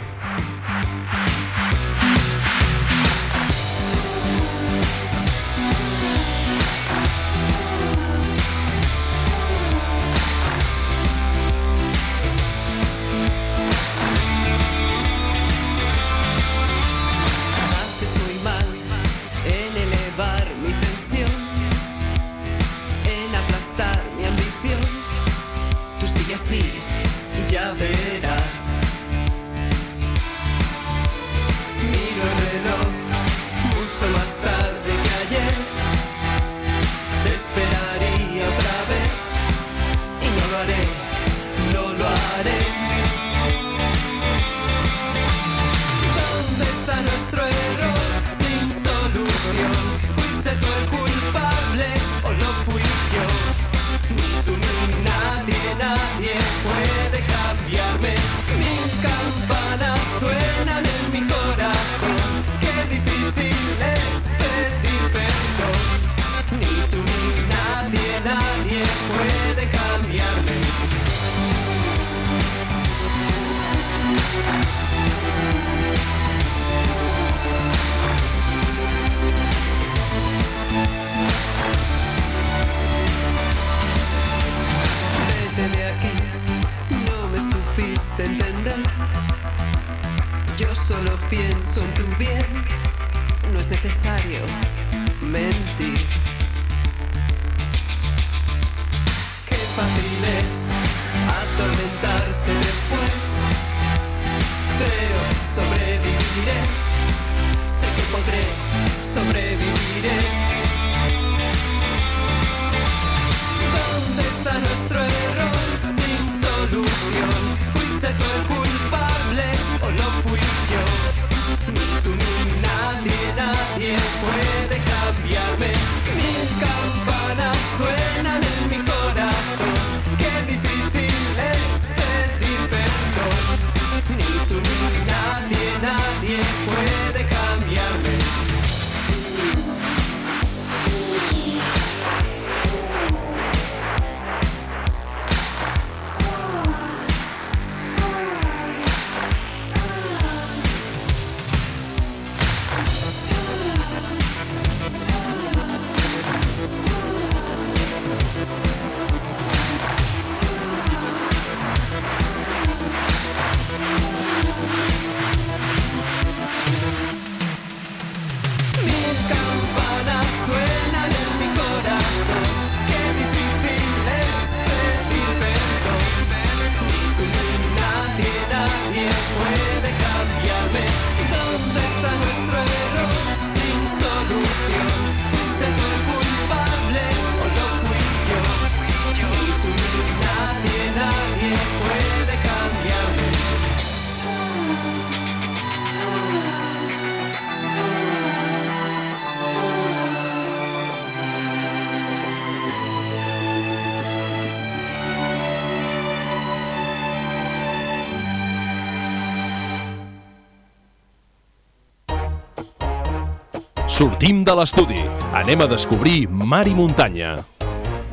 Sortim 214.24 214.45
de 214.47 214.53
l'estudi. 214.55 215.01
Anem 215.36 215.65
a 215.65 215.67
descobrir 215.67 216.30
mar 216.32 216.63
i 216.71 216.71
muntanya. 216.78 217.36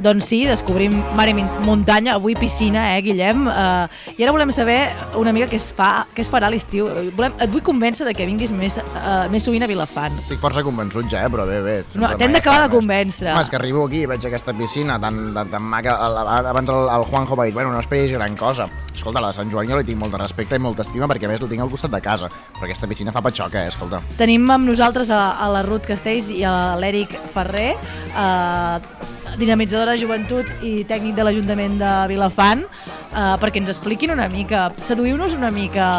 Doncs 0.01 0.31
sí, 0.31 0.41
descobrim 0.49 0.95
mar 1.17 1.27
i 1.29 1.35
muntanya, 1.37 2.15
avui 2.17 2.35
piscina, 2.39 2.97
eh, 2.97 3.03
Guillem? 3.05 3.45
Uh, 3.47 3.85
I 4.17 4.25
ara 4.25 4.33
volem 4.33 4.53
saber 4.53 4.79
una 5.21 5.33
mica 5.37 5.51
què 5.51 5.59
es, 5.61 5.69
fa, 5.77 6.07
què 6.17 6.25
es 6.25 6.31
farà 6.33 6.49
a 6.49 6.53
l'estiu. 6.55 6.89
Volem, 7.19 7.35
et 7.37 7.53
vull 7.53 7.61
convèncer 7.65 8.07
de 8.09 8.15
que 8.17 8.25
vinguis 8.25 8.53
més, 8.55 8.79
uh, 8.81 9.29
més 9.33 9.45
sovint 9.45 9.67
a 9.67 9.69
Vilafant. 9.69 10.17
Estic 10.25 10.41
força 10.41 10.65
convençut 10.65 11.11
ja, 11.13 11.27
eh? 11.27 11.33
però 11.33 11.45
bé, 11.49 11.61
bé. 11.67 11.77
No, 12.01 12.15
T'hem 12.17 12.33
d'acabar 12.33 12.65
de 12.65 12.71
convèncer. 12.73 13.29
Home, 13.35 13.45
és 13.45 13.53
que 13.53 13.61
arribo 13.61 13.85
aquí 13.85 14.01
i 14.07 14.09
veig 14.09 14.25
aquesta 14.31 14.57
piscina 14.57 14.97
tan, 15.03 15.21
tan, 15.37 15.53
tan 15.53 15.69
maca. 15.69 15.99
Abans 16.41 16.73
el, 16.73 16.89
el 16.97 17.07
Juanjo 17.13 17.37
m'ha 17.37 17.49
dit, 17.51 17.59
bueno, 17.61 17.75
no 17.77 17.85
esperis 17.85 18.17
gran 18.17 18.39
cosa. 18.41 18.71
Escolta, 18.95 19.21
la 19.21 19.35
de 19.35 19.41
Sant 19.43 19.53
Joan 19.53 19.69
jo 19.69 19.77
li 19.79 19.85
tinc 19.85 20.01
molt 20.01 20.17
de 20.17 20.23
respecte 20.25 20.57
i 20.57 20.65
molta 20.65 20.87
estima 20.89 21.09
perquè 21.11 21.29
a 21.29 21.35
més 21.35 21.45
la 21.45 21.51
tinc 21.53 21.67
al 21.67 21.73
costat 21.73 21.93
de 21.93 22.01
casa. 22.05 22.33
Però 22.57 22.65
aquesta 22.65 22.89
piscina 22.89 23.13
fa 23.13 23.21
patxoca, 23.25 23.67
eh? 23.67 23.75
Escolta. 23.75 24.01
Tenim 24.17 24.49
amb 24.49 24.73
nosaltres 24.73 25.13
a, 25.13 25.23
a 25.37 25.53
la 25.53 25.65
Ruth 25.69 25.85
Castells 25.93 26.33
i 26.33 26.41
a 26.49 26.75
l'Eric 26.81 27.13
Ferrer, 27.35 27.75
eh, 28.17 29.19
dinamitzadora 29.39 29.95
de 29.95 30.03
joventut 30.03 30.49
i 30.63 30.85
tècnic 30.89 31.15
de 31.17 31.25
l'Ajuntament 31.27 31.79
de 31.81 31.91
Vilafant, 32.11 32.65
eh, 32.65 33.35
perquè 33.43 33.61
ens 33.63 33.71
expliquin 33.73 34.13
una 34.15 34.29
mica, 34.29 34.71
seduïu-nos 34.81 35.35
una 35.37 35.51
mica 35.51 35.91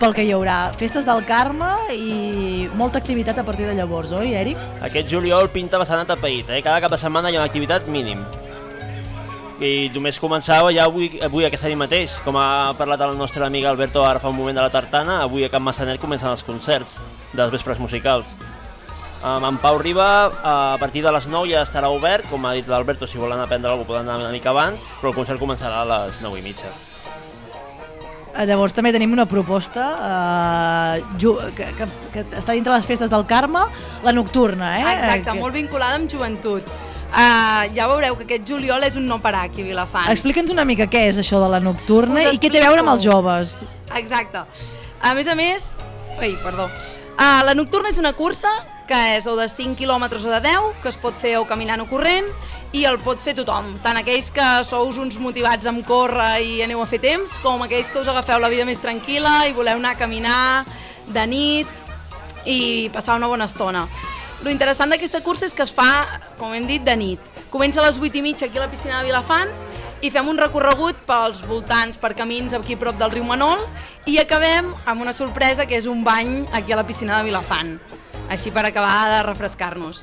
pel 0.00 0.14
que 0.14 0.24
hi 0.26 0.32
haurà. 0.34 0.72
Festes 0.76 1.06
del 1.06 1.24
Carme 1.24 1.70
i 1.94 2.68
molta 2.74 2.98
activitat 2.98 3.38
a 3.38 3.44
partir 3.44 3.66
de 3.66 3.74
llavors, 3.74 4.12
oi, 4.12 4.34
Eric? 4.34 4.58
Aquest 4.82 5.08
juliol 5.08 5.48
pinta 5.54 5.78
bastant 5.78 6.02
atapeït, 6.04 6.50
eh? 6.50 6.62
Cada 6.62 6.80
cap 6.80 6.90
de 6.90 6.98
setmana 6.98 7.30
hi 7.30 7.36
ha 7.36 7.44
una 7.44 7.48
activitat 7.48 7.88
mínim. 7.88 8.24
I 9.56 9.88
només 9.94 10.18
començava 10.20 10.68
ja 10.74 10.84
avui, 10.84 11.14
avui 11.24 11.46
aquesta 11.46 11.70
nit 11.70 11.78
mateix. 11.80 12.18
Com 12.26 12.36
ha 12.36 12.74
parlat 12.76 13.00
el 13.06 13.16
nostre 13.16 13.46
amic 13.46 13.64
Alberto 13.64 14.02
ara 14.04 14.20
fa 14.20 14.28
un 14.28 14.36
moment 14.36 14.58
de 14.58 14.66
la 14.66 14.72
tartana, 14.74 15.22
avui 15.22 15.46
a 15.46 15.48
Can 15.48 15.64
Massanet 15.64 16.00
comencen 16.00 16.28
els 16.28 16.44
concerts 16.44 16.98
dels 17.32 17.54
vespres 17.54 17.80
musicals. 17.80 18.36
Um, 19.26 19.42
en 19.44 19.56
Pau 19.58 19.76
Riba, 19.76 20.30
a 20.44 20.76
partir 20.78 21.02
de 21.02 21.10
les 21.10 21.24
9 21.26 21.48
ja 21.50 21.64
estarà 21.66 21.88
obert, 21.90 22.28
com 22.30 22.44
ha 22.46 22.52
dit 22.54 22.68
l'Alberto, 22.70 23.08
si 23.10 23.18
volen 23.18 23.40
aprendre 23.42 23.72
alguna 23.72 23.82
cosa 23.86 23.98
poden 23.98 24.08
anar 24.08 24.20
una 24.28 24.30
mica 24.30 24.52
abans, 24.52 24.78
però 25.00 25.10
el 25.10 25.16
concert 25.16 25.40
començarà 25.42 25.80
a 25.82 25.86
les 25.90 26.20
9 26.22 26.38
i 26.38 26.42
mitja. 26.44 26.70
Eh, 28.36 28.44
Llavors 28.46 28.76
també 28.76 28.92
tenim 28.94 29.10
una 29.16 29.24
proposta 29.26 29.86
eh, 29.98 31.02
que, 31.18 31.66
que, 31.80 31.88
que 32.12 32.24
està 32.38 32.54
dintre 32.54 32.76
les 32.76 32.86
festes 32.86 33.10
del 33.10 33.26
Carme, 33.26 33.64
la 34.04 34.12
nocturna, 34.14 34.76
eh? 34.78 34.84
Exacte, 34.92 35.32
Que- 35.32 35.40
molt 35.40 35.58
vinculada 35.58 35.98
amb 35.98 36.06
joventut. 36.12 36.70
Uh, 37.06 37.66
ja 37.74 37.86
veureu 37.90 38.14
que 38.18 38.26
aquest 38.26 38.46
juliol 38.46 38.82
és 38.86 38.94
un 38.98 39.06
no 39.10 39.18
parar 39.22 39.44
aquí 39.48 39.62
a 39.62 39.66
Vilafant. 39.72 40.06
Explica'ns 40.12 40.50
una 40.54 40.66
mica 40.68 40.86
què 40.90 41.02
és 41.10 41.18
això 41.22 41.38
de 41.42 41.50
la 41.50 41.58
nocturna 41.62 42.28
i 42.30 42.38
què 42.38 42.50
té 42.52 42.62
a 42.62 42.68
veure 42.68 42.82
amb 42.86 42.94
els 42.94 43.02
joves. 43.06 43.58
Exacte. 43.96 44.46
A 45.02 45.14
més 45.18 45.26
a 45.26 45.34
més... 45.38 45.70
Ai, 46.20 46.34
perdó. 46.46 46.70
Uh, 47.16 47.42
la 47.46 47.54
nocturna 47.58 47.90
és 47.90 47.98
una 47.98 48.12
cursa 48.14 48.54
que 48.88 48.98
és 49.16 49.26
o 49.26 49.34
de 49.38 49.48
5 49.50 49.76
quilòmetres 49.78 50.24
o 50.26 50.32
de 50.32 50.40
10, 50.44 50.80
que 50.82 50.90
es 50.92 50.98
pot 51.00 51.14
fer 51.14 51.36
o 51.40 51.46
caminant 51.48 51.82
o 51.82 51.88
corrent, 51.90 52.28
i 52.72 52.84
el 52.88 52.98
pot 53.02 53.22
fer 53.22 53.34
tothom, 53.38 53.74
tant 53.84 53.98
aquells 54.00 54.30
que 54.34 54.46
sous 54.68 54.98
uns 55.02 55.18
motivats 55.22 55.66
amb 55.66 55.84
córrer 55.86 56.42
i 56.44 56.60
aneu 56.64 56.82
a 56.82 56.88
fer 56.90 57.00
temps, 57.02 57.38
com 57.44 57.62
aquells 57.64 57.90
que 57.90 58.02
us 58.02 58.10
agafeu 58.12 58.42
la 58.42 58.50
vida 58.52 58.66
més 58.68 58.82
tranquil·la 58.82 59.46
i 59.48 59.56
voleu 59.56 59.80
anar 59.80 59.94
a 59.96 60.00
caminar 60.00 60.40
de 61.06 61.26
nit 61.26 62.46
i 62.46 62.88
passar 62.94 63.16
una 63.16 63.30
bona 63.30 63.46
estona. 63.50 63.86
Lo 64.44 64.52
interessant 64.52 64.92
d'aquesta 64.92 65.22
cursa 65.24 65.46
és 65.48 65.54
que 65.56 65.64
es 65.64 65.72
fa, 65.72 66.20
com 66.38 66.52
hem 66.54 66.66
dit, 66.68 66.84
de 66.84 66.94
nit. 66.96 67.32
Comença 67.50 67.80
a 67.80 67.86
les 67.86 67.98
8 67.98 68.20
i 68.20 68.22
mitja 68.22 68.46
aquí 68.46 68.58
a 68.60 68.66
la 68.66 68.70
piscina 68.70 69.00
de 69.00 69.08
Vilafant 69.08 69.50
i 70.04 70.10
fem 70.12 70.28
un 70.28 70.36
recorregut 70.36 70.98
pels 71.08 71.40
voltants, 71.48 71.96
per 71.96 72.12
camins 72.14 72.52
aquí 72.54 72.76
prop 72.76 72.98
del 73.00 73.14
riu 73.14 73.24
Manol 73.24 73.64
i 74.06 74.18
acabem 74.20 74.74
amb 74.84 75.02
una 75.02 75.14
sorpresa 75.16 75.64
que 75.64 75.78
és 75.78 75.88
un 75.88 76.04
bany 76.04 76.42
aquí 76.52 76.74
a 76.74 76.82
la 76.82 76.84
piscina 76.86 77.16
de 77.16 77.30
Vilafant. 77.30 77.78
Així 78.28 78.50
per 78.50 78.64
acabar 78.66 79.08
de 79.10 79.22
refrescar-nos. 79.26 80.02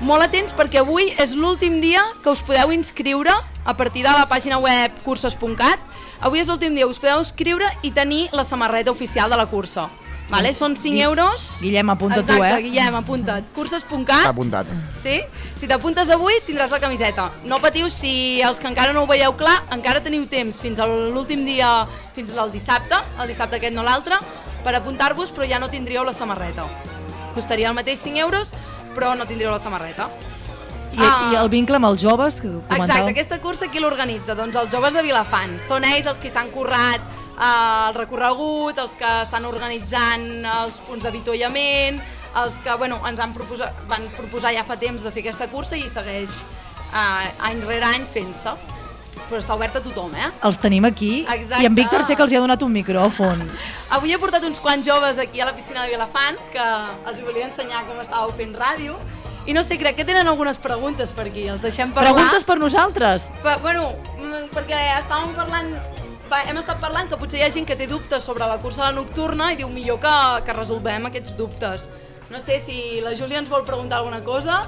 Molt 0.00 0.22
atents 0.26 0.52
perquè 0.54 0.82
avui 0.82 1.08
és 1.18 1.32
l'últim 1.34 1.80
dia 1.80 2.02
que 2.22 2.28
us 2.30 2.42
podeu 2.44 2.70
inscriure 2.72 3.32
a 3.64 3.74
partir 3.76 4.02
de 4.04 4.12
la 4.12 4.26
pàgina 4.28 4.58
web 4.60 4.92
curses.cat. 5.04 5.80
Avui 6.20 6.40
és 6.40 6.48
l'últim 6.48 6.74
dia 6.76 6.84
que 6.84 6.90
us 6.92 6.98
podeu 7.00 7.18
inscriure 7.18 7.66
i 7.82 7.90
tenir 7.96 8.28
la 8.32 8.44
samarreta 8.44 8.90
oficial 8.92 9.30
de 9.30 9.36
la 9.40 9.46
cursa. 9.46 9.88
Vale? 10.28 10.50
Són 10.58 10.74
5 10.76 10.90
Gui- 10.92 11.02
euros. 11.06 11.58
Guillem, 11.62 11.88
apunta 11.90 12.16
tu, 12.16 12.32
Exacte, 12.32 12.58
eh? 12.58 12.62
Guillem, 12.64 12.94
apunta't. 12.98 13.44
Curses.cat. 13.54 14.26
apuntat. 14.26 14.66
Sí? 14.92 15.20
Si 15.54 15.68
t'apuntes 15.68 16.10
avui, 16.10 16.34
tindràs 16.44 16.70
la 16.74 16.80
camiseta. 16.80 17.30
No 17.44 17.60
patiu 17.60 17.88
si 17.90 18.40
els 18.42 18.58
que 18.58 18.66
encara 18.66 18.92
no 18.92 19.04
ho 19.04 19.06
veieu 19.06 19.36
clar, 19.36 19.62
encara 19.70 20.02
teniu 20.02 20.26
temps 20.26 20.58
fins 20.58 20.80
a 20.80 20.86
l'últim 20.86 21.44
dia, 21.46 21.86
fins 22.12 22.36
al 22.36 22.50
dissabte, 22.50 22.96
el 23.22 23.28
dissabte 23.28 23.56
aquest 23.56 23.72
no 23.74 23.84
l'altre, 23.86 24.16
per 24.64 24.74
apuntar-vos, 24.74 25.30
però 25.30 25.46
ja 25.48 25.60
no 25.60 25.70
tindríeu 25.70 26.02
la 26.04 26.12
samarreta. 26.12 26.66
Costaria 27.36 27.68
el 27.68 27.76
mateix 27.76 28.00
5 28.00 28.24
euros, 28.24 28.54
però 28.96 29.12
no 29.14 29.28
tindríeu 29.28 29.52
la 29.52 29.60
samarreta. 29.60 30.08
I, 30.96 31.04
I 31.04 31.36
el 31.36 31.50
vincle 31.52 31.76
amb 31.76 31.90
els 31.90 32.00
joves 32.00 32.38
que 32.40 32.48
comentàvem? 32.48 32.86
Exacte, 32.86 33.12
aquesta 33.12 33.38
cursa 33.44 33.68
qui 33.68 33.82
l'organitza? 33.84 34.36
Doncs 34.38 34.56
els 34.56 34.72
joves 34.72 34.96
de 34.96 35.02
Vilafant. 35.04 35.58
Són 35.68 35.84
ells 35.84 36.08
els 36.08 36.20
que 36.22 36.32
s'han 36.32 36.48
currat 36.54 37.02
eh, 37.36 37.88
el 37.90 37.96
recorregut, 37.98 38.80
els 38.80 38.96
que 38.96 39.10
estan 39.26 39.44
organitzant 39.44 40.46
els 40.54 40.80
punts 40.86 41.04
d'avituallament, 41.04 42.00
els 42.40 42.62
que 42.64 42.78
bueno, 42.80 43.02
ens 43.08 43.20
han 43.20 43.36
proposat, 43.36 43.84
van 43.90 44.08
proposar 44.16 44.54
ja 44.56 44.64
fa 44.64 44.78
temps 44.80 45.04
de 45.04 45.12
fer 45.12 45.26
aquesta 45.26 45.50
cursa 45.52 45.76
i 45.76 45.84
segueix 45.92 46.40
eh, 46.40 47.28
any 47.50 47.60
rere 47.68 47.92
any 47.92 48.08
fent-se. 48.08 48.56
Però 49.28 49.40
està 49.40 49.56
obert 49.56 49.76
a 49.78 49.82
tothom, 49.84 50.14
eh? 50.14 50.30
Els 50.46 50.58
tenim 50.62 50.86
aquí 50.88 51.24
Exacte. 51.24 51.62
i 51.62 51.68
en 51.68 51.74
Víctor 51.74 52.04
sé 52.06 52.16
que 52.16 52.24
els 52.24 52.32
hi 52.32 52.38
ha 52.38 52.42
donat 52.44 52.62
un 52.62 52.72
micròfon. 52.74 53.44
Avui 53.96 54.14
he 54.14 54.18
portat 54.22 54.44
uns 54.46 54.62
quants 54.62 54.86
joves 54.86 55.18
aquí 55.22 55.40
a 55.40 55.48
la 55.48 55.54
piscina 55.56 55.84
de 55.84 55.94
Vilafant 55.94 56.38
que 56.54 56.64
els 57.10 57.20
volia 57.24 57.48
ensenyar 57.50 57.84
com 57.88 58.00
estàveu 58.02 58.34
fent 58.38 58.56
ràdio. 58.56 58.96
I 59.46 59.54
no 59.54 59.62
sé, 59.62 59.78
crec 59.78 60.00
que 60.00 60.04
tenen 60.06 60.26
algunes 60.26 60.58
preguntes 60.58 61.12
per 61.14 61.28
aquí, 61.28 61.46
els 61.50 61.62
deixem 61.62 61.92
parlar. 61.94 62.14
Preguntes 62.14 62.46
per 62.46 62.56
nosaltres? 62.58 63.28
Pa, 63.44 63.58
bueno, 63.62 63.92
mm, 64.16 64.48
perquè 64.54 64.80
estàvem 64.96 65.36
parlant 65.38 65.76
va, 66.30 66.40
hem 66.42 66.58
estat 66.58 66.80
parlant 66.82 67.10
que 67.10 67.18
potser 67.20 67.40
hi 67.40 67.44
ha 67.46 67.52
gent 67.54 67.66
que 67.68 67.76
té 67.78 67.86
dubtes 67.86 68.24
sobre 68.26 68.46
la 68.50 68.58
cursa 68.62 68.82
de 68.82 68.88
la 68.88 68.96
nocturna 68.98 69.52
i 69.52 69.60
diu 69.60 69.70
millor 69.70 70.00
que, 70.02 70.16
que 70.46 70.56
resolvem 70.56 71.06
aquests 71.06 71.36
dubtes. 71.38 71.86
No 72.30 72.40
sé 72.42 72.58
si 72.64 73.00
la 73.04 73.14
Júlia 73.14 73.38
ens 73.38 73.50
vol 73.50 73.62
preguntar 73.66 74.00
alguna 74.00 74.22
cosa. 74.26 74.64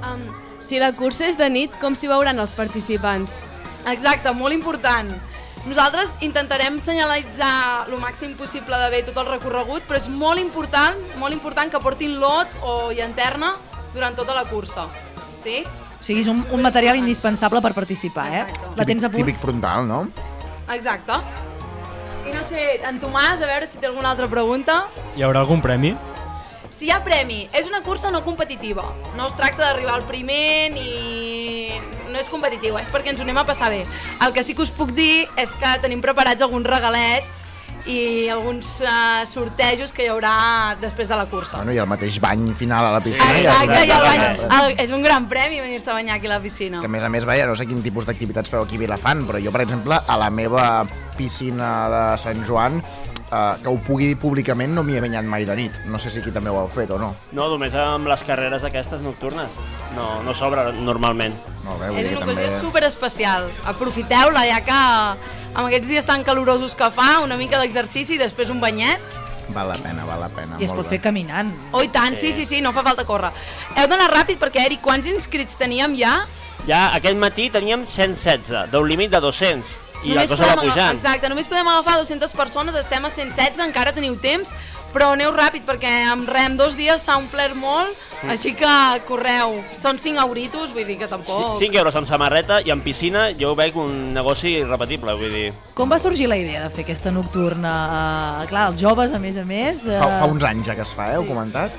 Um, 0.00 0.24
si 0.64 0.80
la 0.80 0.94
cursa 0.96 1.28
és 1.28 1.36
de 1.36 1.50
nit, 1.52 1.74
com 1.82 1.94
s'hi 1.94 2.08
veuran 2.08 2.40
els 2.40 2.54
participants? 2.56 3.36
Exacte, 3.86 4.32
molt 4.34 4.54
important. 4.54 5.12
Nosaltres 5.66 6.12
intentarem 6.22 6.78
senyalitzar 6.78 7.86
el 7.88 7.96
màxim 7.98 8.36
possible 8.38 8.78
de 8.78 8.90
bé 8.90 9.00
tot 9.06 9.16
el 9.18 9.26
recorregut, 9.32 9.82
però 9.86 9.98
és 9.98 10.06
molt 10.06 10.38
important, 10.42 10.98
molt 11.18 11.34
important 11.34 11.70
que 11.70 11.80
portin 11.82 12.20
lot 12.22 12.50
o 12.62 12.92
llanterna 12.94 13.56
durant 13.94 14.14
tota 14.14 14.34
la 14.34 14.44
cursa. 14.46 14.86
Sí? 15.40 15.64
O 15.66 16.04
sigui, 16.06 16.20
és 16.22 16.30
un, 16.30 16.44
un 16.54 16.62
material 16.62 16.98
indispensable 17.00 17.62
per 17.64 17.72
participar, 17.74 18.28
eh? 18.30 18.44
La 18.78 18.86
tens 18.86 19.06
a 19.06 19.10
punt? 19.10 19.24
Típic 19.24 19.42
frontal, 19.42 19.86
no? 19.88 20.04
Exacte. 20.74 21.18
I 22.26 22.34
no 22.34 22.42
sé, 22.46 22.68
en 22.86 22.98
Tomàs, 23.02 23.38
a 23.38 23.46
veure 23.48 23.66
si 23.70 23.78
té 23.82 23.90
alguna 23.90 24.10
altra 24.14 24.30
pregunta. 24.30 24.84
Hi 25.16 25.26
haurà 25.26 25.42
algun 25.42 25.62
premi? 25.62 25.94
Si 26.70 26.86
hi 26.86 26.94
ha 26.94 27.00
premi, 27.02 27.46
és 27.56 27.66
una 27.70 27.82
cursa 27.82 28.10
no 28.14 28.22
competitiva. 28.26 28.86
No 29.18 29.30
es 29.30 29.34
tracta 29.38 29.64
d'arribar 29.64 29.98
al 29.98 30.06
primer 30.06 30.70
ni... 30.74 31.95
No 32.16 32.22
és 32.24 32.30
competitiva, 32.32 32.80
és 32.80 32.88
perquè 32.88 33.12
ens 33.12 33.20
ho 33.20 33.26
anem 33.26 33.36
a 33.42 33.44
passar 33.44 33.68
bé. 33.68 33.82
El 34.24 34.32
que 34.32 34.40
sí 34.46 34.54
que 34.56 34.64
us 34.64 34.70
puc 34.72 34.94
dir 34.96 35.26
és 35.36 35.50
que 35.60 35.74
tenim 35.82 36.00
preparats 36.00 36.40
alguns 36.46 36.64
regalets 36.64 37.42
i 37.86 38.26
alguns 38.32 38.80
uh, 38.80 39.20
sortejos 39.28 39.92
que 39.94 40.06
hi 40.06 40.08
haurà 40.10 40.74
després 40.80 41.06
de 41.06 41.14
la 41.20 41.26
cursa. 41.30 41.60
Bueno, 41.60 41.74
i 41.76 41.78
el 41.78 41.86
mateix 41.86 42.16
bany 42.24 42.48
final 42.58 42.88
a 42.88 42.94
la 42.96 43.02
piscina. 43.04 43.28
Exacte, 43.36 43.82
i 43.86 43.92
el 43.94 44.02
bany, 44.08 44.22
Que, 44.24 44.48
el, 44.56 44.72
és 44.86 44.94
un 44.96 45.04
gran 45.04 45.28
premi 45.30 45.60
venir-se 45.60 45.92
a 45.92 45.98
banyar 46.00 46.16
aquí 46.16 46.26
a 46.26 46.32
la 46.32 46.40
piscina. 46.42 46.80
a 46.82 46.88
més 46.88 47.04
a 47.04 47.12
més, 47.12 47.28
veia, 47.28 47.46
no 47.46 47.54
sé 47.54 47.68
quin 47.68 47.84
tipus 47.84 48.08
d'activitats 48.08 48.50
feu 48.50 48.64
aquí 48.64 48.80
a 48.80 48.86
Vilafant, 48.86 49.26
però 49.28 49.38
jo, 49.44 49.52
per 49.54 49.62
exemple, 49.68 50.00
a 50.00 50.16
la 50.18 50.30
meva 50.30 50.86
piscina 51.20 51.68
de 51.92 52.02
Sant 52.18 52.42
Joan, 52.48 52.80
eh, 53.30 53.52
que 53.62 53.68
ho 53.68 53.78
pugui 53.86 54.10
dir 54.10 54.18
públicament, 54.18 54.74
no 54.74 54.82
m'hi 54.82 54.96
he 54.98 55.04
banyat 55.04 55.24
mai 55.24 55.44
de 55.46 55.54
nit. 55.54 55.78
No 55.86 56.00
sé 56.02 56.10
si 56.10 56.24
aquí 56.24 56.32
també 56.34 56.50
ho 56.50 56.58
heu 56.64 56.68
fet 56.72 56.90
o 56.90 56.98
no. 56.98 57.14
No, 57.30 57.46
només 57.54 57.74
amb 57.74 58.10
les 58.10 58.24
carreres 58.26 58.64
aquestes 58.66 59.00
nocturnes. 59.00 59.52
No, 59.96 60.22
no 60.22 60.34
s'obre 60.36 60.68
normalment. 60.76 61.34
Molt 61.64 61.80
bé, 61.80 61.88
És 62.04 62.16
una 62.20 62.32
ocasió 62.32 62.60
super 62.60 62.84
especial. 62.84 63.48
Aprofiteu-la, 63.66 64.44
ja 64.46 64.60
que 64.62 64.76
amb 65.56 65.64
aquests 65.66 65.88
dies 65.88 66.04
tan 66.06 66.22
calorosos 66.22 66.74
que 66.78 66.90
fa, 66.94 67.20
una 67.24 67.36
mica 67.40 67.58
d'exercici 67.58 68.14
i 68.14 68.20
després 68.20 68.50
un 68.52 68.60
banyet. 68.60 69.00
Val 69.54 69.68
la 69.70 69.76
pena, 69.78 70.04
val 70.04 70.20
la 70.20 70.28
pena. 70.28 70.56
I 70.60 70.64
es 70.66 70.70
molt 70.72 70.82
pot 70.82 70.90
bé. 70.90 70.96
fer 70.96 71.00
caminant. 71.06 71.52
Oh, 71.72 71.82
i 71.82 71.88
tant, 71.88 72.16
sí, 72.18 72.32
sí, 72.34 72.44
sí, 72.44 72.60
no 72.60 72.72
fa 72.76 72.82
falta 72.82 73.04
córrer. 73.08 73.30
Heu 73.76 73.86
d'anar 73.88 74.10
ràpid 74.12 74.38
perquè, 74.42 74.64
Eric, 74.66 74.82
quants 74.82 75.06
inscrits 75.06 75.56
teníem 75.56 75.94
ja? 75.96 76.26
Ja 76.66 76.88
aquest 76.96 77.16
matí 77.16 77.48
teníem 77.54 77.84
116, 77.86 78.66
d'un 78.72 78.88
límit 78.90 79.10
de 79.12 79.20
200, 79.22 79.70
i 80.02 80.14
la 80.14 80.26
cosa 80.26 80.42
va 80.48 80.56
podem 80.56 80.70
agafar- 80.70 80.72
pujant. 80.74 80.98
Exacte, 80.98 81.28
només 81.30 81.46
podem 81.46 81.68
agafar 81.68 81.96
200 82.02 82.34
persones, 82.34 82.74
estem 82.74 83.04
a 83.06 83.10
116, 83.10 83.62
encara 83.64 83.92
teniu 83.94 84.16
temps, 84.18 84.50
però 84.94 85.12
aneu 85.14 85.32
ràpid 85.34 85.66
perquè 85.66 85.92
amb 86.12 86.28
re, 86.28 86.46
en 86.50 86.56
dos 86.56 86.76
dies 86.78 87.02
s'ha 87.02 87.18
omplert 87.20 87.56
molt, 87.58 87.94
Mm. 88.22 88.30
així 88.32 88.52
que 88.56 88.68
correu. 89.06 89.58
Són 89.76 89.98
5 90.00 90.22
euritos, 90.24 90.72
vull 90.72 90.86
dir 90.88 90.96
que 90.98 91.08
tampoc... 91.10 91.58
5 91.60 91.76
euros 91.76 91.96
amb 91.98 92.08
samarreta 92.08 92.62
i 92.64 92.72
en 92.72 92.80
piscina 92.84 93.28
jo 93.36 93.52
ho 93.52 93.58
veig 93.58 93.76
un 93.76 94.14
negoci 94.14 94.54
irrepetible, 94.62 95.12
vull 95.20 95.34
dir... 95.36 95.50
Com 95.76 95.92
va 95.92 95.98
sorgir 96.00 96.28
la 96.30 96.38
idea 96.40 96.62
de 96.64 96.70
fer 96.72 96.86
aquesta 96.86 97.12
nocturna? 97.12 97.74
Uh, 98.40 98.46
clar, 98.48 98.70
els 98.72 98.80
joves, 98.80 99.12
a 99.12 99.20
més 99.20 99.36
a 99.36 99.44
més... 99.44 99.84
Uh... 99.84 99.98
Fa, 100.00 100.22
fa 100.22 100.30
uns 100.32 100.46
anys 100.48 100.70
ja 100.70 100.78
que 100.78 100.86
es 100.86 100.94
fa, 100.96 101.10
eh? 101.12 101.18
Heu 101.20 101.28
comentat? 101.28 101.76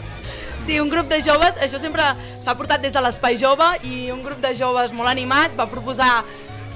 Sí, 0.67 0.77
un 0.83 0.91
grup 0.91 1.09
de 1.09 1.21
joves, 1.23 1.57
això 1.63 1.79
sempre 1.81 2.05
s'ha 2.43 2.55
portat 2.59 2.83
des 2.83 2.93
de 2.93 3.01
l'Espai 3.01 3.39
Jove 3.39 3.71
i 3.87 4.11
un 4.13 4.21
grup 4.21 4.41
de 4.43 4.51
joves 4.57 4.91
molt 4.93 5.09
animat 5.09 5.55
va 5.57 5.69
proposar 5.71 6.11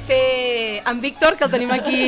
fer 0.08 0.82
en 0.88 1.03
Víctor, 1.03 1.38
que 1.38 1.45
el 1.45 1.53
tenim 1.53 1.76
aquí... 1.76 2.02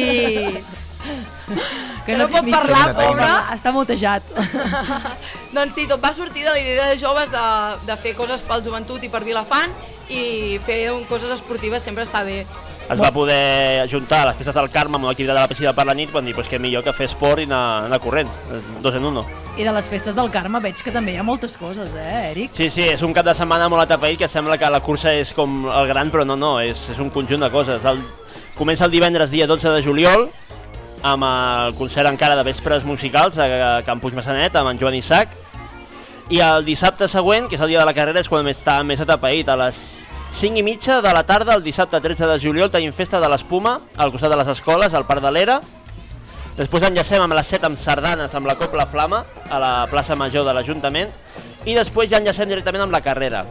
que 2.05 2.17
no, 2.17 2.27
té 2.27 2.35
pot 2.35 2.51
parlar, 2.51 2.83
No 2.91 2.99
pobre. 2.99 3.29
Està 3.55 3.73
mutejat. 3.75 4.35
doncs 5.55 5.77
sí, 5.77 5.87
tot 5.89 6.03
va 6.03 6.13
sortir 6.15 6.45
de 6.45 6.51
la 6.51 6.59
idea 6.59 6.91
de 6.91 6.99
joves 6.99 7.31
de, 7.33 7.47
de 7.87 7.97
fer 8.03 8.15
coses 8.19 8.43
pel 8.47 8.63
joventut 8.65 9.03
i 9.03 9.11
per 9.13 9.23
Vilafant 9.25 9.73
i 10.11 10.59
fer 10.67 10.85
un, 10.91 11.05
coses 11.09 11.31
esportives 11.33 11.83
sempre 11.85 12.05
està 12.05 12.23
bé. 12.27 12.43
Es 12.91 12.99
va 12.99 13.13
poder 13.15 13.87
juntar 13.87 14.25
les 14.27 14.35
festes 14.35 14.55
del 14.57 14.67
Carme 14.69 14.97
amb 14.97 15.05
una 15.05 15.13
activitat 15.13 15.37
de 15.37 15.39
la 15.39 15.47
piscina 15.47 15.71
per 15.73 15.85
la 15.87 15.95
nit, 15.95 16.11
van 16.11 16.25
dir 16.27 16.33
pues, 16.35 16.49
que 16.51 16.59
millor 16.59 16.83
que 16.83 16.91
fer 16.93 17.07
esport 17.07 17.39
i 17.39 17.45
anar, 17.47 17.85
anar 17.87 17.99
corrents, 18.03 18.33
dos 18.83 18.97
en 18.99 19.07
uno. 19.07 19.23
I 19.55 19.63
de 19.63 19.71
les 19.71 19.87
festes 19.87 20.17
del 20.17 20.29
Carme 20.33 20.59
veig 20.59 20.83
que 20.83 20.91
també 20.91 21.13
hi 21.13 21.21
ha 21.21 21.23
moltes 21.23 21.55
coses, 21.57 21.93
eh, 21.95 22.31
Eric? 22.33 22.51
Sí, 22.57 22.67
sí, 22.73 22.83
és 22.91 23.01
un 23.05 23.15
cap 23.15 23.25
de 23.25 23.35
setmana 23.37 23.69
molt 23.71 23.85
atapeït 23.85 24.25
que 24.25 24.27
sembla 24.27 24.59
que 24.59 24.69
la 24.69 24.81
cursa 24.83 25.13
és 25.15 25.31
com 25.33 25.63
el 25.71 25.87
gran, 25.87 26.11
però 26.11 26.27
no, 26.27 26.35
no, 26.35 26.57
és, 26.59 26.89
és 26.91 26.99
un 26.99 27.13
conjunt 27.13 27.45
de 27.45 27.51
coses. 27.53 27.87
El, 27.87 28.03
comença 28.57 28.83
el 28.89 28.91
divendres 28.91 29.31
dia 29.31 29.47
12 29.47 29.77
de 29.77 29.83
juliol 29.85 30.27
amb 31.03 31.25
el 31.27 31.75
concert 31.75 32.07
encara 32.07 32.37
de 32.39 32.45
vespres 32.47 32.85
musicals 32.87 33.37
a 33.37 33.81
Campus 33.83 34.15
Massanet 34.15 34.55
amb 34.55 34.71
en 34.71 34.79
Joan 34.79 34.95
Isaac 34.95 35.35
i 36.31 36.39
el 36.39 36.63
dissabte 36.63 37.09
següent, 37.11 37.49
que 37.49 37.57
és 37.59 37.61
el 37.61 37.73
dia 37.73 37.81
de 37.81 37.85
la 37.85 37.93
carrera, 37.93 38.21
és 38.23 38.29
quan 38.31 38.47
està 38.47 38.77
més 38.87 39.01
atapeït. 39.03 39.49
A 39.51 39.57
les 39.59 39.79
5 40.39 40.57
i 40.57 40.63
mitja 40.63 41.01
de 41.03 41.11
la 41.13 41.25
tarda, 41.27 41.57
el 41.57 41.63
dissabte 41.65 41.99
13 42.01 42.29
de 42.31 42.37
juliol, 42.39 42.71
tenim 42.71 42.95
festa 42.95 43.19
de 43.19 43.27
l'Espuma 43.29 43.75
al 43.99 44.13
costat 44.13 44.31
de 44.31 44.39
les 44.39 44.53
escoles, 44.55 44.95
al 44.95 45.05
Parc 45.05 45.21
de 45.21 45.33
l'Era. 45.35 45.59
Després 46.55 46.87
enllacem 46.87 47.21
amb 47.21 47.35
les 47.35 47.51
7 47.51 47.67
amb 47.67 47.77
sardanes 47.81 48.33
amb 48.37 48.47
la 48.47 48.55
Copla 48.55 48.87
Flama 48.87 49.23
a 49.49 49.59
la 49.59 49.73
plaça 49.91 50.15
Major 50.15 50.45
de 50.47 50.53
l'Ajuntament 50.55 51.11
i 51.65 51.75
després 51.75 52.11
ja 52.11 52.21
enllacem 52.21 52.47
directament 52.47 52.85
amb 52.85 52.95
la 52.95 53.01
carrera. 53.01 53.43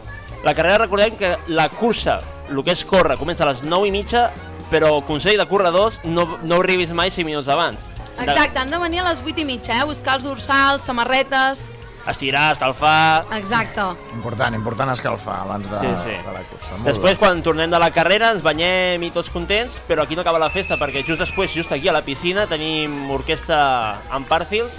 La 0.43 0.55
carrera 0.55 0.81
recordem 0.81 1.15
que 1.19 1.35
la 1.53 1.69
cursa, 1.69 2.17
el 2.49 2.63
que 2.63 2.73
és 2.73 2.83
córrer, 2.87 3.19
comença 3.19 3.45
a 3.45 3.51
les 3.51 3.61
9 3.63 3.87
i 3.87 3.93
mitja, 3.93 4.29
però 4.73 5.03
consell 5.05 5.37
de 5.37 5.45
corredors 5.45 5.99
no, 6.03 6.39
no 6.41 6.57
arribis 6.63 6.89
mai 6.97 7.11
5 7.13 7.27
minuts 7.29 7.47
abans. 7.53 7.77
Exacte, 8.17 8.57
han 8.59 8.69
de 8.73 8.77
venir 8.81 8.99
a 9.01 9.07
les 9.11 9.21
8 9.21 9.41
i 9.41 9.45
mitja, 9.45 9.77
eh? 9.79 9.85
buscar 9.85 10.17
els 10.19 10.25
dorsals, 10.25 10.83
samarretes... 10.89 11.69
Estirar, 12.03 12.49
escalfar... 12.51 13.23
Exacte. 13.37 13.79
Important, 14.11 14.53
important 14.57 14.89
escalfar 14.91 15.37
abans 15.45 15.69
de, 15.71 15.77
Sí, 15.79 15.91
sí. 16.03 16.15
de 16.25 16.33
la 16.35 16.41
cursa. 16.49 16.71
Molt 16.73 16.89
Després, 16.89 17.13
bé. 17.13 17.19
quan 17.21 17.39
tornem 17.45 17.71
de 17.71 17.79
la 17.79 17.87
carrera, 17.95 18.33
ens 18.35 18.43
banyem 18.43 19.05
i 19.07 19.11
tots 19.15 19.29
contents, 19.31 19.77
però 19.87 20.03
aquí 20.03 20.17
no 20.17 20.25
acaba 20.25 20.41
la 20.41 20.49
festa, 20.51 20.75
perquè 20.81 21.05
just 21.07 21.21
després, 21.23 21.53
just 21.55 21.71
aquí 21.71 21.87
a 21.87 21.93
la 21.95 22.01
piscina, 22.03 22.43
tenim 22.51 23.07
orquestra 23.15 24.01
en 24.11 24.25
Parfields, 24.27 24.75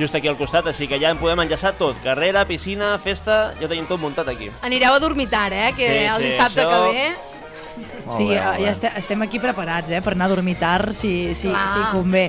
just 0.00 0.16
aquí 0.16 0.26
al 0.32 0.38
costat, 0.40 0.66
així 0.72 0.88
que 0.88 0.96
ja 0.98 1.12
en 1.12 1.20
podem 1.20 1.44
enllaçar 1.44 1.74
tot. 1.76 2.00
Carrera, 2.02 2.46
piscina, 2.48 2.94
festa, 2.98 3.52
ja 3.60 3.68
tenim 3.68 3.84
tot 3.86 4.00
muntat 4.00 4.32
aquí. 4.32 4.48
Anireu 4.64 4.96
a 4.96 5.04
dormir 5.04 5.28
tard, 5.28 5.52
eh? 5.52 5.74
Que 5.76 5.86
Sí, 5.92 6.02
el 6.08 6.24
sí, 6.24 6.30
dissabte 6.32 6.64
això- 6.64 6.72
que 6.72 6.96
ve... 6.96 7.33
Sí, 8.12 8.28
ja, 8.30 8.54
ja 8.60 8.70
este, 8.70 8.90
estem 9.00 9.22
aquí 9.24 9.40
preparats, 9.42 9.90
eh, 9.90 10.00
per 10.04 10.12
anar 10.14 10.28
a 10.28 10.34
dormir 10.34 10.56
tard, 10.60 10.92
si, 10.92 11.34
si, 11.34 11.48
Clar. 11.48 11.64
si 11.72 11.84
convé. 11.96 12.24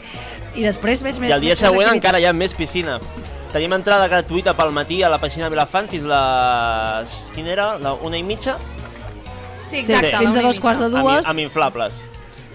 I 0.56 0.64
després 0.64 1.04
veig 1.04 1.20
més... 1.20 1.30
I 1.30 1.36
el 1.36 1.44
dia 1.44 1.56
següent 1.60 1.90
activitats. 1.90 2.00
encara 2.00 2.22
hi 2.24 2.28
ha 2.30 2.34
més 2.34 2.56
piscina. 2.56 3.00
Tenim 3.52 3.76
entrada 3.76 4.08
gratuïta 4.12 4.56
pel 4.56 4.72
matí 4.76 5.02
a 5.04 5.10
la 5.12 5.20
piscina 5.22 5.50
Vilafant 5.52 5.88
fins 5.92 6.08
les... 6.10 7.20
Quina 7.36 7.54
era? 7.54 7.68
La 7.80 7.94
una 7.96 8.18
i 8.20 8.24
mitja? 8.24 8.58
Sí, 9.70 9.82
exacte, 9.84 10.12
la 10.12 10.20
fins 10.24 10.36
a 10.40 10.44
dos 10.46 10.60
quarts 10.64 10.82
de 10.84 10.90
Amb, 10.92 11.00
dues. 11.00 11.30
amb 11.32 11.44
inflables. 11.44 12.02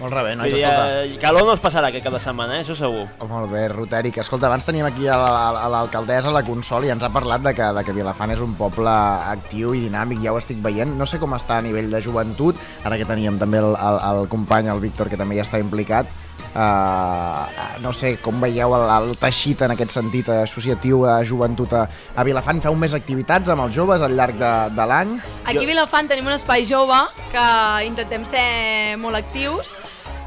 Molt 0.01 0.13
rebé, 0.15 0.31
nois, 0.35 0.49
Vull 0.49 0.57
dir, 0.57 0.65
escolta. 0.65 1.03
eh, 1.03 1.17
calor 1.21 1.45
no 1.45 1.53
es 1.53 1.59
passarà 1.61 1.87
aquest 1.91 2.03
cap 2.07 2.13
de 2.15 2.19
setmana, 2.19 2.55
eh? 2.57 2.63
això 2.63 2.73
segur. 2.75 3.03
Oh, 3.19 3.27
molt 3.29 3.51
bé, 3.51 3.67
Rotèric. 3.69 4.17
Escolta, 4.17 4.47
abans 4.47 4.65
teníem 4.65 4.87
aquí 4.87 5.05
a 5.07 5.15
la- 5.17 5.49
a 5.65 5.69
l'alcaldessa, 5.69 6.31
la 6.33 6.41
Consol, 6.43 6.85
i 6.85 6.89
ens 6.89 7.03
ha 7.03 7.09
parlat 7.13 7.41
de 7.41 7.53
que, 7.53 7.61
de 7.77 7.83
que 7.85 7.93
Vilafant 7.93 8.31
és 8.33 8.39
un 8.41 8.55
poble 8.55 8.89
actiu 8.89 9.75
i 9.75 9.81
dinàmic, 9.87 10.23
ja 10.23 10.33
ho 10.33 10.39
estic 10.41 10.57
veient. 10.61 10.97
No 10.97 11.05
sé 11.05 11.19
com 11.19 11.33
està 11.37 11.57
a 11.59 11.61
nivell 11.61 11.91
de 11.91 12.01
joventut, 12.01 12.55
ara 12.83 12.97
que 12.97 13.05
teníem 13.05 13.37
també 13.37 13.59
el, 13.59 13.75
el, 13.75 13.99
el 14.21 14.27
company, 14.27 14.67
el 14.73 14.79
Víctor, 14.79 15.07
que 15.07 15.17
també 15.17 15.35
hi 15.35 15.39
està 15.45 15.59
implicat. 15.59 16.07
Uh, 16.51 17.79
no 17.79 17.93
sé, 17.95 18.17
com 18.19 18.41
veieu 18.43 18.73
el, 18.75 18.89
el 18.91 19.13
teixit 19.21 19.61
en 19.63 19.71
aquest 19.71 19.93
sentit 19.95 20.27
eh, 20.27 20.41
associatiu 20.43 21.05
de 21.07 21.13
joventut 21.29 21.71
a, 21.79 21.85
a 21.87 22.25
Vilafant? 22.27 22.59
Feu 22.65 22.75
més 22.75 22.91
activitats 22.97 23.53
amb 23.53 23.63
els 23.63 23.77
joves 23.77 24.03
al 24.03 24.17
llarg 24.19 24.35
de, 24.35 24.51
de 24.75 24.87
l'any? 24.91 25.13
Aquí 25.45 25.63
a 25.63 25.69
Vilafant 25.69 26.11
tenim 26.11 26.27
un 26.27 26.35
espai 26.35 26.67
jove 26.67 26.99
que 27.31 27.45
intentem 27.87 28.27
ser 28.27 28.99
molt 28.99 29.21
actius. 29.21 29.77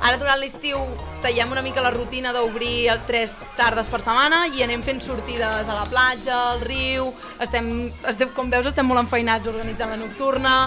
Ara 0.05 0.17
durant 0.21 0.41
l'estiu 0.41 0.81
tallem 1.25 1.53
una 1.53 1.63
mica 1.65 1.85
la 1.85 1.93
rutina 1.93 2.33
d'obrir 2.33 2.89
tres 3.09 3.37
tardes 3.57 3.89
per 3.93 4.01
setmana 4.05 4.47
i 4.53 4.65
anem 4.65 4.83
fent 4.85 5.05
sortides 5.05 5.69
a 5.69 5.77
la 5.77 5.87
platja, 5.89 6.41
al 6.55 6.65
riu, 6.65 7.13
estem, 7.41 7.71
estem 8.09 8.33
com 8.37 8.49
veus 8.53 8.69
estem 8.73 8.89
molt 8.89 9.05
enfeinats 9.05 9.49
organitzant 9.49 9.93
la 9.93 10.01
nocturna 10.01 10.59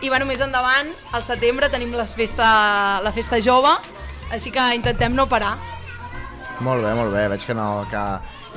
i 0.00 0.08
bueno, 0.08 0.28
més 0.28 0.40
endavant, 0.44 0.92
al 1.12 1.24
setembre 1.26 1.68
tenim 1.72 1.96
les 1.98 2.12
festa, 2.14 2.48
la 3.02 3.10
festa 3.12 3.40
jove, 3.42 3.72
així 4.30 4.50
que 4.54 4.64
intentem 4.76 5.14
no 5.14 5.26
parar. 5.28 5.56
Molt 6.60 6.82
bé, 6.82 6.94
molt 6.98 7.12
bé, 7.14 7.28
veig 7.30 7.44
que 7.46 7.54
no, 7.54 7.86
que, 7.90 8.04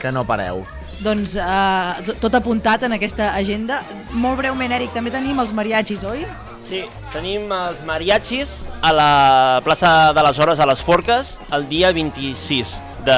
que 0.01 0.11
no 0.11 0.25
pareu. 0.25 0.63
doncs 1.01 1.33
eh, 1.41 2.13
tot 2.21 2.35
apuntat 2.37 2.83
en 2.85 2.93
aquesta 2.93 3.31
agenda. 3.33 3.79
Molt 4.13 4.37
breument, 4.37 4.71
Eric, 4.75 4.91
també 4.93 5.09
tenim 5.13 5.39
els 5.41 5.53
mariachis, 5.53 6.03
oi? 6.05 6.25
Sí, 6.69 6.83
tenim 7.11 7.49
els 7.51 7.81
mariachis 7.85 8.59
a 8.85 8.91
la 8.93 9.61
plaça 9.65 10.13
de 10.13 10.23
les 10.23 10.39
Hores 10.39 10.59
a 10.61 10.67
les 10.69 10.79
Forques 10.79 11.33
el 11.57 11.65
dia 11.67 11.89
26 11.91 12.75
de, 13.05 13.17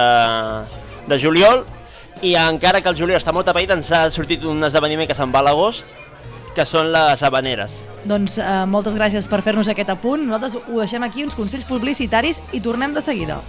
de 1.11 1.19
juliol 1.19 1.65
i 2.23 2.33
encara 2.39 2.79
que 2.81 2.89
el 2.89 2.95
juliol 2.97 3.19
està 3.19 3.33
molt 3.35 3.45
tapat 3.45 3.75
ens 3.75 3.91
ha 3.91 4.05
sortit 4.15 4.47
un 4.47 4.63
esdeveniment 4.63 5.09
que 5.09 5.17
se'n 5.17 5.31
va 5.35 5.43
a 5.43 5.47
l'agost 5.49 5.85
que 6.55 6.65
són 6.67 6.91
les 6.93 7.23
habaneres. 7.23 7.73
Doncs 8.03 8.37
eh, 8.41 8.47
moltes 8.69 8.95
gràcies 8.97 9.29
per 9.31 9.41
fer-nos 9.45 9.69
aquest 9.71 9.91
apunt. 9.93 10.25
Nosaltres 10.27 10.57
ho 10.61 10.79
deixem 10.81 11.03
aquí, 11.05 11.23
uns 11.25 11.37
consells 11.37 11.67
publicitaris, 11.69 12.41
i 12.53 12.61
tornem 12.63 12.93
de 12.93 13.03
seguida. 13.03 13.39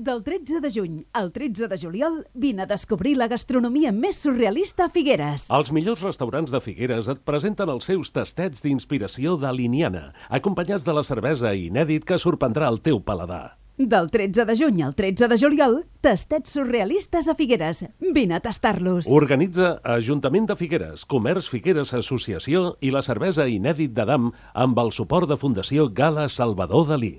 Del 0.00 0.22
13 0.24 0.62
de 0.64 0.70
juny 0.72 1.00
al 1.12 1.26
13 1.30 1.66
de 1.68 1.76
juliol 1.76 2.14
vine 2.32 2.62
a 2.62 2.66
descobrir 2.66 3.18
la 3.20 3.26
gastronomia 3.28 3.90
més 3.92 4.16
surrealista 4.16 4.86
a 4.86 4.88
Figueres. 4.94 5.50
Els 5.52 5.68
millors 5.76 6.00
restaurants 6.06 6.48
de 6.54 6.60
Figueres 6.64 7.10
et 7.12 7.20
presenten 7.20 7.68
els 7.68 7.84
seus 7.90 8.08
tastets 8.08 8.64
d'inspiració 8.64 9.36
daliniana, 9.36 10.14
acompanyats 10.30 10.88
de 10.88 10.96
la 10.96 11.04
cervesa 11.04 11.52
inèdit 11.52 12.08
que 12.08 12.16
sorprendrà 12.16 12.72
el 12.72 12.80
teu 12.80 13.04
paladar. 13.04 13.58
Del 13.76 14.08
13 14.08 14.48
de 14.48 14.56
juny 14.56 14.80
al 14.88 14.96
13 14.96 15.28
de 15.28 15.40
juliol, 15.44 15.82
tastets 16.00 16.56
surrealistes 16.56 17.28
a 17.28 17.36
Figueres. 17.36 17.84
Vine 18.00 18.40
a 18.40 18.40
tastar-los. 18.40 19.04
Organitza 19.04 19.82
Ajuntament 19.84 20.48
de 20.48 20.56
Figueres, 20.56 21.04
Comerç 21.04 21.52
Figueres 21.52 21.92
Associació 21.92 22.78
i 22.80 22.88
la 22.88 23.04
cervesa 23.04 23.44
inèdit 23.52 23.92
d'Adam 23.92 24.32
amb 24.54 24.80
el 24.80 24.96
suport 24.96 25.28
de 25.28 25.36
Fundació 25.36 25.90
Gala 25.92 26.30
Salvador 26.32 26.88
Dalí. 26.88 27.18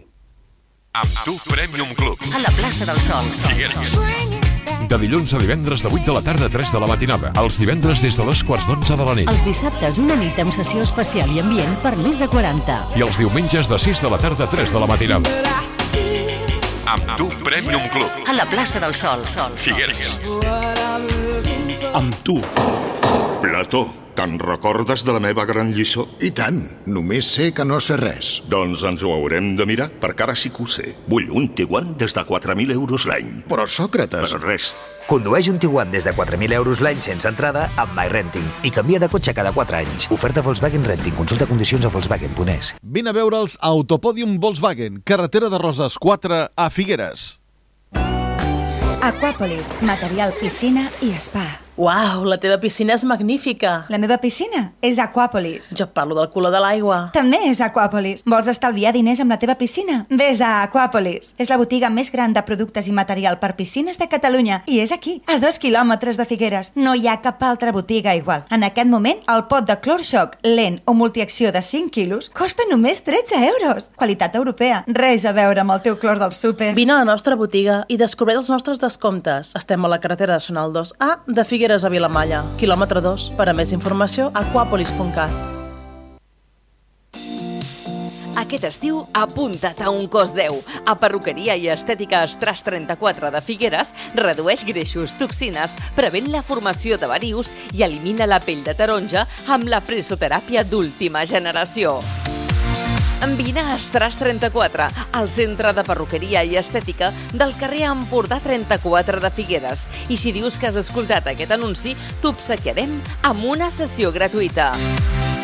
Amb 0.93 1.11
tu 1.23 1.37
Premium 1.47 1.93
Club. 1.95 2.19
A 2.35 2.39
la 2.39 2.49
plaça 2.51 2.83
del 2.83 2.99
Sol. 2.99 3.23
Figueres. 3.47 3.93
De 4.89 4.97
dilluns 4.99 5.31
a 5.33 5.39
divendres 5.39 5.85
de 5.85 5.87
8 5.87 6.03
de 6.03 6.15
la 6.17 6.21
tarda 6.21 6.49
a 6.49 6.51
3 6.51 6.73
de 6.73 6.81
la 6.83 6.89
matinada. 6.89 7.31
Els 7.39 7.55
divendres 7.61 8.01
des 8.03 8.17
de 8.19 8.25
dos 8.27 8.41
quarts 8.43 8.67
d'onze 8.67 8.97
de 8.99 9.05
la 9.07 9.13
nit. 9.15 9.31
Els 9.31 9.45
dissabtes 9.47 10.01
una 10.03 10.17
nit 10.19 10.35
amb 10.43 10.51
sessió 10.51 10.83
especial 10.83 11.31
i 11.31 11.39
ambient 11.39 11.77
per 11.79 11.95
més 11.95 12.19
de 12.19 12.27
40. 12.27 12.75
I 12.99 13.05
els 13.07 13.21
diumenges 13.23 13.71
de 13.71 13.79
6 13.79 14.03
de 14.03 14.11
la 14.11 14.19
tarda 14.19 14.49
a 14.49 14.51
3 14.51 14.75
de 14.75 14.83
la 14.83 14.91
matinada. 14.91 15.31
Amb 16.91 17.15
tu 17.15 17.31
Premium 17.39 17.87
Club. 17.95 18.27
A 18.27 18.35
la 18.35 18.49
plaça 18.51 18.83
del 18.83 18.91
Sol. 18.99 19.23
Sol. 19.31 19.55
Figueres. 19.55 20.19
Amb 21.95 22.19
tu. 22.27 22.41
Plató, 23.41 23.87
te'n 24.13 24.35
recordes 24.37 25.01
de 25.01 25.15
la 25.15 25.19
meva 25.23 25.47
gran 25.49 25.71
lliçó? 25.73 26.03
I 26.21 26.29
tant, 26.37 26.59
només 26.85 27.25
sé 27.25 27.47
que 27.57 27.65
no 27.65 27.79
sé 27.81 27.95
res. 27.97 28.35
Doncs 28.45 28.83
ens 28.85 29.01
ho 29.01 29.15
haurem 29.15 29.55
de 29.57 29.65
mirar, 29.65 29.87
perquè 30.03 30.27
ara 30.27 30.35
sí 30.37 30.51
que 30.53 30.61
ho 30.61 30.67
sé. 30.69 30.91
Vull 31.09 31.31
un 31.33 31.47
Tiguan 31.57 31.95
des 31.97 32.13
de 32.13 32.21
4.000 32.21 32.75
euros 32.75 33.07
l'any. 33.09 33.41
Però, 33.49 33.65
Sòcrates... 33.65 34.35
Per 34.35 34.43
res. 34.45 34.69
Condueix 35.09 35.49
un 35.49 35.57
Tiguan 35.57 35.89
des 35.89 36.05
de 36.05 36.13
4.000 36.13 36.53
euros 36.59 36.83
l'any 36.85 37.01
sense 37.01 37.25
entrada 37.27 37.65
amb 37.81 37.97
MyRenting 37.97 38.45
i 38.61 38.71
canvia 38.71 39.01
de 39.01 39.09
cotxe 39.09 39.33
cada 39.33 39.55
4 39.57 39.81
anys. 39.81 40.05
Oferta 40.13 40.45
Volkswagen 40.45 40.85
Renting. 40.85 41.17
Consulta 41.17 41.49
condicions 41.49 41.89
a 41.89 41.91
Volkswagen.es. 41.91 42.75
Vine 42.83 43.09
a 43.09 43.17
veure'ls 43.17 43.57
a 43.57 43.73
Autopòdium 43.73 44.37
Volkswagen, 44.37 45.01
carretera 45.01 45.49
de 45.49 45.57
Roses 45.65 45.97
4 45.97 46.45
a 46.53 46.69
Figueres. 46.69 47.31
Aquàpolis, 49.01 49.73
material 49.81 50.29
piscina 50.37 50.85
i 51.01 51.15
spa. 51.17 51.47
Uau, 51.77 52.25
la 52.27 52.35
teva 52.35 52.57
piscina 52.59 52.97
és 52.97 53.03
magnífica. 53.07 53.85
La 53.89 53.97
meva 53.97 54.17
piscina 54.19 54.73
és 54.83 54.97
Aquàpolis. 54.99 55.71
Jo 55.79 55.85
parlo 55.95 56.17
del 56.17 56.27
color 56.33 56.51
de 56.51 56.59
l'aigua. 56.59 56.97
També 57.15 57.39
és 57.47 57.61
Aquàpolis. 57.63 58.25
Vols 58.27 58.49
estalviar 58.51 58.91
diners 58.91 59.21
amb 59.23 59.31
la 59.31 59.37
teva 59.39 59.55
piscina? 59.55 60.01
Ves 60.09 60.41
a 60.43 60.65
Aquàpolis. 60.65 61.31
És 61.39 61.47
la 61.47 61.55
botiga 61.61 61.89
més 61.89 62.11
gran 62.11 62.35
de 62.35 62.43
productes 62.43 62.89
i 62.91 62.95
material 62.95 63.39
per 63.39 63.53
piscines 63.55 63.97
de 64.01 64.09
Catalunya 64.11 64.61
i 64.67 64.81
és 64.83 64.91
aquí, 64.91 65.21
a 65.31 65.37
dos 65.39 65.61
quilòmetres 65.63 66.19
de 66.19 66.25
Figueres. 66.27 66.73
No 66.75 66.93
hi 66.93 67.07
ha 67.07 67.21
cap 67.23 67.39
altra 67.47 67.71
botiga 67.71 68.17
igual. 68.19 68.43
En 68.51 68.67
aquest 68.67 68.91
moment, 68.91 69.23
el 69.31 69.45
pot 69.47 69.63
de 69.65 69.79
Clorxoc 69.79 70.35
lent 70.43 70.81
o 70.83 70.93
multiacció 70.93 71.53
de 71.55 71.63
5 71.63 71.89
quilos 71.95 72.29
costa 72.35 72.67
només 72.69 73.03
13 73.07 73.45
euros. 73.47 73.89
Qualitat 73.95 74.35
europea. 74.35 74.83
Res 74.87 75.23
a 75.23 75.31
veure 75.31 75.63
amb 75.63 75.77
el 75.77 75.83
teu 75.87 75.95
clor 75.95 76.19
del 76.19 76.35
súper. 76.35 76.73
Vine 76.75 76.97
a 76.97 76.99
la 76.99 77.07
nostra 77.07 77.39
botiga 77.39 77.85
i 77.87 77.95
descobreix 77.97 78.43
els 78.43 78.51
nostres 78.51 78.83
descomptes. 78.83 79.55
Estem 79.55 79.85
a 79.85 79.95
la 79.95 80.01
carretera 80.03 80.35
nacional 80.35 80.75
2A 80.75 81.21
de 81.27 81.45
Figueres 81.45 81.60
a 81.61 81.89
Vilamalla, 81.89 82.41
quilòmetre 82.57 83.01
2. 83.01 83.35
Per 83.37 83.45
a 83.49 83.53
més 83.53 83.71
informació, 83.71 84.31
aquapolis.cat. 84.33 85.29
Aquest 88.41 88.65
estiu, 88.65 89.03
apunta't 89.13 89.83
a 89.85 89.91
un 89.93 90.07
cos 90.09 90.33
10. 90.33 90.65
A 90.89 90.95
Perruqueria 90.97 91.55
i 91.55 91.69
Estètica 91.69 92.23
Estras 92.25 92.63
34 92.65 93.29
de 93.29 93.41
Figueres 93.45 93.93
redueix 94.17 94.65
greixos, 94.65 95.13
toxines, 95.19 95.77
prevent 95.95 96.31
la 96.33 96.41
formació 96.41 96.97
de 96.97 97.07
varius 97.11 97.53
i 97.77 97.85
elimina 97.85 98.25
la 98.25 98.41
pell 98.41 98.65
de 98.65 98.73
taronja 98.73 99.27
amb 99.47 99.69
la 99.69 99.83
presoteràpia 99.85 100.65
d'última 100.65 101.27
generació. 101.29 101.99
Vine 103.27 103.59
a 103.59 103.75
Estras 103.75 104.17
34, 104.17 104.83
al 105.11 105.29
centre 105.29 105.71
de 105.73 105.83
perruqueria 105.85 106.41
i 106.43 106.57
estètica 106.57 107.11
del 107.31 107.53
carrer 107.57 107.83
Empordà 107.87 108.39
34 108.41 109.21
de 109.21 109.31
Figueres. 109.31 109.85
I 110.09 110.17
si 110.17 110.33
dius 110.33 110.57
que 110.57 110.67
has 110.67 110.77
escoltat 110.81 111.29
aquest 111.29 111.53
anunci, 111.53 111.93
t'obsequiarem 112.21 112.97
amb 113.29 113.45
una 113.45 113.69
sessió 113.69 114.11
gratuïta. 114.11 114.71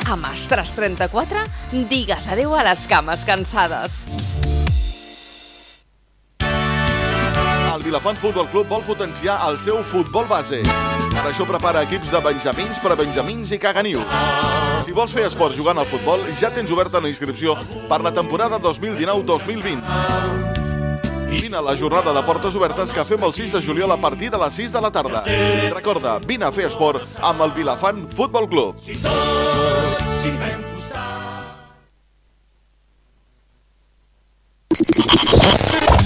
Amb 0.09 0.25
Estras 0.33 0.73
34, 0.73 1.45
digues 1.89 2.27
adeu 2.27 2.57
a 2.57 2.65
les 2.67 2.87
cames 2.89 3.25
cansades. 3.29 4.05
El 7.77 7.85
Vilafant 7.85 8.17
Futbol 8.17 8.49
Club 8.49 8.73
vol 8.73 8.87
potenciar 8.89 9.37
el 9.47 9.61
seu 9.61 9.83
futbol 9.85 10.25
base. 10.25 10.63
Per 11.27 11.33
això 11.33 11.43
prepara 11.43 11.81
equips 11.83 12.07
de 12.07 12.19
benjamins 12.23 12.77
per 12.79 12.93
a 12.93 12.95
benjamins 12.95 13.49
i 13.51 13.57
caganius. 13.59 14.07
Si 14.85 14.93
vols 14.95 15.11
fer 15.11 15.25
esport 15.27 15.51
jugant 15.57 15.75
al 15.81 15.87
futbol, 15.91 16.21
ja 16.39 16.47
tens 16.55 16.71
oberta 16.71 17.01
la 17.03 17.09
inscripció 17.11 17.51
per 17.89 17.99
la 17.99 18.13
temporada 18.15 18.55
2019-2020. 18.63 19.83
Vine 21.27 21.59
a 21.59 21.61
la 21.67 21.75
jornada 21.75 22.13
de 22.15 22.23
portes 22.23 22.55
obertes 22.55 22.95
que 22.95 23.03
fem 23.03 23.19
el 23.27 23.35
6 23.35 23.57
de 23.57 23.61
juliol 23.65 23.91
a 23.91 23.99
partir 23.99 24.31
de 24.31 24.39
les 24.39 24.55
6 24.55 24.71
de 24.71 24.81
la 24.85 24.91
tarda. 24.95 25.25
Recorda, 25.75 26.15
vine 26.23 26.47
a 26.47 26.51
fer 26.55 26.69
esport 26.69 27.03
amb 27.19 27.43
el 27.43 27.51
Vilafant 27.59 28.07
Futbol 28.07 28.47
Club. 28.47 28.79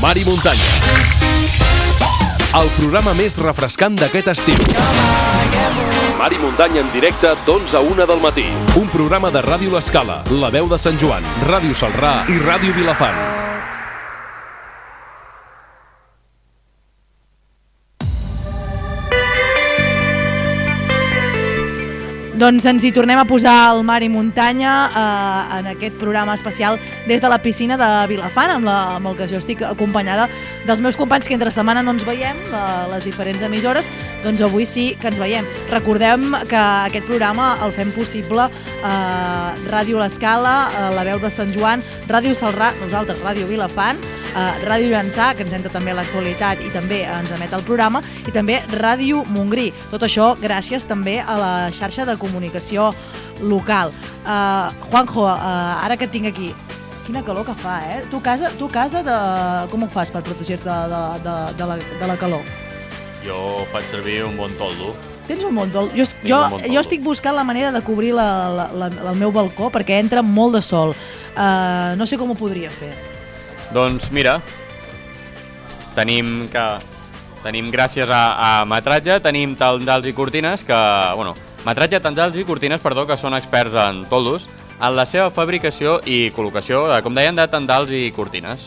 Mar 0.01 0.17
i 0.17 0.25
muntanya. 0.25 1.70
El 2.51 2.67
programa 2.75 3.13
més 3.15 3.37
refrescant 3.39 3.95
d'aquest 3.95 4.27
estiu. 4.33 4.57
Mar 6.19 6.27
i 6.35 6.39
muntanya 6.41 6.83
en 6.83 6.91
directe 6.91 7.31
d'11 7.47 7.79
a 7.79 7.83
1 7.93 8.07
del 8.11 8.19
matí. 8.19 8.45
Un 8.75 8.91
programa 8.91 9.31
de 9.31 9.39
Ràdio 9.47 9.71
L'Escala, 9.71 10.19
La 10.35 10.51
Veu 10.51 10.67
de 10.67 10.77
Sant 10.77 10.99
Joan, 10.99 11.23
Ràdio 11.47 11.71
Salrà 11.71 12.17
i 12.27 12.41
Ràdio 12.43 12.75
Vilafant. 12.75 13.40
Doncs 22.41 22.65
ens 22.65 22.81
hi 22.81 22.89
tornem 22.89 23.19
a 23.21 23.25
posar 23.29 23.53
al 23.67 23.83
mar 23.85 23.99
i 24.01 24.07
muntanya 24.09 24.71
eh, 24.89 25.57
en 25.59 25.67
aquest 25.75 25.99
programa 26.01 26.33
especial 26.33 26.79
des 27.05 27.21
de 27.21 27.29
la 27.29 27.37
piscina 27.37 27.75
de 27.77 27.89
Vilafant, 28.09 28.55
amb, 28.55 28.65
la, 28.65 28.77
amb 28.95 29.11
el 29.11 29.17
que 29.19 29.27
jo 29.29 29.37
estic 29.37 29.61
acompanyada 29.61 30.25
dels 30.65 30.81
meus 30.81 30.97
companys 30.97 31.27
que 31.29 31.35
entre 31.37 31.53
setmana 31.53 31.83
no 31.85 31.93
ens 31.93 32.05
veiem, 32.05 32.39
a 32.49 32.87
les 32.95 33.05
diferents 33.05 33.43
emissores, 33.45 33.85
doncs 34.25 34.41
avui 34.41 34.65
sí 34.65 34.87
que 34.97 35.11
ens 35.11 35.21
veiem. 35.21 35.45
Recordem 35.69 36.31
que 36.49 36.63
aquest 36.87 37.05
programa 37.05 37.51
el 37.61 37.75
fem 37.77 37.93
possible 37.93 38.47
eh, 38.49 39.69
Ràdio 39.69 40.01
L'Escala, 40.01 40.55
eh, 40.71 40.87
La 40.97 41.05
Veu 41.05 41.21
de 41.21 41.29
Sant 41.29 41.53
Joan, 41.53 41.85
Ràdio 42.09 42.33
Salrà, 42.33 42.71
nosaltres 42.81 43.21
Ràdio 43.21 43.45
Vilafant, 43.49 44.01
eh, 44.01 44.65
Ràdio 44.65 44.89
Llançà, 44.95 45.31
que 45.37 45.45
ens 45.45 45.53
entra 45.57 45.73
també 45.73 45.93
l'actualitat 45.93 46.61
i 46.65 46.73
també 46.73 47.03
ens 47.05 47.33
emet 47.37 47.53
el 47.53 47.65
programa, 47.69 48.01
i 48.25 48.33
també 48.33 48.61
Ràdio 48.73 49.25
Montgrí. 49.29 49.69
Tot 49.93 50.05
això 50.09 50.33
gràcies 50.41 50.89
també 50.89 51.19
a 51.21 51.37
la 51.37 51.53
xarxa 51.73 52.05
de 52.05 52.17
comunicació 52.17 52.30
local. 53.41 53.91
Uh, 54.21 54.71
Juanjo, 54.89 55.25
uh, 55.25 55.83
ara 55.83 55.97
que 55.97 56.05
et 56.05 56.11
tinc 56.13 56.27
aquí, 56.29 56.51
quina 57.05 57.23
calor 57.25 57.45
que 57.45 57.55
fa, 57.57 57.79
eh? 57.89 58.01
Tu 58.09 58.19
casa, 58.21 58.51
tu 58.57 58.67
casa 58.69 59.01
de... 59.03 59.15
com 59.71 59.83
ho 59.83 59.89
fas 59.89 60.11
per 60.13 60.21
protegir-te 60.25 60.65
de, 60.65 61.01
de, 61.25 61.37
de, 61.57 61.69
la, 61.71 61.77
de 61.77 62.11
la 62.11 62.17
calor? 62.17 62.45
Jo 63.25 63.65
faig 63.73 63.85
servir 63.89 64.21
un 64.25 64.37
bon 64.37 64.53
toldo. 64.57 64.93
Tens 65.27 65.43
un 65.45 65.55
bon 65.55 65.69
tol. 65.71 65.89
Jo, 65.95 66.05
Tinc 66.05 66.29
jo, 66.29 66.37
bon 66.49 66.57
toldo. 66.59 66.73
jo 66.73 66.81
estic 66.81 67.03
buscant 67.05 67.35
la 67.37 67.43
manera 67.47 67.71
de 67.71 67.81
cobrir 67.85 68.13
la, 68.17 68.27
la, 68.53 68.69
la, 68.73 68.89
el 69.11 69.19
meu 69.19 69.31
balcó 69.33 69.69
perquè 69.73 69.99
entra 70.01 70.23
molt 70.25 70.57
de 70.57 70.61
sol. 70.65 70.95
Uh, 71.35 71.93
no 71.97 72.07
sé 72.09 72.17
com 72.19 72.33
ho 72.33 72.37
podria 72.37 72.71
fer. 72.73 72.91
Doncs 73.71 74.09
mira, 74.11 74.39
tenim 75.95 76.47
que 76.51 76.65
tenim 77.41 77.71
gràcies 77.73 78.09
a, 78.11 78.23
a 78.37 78.49
Metratge, 78.69 79.17
tenim 79.23 79.55
tendals 79.57 80.05
i 80.05 80.13
cortines 80.13 80.65
que, 80.67 80.77
bueno, 81.17 81.33
Metratge, 81.61 81.99
tendals 82.01 82.37
i 82.41 82.45
cortines, 82.47 82.81
perdó, 82.81 83.05
que 83.05 83.17
són 83.21 83.35
experts 83.37 83.75
en 83.77 84.01
toldos, 84.09 84.47
en 84.81 84.95
la 84.97 85.05
seva 85.05 85.29
fabricació 85.29 85.99
i 86.09 86.31
col·locació, 86.33 86.87
de, 86.89 87.01
com 87.05 87.13
deien, 87.13 87.37
de 87.37 87.45
tendals 87.51 87.93
i 87.93 88.07
cortines. 88.15 88.65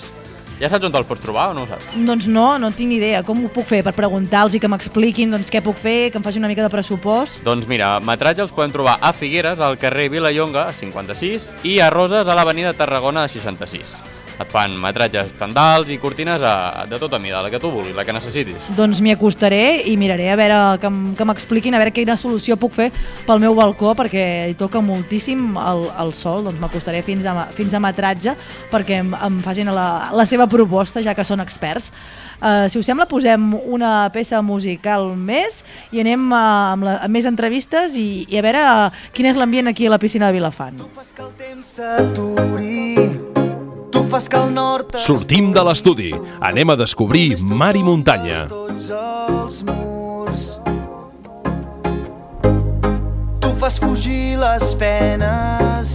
Ja 0.61 0.71
saps 0.71 0.87
on 0.87 0.95
te'ls 0.95 1.09
pots 1.09 1.19
trobar 1.19 1.49
o 1.51 1.57
no 1.57 1.65
ho 1.65 1.66
saps? 1.66 1.89
Doncs 2.07 2.29
no, 2.31 2.47
no 2.62 2.71
tinc 2.71 2.93
ni 2.93 3.01
idea. 3.01 3.25
Com 3.27 3.43
ho 3.43 3.51
puc 3.51 3.66
fer? 3.66 3.83
Per 3.83 3.97
preguntar-los 3.99 4.55
i 4.55 4.62
que 4.62 4.71
m'expliquin 4.71 5.35
doncs, 5.35 5.51
què 5.51 5.59
puc 5.65 5.75
fer, 5.83 6.12
que 6.15 6.23
em 6.23 6.27
faci 6.27 6.39
una 6.39 6.51
mica 6.53 6.62
de 6.62 6.71
pressupost? 6.71 7.43
Doncs 7.43 7.66
mira, 7.66 7.97
Metratge 7.99 8.47
els 8.47 8.55
podem 8.55 8.79
trobar 8.79 9.01
a 9.03 9.11
Figueres, 9.11 9.59
al 9.59 9.75
carrer 9.83 10.12
Vilallonga, 10.15 10.69
56, 10.79 11.51
i 11.66 11.81
a 11.83 11.91
Roses, 11.91 12.31
a 12.31 12.39
l'avenida 12.39 12.77
Tarragona, 12.79 13.27
66. 13.27 14.14
Et 14.35 14.51
fan 14.51 14.73
metratges 14.82 15.31
tendals 15.39 15.90
i 15.94 15.98
cortines 16.02 16.43
a, 16.43 16.85
de 16.90 16.98
tota 16.98 17.20
mida, 17.23 17.43
la 17.44 17.51
que 17.52 17.61
tu 17.62 17.70
vulguis, 17.70 17.94
la 17.94 18.05
que 18.06 18.15
necessitis. 18.16 18.70
Doncs 18.74 18.98
m'hi 19.05 19.15
acostaré 19.15 19.85
i 19.90 19.94
miraré 20.01 20.31
a 20.32 20.39
veure 20.39 20.59
que, 20.82 20.90
que 21.19 21.27
m'expliquin 21.28 21.77
a 21.77 21.82
veure 21.82 21.94
quina 21.94 22.16
solució 22.19 22.59
puc 22.59 22.74
fer 22.74 22.90
pel 23.28 23.43
meu 23.43 23.55
balcó 23.55 23.94
perquè 23.94 24.24
hi 24.51 24.56
toca 24.59 24.82
moltíssim 24.82 25.55
el, 25.61 25.86
el 26.02 26.15
sol, 26.19 26.48
doncs 26.48 26.61
m'acostaré 26.62 27.05
fins, 27.06 27.28
a, 27.31 27.47
fins 27.55 27.74
a 27.74 27.82
metratge 27.82 28.35
perquè 28.73 29.01
em, 29.05 29.15
em 29.15 29.40
facin 29.44 29.70
la, 29.74 29.89
la 30.15 30.27
seva 30.27 30.48
proposta 30.51 31.02
ja 31.05 31.15
que 31.15 31.27
són 31.27 31.43
experts. 31.44 31.93
Uh, 32.44 32.66
si 32.69 32.81
us 32.81 32.85
sembla 32.85 33.06
posem 33.09 33.55
una 33.73 34.11
peça 34.12 34.43
musical 34.44 35.15
més 35.16 35.62
i 35.94 36.02
anem 36.02 36.27
uh, 36.32 36.40
amb, 36.74 36.85
la, 36.85 36.97
amb 37.06 37.15
més 37.15 37.28
entrevistes 37.31 37.94
i, 38.01 38.27
i 38.28 38.40
a 38.40 38.44
veure 38.44 38.65
uh, 38.65 39.06
quin 39.15 39.31
és 39.31 39.39
l'ambient 39.39 39.70
aquí 39.70 39.86
a 39.86 39.94
la 39.94 40.02
piscina 40.02 40.28
de 40.28 40.40
Vilafant. 40.40 40.82
s'aturi 41.62 43.34
Tu 43.95 44.03
fas 44.11 44.29
que 44.29 44.37
el 44.37 44.51
nord 44.53 44.97
Sortim 44.99 45.53
de 45.55 45.62
l'estudi. 45.62 46.09
Anem 46.43 46.73
a 46.73 46.75
descobrir 46.75 47.39
mar 47.47 47.77
i 47.79 47.83
muntanya. 47.87 48.41
tots 48.51 48.89
els 48.91 49.61
murs 49.69 50.47
Tu 53.39 53.53
fas 53.61 53.79
fugir 53.79 54.35
les 54.41 54.75
penes. 54.81 55.95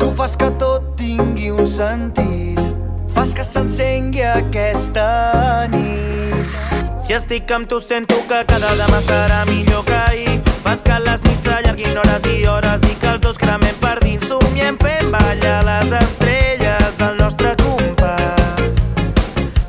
Tu 0.00 0.08
fas 0.16 0.36
que 0.40 0.48
tot 0.62 0.96
tingui 0.96 1.50
un 1.50 1.68
sentit. 1.68 2.72
Fas 3.12 3.34
que 3.36 3.44
s'encengui 3.44 4.24
aquesta 4.24 5.68
nit. 5.76 6.56
Si 7.04 7.12
estic 7.12 7.52
amb 7.52 7.68
tu 7.68 7.80
sento 7.84 8.16
que 8.30 8.44
cada 8.48 8.72
demà 8.80 9.02
serà 9.04 9.44
millor 9.52 9.84
que 9.84 10.00
ahir. 10.08 10.40
Fas 10.64 10.80
que 10.82 10.96
les 11.04 11.20
nits 11.28 11.44
s'allarguin 11.44 12.00
hores 12.00 12.30
i 12.32 12.46
hores 12.48 12.88
I 12.88 12.96
que 12.96 13.12
els 13.12 13.20
dos 13.20 13.36
cremem 13.36 13.76
per 13.84 13.98
dins. 14.00 14.24
Somiem 14.24 14.80
fent 14.80 15.12
ballar 15.12 15.60
les 15.68 15.92
estrelles 16.00 16.65
al 17.06 17.16
nostre 17.18 17.54
compàs. 17.60 18.80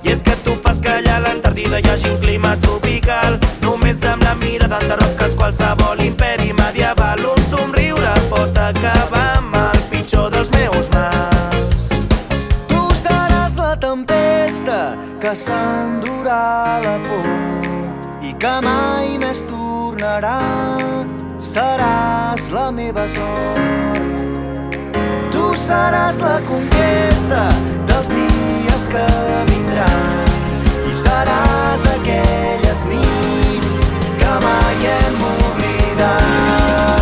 I 0.04 0.14
és 0.14 0.24
que 0.26 0.34
tu 0.46 0.56
fas 0.64 0.80
que 0.82 0.90
allà 0.90 1.18
a 1.20 1.24
l'Antàrtida 1.26 1.80
hi 1.80 1.90
hagi 1.92 2.10
un 2.10 2.20
clima 2.24 2.56
tropical. 2.64 3.38
Només 3.62 4.02
amb 4.12 4.26
la 4.26 4.34
mirada 4.42 4.80
enderroques 4.82 5.36
qualsevol 5.38 6.02
imperi 6.06 6.54
medieval. 6.58 7.22
Un 7.34 7.44
somriure 7.52 8.14
pot 8.32 8.58
acabar 8.64 9.26
amb 9.38 9.58
el 9.62 9.84
pitjor 9.92 10.32
dels 10.34 10.52
meus 10.56 10.90
mals. 10.96 11.92
Tu 12.72 12.82
seràs 13.04 13.60
la 13.62 13.74
tempesta 13.88 14.82
que 15.22 15.36
s'endurà 15.46 16.82
la 16.86 16.98
por 17.06 18.26
i 18.26 18.34
que 18.42 18.56
mai 18.66 19.18
més 19.22 19.46
tornarà. 19.52 20.40
Seràs 21.54 22.50
la 22.54 22.72
meva 22.72 23.06
sort 23.08 23.78
seràs 25.68 26.20
la 26.24 26.36
conquesta 26.48 27.42
dels 27.90 28.12
dies 28.14 28.86
que 28.94 29.06
vindran 29.50 30.30
i 30.88 30.94
seràs 31.02 31.88
aquelles 31.96 32.86
nits 32.94 33.74
que 34.22 34.38
mai 34.46 34.88
hem 34.94 35.26
oblidat. 35.32 36.97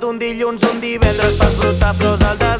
D'un 0.00 0.18
dilluns 0.18 0.62
un 0.72 0.80
divendres, 0.80 1.36
fas 1.36 1.54
brotar 1.60 1.92
flors 1.98 2.22
al 2.24 2.38
desert, 2.38 2.59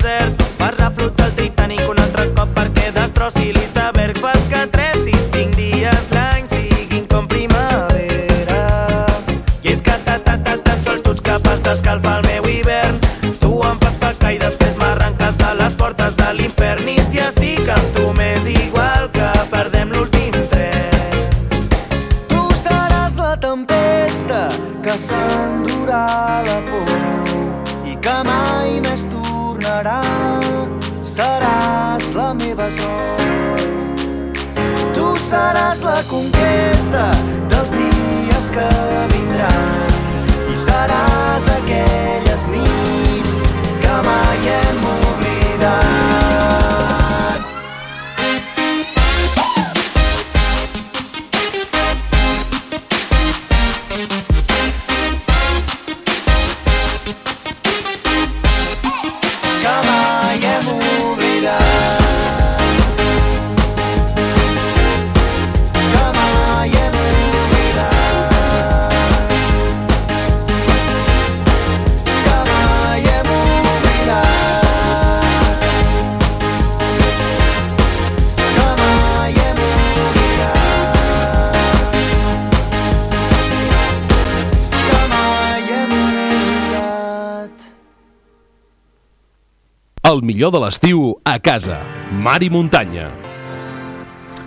El 90.20 90.26
millor 90.28 90.50
de 90.52 90.58
l'estiu 90.60 91.14
a 91.24 91.38
casa. 91.40 91.78
Mar 92.20 92.42
i 92.44 92.50
muntanya. 92.52 93.06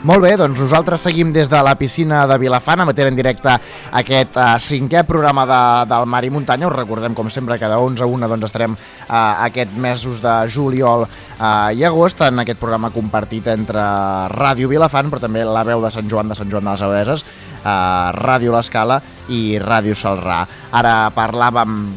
Molt 0.06 0.22
bé, 0.22 0.36
doncs 0.38 0.60
nosaltres 0.62 1.02
seguim 1.08 1.32
des 1.34 1.50
de 1.50 1.62
la 1.66 1.74
piscina 1.80 2.20
de 2.30 2.38
Vilafant, 2.38 2.84
emetent 2.84 3.10
en 3.10 3.18
directe 3.18 3.56
aquest 3.98 4.38
uh, 4.38 4.52
cinquè 4.62 5.02
programa 5.10 5.48
de, 5.50 5.62
del 5.90 6.06
Mar 6.14 6.22
i 6.28 6.30
Muntanya. 6.30 6.70
Us 6.70 6.76
recordem, 6.76 7.18
com 7.18 7.34
sempre, 7.34 7.58
que 7.58 7.72
de 7.72 7.82
11 7.88 8.06
a 8.06 8.12
1 8.12 8.30
doncs, 8.36 8.46
estarem 8.52 8.78
uh, 8.78 9.18
aquest 9.48 9.74
mesos 9.74 10.22
de 10.22 10.36
juliol 10.54 11.08
uh, 11.08 11.74
i 11.74 11.82
agost 11.90 12.22
en 12.28 12.46
aquest 12.46 12.62
programa 12.62 12.94
compartit 12.94 13.50
entre 13.56 13.90
Ràdio 14.36 14.70
Vilafant, 14.70 15.10
però 15.10 15.26
també 15.26 15.42
la 15.42 15.66
veu 15.66 15.82
de 15.82 15.90
Sant 15.98 16.06
Joan 16.06 16.30
de 16.30 16.38
Sant 16.38 16.54
Joan 16.54 16.70
de 16.70 16.76
les 16.76 16.86
Abadeses, 16.86 17.26
uh, 17.64 18.14
Ràdio 18.22 18.54
L'Escala 18.54 19.02
i 19.34 19.58
Ràdio 19.58 19.98
Salrà. 19.98 20.44
Ara 20.84 21.08
parlàvem 21.18 21.96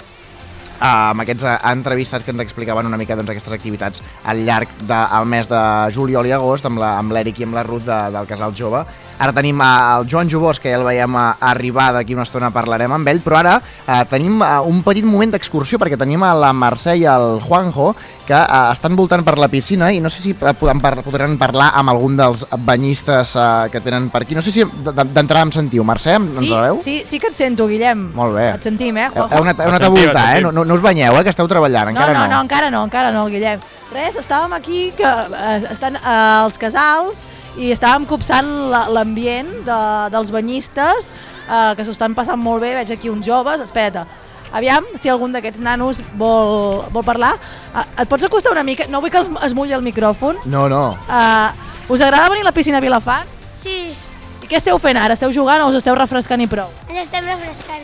amb 0.81 1.24
aquests 1.24 1.47
eh, 1.47 1.57
entrevistats 1.73 2.24
que 2.24 2.35
ens 2.35 2.44
explicaven 2.44 2.86
una 2.86 2.98
mica 3.01 3.16
doncs, 3.16 3.31
aquestes 3.32 3.57
activitats 3.57 4.03
al 4.24 4.44
llarg 4.47 4.70
del 4.89 5.28
mes 5.31 5.48
de 5.48 5.62
juliol 5.94 6.28
i 6.28 6.35
agost 6.36 6.66
amb 6.69 7.12
l'Eric 7.12 7.40
i 7.40 7.48
amb 7.48 7.59
la 7.59 7.66
Ruth 7.66 7.86
de, 7.89 7.98
del 8.16 8.28
Casal 8.31 8.55
Jove. 8.57 8.85
Ara 9.18 9.32
tenim 9.32 9.60
el 9.64 10.06
Joan 10.10 10.28
Jubós, 10.28 10.60
que 10.60 10.68
ja 10.70 10.76
el 10.76 10.84
veiem 10.84 11.14
arribar, 11.16 11.93
d'aquí 11.97 12.14
una 12.14 12.26
estona 12.26 12.51
parlarem 12.52 12.93
amb 12.93 13.09
ell, 13.09 13.22
però 13.24 13.38
ara 13.40 13.55
eh, 13.62 14.02
tenim 14.10 14.43
eh, 14.44 14.51
un 14.68 14.82
petit 14.84 15.05
moment 15.09 15.32
d'excursió 15.32 15.78
perquè 15.80 15.97
tenim 15.97 16.22
a 16.22 16.34
la 16.36 16.52
Mercè 16.52 16.97
i 17.01 17.06
el 17.09 17.38
Juanjo 17.40 17.94
que 18.26 18.34
eh, 18.36 18.60
estan 18.72 18.97
voltant 18.98 19.22
per 19.24 19.38
la 19.38 19.48
piscina 19.48 19.88
i 19.94 20.01
no 20.05 20.10
sé 20.12 20.20
si 20.20 20.34
eh, 20.34 20.52
podran, 20.59 20.80
par 20.84 20.98
podran 21.06 21.38
parlar 21.40 21.70
amb 21.80 21.94
algun 21.94 22.16
dels 22.18 22.44
banyistes 22.66 23.32
eh, 23.40 23.47
que 23.72 23.80
tenen 23.80 24.10
per 24.12 24.22
aquí. 24.26 24.34
No 24.36 24.43
sé 24.44 24.52
si 24.52 24.64
d'entrada 24.66 25.47
em 25.47 25.52
sentiu. 25.55 25.84
Mercè, 25.86 26.16
em- 26.18 26.26
ens 26.28 26.44
Sí, 26.44 26.51
la 26.51 26.60
veu? 26.68 26.80
sí, 26.82 26.98
sí 27.06 27.18
que 27.22 27.28
et 27.32 27.36
sento, 27.38 27.66
Guillem. 27.70 28.10
Molt 28.14 28.34
bé. 28.36 28.51
Et 28.59 28.62
sentim, 28.68 28.97
eh, 28.98 29.09
Juanjo? 29.14 29.32
heu 29.34 29.43
anat, 29.47 29.60
heu 29.64 29.68
anat 29.72 29.82
a 29.88 29.88
voltar, 29.88 30.26
eh? 30.36 30.43
No, 30.43 30.52
no, 30.52 30.64
no 30.64 30.74
us 30.74 30.82
banyeu, 30.82 31.16
eh? 31.16 31.22
Que 31.24 31.30
esteu 31.32 31.48
treballant, 31.48 31.86
No, 31.88 31.97
encara 31.97 32.12
no, 32.12 32.26
no, 32.34 32.43
encara 32.43 32.70
no, 32.70 32.84
encara 32.84 33.12
no, 33.12 33.26
Guillem. 33.32 33.60
Res, 33.94 34.16
estàvem 34.18 34.52
aquí, 34.52 34.90
que 34.98 35.06
eh, 35.06 35.62
estan 35.70 35.97
eh, 35.97 36.44
els 36.44 36.59
casals, 36.59 37.22
i 37.57 37.70
estàvem 37.73 38.05
copsant 38.07 38.47
la- 38.70 38.87
l'ambient 38.93 39.49
de, 39.66 39.78
dels 40.12 40.31
banyistes, 40.31 41.11
eh, 41.49 41.74
que 41.77 41.85
s'ho 41.85 41.93
estan 41.97 42.15
passant 42.15 42.39
molt 42.39 42.61
bé, 42.62 42.74
veig 42.74 42.93
aquí 42.93 43.09
uns 43.11 43.27
joves, 43.27 43.61
espera't, 43.61 44.05
aviam 44.53 44.85
si 44.95 45.09
algun 45.09 45.33
d'aquests 45.33 45.61
nanos 45.61 46.03
vol, 46.16 46.85
vol 46.93 47.05
parlar. 47.05 47.35
Eh, 47.74 48.03
et 48.03 48.09
pots 48.09 48.24
acostar 48.24 48.53
una 48.53 48.62
mica? 48.62 48.87
No 48.89 49.01
vull 49.01 49.11
que 49.11 49.23
es 49.45 49.55
mulli 49.55 49.73
el 49.73 49.83
micròfon. 49.83 50.37
No, 50.47 50.69
no. 50.69 50.97
Uh, 51.09 51.51
us 51.93 52.01
agrada 52.01 52.28
venir 52.28 52.43
a 52.43 52.51
la 52.51 52.53
piscina 52.53 52.78
a 52.78 52.81
Vilafant? 52.81 53.27
Sí, 53.53 53.95
I 54.43 54.47
què 54.47 54.57
esteu 54.61 54.78
fent 54.78 54.97
ara? 54.97 55.15
Esteu 55.15 55.33
jugant 55.33 55.62
o 55.65 55.69
us 55.73 55.77
esteu 55.81 55.95
refrescant 55.99 56.41
i 56.41 56.47
prou? 56.47 56.69
ens 56.89 57.01
estem 57.09 57.24
refrescant. 57.24 57.83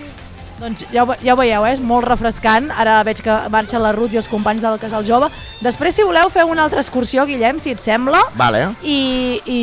Doncs 0.61 0.85
ja 0.93 1.05
ho, 1.05 1.15
ja 1.25 1.35
ho 1.35 1.39
veieu, 1.39 1.65
eh? 1.67 1.73
és 1.77 1.83
molt 1.83 2.07
refrescant. 2.07 2.71
Ara 2.79 3.01
veig 3.07 3.23
que 3.25 3.37
marxa 3.53 3.81
la 3.83 3.93
Ruth 3.97 4.15
i 4.15 4.21
els 4.21 4.29
companys 4.31 4.65
del 4.65 4.79
Casal 4.83 5.07
Jove. 5.07 5.31
Després, 5.63 5.97
si 5.97 6.07
voleu, 6.07 6.31
feu 6.31 6.51
una 6.53 6.67
altra 6.67 6.83
excursió, 6.85 7.27
Guillem, 7.27 7.59
si 7.63 7.75
et 7.75 7.83
sembla. 7.83 8.21
Vale. 8.39 8.69
I, 8.83 9.41
i 9.47 9.61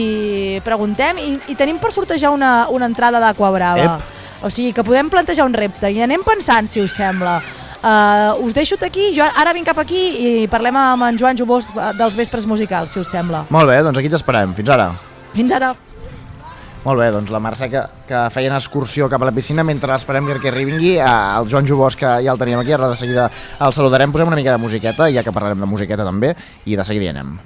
preguntem, 0.66 1.22
i, 1.24 1.36
i 1.54 1.58
tenim 1.60 1.80
per 1.80 1.94
sortejar 1.96 2.34
una, 2.36 2.68
una 2.74 2.90
entrada 2.90 3.22
d'Aqua 3.24 3.54
Brava. 3.56 3.96
Ep. 4.00 4.18
O 4.44 4.52
sigui, 4.52 4.72
que 4.76 4.86
podem 4.88 5.10
plantejar 5.12 5.48
un 5.48 5.56
repte 5.56 5.90
i 5.92 6.00
anem 6.04 6.24
pensant, 6.24 6.70
si 6.72 6.80
us 6.84 6.96
sembla. 6.96 7.40
Uh, 7.80 8.36
us 8.44 8.54
deixo 8.56 8.76
aquí, 8.84 9.14
jo 9.16 9.24
ara 9.24 9.54
vinc 9.56 9.68
cap 9.68 9.78
aquí 9.80 10.00
i 10.20 10.48
parlem 10.52 10.76
amb 10.76 11.06
en 11.08 11.20
Joan 11.20 11.38
Jubós 11.40 11.70
eh, 11.72 11.94
dels 11.96 12.18
Vespres 12.20 12.44
Musicals, 12.48 12.92
si 12.92 13.00
us 13.00 13.08
sembla. 13.08 13.46
Molt 13.50 13.72
bé, 13.72 13.80
doncs 13.84 14.00
aquí 14.02 14.12
t'esperem. 14.12 14.52
Fins 14.58 14.72
ara. 14.76 14.92
Fins 15.32 15.56
ara. 15.56 15.72
Molt 16.80 17.02
bé, 17.02 17.10
doncs 17.12 17.32
la 17.34 17.42
Mercè 17.44 17.68
que, 17.68 17.82
que 18.08 18.22
feien 18.32 18.56
excursió 18.56 19.10
cap 19.12 19.26
a 19.26 19.28
la 19.28 19.36
piscina 19.36 19.66
mentre 19.68 19.98
esperem 20.00 20.30
que, 20.30 20.40
que 20.40 20.54
arribi 20.54 20.96
eh, 20.96 21.04
el 21.04 21.52
Joan 21.52 21.68
Jubós, 21.68 22.00
que 22.00 22.08
ja 22.24 22.32
el 22.32 22.40
teníem 22.40 22.64
aquí, 22.64 22.72
ara 22.72 22.88
de 22.88 22.96
seguida 22.96 23.28
el 23.60 23.76
saludarem, 23.76 24.16
posem 24.16 24.32
una 24.32 24.40
mica 24.40 24.56
de 24.56 24.64
musiqueta, 24.64 25.12
ja 25.12 25.26
que 25.26 25.36
parlarem 25.36 25.60
de 25.60 25.68
musiqueta 25.68 26.08
també, 26.08 26.36
i 26.66 26.80
de 26.80 26.88
seguida 26.88 27.10
hi 27.10 27.18
anem. 27.18 27.40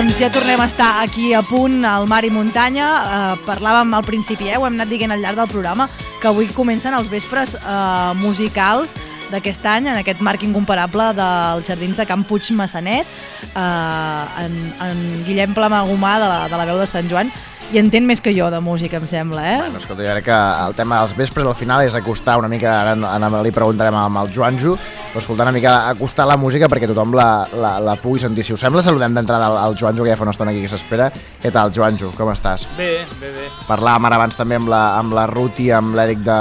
Doncs 0.00 0.16
ja 0.16 0.30
tornem 0.32 0.56
a 0.56 0.64
estar 0.64 1.02
aquí 1.02 1.34
a 1.36 1.42
punt, 1.44 1.82
al 1.84 2.06
Mar 2.08 2.22
i 2.24 2.30
Muntanya. 2.32 2.86
Eh, 3.04 3.40
parlàvem 3.44 3.90
al 3.92 4.00
principi, 4.00 4.46
eh, 4.48 4.56
ho 4.56 4.64
hem 4.64 4.78
anat 4.78 4.88
dient 4.88 5.12
al 5.12 5.20
llarg 5.20 5.36
del 5.36 5.50
programa, 5.50 5.90
que 6.22 6.28
avui 6.30 6.46
comencen 6.56 6.94
els 6.96 7.10
vespres 7.12 7.52
eh, 7.58 8.14
musicals 8.16 8.94
d'aquest 9.28 9.66
any, 9.68 9.90
en 9.92 9.98
aquest 10.00 10.22
marc 10.24 10.40
incomparable 10.40 11.10
dels 11.18 11.68
jardins 11.68 12.00
de 12.00 12.06
Camp 12.08 12.24
Puig 12.24 12.48
Massanet. 12.56 13.04
Eh, 13.52 14.44
en, 14.46 14.56
en 14.86 15.04
Guillem 15.26 15.52
Plamagumà, 15.52 16.14
de 16.16 16.32
la, 16.32 16.40
de 16.48 16.62
la 16.62 16.68
veu 16.72 16.80
de 16.80 16.88
Sant 16.88 17.12
Joan, 17.12 17.28
i 17.68 17.76
entén 17.78 18.08
més 18.08 18.24
que 18.24 18.32
jo 18.32 18.48
de 18.48 18.64
música, 18.64 18.96
em 18.96 19.04
sembla, 19.06 19.44
eh? 19.52 19.58
Bueno, 19.66 19.84
escolta, 19.84 20.00
jo 20.00 20.16
crec 20.16 20.30
que 20.30 20.40
el 20.64 20.80
tema 20.80 21.04
dels 21.04 21.12
vespres 21.20 21.44
al 21.44 21.60
final 21.60 21.84
és 21.84 21.94
acostar 21.94 22.40
una 22.40 22.48
mica, 22.48 22.72
ara, 22.86 22.96
ara 22.96 23.44
li 23.44 23.52
preguntarem 23.52 24.00
amb 24.00 24.24
el 24.24 24.32
Joanjo, 24.32 24.78
escoltar 25.18 25.46
una 25.48 25.52
mica, 25.52 25.88
acostar 25.88 26.26
la 26.28 26.36
música 26.38 26.68
perquè 26.70 26.86
tothom 26.90 27.14
la, 27.18 27.46
la, 27.58 27.72
la 27.82 27.96
pugui 27.98 28.22
sentir. 28.22 28.44
Si 28.46 28.54
us 28.54 28.62
sembla, 28.62 28.84
saludem 28.86 29.16
d'entrada 29.16 29.48
al, 29.50 29.58
al 29.58 29.78
Joanjo, 29.78 30.04
que 30.06 30.12
ja 30.12 30.18
fa 30.18 30.26
una 30.26 30.34
estona 30.36 30.54
aquí 30.54 30.62
que 30.62 30.70
s'espera. 30.70 31.10
Què 31.42 31.50
tal, 31.54 31.72
Joanjo? 31.74 32.12
Com 32.16 32.30
estàs? 32.30 32.68
Bé, 32.78 32.92
bé, 33.20 33.32
bé. 33.34 33.48
Parlàvem 33.66 34.06
ara 34.06 34.20
abans 34.20 34.38
també 34.38 34.60
amb 34.60 34.70
la, 34.70 34.82
amb 35.00 35.16
la 35.16 35.26
Ruth 35.30 35.58
i 35.64 35.70
amb 35.74 35.98
l'Eric 35.98 36.22
de, 36.26 36.38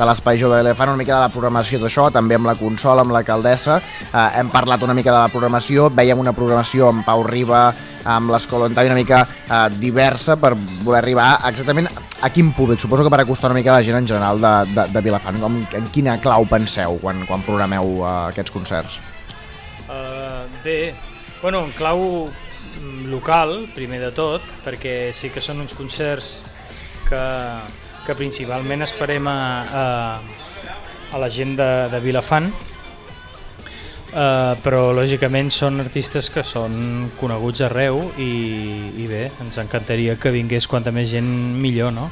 de 0.00 0.06
l'Espai 0.08 0.38
Jove 0.40 0.56
d'Elefant, 0.56 0.94
una 0.94 1.00
mica 1.00 1.18
de 1.18 1.24
la 1.26 1.32
programació 1.32 1.78
d'això, 1.82 2.06
també 2.14 2.38
amb 2.38 2.48
la 2.48 2.56
consola, 2.56 3.04
amb 3.04 3.12
l'alcaldessa. 3.12 3.76
Eh, 4.08 4.26
hem 4.40 4.48
parlat 4.52 4.82
una 4.86 4.96
mica 4.96 5.12
de 5.12 5.18
la 5.18 5.32
programació, 5.32 5.90
veiem 5.92 6.22
una 6.22 6.32
programació 6.36 6.88
amb 6.88 7.04
Pau 7.04 7.24
Riba, 7.26 7.66
amb 8.08 8.32
l'Escola 8.32 8.70
Ontavi 8.70 8.88
una 8.88 8.96
mica 8.96 9.20
eh, 9.26 9.66
diversa 9.76 10.38
per 10.40 10.54
voler 10.56 11.02
arribar 11.02 11.28
exactament 11.50 11.90
a 12.20 12.30
quin 12.32 12.52
públic. 12.56 12.80
Suposo 12.80 13.04
que 13.04 13.12
per 13.12 13.20
acostar 13.20 13.50
una 13.50 13.58
mica 13.58 13.76
la 13.76 13.84
gent 13.84 13.98
en 14.00 14.08
general 14.08 14.40
de, 14.40 14.54
de, 14.72 14.86
de 14.94 15.04
Vilafant. 15.04 15.40
Com, 15.42 15.60
en 15.76 15.90
quina 15.92 16.16
clau 16.24 16.48
penseu 16.48 16.96
quan, 17.02 17.24
quan 17.28 17.44
programeu 17.44 18.00
eh, 18.00 18.14
aquests 18.32 18.56
concerts? 18.56 19.00
Uh, 19.90 20.46
bé, 20.64 20.94
bueno, 21.42 21.64
en 21.66 21.76
clau 21.76 22.00
mm, 22.30 23.10
local, 23.12 23.66
primer 23.76 24.00
de 24.00 24.14
tot, 24.16 24.44
perquè 24.64 25.12
sí 25.16 25.32
que 25.34 25.44
són 25.44 25.60
uns 25.60 25.76
concerts 25.76 26.38
que, 27.10 27.22
que 28.10 28.18
principalment 28.18 28.82
esperem 28.82 29.30
a, 29.30 29.38
a, 29.62 29.84
a 31.14 31.22
la 31.22 31.30
gent 31.30 31.54
de, 31.60 31.70
de 31.94 32.02
Vilafant, 32.02 32.50
Uh, 34.10 34.56
però 34.64 34.88
lògicament 34.90 35.52
són 35.54 35.78
artistes 35.78 36.26
que 36.34 36.42
són 36.42 36.72
coneguts 37.14 37.60
arreu 37.62 38.00
i, 38.18 38.32
i 38.98 39.04
bé, 39.06 39.20
ens 39.38 39.60
encantaria 39.62 40.16
que 40.18 40.32
vingués 40.34 40.66
quanta 40.66 40.90
més 40.90 41.06
gent 41.12 41.28
millor 41.62 41.92
no? 41.94 42.08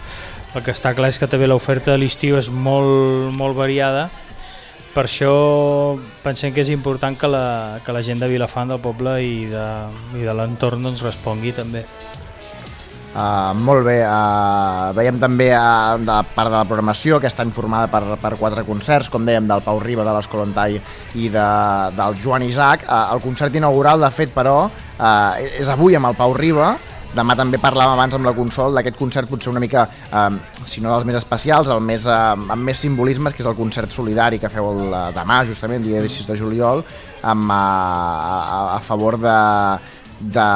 el 0.54 0.62
que 0.62 0.70
està 0.70 0.92
clar 0.94 1.10
és 1.10 1.18
que 1.18 1.26
també 1.26 1.48
l'oferta 1.48 1.90
de 1.90 1.98
l'estiu 1.98 2.38
és 2.38 2.52
molt, 2.54 3.34
molt 3.34 3.58
variada. 3.58 4.06
Per 4.94 5.08
això 5.08 5.32
pensem 6.22 6.54
que 6.54 6.62
és 6.62 6.70
important 6.70 7.18
que 7.18 7.26
la, 7.34 7.82
que 7.82 7.98
la 7.98 8.04
gent 8.06 8.22
de 8.22 8.30
Vilafant 8.30 8.70
del 8.70 8.78
poble 8.78 9.18
i 9.18 9.34
de, 9.50 9.66
i 10.22 10.22
de 10.22 10.38
l'entorn 10.38 10.86
doncs, 10.86 11.02
respongui 11.02 11.56
també 11.58 11.82
Uh, 13.18 13.50
molt 13.66 13.82
bé, 13.82 13.96
uh, 14.06 14.92
veiem 14.94 15.16
també 15.18 15.48
uh, 15.50 15.96
de 15.98 16.06
la 16.06 16.20
part 16.22 16.52
de 16.52 16.54
la 16.54 16.66
programació 16.68 17.16
que 17.18 17.26
està 17.26 17.42
informada 17.42 17.88
per, 17.90 18.14
per 18.22 18.36
quatre 18.38 18.62
concerts, 18.62 19.08
com 19.10 19.26
dèiem, 19.26 19.48
del 19.48 19.64
Pau 19.66 19.80
Riba, 19.82 20.04
de 20.06 20.12
l'Escolontai 20.14 20.76
i 21.18 21.26
de, 21.34 21.48
del 21.96 22.20
Joan 22.22 22.46
Isaac. 22.46 22.84
Uh, 22.86 23.16
el 23.16 23.24
concert 23.24 23.58
inaugural, 23.58 24.06
de 24.06 24.12
fet, 24.14 24.30
però, 24.36 24.68
uh, 24.68 25.50
és 25.58 25.66
avui 25.72 25.98
amb 25.98 26.12
el 26.12 26.20
Pau 26.20 26.36
Riba, 26.38 26.76
Demà 27.08 27.32
també 27.32 27.56
parlàvem 27.56 27.94
abans 27.94 28.14
amb 28.14 28.26
la 28.28 28.34
Consol 28.36 28.74
d'aquest 28.76 28.98
concert 28.98 29.30
potser 29.30 29.48
una 29.48 29.62
mica, 29.62 29.86
eh, 29.88 30.64
si 30.68 30.82
no 30.84 30.90
dels 30.92 31.06
més 31.08 31.16
especials, 31.16 31.70
el 31.72 31.80
més, 31.80 32.04
eh, 32.04 32.12
amb 32.12 32.62
més 32.62 32.82
simbolismes, 32.84 33.32
que 33.32 33.40
és 33.40 33.48
el 33.48 33.56
concert 33.56 33.90
solidari 33.90 34.38
que 34.38 34.50
feu 34.52 34.68
el, 34.74 34.92
demà, 35.16 35.38
justament, 35.48 35.82
dia 35.82 36.02
6 36.04 36.28
de 36.28 36.36
juliol, 36.36 36.84
amb, 37.22 37.50
eh, 37.50 37.54
a, 37.54 38.76
a 38.76 38.80
favor 38.84 39.16
de, 39.18 39.38
de, 40.20 40.48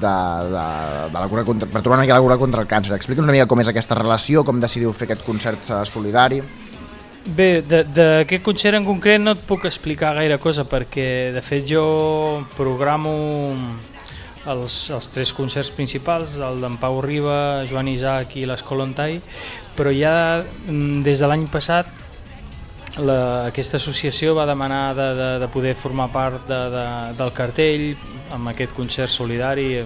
de, 0.00 0.14
de, 0.52 0.66
de 1.12 1.18
la 1.18 1.26
cura 1.28 1.44
contra, 1.44 1.68
per 1.68 1.82
trobar 1.82 1.98
una 1.98 2.06
mica 2.06 2.16
la 2.16 2.24
cura 2.24 2.38
contra 2.40 2.62
el 2.64 2.70
càncer. 2.70 2.94
Explica'ns 2.96 3.26
una 3.26 3.34
mica 3.36 3.48
com 3.50 3.60
és 3.60 3.70
aquesta 3.72 3.98
relació, 3.98 4.44
com 4.44 4.60
decidiu 4.60 4.94
fer 4.96 5.10
aquest 5.10 5.26
concert 5.26 5.70
eh, 5.70 5.82
solidari. 5.88 6.40
Bé, 7.26 7.60
d'aquest 7.66 8.44
concert 8.46 8.78
en 8.78 8.86
concret 8.86 9.18
no 9.18 9.34
et 9.34 9.42
puc 9.48 9.66
explicar 9.66 10.14
gaire 10.14 10.38
cosa 10.38 10.62
perquè 10.68 11.32
de 11.34 11.42
fet 11.42 11.66
jo 11.66 11.82
programo 12.54 13.14
els, 14.46 14.76
els 14.94 15.10
tres 15.10 15.32
concerts 15.34 15.72
principals, 15.74 16.36
el 16.38 16.62
d'en 16.62 16.78
Pau 16.78 17.00
Riba, 17.02 17.66
Joan 17.66 17.90
Isaac 17.90 18.36
i 18.38 18.46
l'Escolontai, 18.46 19.18
però 19.76 19.90
ja 19.90 20.14
mm, 20.40 21.02
des 21.06 21.18
de 21.18 21.30
l'any 21.30 21.48
passat 21.50 21.90
la, 23.02 23.46
aquesta 23.46 23.76
associació 23.76 24.34
va 24.36 24.46
demanar 24.48 24.94
de, 24.96 25.08
de, 25.18 25.28
de 25.42 25.48
poder 25.52 25.74
formar 25.76 26.08
part 26.12 26.46
de, 26.48 26.60
de, 26.72 26.84
del 27.18 27.32
cartell 27.36 27.86
amb 28.34 28.52
aquest 28.52 28.72
concert 28.76 29.12
solidari 29.12 29.82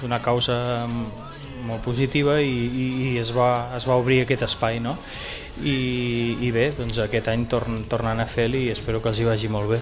d'una 0.00 0.20
causa 0.24 0.86
molt 0.88 1.84
positiva 1.84 2.38
i, 2.40 2.48
i, 2.48 2.86
i 3.10 3.14
es, 3.20 3.34
va, 3.36 3.70
es 3.76 3.86
va 3.88 3.98
obrir 4.00 4.22
aquest 4.24 4.46
espai 4.48 4.80
no? 4.80 4.96
I, 5.60 6.38
i 6.40 6.50
bé, 6.54 6.70
doncs 6.76 7.02
aquest 7.02 7.28
any 7.28 7.44
torn, 7.50 7.82
tornant 7.90 8.22
a 8.22 8.28
fer-li 8.30 8.68
i 8.68 8.72
espero 8.72 9.02
que 9.02 9.12
els 9.12 9.20
hi 9.20 9.28
vagi 9.28 9.50
molt 9.52 9.74
bé 9.74 9.80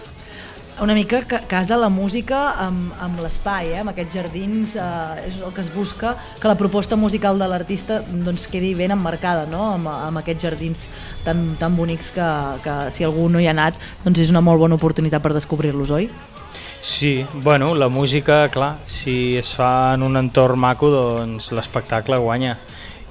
una 0.81 0.95
mica 0.95 1.23
que 1.27 1.41
casa 1.51 1.77
la 1.77 1.89
música 1.89 2.39
amb, 2.63 2.93
amb 3.03 3.21
l'espai, 3.23 3.73
eh? 3.73 3.81
amb 3.83 3.93
aquests 3.93 4.15
jardins, 4.15 4.75
eh, 4.77 5.27
és 5.27 5.39
el 5.43 5.53
que 5.55 5.63
es 5.65 5.71
busca, 5.75 6.15
que 6.41 6.49
la 6.49 6.57
proposta 6.59 6.97
musical 6.97 7.39
de 7.39 7.49
l'artista 7.51 8.01
doncs, 8.07 8.47
quedi 8.51 8.75
ben 8.79 8.95
emmarcada 8.95 9.47
no? 9.51 9.73
amb, 9.75 9.91
amb 9.91 10.23
aquests 10.23 10.47
jardins 10.47 10.87
tan, 11.25 11.57
tan 11.59 11.77
bonics 11.77 12.13
que, 12.15 12.29
que 12.65 12.77
si 12.95 13.07
algú 13.07 13.29
no 13.29 13.43
hi 13.43 13.49
ha 13.49 13.55
anat 13.57 13.79
doncs 14.05 14.23
és 14.23 14.31
una 14.35 14.45
molt 14.45 14.63
bona 14.63 14.79
oportunitat 14.79 15.25
per 15.25 15.35
descobrir-los, 15.35 15.91
oi? 15.91 16.09
Sí, 16.81 17.27
bueno, 17.35 17.75
la 17.75 17.89
música, 17.89 18.47
clar, 18.55 18.77
si 18.87 19.37
es 19.37 19.51
fa 19.55 19.95
en 19.97 20.05
un 20.07 20.17
entorn 20.17 20.61
maco, 20.63 20.93
doncs 20.95 21.51
l'espectacle 21.51 22.21
guanya 22.23 22.55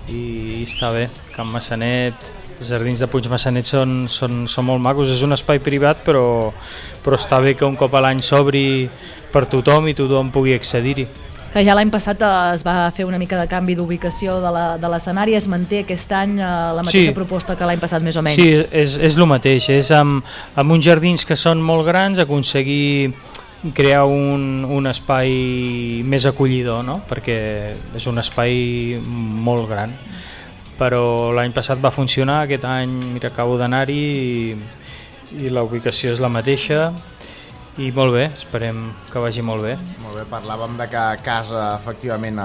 i 0.08 0.64
està 0.64 0.94
bé. 0.96 1.10
Can 1.36 1.52
Massanet, 1.52 2.16
els 2.60 2.72
jardins 2.72 3.00
de 3.00 3.08
Puig 3.12 3.28
Massanet 3.30 3.68
són, 3.70 4.08
són, 4.10 4.48
són 4.50 4.66
molt 4.66 4.82
macos, 4.82 5.12
és 5.14 5.22
un 5.26 5.36
espai 5.36 5.60
privat 5.62 6.02
però, 6.06 6.52
però 7.06 7.20
està 7.20 7.40
bé 7.44 7.54
que 7.56 7.66
un 7.68 7.76
cop 7.78 7.94
a 7.94 8.02
l'any 8.02 8.24
s'obri 8.26 8.90
per 9.34 9.46
tothom 9.46 9.88
i 9.92 9.94
tothom 9.98 10.32
pugui 10.34 10.56
accedir-hi. 10.58 11.06
Que 11.54 11.62
ja 11.64 11.74
l'any 11.78 11.90
passat 11.90 12.20
eh, 12.22 12.32
es 12.54 12.64
va 12.66 12.90
fer 12.94 13.06
una 13.08 13.18
mica 13.18 13.38
de 13.40 13.48
canvi 13.50 13.76
d'ubicació 13.78 14.40
de 14.44 14.90
l'escenari, 14.92 15.34
es 15.38 15.48
manté 15.48 15.84
aquest 15.86 16.12
any 16.12 16.36
eh, 16.42 16.50
la 16.76 16.84
mateixa 16.84 17.08
Sí. 17.12 17.16
proposta 17.16 17.56
que 17.56 17.66
l'any 17.66 17.80
passat 17.80 18.04
més 18.04 18.18
o 18.20 18.22
menys. 18.26 18.42
Sí, 18.42 18.50
és, 18.72 18.98
és 19.00 19.16
el 19.18 19.26
mateix, 19.30 19.70
és 19.70 19.90
amb, 19.96 20.26
amb 20.56 20.72
uns 20.76 20.86
jardins 20.86 21.26
que 21.26 21.38
són 21.40 21.62
molt 21.64 21.86
grans 21.88 22.20
aconseguir 22.20 23.14
crear 23.74 24.04
un, 24.06 24.66
un 24.70 24.86
espai 24.88 26.02
més 26.06 26.26
acollidor, 26.30 26.84
no? 26.86 27.00
perquè 27.10 27.40
és 27.98 28.06
un 28.08 28.20
espai 28.22 29.00
molt 29.06 29.70
gran. 29.70 29.96
Però 30.78 31.32
l'any 31.34 31.54
passat 31.56 31.82
va 31.82 31.90
funcionar, 31.94 32.44
aquest 32.46 32.66
any 32.70 32.92
mira, 33.16 33.32
acabo 33.32 33.58
d'anar-hi 33.58 33.98
i, 33.98 34.58
i 35.42 35.50
la 35.54 35.64
ubicació 35.66 36.14
és 36.14 36.22
la 36.22 36.30
mateixa 36.30 36.92
i 37.78 37.92
molt 37.94 38.16
bé, 38.16 38.24
esperem 38.34 38.80
que 39.12 39.22
vagi 39.22 39.44
molt 39.46 39.62
bé. 39.62 39.76
Molt 40.02 40.18
bé, 40.18 40.24
parlàvem 40.32 40.74
de 40.80 40.88
que 40.90 41.04
casa 41.22 41.64
efectivament 41.76 42.40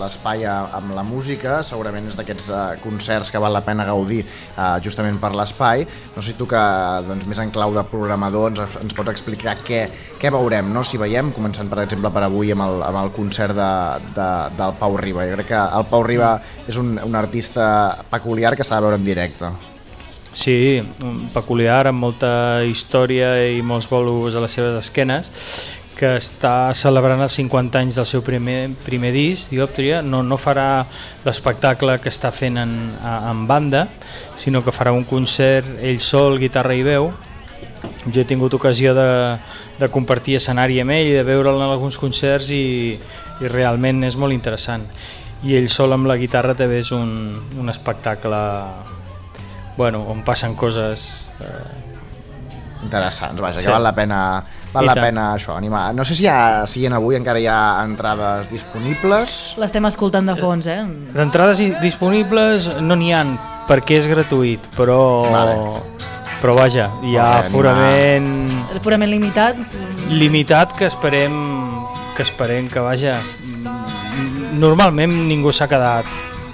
l'espai 0.00 0.46
amb 0.48 0.94
la 0.96 1.04
música, 1.04 1.58
segurament 1.66 2.08
és 2.08 2.16
d'aquests 2.16 2.48
eh, 2.48 2.62
concerts 2.80 3.28
que 3.28 3.42
val 3.42 3.52
la 3.52 3.62
pena 3.66 3.84
gaudir 3.88 4.22
eh, 4.24 4.64
justament 4.84 5.20
per 5.20 5.34
l'espai. 5.36 5.84
No 6.16 6.24
sé 6.24 6.32
si 6.32 6.38
tu 6.40 6.48
que 6.48 6.64
doncs, 7.04 7.28
més 7.28 7.42
en 7.44 7.52
clau 7.52 7.76
de 7.76 7.84
programador 7.92 8.48
ens, 8.54 8.78
ens 8.80 8.96
pots 8.96 9.12
explicar 9.12 9.58
què, 9.60 9.84
què 10.20 10.32
veurem, 10.32 10.72
no? 10.72 10.84
si 10.84 11.00
veiem, 11.00 11.34
començant 11.36 11.68
per 11.68 11.82
exemple 11.84 12.12
per 12.14 12.24
avui 12.24 12.56
amb 12.56 12.64
el, 12.64 12.84
amb 12.88 13.02
el 13.04 13.12
concert 13.16 13.56
de, 13.58 13.72
de, 14.16 14.30
del 14.56 14.78
Pau 14.80 14.96
Riba. 14.96 15.28
Jo 15.28 15.36
crec 15.36 15.52
que 15.52 15.64
el 15.80 15.90
Pau 15.92 16.06
Riba 16.06 16.38
és 16.66 16.80
un, 16.80 16.96
un 17.04 17.18
artista 17.18 17.66
peculiar 18.08 18.56
que 18.56 18.64
s'ha 18.64 18.80
de 18.80 18.88
veure 18.88 19.00
en 19.00 19.12
directe. 19.12 19.52
Sí, 20.36 20.82
peculiar, 21.32 21.86
amb 21.88 22.02
molta 22.04 22.62
història 22.68 23.32
i 23.48 23.62
molts 23.64 23.88
bolos 23.88 24.36
a 24.36 24.42
les 24.44 24.54
seves 24.54 24.76
esquenes, 24.84 25.30
que 25.98 26.12
està 26.20 26.70
celebrant 26.78 27.24
els 27.24 27.34
50 27.40 27.80
anys 27.80 27.96
del 27.98 28.06
seu 28.06 28.22
primer, 28.22 28.70
primer 28.84 29.10
disc, 29.12 29.50
Diòptria. 29.50 29.98
No, 30.02 30.22
no 30.22 30.38
farà 30.38 30.84
l'espectacle 31.24 31.96
que 31.98 32.12
està 32.12 32.30
fent 32.30 32.60
en, 32.62 32.74
en 33.02 33.46
banda, 33.50 33.88
sinó 34.38 34.62
que 34.62 34.74
farà 34.74 34.94
un 34.94 35.06
concert 35.08 35.80
ell 35.82 35.98
sol, 36.04 36.38
guitarra 36.38 36.76
i 36.78 36.84
veu. 36.86 37.10
Jo 38.06 38.22
he 38.22 38.28
tingut 38.28 38.54
ocasió 38.54 38.94
de, 38.94 39.08
de 39.80 39.88
compartir 39.90 40.38
escenari 40.38 40.78
amb 40.84 40.94
ell 40.94 41.10
i 41.10 41.16
de 41.18 41.24
veure'l 41.26 41.58
en 41.58 41.72
alguns 41.72 41.98
concerts 41.98 42.52
i, 42.54 42.94
i 43.42 43.50
realment 43.50 44.04
és 44.06 44.16
molt 44.16 44.36
interessant. 44.36 44.86
I 45.42 45.58
ell 45.58 45.68
sol 45.70 45.94
amb 45.94 46.06
la 46.10 46.18
guitarra 46.18 46.54
també 46.58 46.78
és 46.84 46.94
un, 46.94 47.10
un 47.58 47.74
espectacle 47.74 48.38
bueno, 49.78 50.02
on 50.10 50.24
passen 50.26 50.54
coses 50.58 51.30
eh, 51.40 51.86
Interessants, 52.82 53.40
vaja, 53.40 53.58
Sí. 53.58 53.64
que 53.66 53.72
val 53.72 53.82
la 53.82 53.92
pena, 53.92 54.44
val 54.72 54.84
I 54.84 54.86
la 54.86 54.94
tant. 54.94 55.06
pena 55.08 55.22
això, 55.34 55.56
animar. 55.56 55.92
No 55.94 56.04
sé 56.04 56.14
si 56.14 56.24
ja, 56.28 56.64
siguin 56.66 56.92
avui 56.94 57.16
encara 57.18 57.40
hi 57.42 57.46
ha 57.50 57.82
entrades 57.82 58.46
disponibles. 58.52 59.54
L'estem 59.58 59.84
escoltant 59.88 60.26
de 60.30 60.36
fons, 60.38 60.66
eh? 60.70 60.84
D'entrades 61.14 61.58
disponibles 61.82 62.68
no 62.80 62.94
n'hi 62.94 63.10
han 63.12 63.32
perquè 63.66 63.98
és 63.98 64.06
gratuït, 64.06 64.60
però 64.76 65.24
Vale. 65.26 65.56
però 66.40 66.54
vaja, 66.54 66.86
hi 67.02 67.16
ha 67.18 67.26
aforament 67.40 68.28
El 68.72 68.80
forament 68.80 69.10
limitat, 69.10 69.56
limitat 70.08 70.72
que 70.78 70.86
esperem 70.86 71.34
que 72.14 72.22
esperem 72.22 72.68
que 72.70 72.78
vaja 72.78 73.14
mm, 73.18 74.54
normalment 74.58 75.10
ningú 75.28 75.50
s'ha 75.52 75.66
quedat 75.66 76.06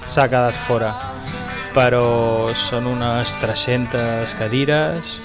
s'ha 0.08 0.24
quedat 0.28 0.54
fora 0.66 0.94
però 1.74 2.48
són 2.54 2.86
unes 2.86 3.34
300 3.42 4.34
cadires 4.38 5.18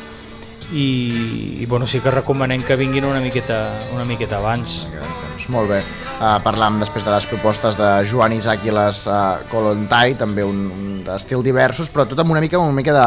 i, 0.74 1.62
i 1.62 1.66
bueno, 1.66 1.88
sí 1.88 2.02
que 2.02 2.12
recomanem 2.14 2.62
que 2.66 2.78
vinguin 2.78 3.06
una 3.06 3.22
miqueta, 3.22 3.80
una 3.94 4.06
miqueta 4.06 4.38
abans. 4.38 4.88
Molt 5.50 5.72
bé. 5.72 5.80
Uh, 6.20 6.36
parlàvem 6.46 6.78
després 6.84 7.06
de 7.08 7.14
les 7.14 7.26
propostes 7.26 7.78
de 7.78 7.88
Joan 8.10 8.36
Isaac 8.36 8.68
i 8.68 8.74
les 8.74 9.02
uh, 9.10 9.40
Kolontai, 9.50 10.14
també 10.20 10.46
un, 10.46 10.60
un 10.70 11.08
estil 11.16 11.42
diversos, 11.46 11.90
però 11.90 12.06
tot 12.06 12.22
amb 12.22 12.36
una 12.36 12.44
mica, 12.44 12.60
una 12.62 12.76
mica 12.76 12.94
de, 12.94 13.06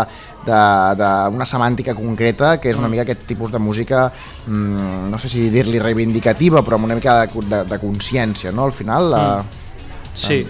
de, 0.48 0.62
de 0.98 1.10
una 1.36 1.46
semàntica 1.46 1.94
concreta, 1.94 2.56
que 2.58 2.72
és 2.72 2.80
una 2.82 2.90
mica 2.90 3.06
aquest 3.06 3.22
tipus 3.28 3.54
de 3.54 3.62
música, 3.62 4.08
mm, 4.46 5.06
no 5.12 5.22
sé 5.22 5.30
si 5.30 5.46
dir-li 5.54 5.78
reivindicativa, 5.82 6.64
però 6.66 6.80
amb 6.80 6.90
una 6.90 6.98
mica 6.98 7.20
de, 7.20 7.46
de, 7.46 7.62
de 7.70 7.80
consciència, 7.82 8.50
no? 8.50 8.66
Al 8.66 8.74
final... 8.74 9.10
La... 9.14 9.24
Sí, 10.12 10.42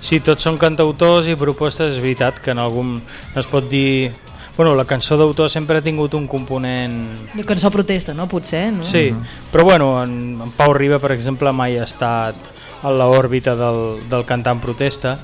sí, 0.00 0.20
tots 0.20 0.44
són 0.46 0.58
cantautors 0.58 1.26
i 1.28 1.34
propostes, 1.36 1.94
és 1.96 2.02
veritat 2.02 2.38
que 2.42 2.50
en 2.54 2.58
algun 2.62 2.96
no 3.00 3.40
es 3.40 3.46
pot 3.50 3.68
dir... 3.70 4.12
Bueno, 4.56 4.72
la 4.74 4.86
cançó 4.88 5.18
d'autor 5.20 5.50
sempre 5.52 5.76
ha 5.78 5.84
tingut 5.84 6.14
un 6.16 6.24
component 6.26 6.94
de 7.36 7.44
cançó 7.44 7.68
protesta, 7.70 8.14
no? 8.16 8.24
Potser, 8.26 8.70
no? 8.72 8.84
Sí, 8.88 9.10
però 9.52 9.64
bueno, 9.68 9.90
en, 10.02 10.38
en 10.40 10.50
Pau 10.56 10.72
Riba, 10.72 10.96
per 10.98 11.12
exemple, 11.12 11.52
mai 11.52 11.76
ha 11.76 11.84
estat 11.84 12.34
a 12.80 12.88
l'òrbita 12.92 13.52
del, 13.58 14.00
del 14.08 14.24
cantant 14.24 14.60
protesta. 14.64 15.18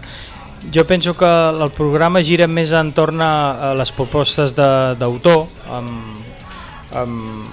Jo 0.69 0.85
penso 0.85 1.15
que 1.17 1.25
el 1.27 1.71
programa 1.73 2.21
gira 2.23 2.45
més 2.47 2.71
entorn 2.77 3.25
a, 3.25 3.71
a 3.71 3.75
les 3.75 3.91
propostes 3.97 4.53
de- 4.55 4.95
d'autor, 5.01 5.47
amb, 5.81 6.21
amb, 6.93 7.49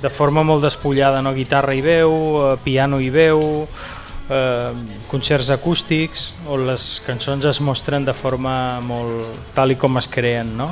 de 0.00 0.10
forma 0.10 0.42
molt 0.42 0.64
despullada, 0.64 1.20
no? 1.22 1.34
guitarra 1.36 1.74
i 1.76 1.84
veu, 1.84 2.12
eh, 2.54 2.56
piano 2.64 2.98
i 3.00 3.10
veu, 3.12 3.66
eh, 4.30 4.72
concerts 5.10 5.50
acústics 5.54 6.30
on 6.48 6.66
les 6.68 6.86
cançons 7.06 7.44
es 7.44 7.60
mostren 7.60 8.04
de 8.04 8.14
forma 8.16 8.80
molt 8.84 9.52
tal 9.54 9.74
i 9.74 9.78
com 9.78 9.98
es 10.00 10.08
creen 10.10 10.56
no? 10.58 10.70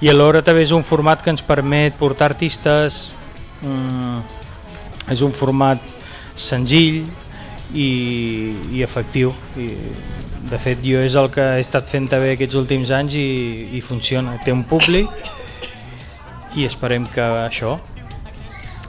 i 0.00 0.10
alhora 0.12 0.42
també 0.42 0.62
és 0.66 0.74
un 0.74 0.84
format 0.86 1.22
que 1.22 1.32
ens 1.32 1.42
permet 1.42 1.98
portar 1.98 2.30
artistes 2.30 3.12
mm, 3.62 4.22
és 5.12 5.22
un 5.22 5.34
format 5.34 5.82
senzill 6.36 7.02
i, 7.72 7.90
i 8.72 8.82
efectiu 8.84 9.32
i, 9.56 9.70
de 10.50 10.58
fet 10.60 10.82
jo 10.84 11.00
és 11.00 11.14
el 11.16 11.30
que 11.32 11.44
he 11.56 11.62
estat 11.62 11.88
fent 11.88 12.08
també 12.10 12.34
aquests 12.34 12.58
últims 12.58 12.90
anys 12.92 13.16
i, 13.16 13.28
i 13.78 13.80
funciona, 13.80 14.36
té 14.44 14.52
un 14.52 14.64
públic 14.68 15.08
i 16.58 16.66
esperem 16.68 17.06
que 17.08 17.24
això 17.46 17.78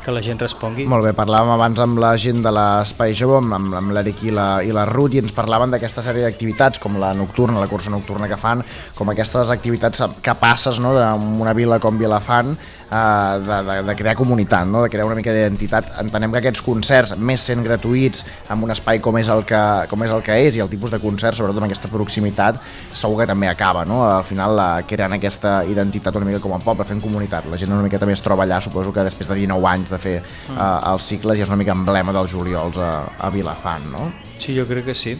que 0.04 0.14
la 0.14 0.22
gent 0.24 0.42
respongui. 0.42 0.86
Molt 0.90 1.08
bé, 1.08 1.14
parlàvem 1.18 1.54
abans 1.56 1.80
amb 1.84 2.00
la 2.04 2.14
gent 2.20 2.44
de 2.44 2.52
l'Espai 2.54 3.16
Jove, 3.18 3.40
amb, 3.40 3.74
amb, 3.80 3.94
l'Eric 3.96 4.26
i, 4.28 4.34
la, 4.36 4.48
i 4.66 4.74
la 4.76 4.86
Ruth, 4.90 5.16
i 5.16 5.24
ens 5.24 5.34
parlaven 5.36 5.74
d'aquesta 5.74 6.04
sèrie 6.06 6.26
d'activitats, 6.28 6.82
com 6.84 7.00
la 7.02 7.14
nocturna, 7.18 7.62
la 7.62 7.70
cursa 7.72 7.94
nocturna 7.94 8.30
que 8.32 8.40
fan, 8.40 8.64
com 8.98 9.12
aquestes 9.14 9.52
activitats 9.54 10.04
que 10.24 10.38
passes 10.40 10.82
no, 10.84 10.94
d'una 10.94 11.56
vila 11.58 11.80
com 11.84 11.98
Vilafant, 12.00 12.54
eh, 12.94 13.40
de, 13.40 13.58
de, 13.64 13.78
de 13.88 13.96
crear 13.96 14.16
comunitat, 14.16 14.68
no, 14.68 14.84
de 14.84 14.90
crear 14.90 15.06
una 15.08 15.18
mica 15.18 15.34
d'identitat. 15.34 15.94
Entenem 16.04 16.34
que 16.34 16.42
aquests 16.44 16.64
concerts, 16.66 17.16
més 17.18 17.44
sent 17.44 17.64
gratuïts, 17.66 18.24
amb 18.54 18.68
un 18.68 18.74
espai 18.76 19.02
com 19.04 19.18
és, 19.20 19.30
el 19.34 19.44
que, 19.50 19.62
com 19.90 20.06
és 20.06 20.14
el 20.14 20.24
que 20.26 20.38
és, 20.46 20.58
i 20.58 20.64
el 20.64 20.72
tipus 20.72 20.94
de 20.94 21.02
concert, 21.04 21.38
sobretot 21.40 21.62
amb 21.62 21.70
aquesta 21.70 21.92
proximitat, 21.92 22.60
segur 22.94 23.24
que 23.24 23.30
també 23.30 23.50
acaba, 23.50 23.86
no? 23.90 24.04
Al 24.06 24.26
final, 24.28 24.60
eh, 24.60 24.86
creant 24.90 25.18
aquesta 25.18 25.62
identitat 25.70 26.20
una 26.20 26.30
mica 26.30 26.42
com 26.44 26.56
a 26.56 26.62
poble, 26.64 26.88
fent 26.88 27.02
comunitat. 27.04 27.50
La 27.52 27.60
gent 27.60 27.74
una 27.74 27.86
mica 27.86 28.02
també 28.02 28.18
es 28.18 28.24
troba 28.26 28.46
allà, 28.46 28.62
suposo 28.62 28.94
que 28.94 29.08
després 29.08 29.30
de 29.30 29.40
19 29.44 29.70
anys 29.74 29.94
de 29.94 30.00
fer 30.02 30.18
uh, 30.22 30.94
els 30.94 31.08
cicles 31.10 31.40
i 31.40 31.46
és 31.46 31.52
una 31.52 31.60
mica 31.60 31.76
emblema 31.76 32.14
dels 32.16 32.32
juliols 32.32 32.78
a, 32.78 32.92
a 33.20 33.32
Vilafant, 33.34 33.90
no? 33.92 34.10
Sí, 34.38 34.56
jo 34.58 34.68
crec 34.70 34.92
que 34.92 34.98
sí. 34.98 35.18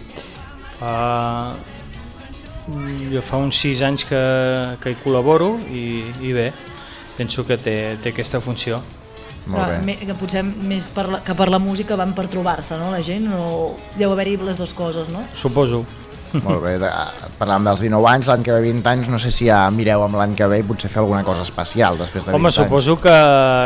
Fa... 0.80 1.54
Jo 3.12 3.20
fa 3.20 3.42
uns 3.44 3.58
6 3.60 3.82
anys 3.84 4.06
que, 4.08 4.20
que 4.80 4.94
hi 4.94 4.96
col·laboro 5.02 5.50
i, 5.68 5.82
i 6.24 6.30
bé, 6.32 6.46
penso 7.18 7.46
que 7.46 7.58
té, 7.58 7.98
té 8.04 8.10
aquesta 8.10 8.40
funció. 8.42 8.82
Molt 9.46 9.68
bé. 9.68 9.80
me- 9.84 9.98
que 10.00 10.14
potser 10.16 10.42
més 10.44 10.86
per 10.88 11.04
la, 11.12 11.18
que 11.24 11.34
per 11.36 11.50
la 11.52 11.60
música 11.60 11.98
van 12.00 12.14
per 12.16 12.28
trobar-se, 12.32 12.78
no? 12.80 12.92
La 12.92 13.02
gent, 13.04 13.28
o 13.36 13.76
deu 14.00 14.12
haver-hi 14.14 14.38
les 14.38 14.58
dues 14.58 14.72
coses, 14.74 15.10
no? 15.12 15.26
Suposo. 15.36 15.84
Molt 16.34 16.64
bé, 16.64 16.78
de- 16.80 16.90
parlàvem 17.38 17.68
dels 17.68 17.82
19 17.84 18.08
anys, 18.10 18.28
l'any 18.32 18.42
que 18.42 18.52
ve 18.56 18.62
20 18.72 18.88
anys, 18.90 19.10
no 19.12 19.20
sé 19.20 19.30
si 19.30 19.46
ja 19.52 19.70
mireu 19.70 20.02
amb 20.06 20.16
l'any 20.16 20.34
que 20.34 20.48
ve 20.48 20.60
i 20.60 20.64
potser 20.64 20.90
fer 20.90 21.02
alguna 21.04 21.24
cosa 21.28 21.44
especial 21.44 21.98
després 22.00 22.24
de 22.26 22.32
20 22.32 22.36
Home, 22.40 22.48
anys. 22.48 22.56
suposo 22.56 22.96
que, 23.02 23.18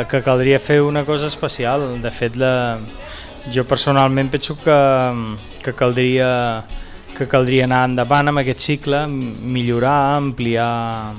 que 0.09 0.21
caldria 0.25 0.59
fer 0.59 0.81
una 0.81 1.05
cosa 1.05 1.27
especial. 1.27 1.85
De 2.01 2.11
fet, 2.11 2.35
la, 2.35 2.79
jo 3.53 3.63
personalment 3.63 4.29
penso 4.33 4.57
que, 4.57 4.75
que 5.63 5.73
caldria 5.73 6.65
que 7.17 7.25
caldria 7.27 7.63
anar 7.65 7.85
endavant 7.87 8.27
amb 8.29 8.39
aquest 8.43 8.59
cicle, 8.61 9.05
millorar, 9.07 10.17
ampliar, 10.17 11.13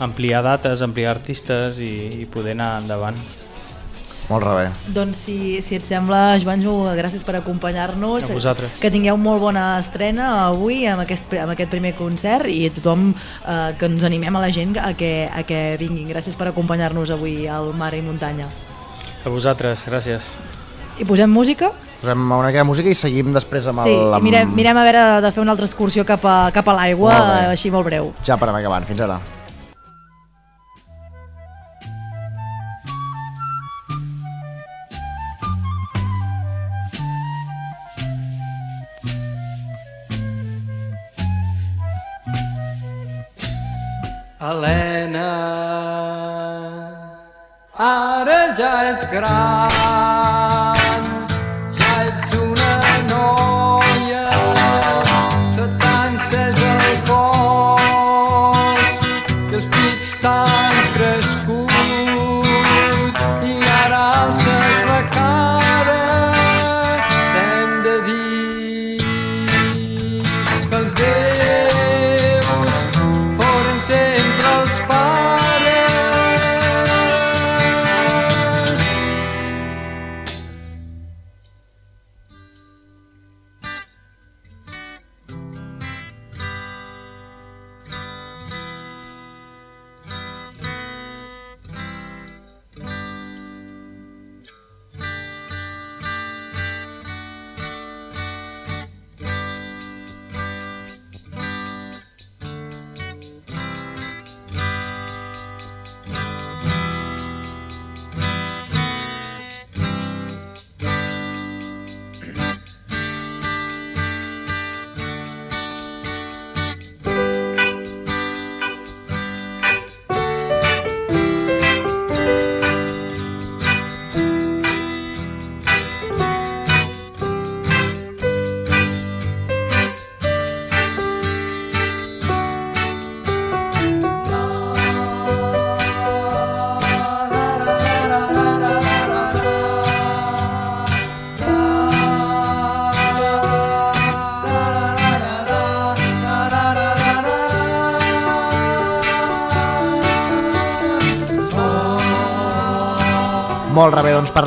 ampliar 0.00 0.42
dates, 0.46 0.82
ampliar 0.82 1.14
artistes 1.18 1.78
i, 1.78 1.92
i 2.22 2.26
poder 2.30 2.56
anar 2.56 2.80
endavant. 2.82 3.18
Molt 4.30 4.44
rebé. 4.46 4.68
Doncs 4.94 5.24
si, 5.26 5.36
si 5.58 5.74
et 5.74 5.86
sembla, 5.86 6.36
Joanjo, 6.38 6.72
gràcies 6.94 7.24
per 7.26 7.34
acompanyar-nos. 7.40 8.28
A 8.28 8.36
vosaltres. 8.36 8.78
Que 8.78 8.90
tingueu 8.94 9.18
molt 9.18 9.42
bona 9.42 9.64
estrena 9.80 10.28
avui 10.44 10.84
amb 10.86 11.02
aquest, 11.02 11.34
amb 11.42 11.50
aquest 11.56 11.72
primer 11.72 11.96
concert 11.98 12.46
i 12.46 12.68
a 12.68 12.74
tothom 12.76 13.08
eh, 13.10 13.72
que 13.78 13.90
ens 13.90 14.06
animem 14.06 14.38
a 14.38 14.44
la 14.44 14.52
gent 14.54 14.76
a 14.78 14.92
que, 14.94 15.26
a 15.26 15.42
que 15.42 15.74
vinguin. 15.82 16.06
Gràcies 16.12 16.38
per 16.38 16.46
acompanyar-nos 16.52 17.10
avui 17.10 17.48
al 17.50 17.72
Mar 17.74 17.90
i 17.98 18.04
Muntanya. 18.06 18.46
A 19.26 19.34
vosaltres, 19.34 19.82
gràcies. 19.90 20.30
I 21.02 21.08
posem 21.08 21.28
música? 21.34 21.72
Posem 21.98 22.22
una 22.30 22.46
mica 22.46 22.62
de 22.62 22.68
música 22.70 22.88
i 22.88 22.94
seguim 22.94 23.34
després 23.34 23.66
amb 23.72 23.82
Sí, 23.82 23.98
el... 23.98 24.14
i 24.14 24.22
mirem, 24.30 24.54
mirem 24.54 24.78
a 24.78 24.86
veure 24.86 25.04
de 25.26 25.34
fer 25.34 25.42
una 25.42 25.56
altra 25.56 25.66
excursió 25.66 26.06
cap 26.06 26.22
a, 26.22 26.38
cap 26.54 26.70
a 26.70 26.78
l'aigua, 26.78 27.18
així 27.50 27.74
molt 27.74 27.90
breu. 27.90 28.14
Ja 28.24 28.38
per 28.38 28.52
anar 28.52 28.62
acabant, 28.62 28.86
fins 28.86 29.02
ara. 29.10 29.18
Helena, 44.40 45.30
ara 47.76 48.38
ja 48.56 48.70
ets 48.88 49.04
gran, 49.12 50.19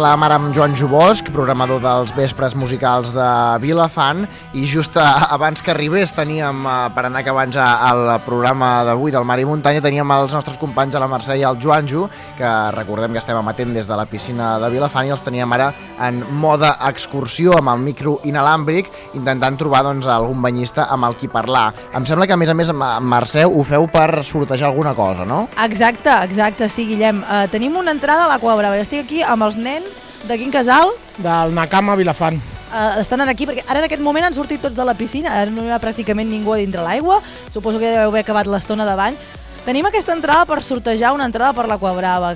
parlàvem 0.04 0.24
ara 0.26 0.36
amb 0.36 0.50
Joan 0.52 0.74
Jubosc, 0.76 1.30
programador 1.32 1.80
dels 1.80 2.10
vespres 2.12 2.52
musicals 2.60 3.14
de 3.16 3.28
Vilafant, 3.64 4.26
i 4.54 4.68
just 4.70 4.96
eh, 4.96 5.02
abans 5.34 5.62
que 5.62 5.72
arribés 5.72 6.14
teníem, 6.14 6.62
eh, 6.62 6.90
per 6.94 7.08
anar 7.08 7.24
acabant 7.24 7.52
ja 7.54 7.66
el 7.90 8.06
programa 8.26 8.84
d'avui 8.86 9.12
del 9.12 9.26
Mar 9.26 9.40
i 9.42 9.48
Muntanya, 9.50 9.82
teníem 9.82 10.14
els 10.14 10.36
nostres 10.38 10.60
companys 10.62 10.96
a 10.96 11.02
la 11.02 11.10
Mercè 11.10 11.40
i 11.40 11.44
al 11.44 11.58
Joanjo, 11.62 12.06
que 12.38 12.52
recordem 12.76 13.12
que 13.14 13.22
estem 13.22 13.40
emetent 13.40 13.74
des 13.74 13.90
de 13.90 13.98
la 13.98 14.06
piscina 14.06 14.54
de 14.62 14.70
Vilafant 14.70 15.10
i 15.10 15.16
els 15.16 15.26
teníem 15.26 15.58
ara 15.58 15.72
en 16.06 16.22
moda 16.38 16.76
excursió 16.90 17.58
amb 17.58 17.74
el 17.74 17.82
micro 17.82 18.20
inalàmbric, 18.30 18.94
intentant 19.18 19.58
trobar 19.58 19.84
doncs, 19.90 20.08
algun 20.08 20.42
banyista 20.42 20.86
amb 20.86 21.10
el 21.10 21.18
qui 21.18 21.32
parlar. 21.34 21.72
Em 21.98 22.06
sembla 22.06 22.30
que 22.30 22.38
a 22.38 22.40
més 22.40 22.54
a 22.54 22.58
més 22.58 22.70
amb 22.70 23.10
Mercè 23.10 23.48
ho 23.50 23.66
feu 23.66 23.90
per 23.90 24.24
sortejar 24.24 24.70
alguna 24.70 24.94
cosa, 24.94 25.26
no? 25.26 25.48
Exacte, 25.66 26.14
exacte, 26.28 26.70
sí, 26.70 26.86
Guillem. 26.94 27.26
Uh, 27.26 27.48
tenim 27.50 27.78
una 27.78 27.92
entrada 27.92 28.28
a 28.28 28.36
la. 28.36 28.42
Jo 28.44 28.82
estic 28.84 29.06
aquí 29.06 29.22
amb 29.24 29.48
els 29.48 29.58
nens 29.58 30.04
de 30.28 30.38
quin 30.38 30.52
casal? 30.52 30.94
Del 31.18 31.56
Nakama 31.56 31.96
Vilafant. 31.98 32.53
Uh, 32.74 32.98
estan 32.98 33.22
aquí, 33.22 33.46
perquè 33.46 33.62
ara 33.70 33.84
en 33.84 33.86
aquest 33.86 34.02
moment 34.02 34.26
han 34.26 34.34
sortit 34.34 34.58
tots 34.64 34.74
de 34.74 34.86
la 34.88 34.96
piscina, 34.98 35.30
ara 35.44 35.52
no 35.54 35.62
hi 35.62 35.70
ha 35.70 35.78
pràcticament 35.78 36.26
ningú 36.26 36.56
a 36.56 36.58
dintre 36.58 36.82
l'aigua, 36.82 37.20
suposo 37.54 37.78
que 37.78 37.86
ja 37.86 38.00
deu 38.02 38.10
haver 38.10 38.24
acabat 38.26 38.50
l'estona 38.50 38.88
de 38.88 38.96
bany. 38.98 39.20
Tenim 39.64 39.86
aquesta 39.86 40.16
entrada 40.18 40.48
per 40.50 40.64
sortejar 40.66 41.14
una 41.14 41.28
entrada 41.30 41.54
per 41.54 41.68
la 41.70 41.78
Cua 41.78 41.94
Brava. 41.94 42.34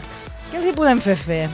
Què 0.52 0.60
els 0.60 0.70
hi 0.70 0.76
podem 0.78 1.02
fer 1.02 1.18
fer? 1.18 1.48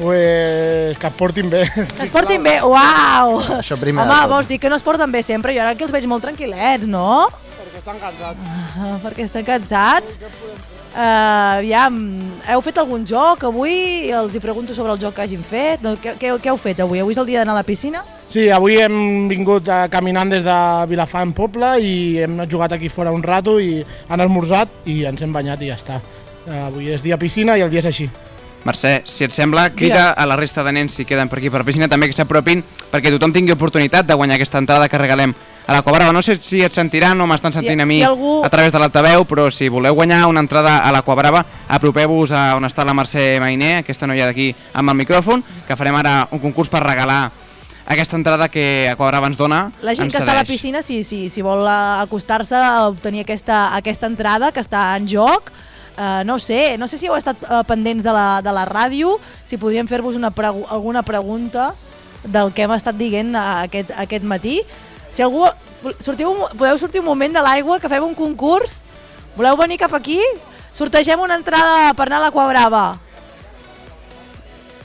Pues 0.00 0.98
que 0.98 1.06
es 1.06 1.14
portin 1.14 1.48
bé. 1.52 1.62
Que 1.70 2.08
es 2.08 2.10
portin 2.10 2.42
bé, 2.42 2.56
uau! 2.66 3.38
Això 3.60 3.78
primer 3.78 4.02
Home, 4.02 4.20
vols 4.34 4.50
dir 4.50 4.58
que 4.58 4.68
no 4.72 4.74
es 4.74 4.82
porten 4.82 5.14
bé 5.14 5.22
sempre? 5.22 5.54
Jo 5.54 5.62
ara 5.62 5.78
que 5.78 5.86
els 5.86 5.94
veig 5.94 6.10
molt 6.10 6.26
tranquil·lets, 6.26 6.90
no? 6.90 7.28
Perquè 7.54 7.84
estan 7.84 8.02
cansats. 8.02 8.54
Ah, 8.74 8.96
perquè 9.06 9.28
estan 9.30 9.46
cansats. 9.46 10.18
Uh, 10.94 11.58
aviam, 11.58 11.94
heu 12.46 12.60
fet 12.62 12.76
algun 12.78 13.02
joc 13.02 13.42
avui? 13.48 14.12
Els 14.14 14.36
hi 14.36 14.40
pregunto 14.42 14.76
sobre 14.76 14.92
el 14.94 15.00
joc 15.02 15.16
que 15.16 15.24
hagin 15.24 15.42
fet. 15.42 15.82
No, 15.82 15.96
què, 15.98 16.12
què, 16.20 16.30
què 16.38 16.52
heu 16.52 16.58
fet 16.60 16.78
avui? 16.84 17.00
Avui 17.02 17.16
és 17.16 17.18
el 17.18 17.26
dia 17.26 17.40
d'anar 17.40 17.56
a 17.56 17.58
la 17.58 17.66
piscina? 17.66 18.04
Sí, 18.30 18.44
avui 18.54 18.78
hem 18.78 19.26
vingut 19.26 19.66
eh, 19.66 19.88
caminant 19.90 20.30
des 20.30 20.44
de 20.46 20.58
Vilafant 20.90 21.32
Poble 21.34 21.72
i 21.82 21.94
hem 22.22 22.38
jugat 22.46 22.76
aquí 22.76 22.88
fora 22.88 23.10
un 23.10 23.24
rato 23.26 23.56
i 23.58 23.80
han 24.08 24.22
esmorzat 24.22 24.86
i 24.86 25.00
ens 25.10 25.24
hem 25.26 25.34
banyat 25.34 25.64
i 25.66 25.72
ja 25.72 25.80
està. 25.80 25.98
Eh, 26.46 26.60
avui 26.68 26.92
és 26.94 27.02
dia 27.02 27.18
piscina 27.18 27.58
i 27.58 27.66
el 27.66 27.74
dia 27.74 27.82
és 27.82 27.90
així. 27.90 28.06
Mercè, 28.64 29.00
si 29.04 29.26
et 29.26 29.34
sembla, 29.34 29.66
crida 29.74 30.12
a 30.14 30.24
la 30.30 30.38
resta 30.38 30.62
de 30.64 30.72
nens 30.72 30.94
si 30.94 31.04
queden 31.04 31.28
per 31.28 31.40
aquí 31.40 31.50
per 31.52 31.64
piscina 31.66 31.90
també 31.90 32.06
que 32.08 32.16
s'apropin 32.16 32.62
perquè 32.92 33.10
tothom 33.12 33.34
tingui 33.34 33.52
oportunitat 33.52 34.06
de 34.06 34.14
guanyar 34.16 34.38
aquesta 34.38 34.62
entrada 34.62 34.88
que 34.88 35.02
regalem 35.02 35.34
a 35.66 35.72
la 35.72 35.82
Cobrava. 35.82 36.12
No 36.12 36.22
sé 36.22 36.38
si 36.40 36.62
et 36.62 36.72
sentiran 36.72 37.20
o 37.20 37.26
m'estan 37.26 37.52
Si- 37.52 37.58
sentint 37.60 37.80
a 37.80 37.86
mi 37.86 37.96
si 37.96 38.02
algú- 38.04 38.44
a 38.44 38.50
través 38.50 38.72
de 38.72 38.78
l'altaveu, 38.78 39.24
però 39.24 39.50
si 39.50 39.68
voleu 39.68 39.94
guanyar 39.94 40.26
una 40.26 40.40
entrada 40.40 40.78
a 40.78 40.92
la 40.92 41.02
Cobrava, 41.02 41.44
apropeu-vos 41.68 42.32
a 42.32 42.56
on 42.56 42.64
està 42.64 42.84
la 42.84 42.92
Mercè 42.94 43.38
Mainé, 43.40 43.78
aquesta 43.78 44.06
noia 44.06 44.26
d'aquí 44.26 44.54
amb 44.74 44.90
el 44.90 44.96
micròfon, 44.96 45.42
que 45.66 45.76
farem 45.76 45.96
ara 45.96 46.28
un 46.30 46.38
concurs 46.38 46.68
per 46.68 46.82
regalar 46.84 47.30
aquesta 47.86 48.16
entrada 48.16 48.48
que 48.48 48.88
a 48.88 48.96
Cobrava 48.96 49.26
ens 49.26 49.36
dona. 49.36 49.70
La 49.82 49.94
gent 49.94 50.10
que 50.10 50.18
està 50.18 50.32
a 50.32 50.36
la 50.36 50.44
piscina, 50.44 50.80
si, 50.82 51.02
si, 51.04 51.28
si 51.28 51.42
vol 51.42 51.66
eh, 51.66 52.02
acostar-se 52.02 52.56
a 52.56 52.88
obtenir 52.88 53.20
aquesta, 53.24 53.74
aquesta 53.76 54.06
entrada 54.06 54.52
que 54.52 54.60
està 54.60 54.96
en 54.96 55.06
joc, 55.08 55.50
eh, 55.98 56.22
no 56.24 56.38
sé, 56.38 56.76
no 56.78 56.88
sé 56.88 56.96
si 56.98 57.06
heu 57.06 57.16
estat 57.16 57.36
eh, 57.44 57.60
pendents 57.68 58.02
de 58.04 58.12
la, 58.12 58.40
de 58.42 58.52
la 58.52 58.64
ràdio, 58.64 59.18
si 59.44 59.56
podríem 59.60 59.86
fer-vos 59.88 60.16
una 60.16 60.30
pregu 60.30 60.64
alguna 60.70 61.02
pregunta 61.02 61.74
del 62.24 62.52
que 62.56 62.62
hem 62.64 62.72
estat 62.72 62.96
dient 62.96 63.34
eh, 63.36 63.44
aquest, 63.68 63.92
aquest 63.96 64.24
matí. 64.24 64.60
Si 65.14 65.22
algú... 65.22 65.46
Sortiu, 66.00 66.32
podeu 66.56 66.78
sortir 66.80 67.02
un 67.02 67.06
moment 67.06 67.34
de 67.36 67.42
l'aigua, 67.44 67.78
que 67.78 67.90
fem 67.92 68.02
un 68.02 68.14
concurs? 68.16 68.80
Voleu 69.36 69.56
venir 69.60 69.76
cap 69.78 69.92
aquí? 69.94 70.18
Sortegem 70.74 71.20
una 71.20 71.36
entrada 71.38 71.92
per 71.94 72.08
anar 72.08 72.22
a 72.22 72.24
l'Aqua 72.24 72.46
Brava. 72.48 72.84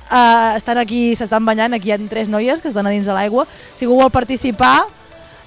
Uh, 0.09 0.57
estan 0.57 0.77
aquí, 0.81 1.15
s'estan 1.15 1.45
banyant, 1.45 1.73
aquí 1.77 1.89
hi 1.89 1.95
ha 1.95 1.99
tres 2.11 2.29
noies 2.29 2.61
que 2.61 2.69
estan 2.69 2.85
a 2.85 2.93
dins 2.93 3.07
de 3.07 3.15
l'aigua. 3.15 3.47
Si 3.77 3.87
algú 3.87 4.01
vol 4.01 4.11
participar, 4.13 4.89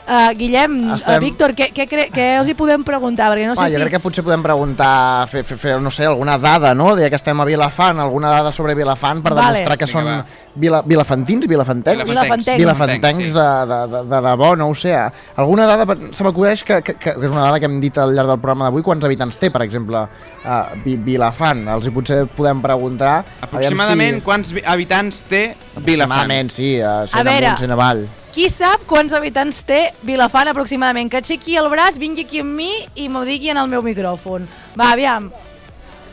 uh, 0.09 0.31
Guillem, 0.37 0.73
Estem- 0.79 0.95
Estem... 0.97 1.15
uh, 1.16 1.20
Víctor, 1.23 1.55
què, 1.59 1.69
què, 1.74 1.87
cre 1.89 2.07
què 2.12 2.27
els 2.39 2.49
hi 2.49 2.55
podem 2.59 2.83
preguntar? 2.85 3.31
Perquè 3.33 3.47
no 3.49 3.55
Va, 3.57 3.66
sé 3.66 3.74
jo 3.74 3.79
si... 3.81 3.83
crec 3.85 3.95
que 3.97 4.03
potser 4.05 4.24
podem 4.27 4.43
preguntar, 4.45 5.27
fer, 5.31 5.43
fer, 5.45 5.59
fer, 5.59 5.74
no 5.83 5.91
sé, 5.91 6.07
alguna 6.07 6.39
dada, 6.39 6.74
no? 6.74 6.93
Ja 6.99 7.09
que 7.11 7.19
estem 7.20 7.41
a 7.41 7.47
Vilafant, 7.49 8.01
alguna 8.01 8.31
dada 8.31 8.53
sobre 8.53 8.74
Vilafant 8.79 9.23
per 9.23 9.35
Vale. 9.35 9.61
demostrar 9.62 9.79
que 9.79 9.87
Vinga, 9.87 9.99
són 9.99 10.09
va. 10.11 10.51
vila, 10.55 10.83
vilafantins, 10.87 11.47
vilafantencs? 11.49 12.05
Vilafantencs. 12.09 12.59
Vilafantencs 12.62 13.31
Sí. 13.31 13.37
de, 13.37 13.49
de, 13.73 13.81
de, 13.97 14.03
de 14.11 14.20
debò, 14.29 14.53
no 14.57 14.69
ho 14.70 14.74
sé. 14.74 14.95
Alguna 15.37 15.66
dada, 15.66 15.97
se 16.12 16.24
m'acudeix 16.24 16.65
que, 16.65 16.81
que, 16.83 16.95
que 16.95 17.15
és 17.19 17.31
una 17.31 17.45
dada 17.49 17.61
que 17.61 17.66
hem 17.70 17.79
dit 17.81 17.99
al 17.99 18.15
llarg 18.15 18.29
del 18.35 18.41
programa 18.41 18.69
d'avui, 18.70 18.83
quants 18.83 19.05
habitants 19.05 19.39
té, 19.39 19.51
per 19.51 19.62
exemple, 19.66 20.07
uh, 20.45 20.65
Vilafant? 20.85 21.66
Els 21.77 21.87
hi 21.87 21.95
potser 21.95 22.24
podem 22.37 22.61
preguntar. 22.65 23.23
Aproximadament 23.41 24.19
aviam 24.19 24.27
quants 24.27 24.55
habitants 24.65 25.23
té 25.29 25.45
si... 25.53 25.85
Vilafant? 25.87 26.19
Aproximadament, 26.23 26.51
sí, 26.53 26.74
uh, 26.81 27.07
A 27.12 27.23
veure. 27.27 27.55
avall. 27.73 28.05
Qui 28.33 28.49
sap 28.49 28.87
quants 28.89 29.13
habitants 29.13 29.61
té 29.69 29.91
Vilafant 30.09 30.49
aproximadament? 30.49 31.11
Que 31.13 31.21
aixequi 31.21 31.59
el 31.61 31.69
braç, 31.73 31.99
vingui 32.01 32.25
aquí 32.25 32.41
amb 32.41 32.55
mi 32.57 32.71
i 32.97 33.09
m'ho 33.13 33.27
digui 33.29 33.51
en 33.53 33.61
el 33.61 33.69
meu 33.69 33.83
micròfon. 33.85 34.47
Va, 34.79 34.93
aviam, 34.95 35.29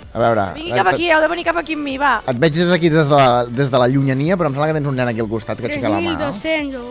A 0.10 0.20
veure... 0.20 0.44
vingui 0.58 0.74
cap 0.74 0.90
aquí, 0.92 1.08
heu 1.14 1.22
de 1.22 1.30
venir 1.32 1.46
cap 1.48 1.60
aquí 1.62 1.78
amb 1.78 1.86
mi, 1.86 1.96
va. 2.02 2.18
Et 2.28 2.40
veig 2.42 2.56
des 2.58 2.68
d'aquí, 2.72 2.90
des, 2.92 3.08
de 3.08 3.16
la, 3.16 3.46
des 3.46 3.70
de 3.72 3.82
la 3.82 3.88
llunyania, 3.88 4.36
però 4.36 4.50
em 4.50 4.58
sembla 4.58 4.72
que 4.72 4.76
tens 4.80 4.90
un 4.90 4.98
nen 4.98 5.12
aquí 5.12 5.22
al 5.24 5.30
costat 5.32 5.62
que 5.62 5.70
aixeca 5.70 5.92
la 5.94 6.02
mà. 6.02 6.18
3.200 6.18 6.76
o... 6.82 6.88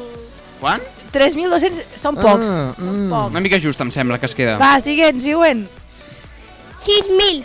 Quan? 0.63 0.81
3.200 1.13 1.99
són 1.99 2.17
pocs. 2.19 2.49
Ah, 2.49 2.73
són 2.79 3.05
pocs. 3.11 3.35
Una 3.35 3.43
mica 3.45 3.61
just, 3.63 3.85
em 3.85 3.93
sembla, 3.95 4.21
que 4.23 4.31
es 4.31 4.37
queda. 4.39 4.57
Va, 4.63 4.73
siguent, 4.85 5.21
següent. 5.25 5.67
6.000. 6.87 7.45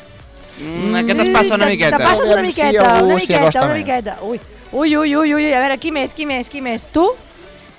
Mm, 0.62 0.96
aquest 1.02 1.26
es 1.26 1.34
passa 1.34 1.58
una 1.58 1.68
miqueta. 1.74 1.98
Te 1.98 2.08
passes 2.08 2.32
una 2.32 2.46
miqueta, 2.46 2.88
una 3.02 3.20
miqueta, 3.20 3.66
una 3.66 3.76
miqueta. 3.76 4.18
Ui, 4.24 4.40
ui, 4.72 4.96
ui, 4.96 5.16
ui, 5.18 5.36
ui, 5.36 5.52
a 5.52 5.62
veure, 5.66 5.82
qui 5.82 5.92
més, 5.92 6.14
qui 6.14 6.30
més, 6.30 6.54
qui 6.54 6.62
més? 6.62 6.86
Tu? 6.94 7.08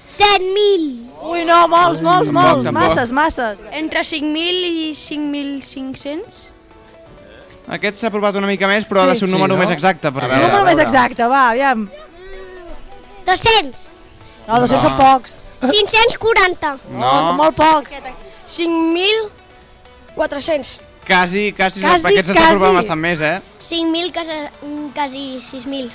7.000. 0.07 1.01
Ui, 1.25 1.45
no, 1.49 1.63
molts, 1.73 2.01
molts, 2.05 2.29
molts, 2.31 2.67
tampoc. 2.67 2.83
masses, 2.83 3.11
masses. 3.13 3.61
Entre 3.73 4.01
5.000 4.05 4.85
i 4.85 4.93
5.500. 4.99 6.51
Aquest 7.79 7.97
s'ha 7.97 8.11
provat 8.13 8.37
una 8.37 8.45
mica 8.47 8.67
més, 8.69 8.85
però 8.85 9.01
ha 9.03 9.07
de 9.09 9.15
ser 9.17 9.25
un 9.25 9.31
Sí, 9.33 9.37
número 9.39 9.55
no? 9.57 9.61
més 9.63 9.71
exacte. 9.73 10.09
A 10.09 10.11
Perquè... 10.13 10.29
veure, 10.35 10.47
Número 10.51 10.65
més 10.69 10.79
exacte, 10.83 11.25
va, 11.33 11.47
aviam. 11.55 11.87
200. 13.25 13.73
No, 14.47 14.61
200 14.61 14.77
No. 14.77 14.81
són 14.85 14.97
pocs. 15.01 15.39
540. 15.65 16.75
No, 16.93 17.33
molt 17.39 17.57
pocs. 17.57 17.95
5.400. 18.47 20.79
Quasi, 21.07 21.53
quasi, 21.57 21.81
Quasi, 21.81 22.07
aquest 22.07 22.29
s'està 22.31 22.41
quasi. 22.41 22.53
provant 22.57 22.75
bastant 22.79 23.01
més, 23.01 23.21
eh? 23.21 23.41
5.000, 23.61 24.13
quasi, 24.13 24.31
quasi 24.95 25.39
6.000. 25.41 25.91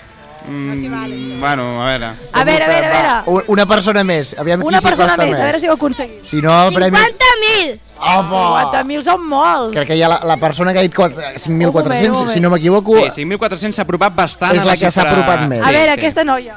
Mm, 0.48 1.40
bueno, 1.40 1.82
a 1.84 1.86
veure. 1.90 2.06
A 2.34 2.44
veure, 2.44 2.64
a 2.64 2.68
veure, 2.70 2.88
a 2.88 2.90
veure. 2.90 3.10
Un- 3.28 3.44
Una 3.48 3.66
persona 3.66 4.04
més, 4.04 4.36
aviam 4.40 4.62
Una 4.64 4.80
persona 4.82 5.10
costa 5.16 5.26
més, 5.26 5.40
a 5.40 5.44
veure 5.44 5.60
si 5.60 5.68
ho 5.68 5.74
aconseguim. 5.74 6.24
Si 6.24 6.42
no, 6.42 6.70
premi... 6.74 6.98
50.000. 6.98 7.80
Opa! 8.00 8.72
50.000 8.84 9.02
són 9.04 9.26
molts. 9.28 9.74
Crec 9.76 9.88
que 9.92 9.96
hi 10.00 10.04
ha 10.04 10.08
la, 10.10 10.20
la 10.24 10.38
persona 10.38 10.72
que 10.74 10.80
ha 10.80 10.82
dit 10.88 10.96
quatre- 10.96 11.34
Un 11.36 11.58
moment, 11.58 11.76
un 11.76 11.84
5.400, 11.84 12.14
moment. 12.14 12.30
si 12.34 12.40
no 12.40 12.50
m'equivoco, 12.50 12.96
Sí, 13.12 13.26
5.400 13.26 13.74
s'ha 13.76 13.82
apropat 13.84 14.16
bastant 14.16 14.56
és 14.56 14.62
a 14.62 14.66
la 14.66 14.78
que 14.78 14.92
s'ha 14.92 15.02
apropat 15.04 15.44
més. 15.50 15.62
A 15.62 15.72
veure, 15.72 15.92
aquesta 15.92 16.24
noia. 16.24 16.56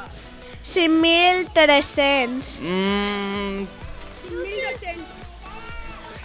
5.300. 0.63 2.59
Mm, 2.63 3.67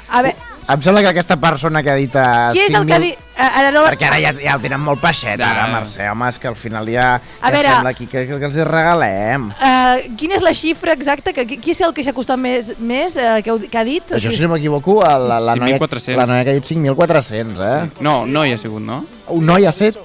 A 0.10 0.22
veure, 0.22 0.38
em 0.68 0.82
sembla 0.84 1.02
que 1.02 1.08
aquesta 1.14 1.38
persona 1.40 1.82
que 1.84 1.92
ha 1.92 1.96
dit... 1.96 2.16
Uh, 2.16 2.52
qui 2.52 2.60
és 2.66 2.74
el 2.76 2.86
que 2.90 2.94
ha 2.96 3.00
dit... 3.00 3.20
eh, 3.38 3.50
Ara 3.62 3.70
no... 3.72 3.86
Perquè 3.88 4.08
ara 4.10 4.18
ja, 4.20 4.34
ja 4.36 4.56
el 4.58 4.64
tenen 4.66 4.82
molt 4.84 5.00
peixet, 5.00 5.40
Ja. 5.40 5.48
ara, 5.54 5.68
Mercè, 5.72 6.10
home, 6.12 6.28
és 6.34 6.40
que 6.44 6.50
al 6.52 6.58
final 6.60 6.90
ja... 6.92 7.06
A 7.16 7.48
ja 7.48 7.54
veure- 7.56 7.72
sembla 7.78 7.94
aquí 7.96 8.08
que, 8.12 8.26
que, 8.28 8.40
que 8.42 8.50
els 8.50 8.58
hi 8.60 8.66
regalem. 8.68 9.46
Uh, 9.56 10.10
quina 10.20 10.36
és 10.36 10.44
la 10.44 10.52
xifra 10.58 10.92
exacta? 10.98 11.32
Que, 11.36 11.46
qui 11.48 11.72
és 11.72 11.82
el 11.88 11.94
que 11.96 12.04
s'ha 12.04 12.12
costat 12.18 12.40
més, 12.42 12.74
més 12.84 13.16
uh, 13.16 13.38
que, 13.46 13.54
heu- 13.54 13.64
que 13.72 13.80
ha 13.80 13.86
dit? 13.88 14.12
Això, 14.20 14.34
si 14.36 14.44
no 14.44 14.52
m'equivoco, 14.56 15.00
la, 15.08 15.40
la, 15.40 15.56
noia, 15.56 15.80
5.400. 15.80 16.20
la 16.20 16.28
noia 16.34 16.44
que 16.44 16.56
ha 16.56 16.60
dit 16.60 16.68
5.400, 16.74 17.64
eh? 17.64 17.90
no, 18.04 18.20
no 18.28 18.44
hi 18.46 18.52
ha 18.58 18.60
sigut, 18.60 18.84
no? 18.84 19.06
Un 19.34 19.46
noi 19.48 19.66
ha 19.66 19.72
set... 19.76 19.96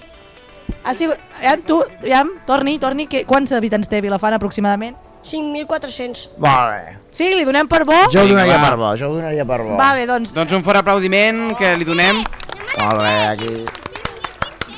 Ha 0.84 0.94
sigut... 0.94 1.18
Aviam, 1.42 1.60
tu, 1.66 1.80
aviam, 2.00 2.28
torni, 2.46 2.76
torni. 2.78 3.08
Que, 3.10 3.24
quants 3.26 3.50
habitants 3.54 3.90
té 3.90 3.98
Vilafant 4.02 4.34
aproximadament? 4.38 4.94
5.400. 5.24 6.28
Molt 6.42 6.72
bé. 6.72 6.96
Sí, 7.12 7.28
li 7.36 7.44
donem 7.46 7.68
per 7.70 7.84
bo? 7.86 7.98
Jo 8.12 8.24
ho 8.24 8.28
donaria 8.30 8.56
va. 8.58 8.68
per 8.70 8.76
bo, 8.80 8.88
jo 8.98 9.10
ho 9.10 9.14
donaria 9.18 9.44
per 9.46 9.60
bo. 9.62 9.76
Vale, 9.78 10.06
doncs, 10.08 10.32
Doncs 10.34 10.52
un 10.56 10.64
fort 10.64 10.80
aplaudiment 10.80 11.52
que 11.58 11.74
li 11.78 11.86
donem. 11.86 12.22
Molt 12.78 13.02
bé, 13.04 13.14
aquí... 13.28 13.52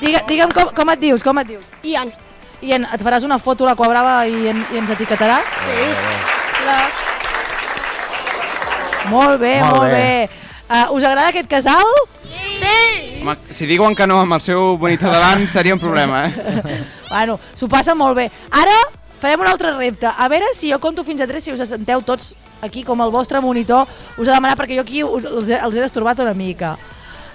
digue, 0.01 0.21
digue'm 0.27 0.51
com, 0.53 0.69
com 0.75 0.91
et 0.93 1.01
dius, 1.01 1.23
com 1.23 1.39
et 1.41 1.47
dius? 1.53 1.71
Ian. 1.87 2.11
I 2.65 2.75
en, 2.77 2.85
et 2.93 3.01
faràs 3.03 3.25
una 3.27 3.37
foto 3.41 3.65
a 3.65 3.73
la 3.73 3.75
Brava 3.75 4.15
i, 4.27 4.47
en, 4.51 4.61
i 4.73 4.79
ens 4.81 4.91
etiquetarà? 4.95 5.39
Sí. 5.65 5.87
La... 6.65 6.77
Molt 9.11 9.39
bé, 9.39 9.59
Molt 9.61 9.75
molt, 9.77 9.89
bé. 9.91 10.01
bé. 10.01 10.29
Uh, 10.65 10.95
us 10.97 11.03
agrada 11.03 11.29
aquest 11.29 11.49
casal? 11.49 11.85
Sí. 12.25 13.19
Home, 13.21 13.35
si 13.53 13.67
diuen 13.69 13.95
que 13.97 14.05
no 14.09 14.19
amb 14.21 14.37
el 14.37 14.41
seu 14.41 14.75
monitor 14.81 15.13
davant 15.13 15.45
seria 15.49 15.73
un 15.77 15.81
problema, 15.81 16.27
eh? 16.27 16.77
Bueno, 17.15 17.37
s'ho 17.55 17.69
passa 17.71 17.93
molt 17.95 18.17
bé. 18.17 18.25
Ara 18.51 18.75
farem 19.21 19.39
un 19.41 19.47
altre 19.47 19.71
repte. 19.77 20.07
A 20.07 20.27
veure 20.31 20.51
si 20.53 20.71
jo 20.71 20.79
conto 20.79 21.03
fins 21.03 21.21
a 21.21 21.27
3, 21.27 21.43
si 21.43 21.51
us 21.55 21.61
assenteu 21.61 22.01
tots 22.01 22.33
aquí 22.61 22.83
com 22.83 23.01
el 23.01 23.11
vostre 23.11 23.41
monitor, 23.41 23.87
us 24.17 24.25
he 24.27 24.31
de 24.31 24.33
demanar 24.35 24.57
perquè 24.57 24.75
jo 24.75 24.81
aquí 24.85 25.03
us, 25.03 25.25
els, 25.25 25.49
he, 25.49 25.59
els 25.61 25.75
he 25.75 25.81
destorbat 25.85 26.19
una 26.19 26.33
mica. 26.33 26.75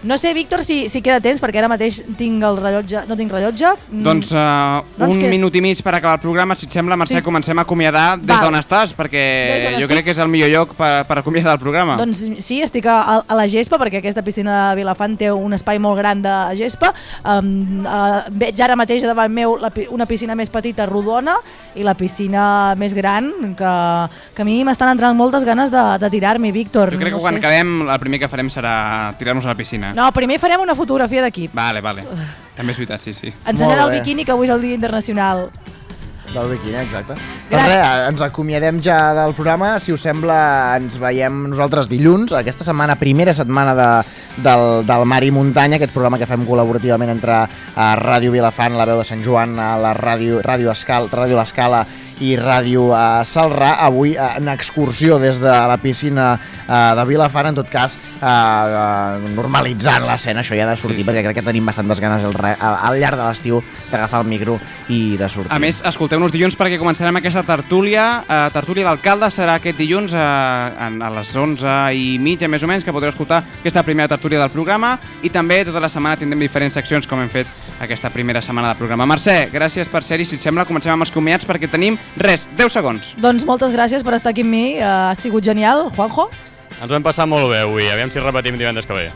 No 0.03 0.17
sé, 0.17 0.33
Víctor, 0.33 0.63
si, 0.65 0.89
si 0.89 1.03
queda 1.05 1.21
temps, 1.21 1.43
perquè 1.45 1.59
ara 1.61 1.69
mateix 1.69 1.99
tinc 2.17 2.41
el 2.49 2.57
rellotge, 2.57 3.03
no 3.05 3.17
tinc 3.19 3.35
rellotge. 3.35 3.69
Mm, 3.91 4.05
Doncs 4.07 4.31
uh, 4.33 4.79
Doncs 4.97 5.19
un 5.19 5.21
que- 5.21 5.29
minut 5.29 5.53
i 5.55 5.61
mig 5.61 5.83
per 5.85 5.93
acabar 5.93 6.15
el 6.17 6.23
programa, 6.23 6.55
si 6.57 6.65
et 6.65 6.73
sembla, 6.73 6.97
Mercè, 6.97 7.19
Sí. 7.19 7.23
comencem 7.27 7.59
a 7.61 7.67
acomiadar 7.69 8.17
des 8.17 8.41
d'on 8.41 8.57
estàs, 8.57 8.95
perquè 8.97 9.75
jo 9.75 9.83
estic? 9.85 9.91
crec 9.91 10.05
que 10.07 10.15
és 10.15 10.19
el 10.25 10.29
millor 10.33 10.49
lloc 10.49 10.73
per, 10.75 11.05
per 11.05 11.19
acomiadar 11.21 11.53
el 11.53 11.61
programa. 11.61 11.99
Doncs 12.01 12.23
sí, 12.41 12.63
estic 12.65 12.87
a, 12.89 13.19
a 13.29 13.35
la 13.37 13.45
gespa, 13.47 13.77
perquè 13.77 13.99
aquesta 14.01 14.23
piscina 14.25 14.71
de 14.71 14.77
Vilafant 14.81 15.19
té 15.21 15.29
un 15.31 15.53
espai 15.53 15.79
molt 15.79 15.99
gran 16.01 16.23
de 16.25 16.33
gespa. 16.57 16.95
Um, 17.23 17.85
uh, 17.85 18.23
veig 18.33 18.57
ara 18.65 18.81
mateix 18.81 19.05
davant 19.05 19.29
meu 19.31 19.59
la, 19.61 19.69
una 19.91 20.07
piscina 20.09 20.33
més 20.35 20.49
petita, 20.49 20.87
rodona, 20.89 21.37
i 21.75 21.85
la 21.87 21.95
piscina 21.95 22.75
més 22.79 22.95
gran, 22.95 23.31
que, 23.57 23.73
que 24.35 24.43
a 24.43 24.47
mi 24.47 24.61
m'estan 24.67 24.91
entrant 24.95 25.17
moltes 25.17 25.45
ganes 25.47 25.71
de, 25.71 25.83
de 26.03 26.11
tirar-m'hi, 26.11 26.51
Víctor. 26.53 26.93
jo 26.95 26.99
crec 26.99 27.13
que 27.13 27.19
no 27.19 27.23
quan 27.23 27.39
sé. 27.39 27.41
acabem 27.45 27.89
el 27.89 28.01
primer 28.03 28.21
que 28.21 28.29
farem 28.29 28.51
serà 28.51 29.15
tirar-nos 29.19 29.47
a 29.47 29.53
la 29.53 29.59
piscina. 29.59 29.93
No, 29.95 30.11
primer 30.17 30.41
farem 30.43 30.61
una 30.61 30.75
fotografia 30.75 31.23
d'equip. 31.23 31.55
Vale, 31.55 31.81
vale. 31.81 32.07
També 32.57 32.73
és 32.73 32.81
veritat, 32.83 33.03
sí, 33.03 33.15
sí. 33.15 33.33
Ensenyarà 33.47 33.87
el 33.87 33.95
biquini, 33.99 34.25
que 34.25 34.33
avui 34.35 34.49
és 34.49 34.55
el 34.55 34.61
dia 34.61 34.75
internacional. 34.75 35.49
Del 36.31 36.47
biquini, 36.47 36.77
exacte. 36.79 37.17
Doncs 37.51 37.65
res, 37.67 37.81
ens 38.07 38.21
acomiadem 38.23 38.79
ja 38.85 38.99
del 39.17 39.33
programa. 39.35 39.73
Si 39.83 39.91
us 39.91 40.05
sembla, 40.07 40.37
ens 40.79 40.95
veiem 41.03 41.41
nosaltres 41.51 41.89
dilluns, 41.91 42.31
aquesta 42.39 42.63
setmana, 42.67 42.95
primera 43.01 43.35
setmana 43.35 43.75
de, 43.75 43.89
del, 44.47 44.67
del 44.87 45.07
Mar 45.11 45.25
i 45.27 45.33
Muntanya, 45.35 45.81
aquest 45.81 45.95
programa 45.97 46.21
que 46.21 46.29
fem 46.31 46.47
col·laborativament 46.47 47.11
entre 47.17 47.41
uh, 47.43 47.81
Ràdio 47.99 48.31
Vilafant, 48.37 48.79
la 48.79 48.87
veu 48.87 49.03
de 49.03 49.09
Sant 49.09 49.25
Joan, 49.27 49.59
a 49.59 49.73
la 49.83 49.91
Ràdio, 49.99 50.39
Ràdio, 50.47 50.71
Escal, 50.71 51.11
Ràdio 51.11 51.41
L'Escala 51.41 51.83
i 52.21 52.35
Ràdio 52.39 52.89
uh, 52.91 53.21
Salrà, 53.27 53.75
avui 53.87 54.15
en 54.21 54.49
excursió 54.53 55.19
des 55.21 55.41
de 55.41 55.51
la 55.51 55.79
piscina 55.81 56.33
uh, 56.37 56.93
de 56.97 57.07
Vilafant, 57.09 57.51
en 57.51 57.57
tot 57.57 57.71
cas 57.73 57.97
uh, 58.21 59.17
normalitzant 59.35 60.05
l'escena, 60.09 60.45
això 60.45 60.57
ja 60.59 60.67
ha 60.67 60.71
de 60.71 60.77
sortir, 60.81 61.01
sí, 61.01 61.05
sí. 61.05 61.09
perquè 61.09 61.25
crec 61.27 61.41
que 61.41 61.47
tenim 61.47 61.67
bastantes 61.67 62.03
ganes 62.03 62.27
al, 62.29 62.37
al, 62.37 62.99
llarg 63.01 63.19
de 63.21 63.25
l'estiu 63.25 63.63
d'agafar 63.91 64.23
el 64.25 64.31
micro 64.31 64.59
i 64.89 65.17
de 65.21 65.29
sortir. 65.33 65.55
A 65.55 65.61
més, 65.63 65.81
escolteu-nos 65.87 66.33
dilluns 66.35 66.59
perquè 66.59 66.79
començarem 66.81 67.21
aquesta 67.21 67.45
tertúlia. 67.47 68.07
Eh, 68.27 68.41
tertúlia 68.55 68.89
d'alcalde 68.89 69.31
serà 69.33 69.57
aquest 69.61 69.79
dilluns 69.81 70.15
eh, 70.15 70.21
a, 70.21 70.91
a 70.91 71.11
les 71.17 71.33
11 71.37 71.77
i 71.97 72.07
mitja, 72.23 72.51
més 72.51 72.65
o 72.67 72.71
menys, 72.71 72.85
que 72.85 72.95
podreu 72.95 73.15
escoltar 73.15 73.43
aquesta 73.61 73.85
primera 73.87 74.11
tertúlia 74.11 74.43
del 74.43 74.53
programa 74.55 74.97
i 75.23 75.33
també 75.33 75.63
tota 75.69 75.83
la 75.83 75.93
setmana 75.93 76.19
tindrem 76.21 76.43
diferents 76.43 76.77
seccions 76.77 77.09
com 77.09 77.23
hem 77.23 77.33
fet 77.33 77.70
aquesta 77.81 78.11
primera 78.11 78.43
setmana 78.43 78.69
de 78.69 78.79
programa. 78.79 79.07
Mercè, 79.07 79.49
gràcies 79.51 79.89
per 79.89 80.03
ser-hi. 80.05 80.25
Si 80.29 80.37
et 80.37 80.43
sembla, 80.43 80.65
comencem 80.69 80.93
amb 80.93 81.03
els 81.03 81.11
comiats 81.11 81.47
perquè 81.49 81.69
tenim, 81.71 81.97
res, 82.17 82.47
10 82.57 82.73
segons. 82.73 83.15
Doncs 83.17 83.45
moltes 83.49 83.73
gràcies 83.73 84.05
per 84.05 84.15
estar 84.15 84.31
aquí 84.35 84.43
amb 84.43 84.51
mi, 84.51 84.65
eh, 84.77 84.85
ha 84.85 85.15
sigut 85.19 85.43
genial. 85.45 85.91
Juanjo? 85.97 86.29
Ens 86.81 86.91
ho 86.91 86.95
hem 86.95 87.03
passat 87.03 87.27
molt 87.27 87.51
bé 87.51 87.61
avui, 87.61 87.89
aviam 87.91 88.11
si 88.11 88.21
repetim 88.21 88.57
divendres 88.57 88.87
que 88.87 88.93
ve. 88.95 89.11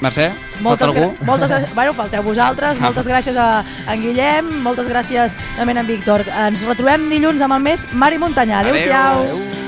Mercè, 0.00 0.32
Moltes, 0.60 0.86
falta 0.86 1.00
algú? 1.00 1.14
gra- 1.16 1.26
moltes 1.26 1.50
gràcies, 1.50 1.74
bueno, 1.74 1.92
falteu 1.94 2.22
vosaltres, 2.22 2.76
Ah. 2.78 2.80
moltes 2.82 3.06
gràcies 3.06 3.36
a 3.38 3.64
en 3.92 4.02
Guillem, 4.02 4.62
moltes 4.62 4.88
gràcies 4.88 5.32
també 5.56 5.72
a 5.72 5.80
en 5.80 5.86
Víctor. 5.86 6.24
Ens 6.28 6.62
retrobem 6.66 7.08
dilluns 7.08 7.40
amb 7.40 7.54
el 7.54 7.60
més 7.60 7.86
Mar 7.92 8.12
i 8.12 8.18
Muntanya. 8.18 8.58
Adéu-siau. 8.60 9.20
Adéu. 9.22 9.63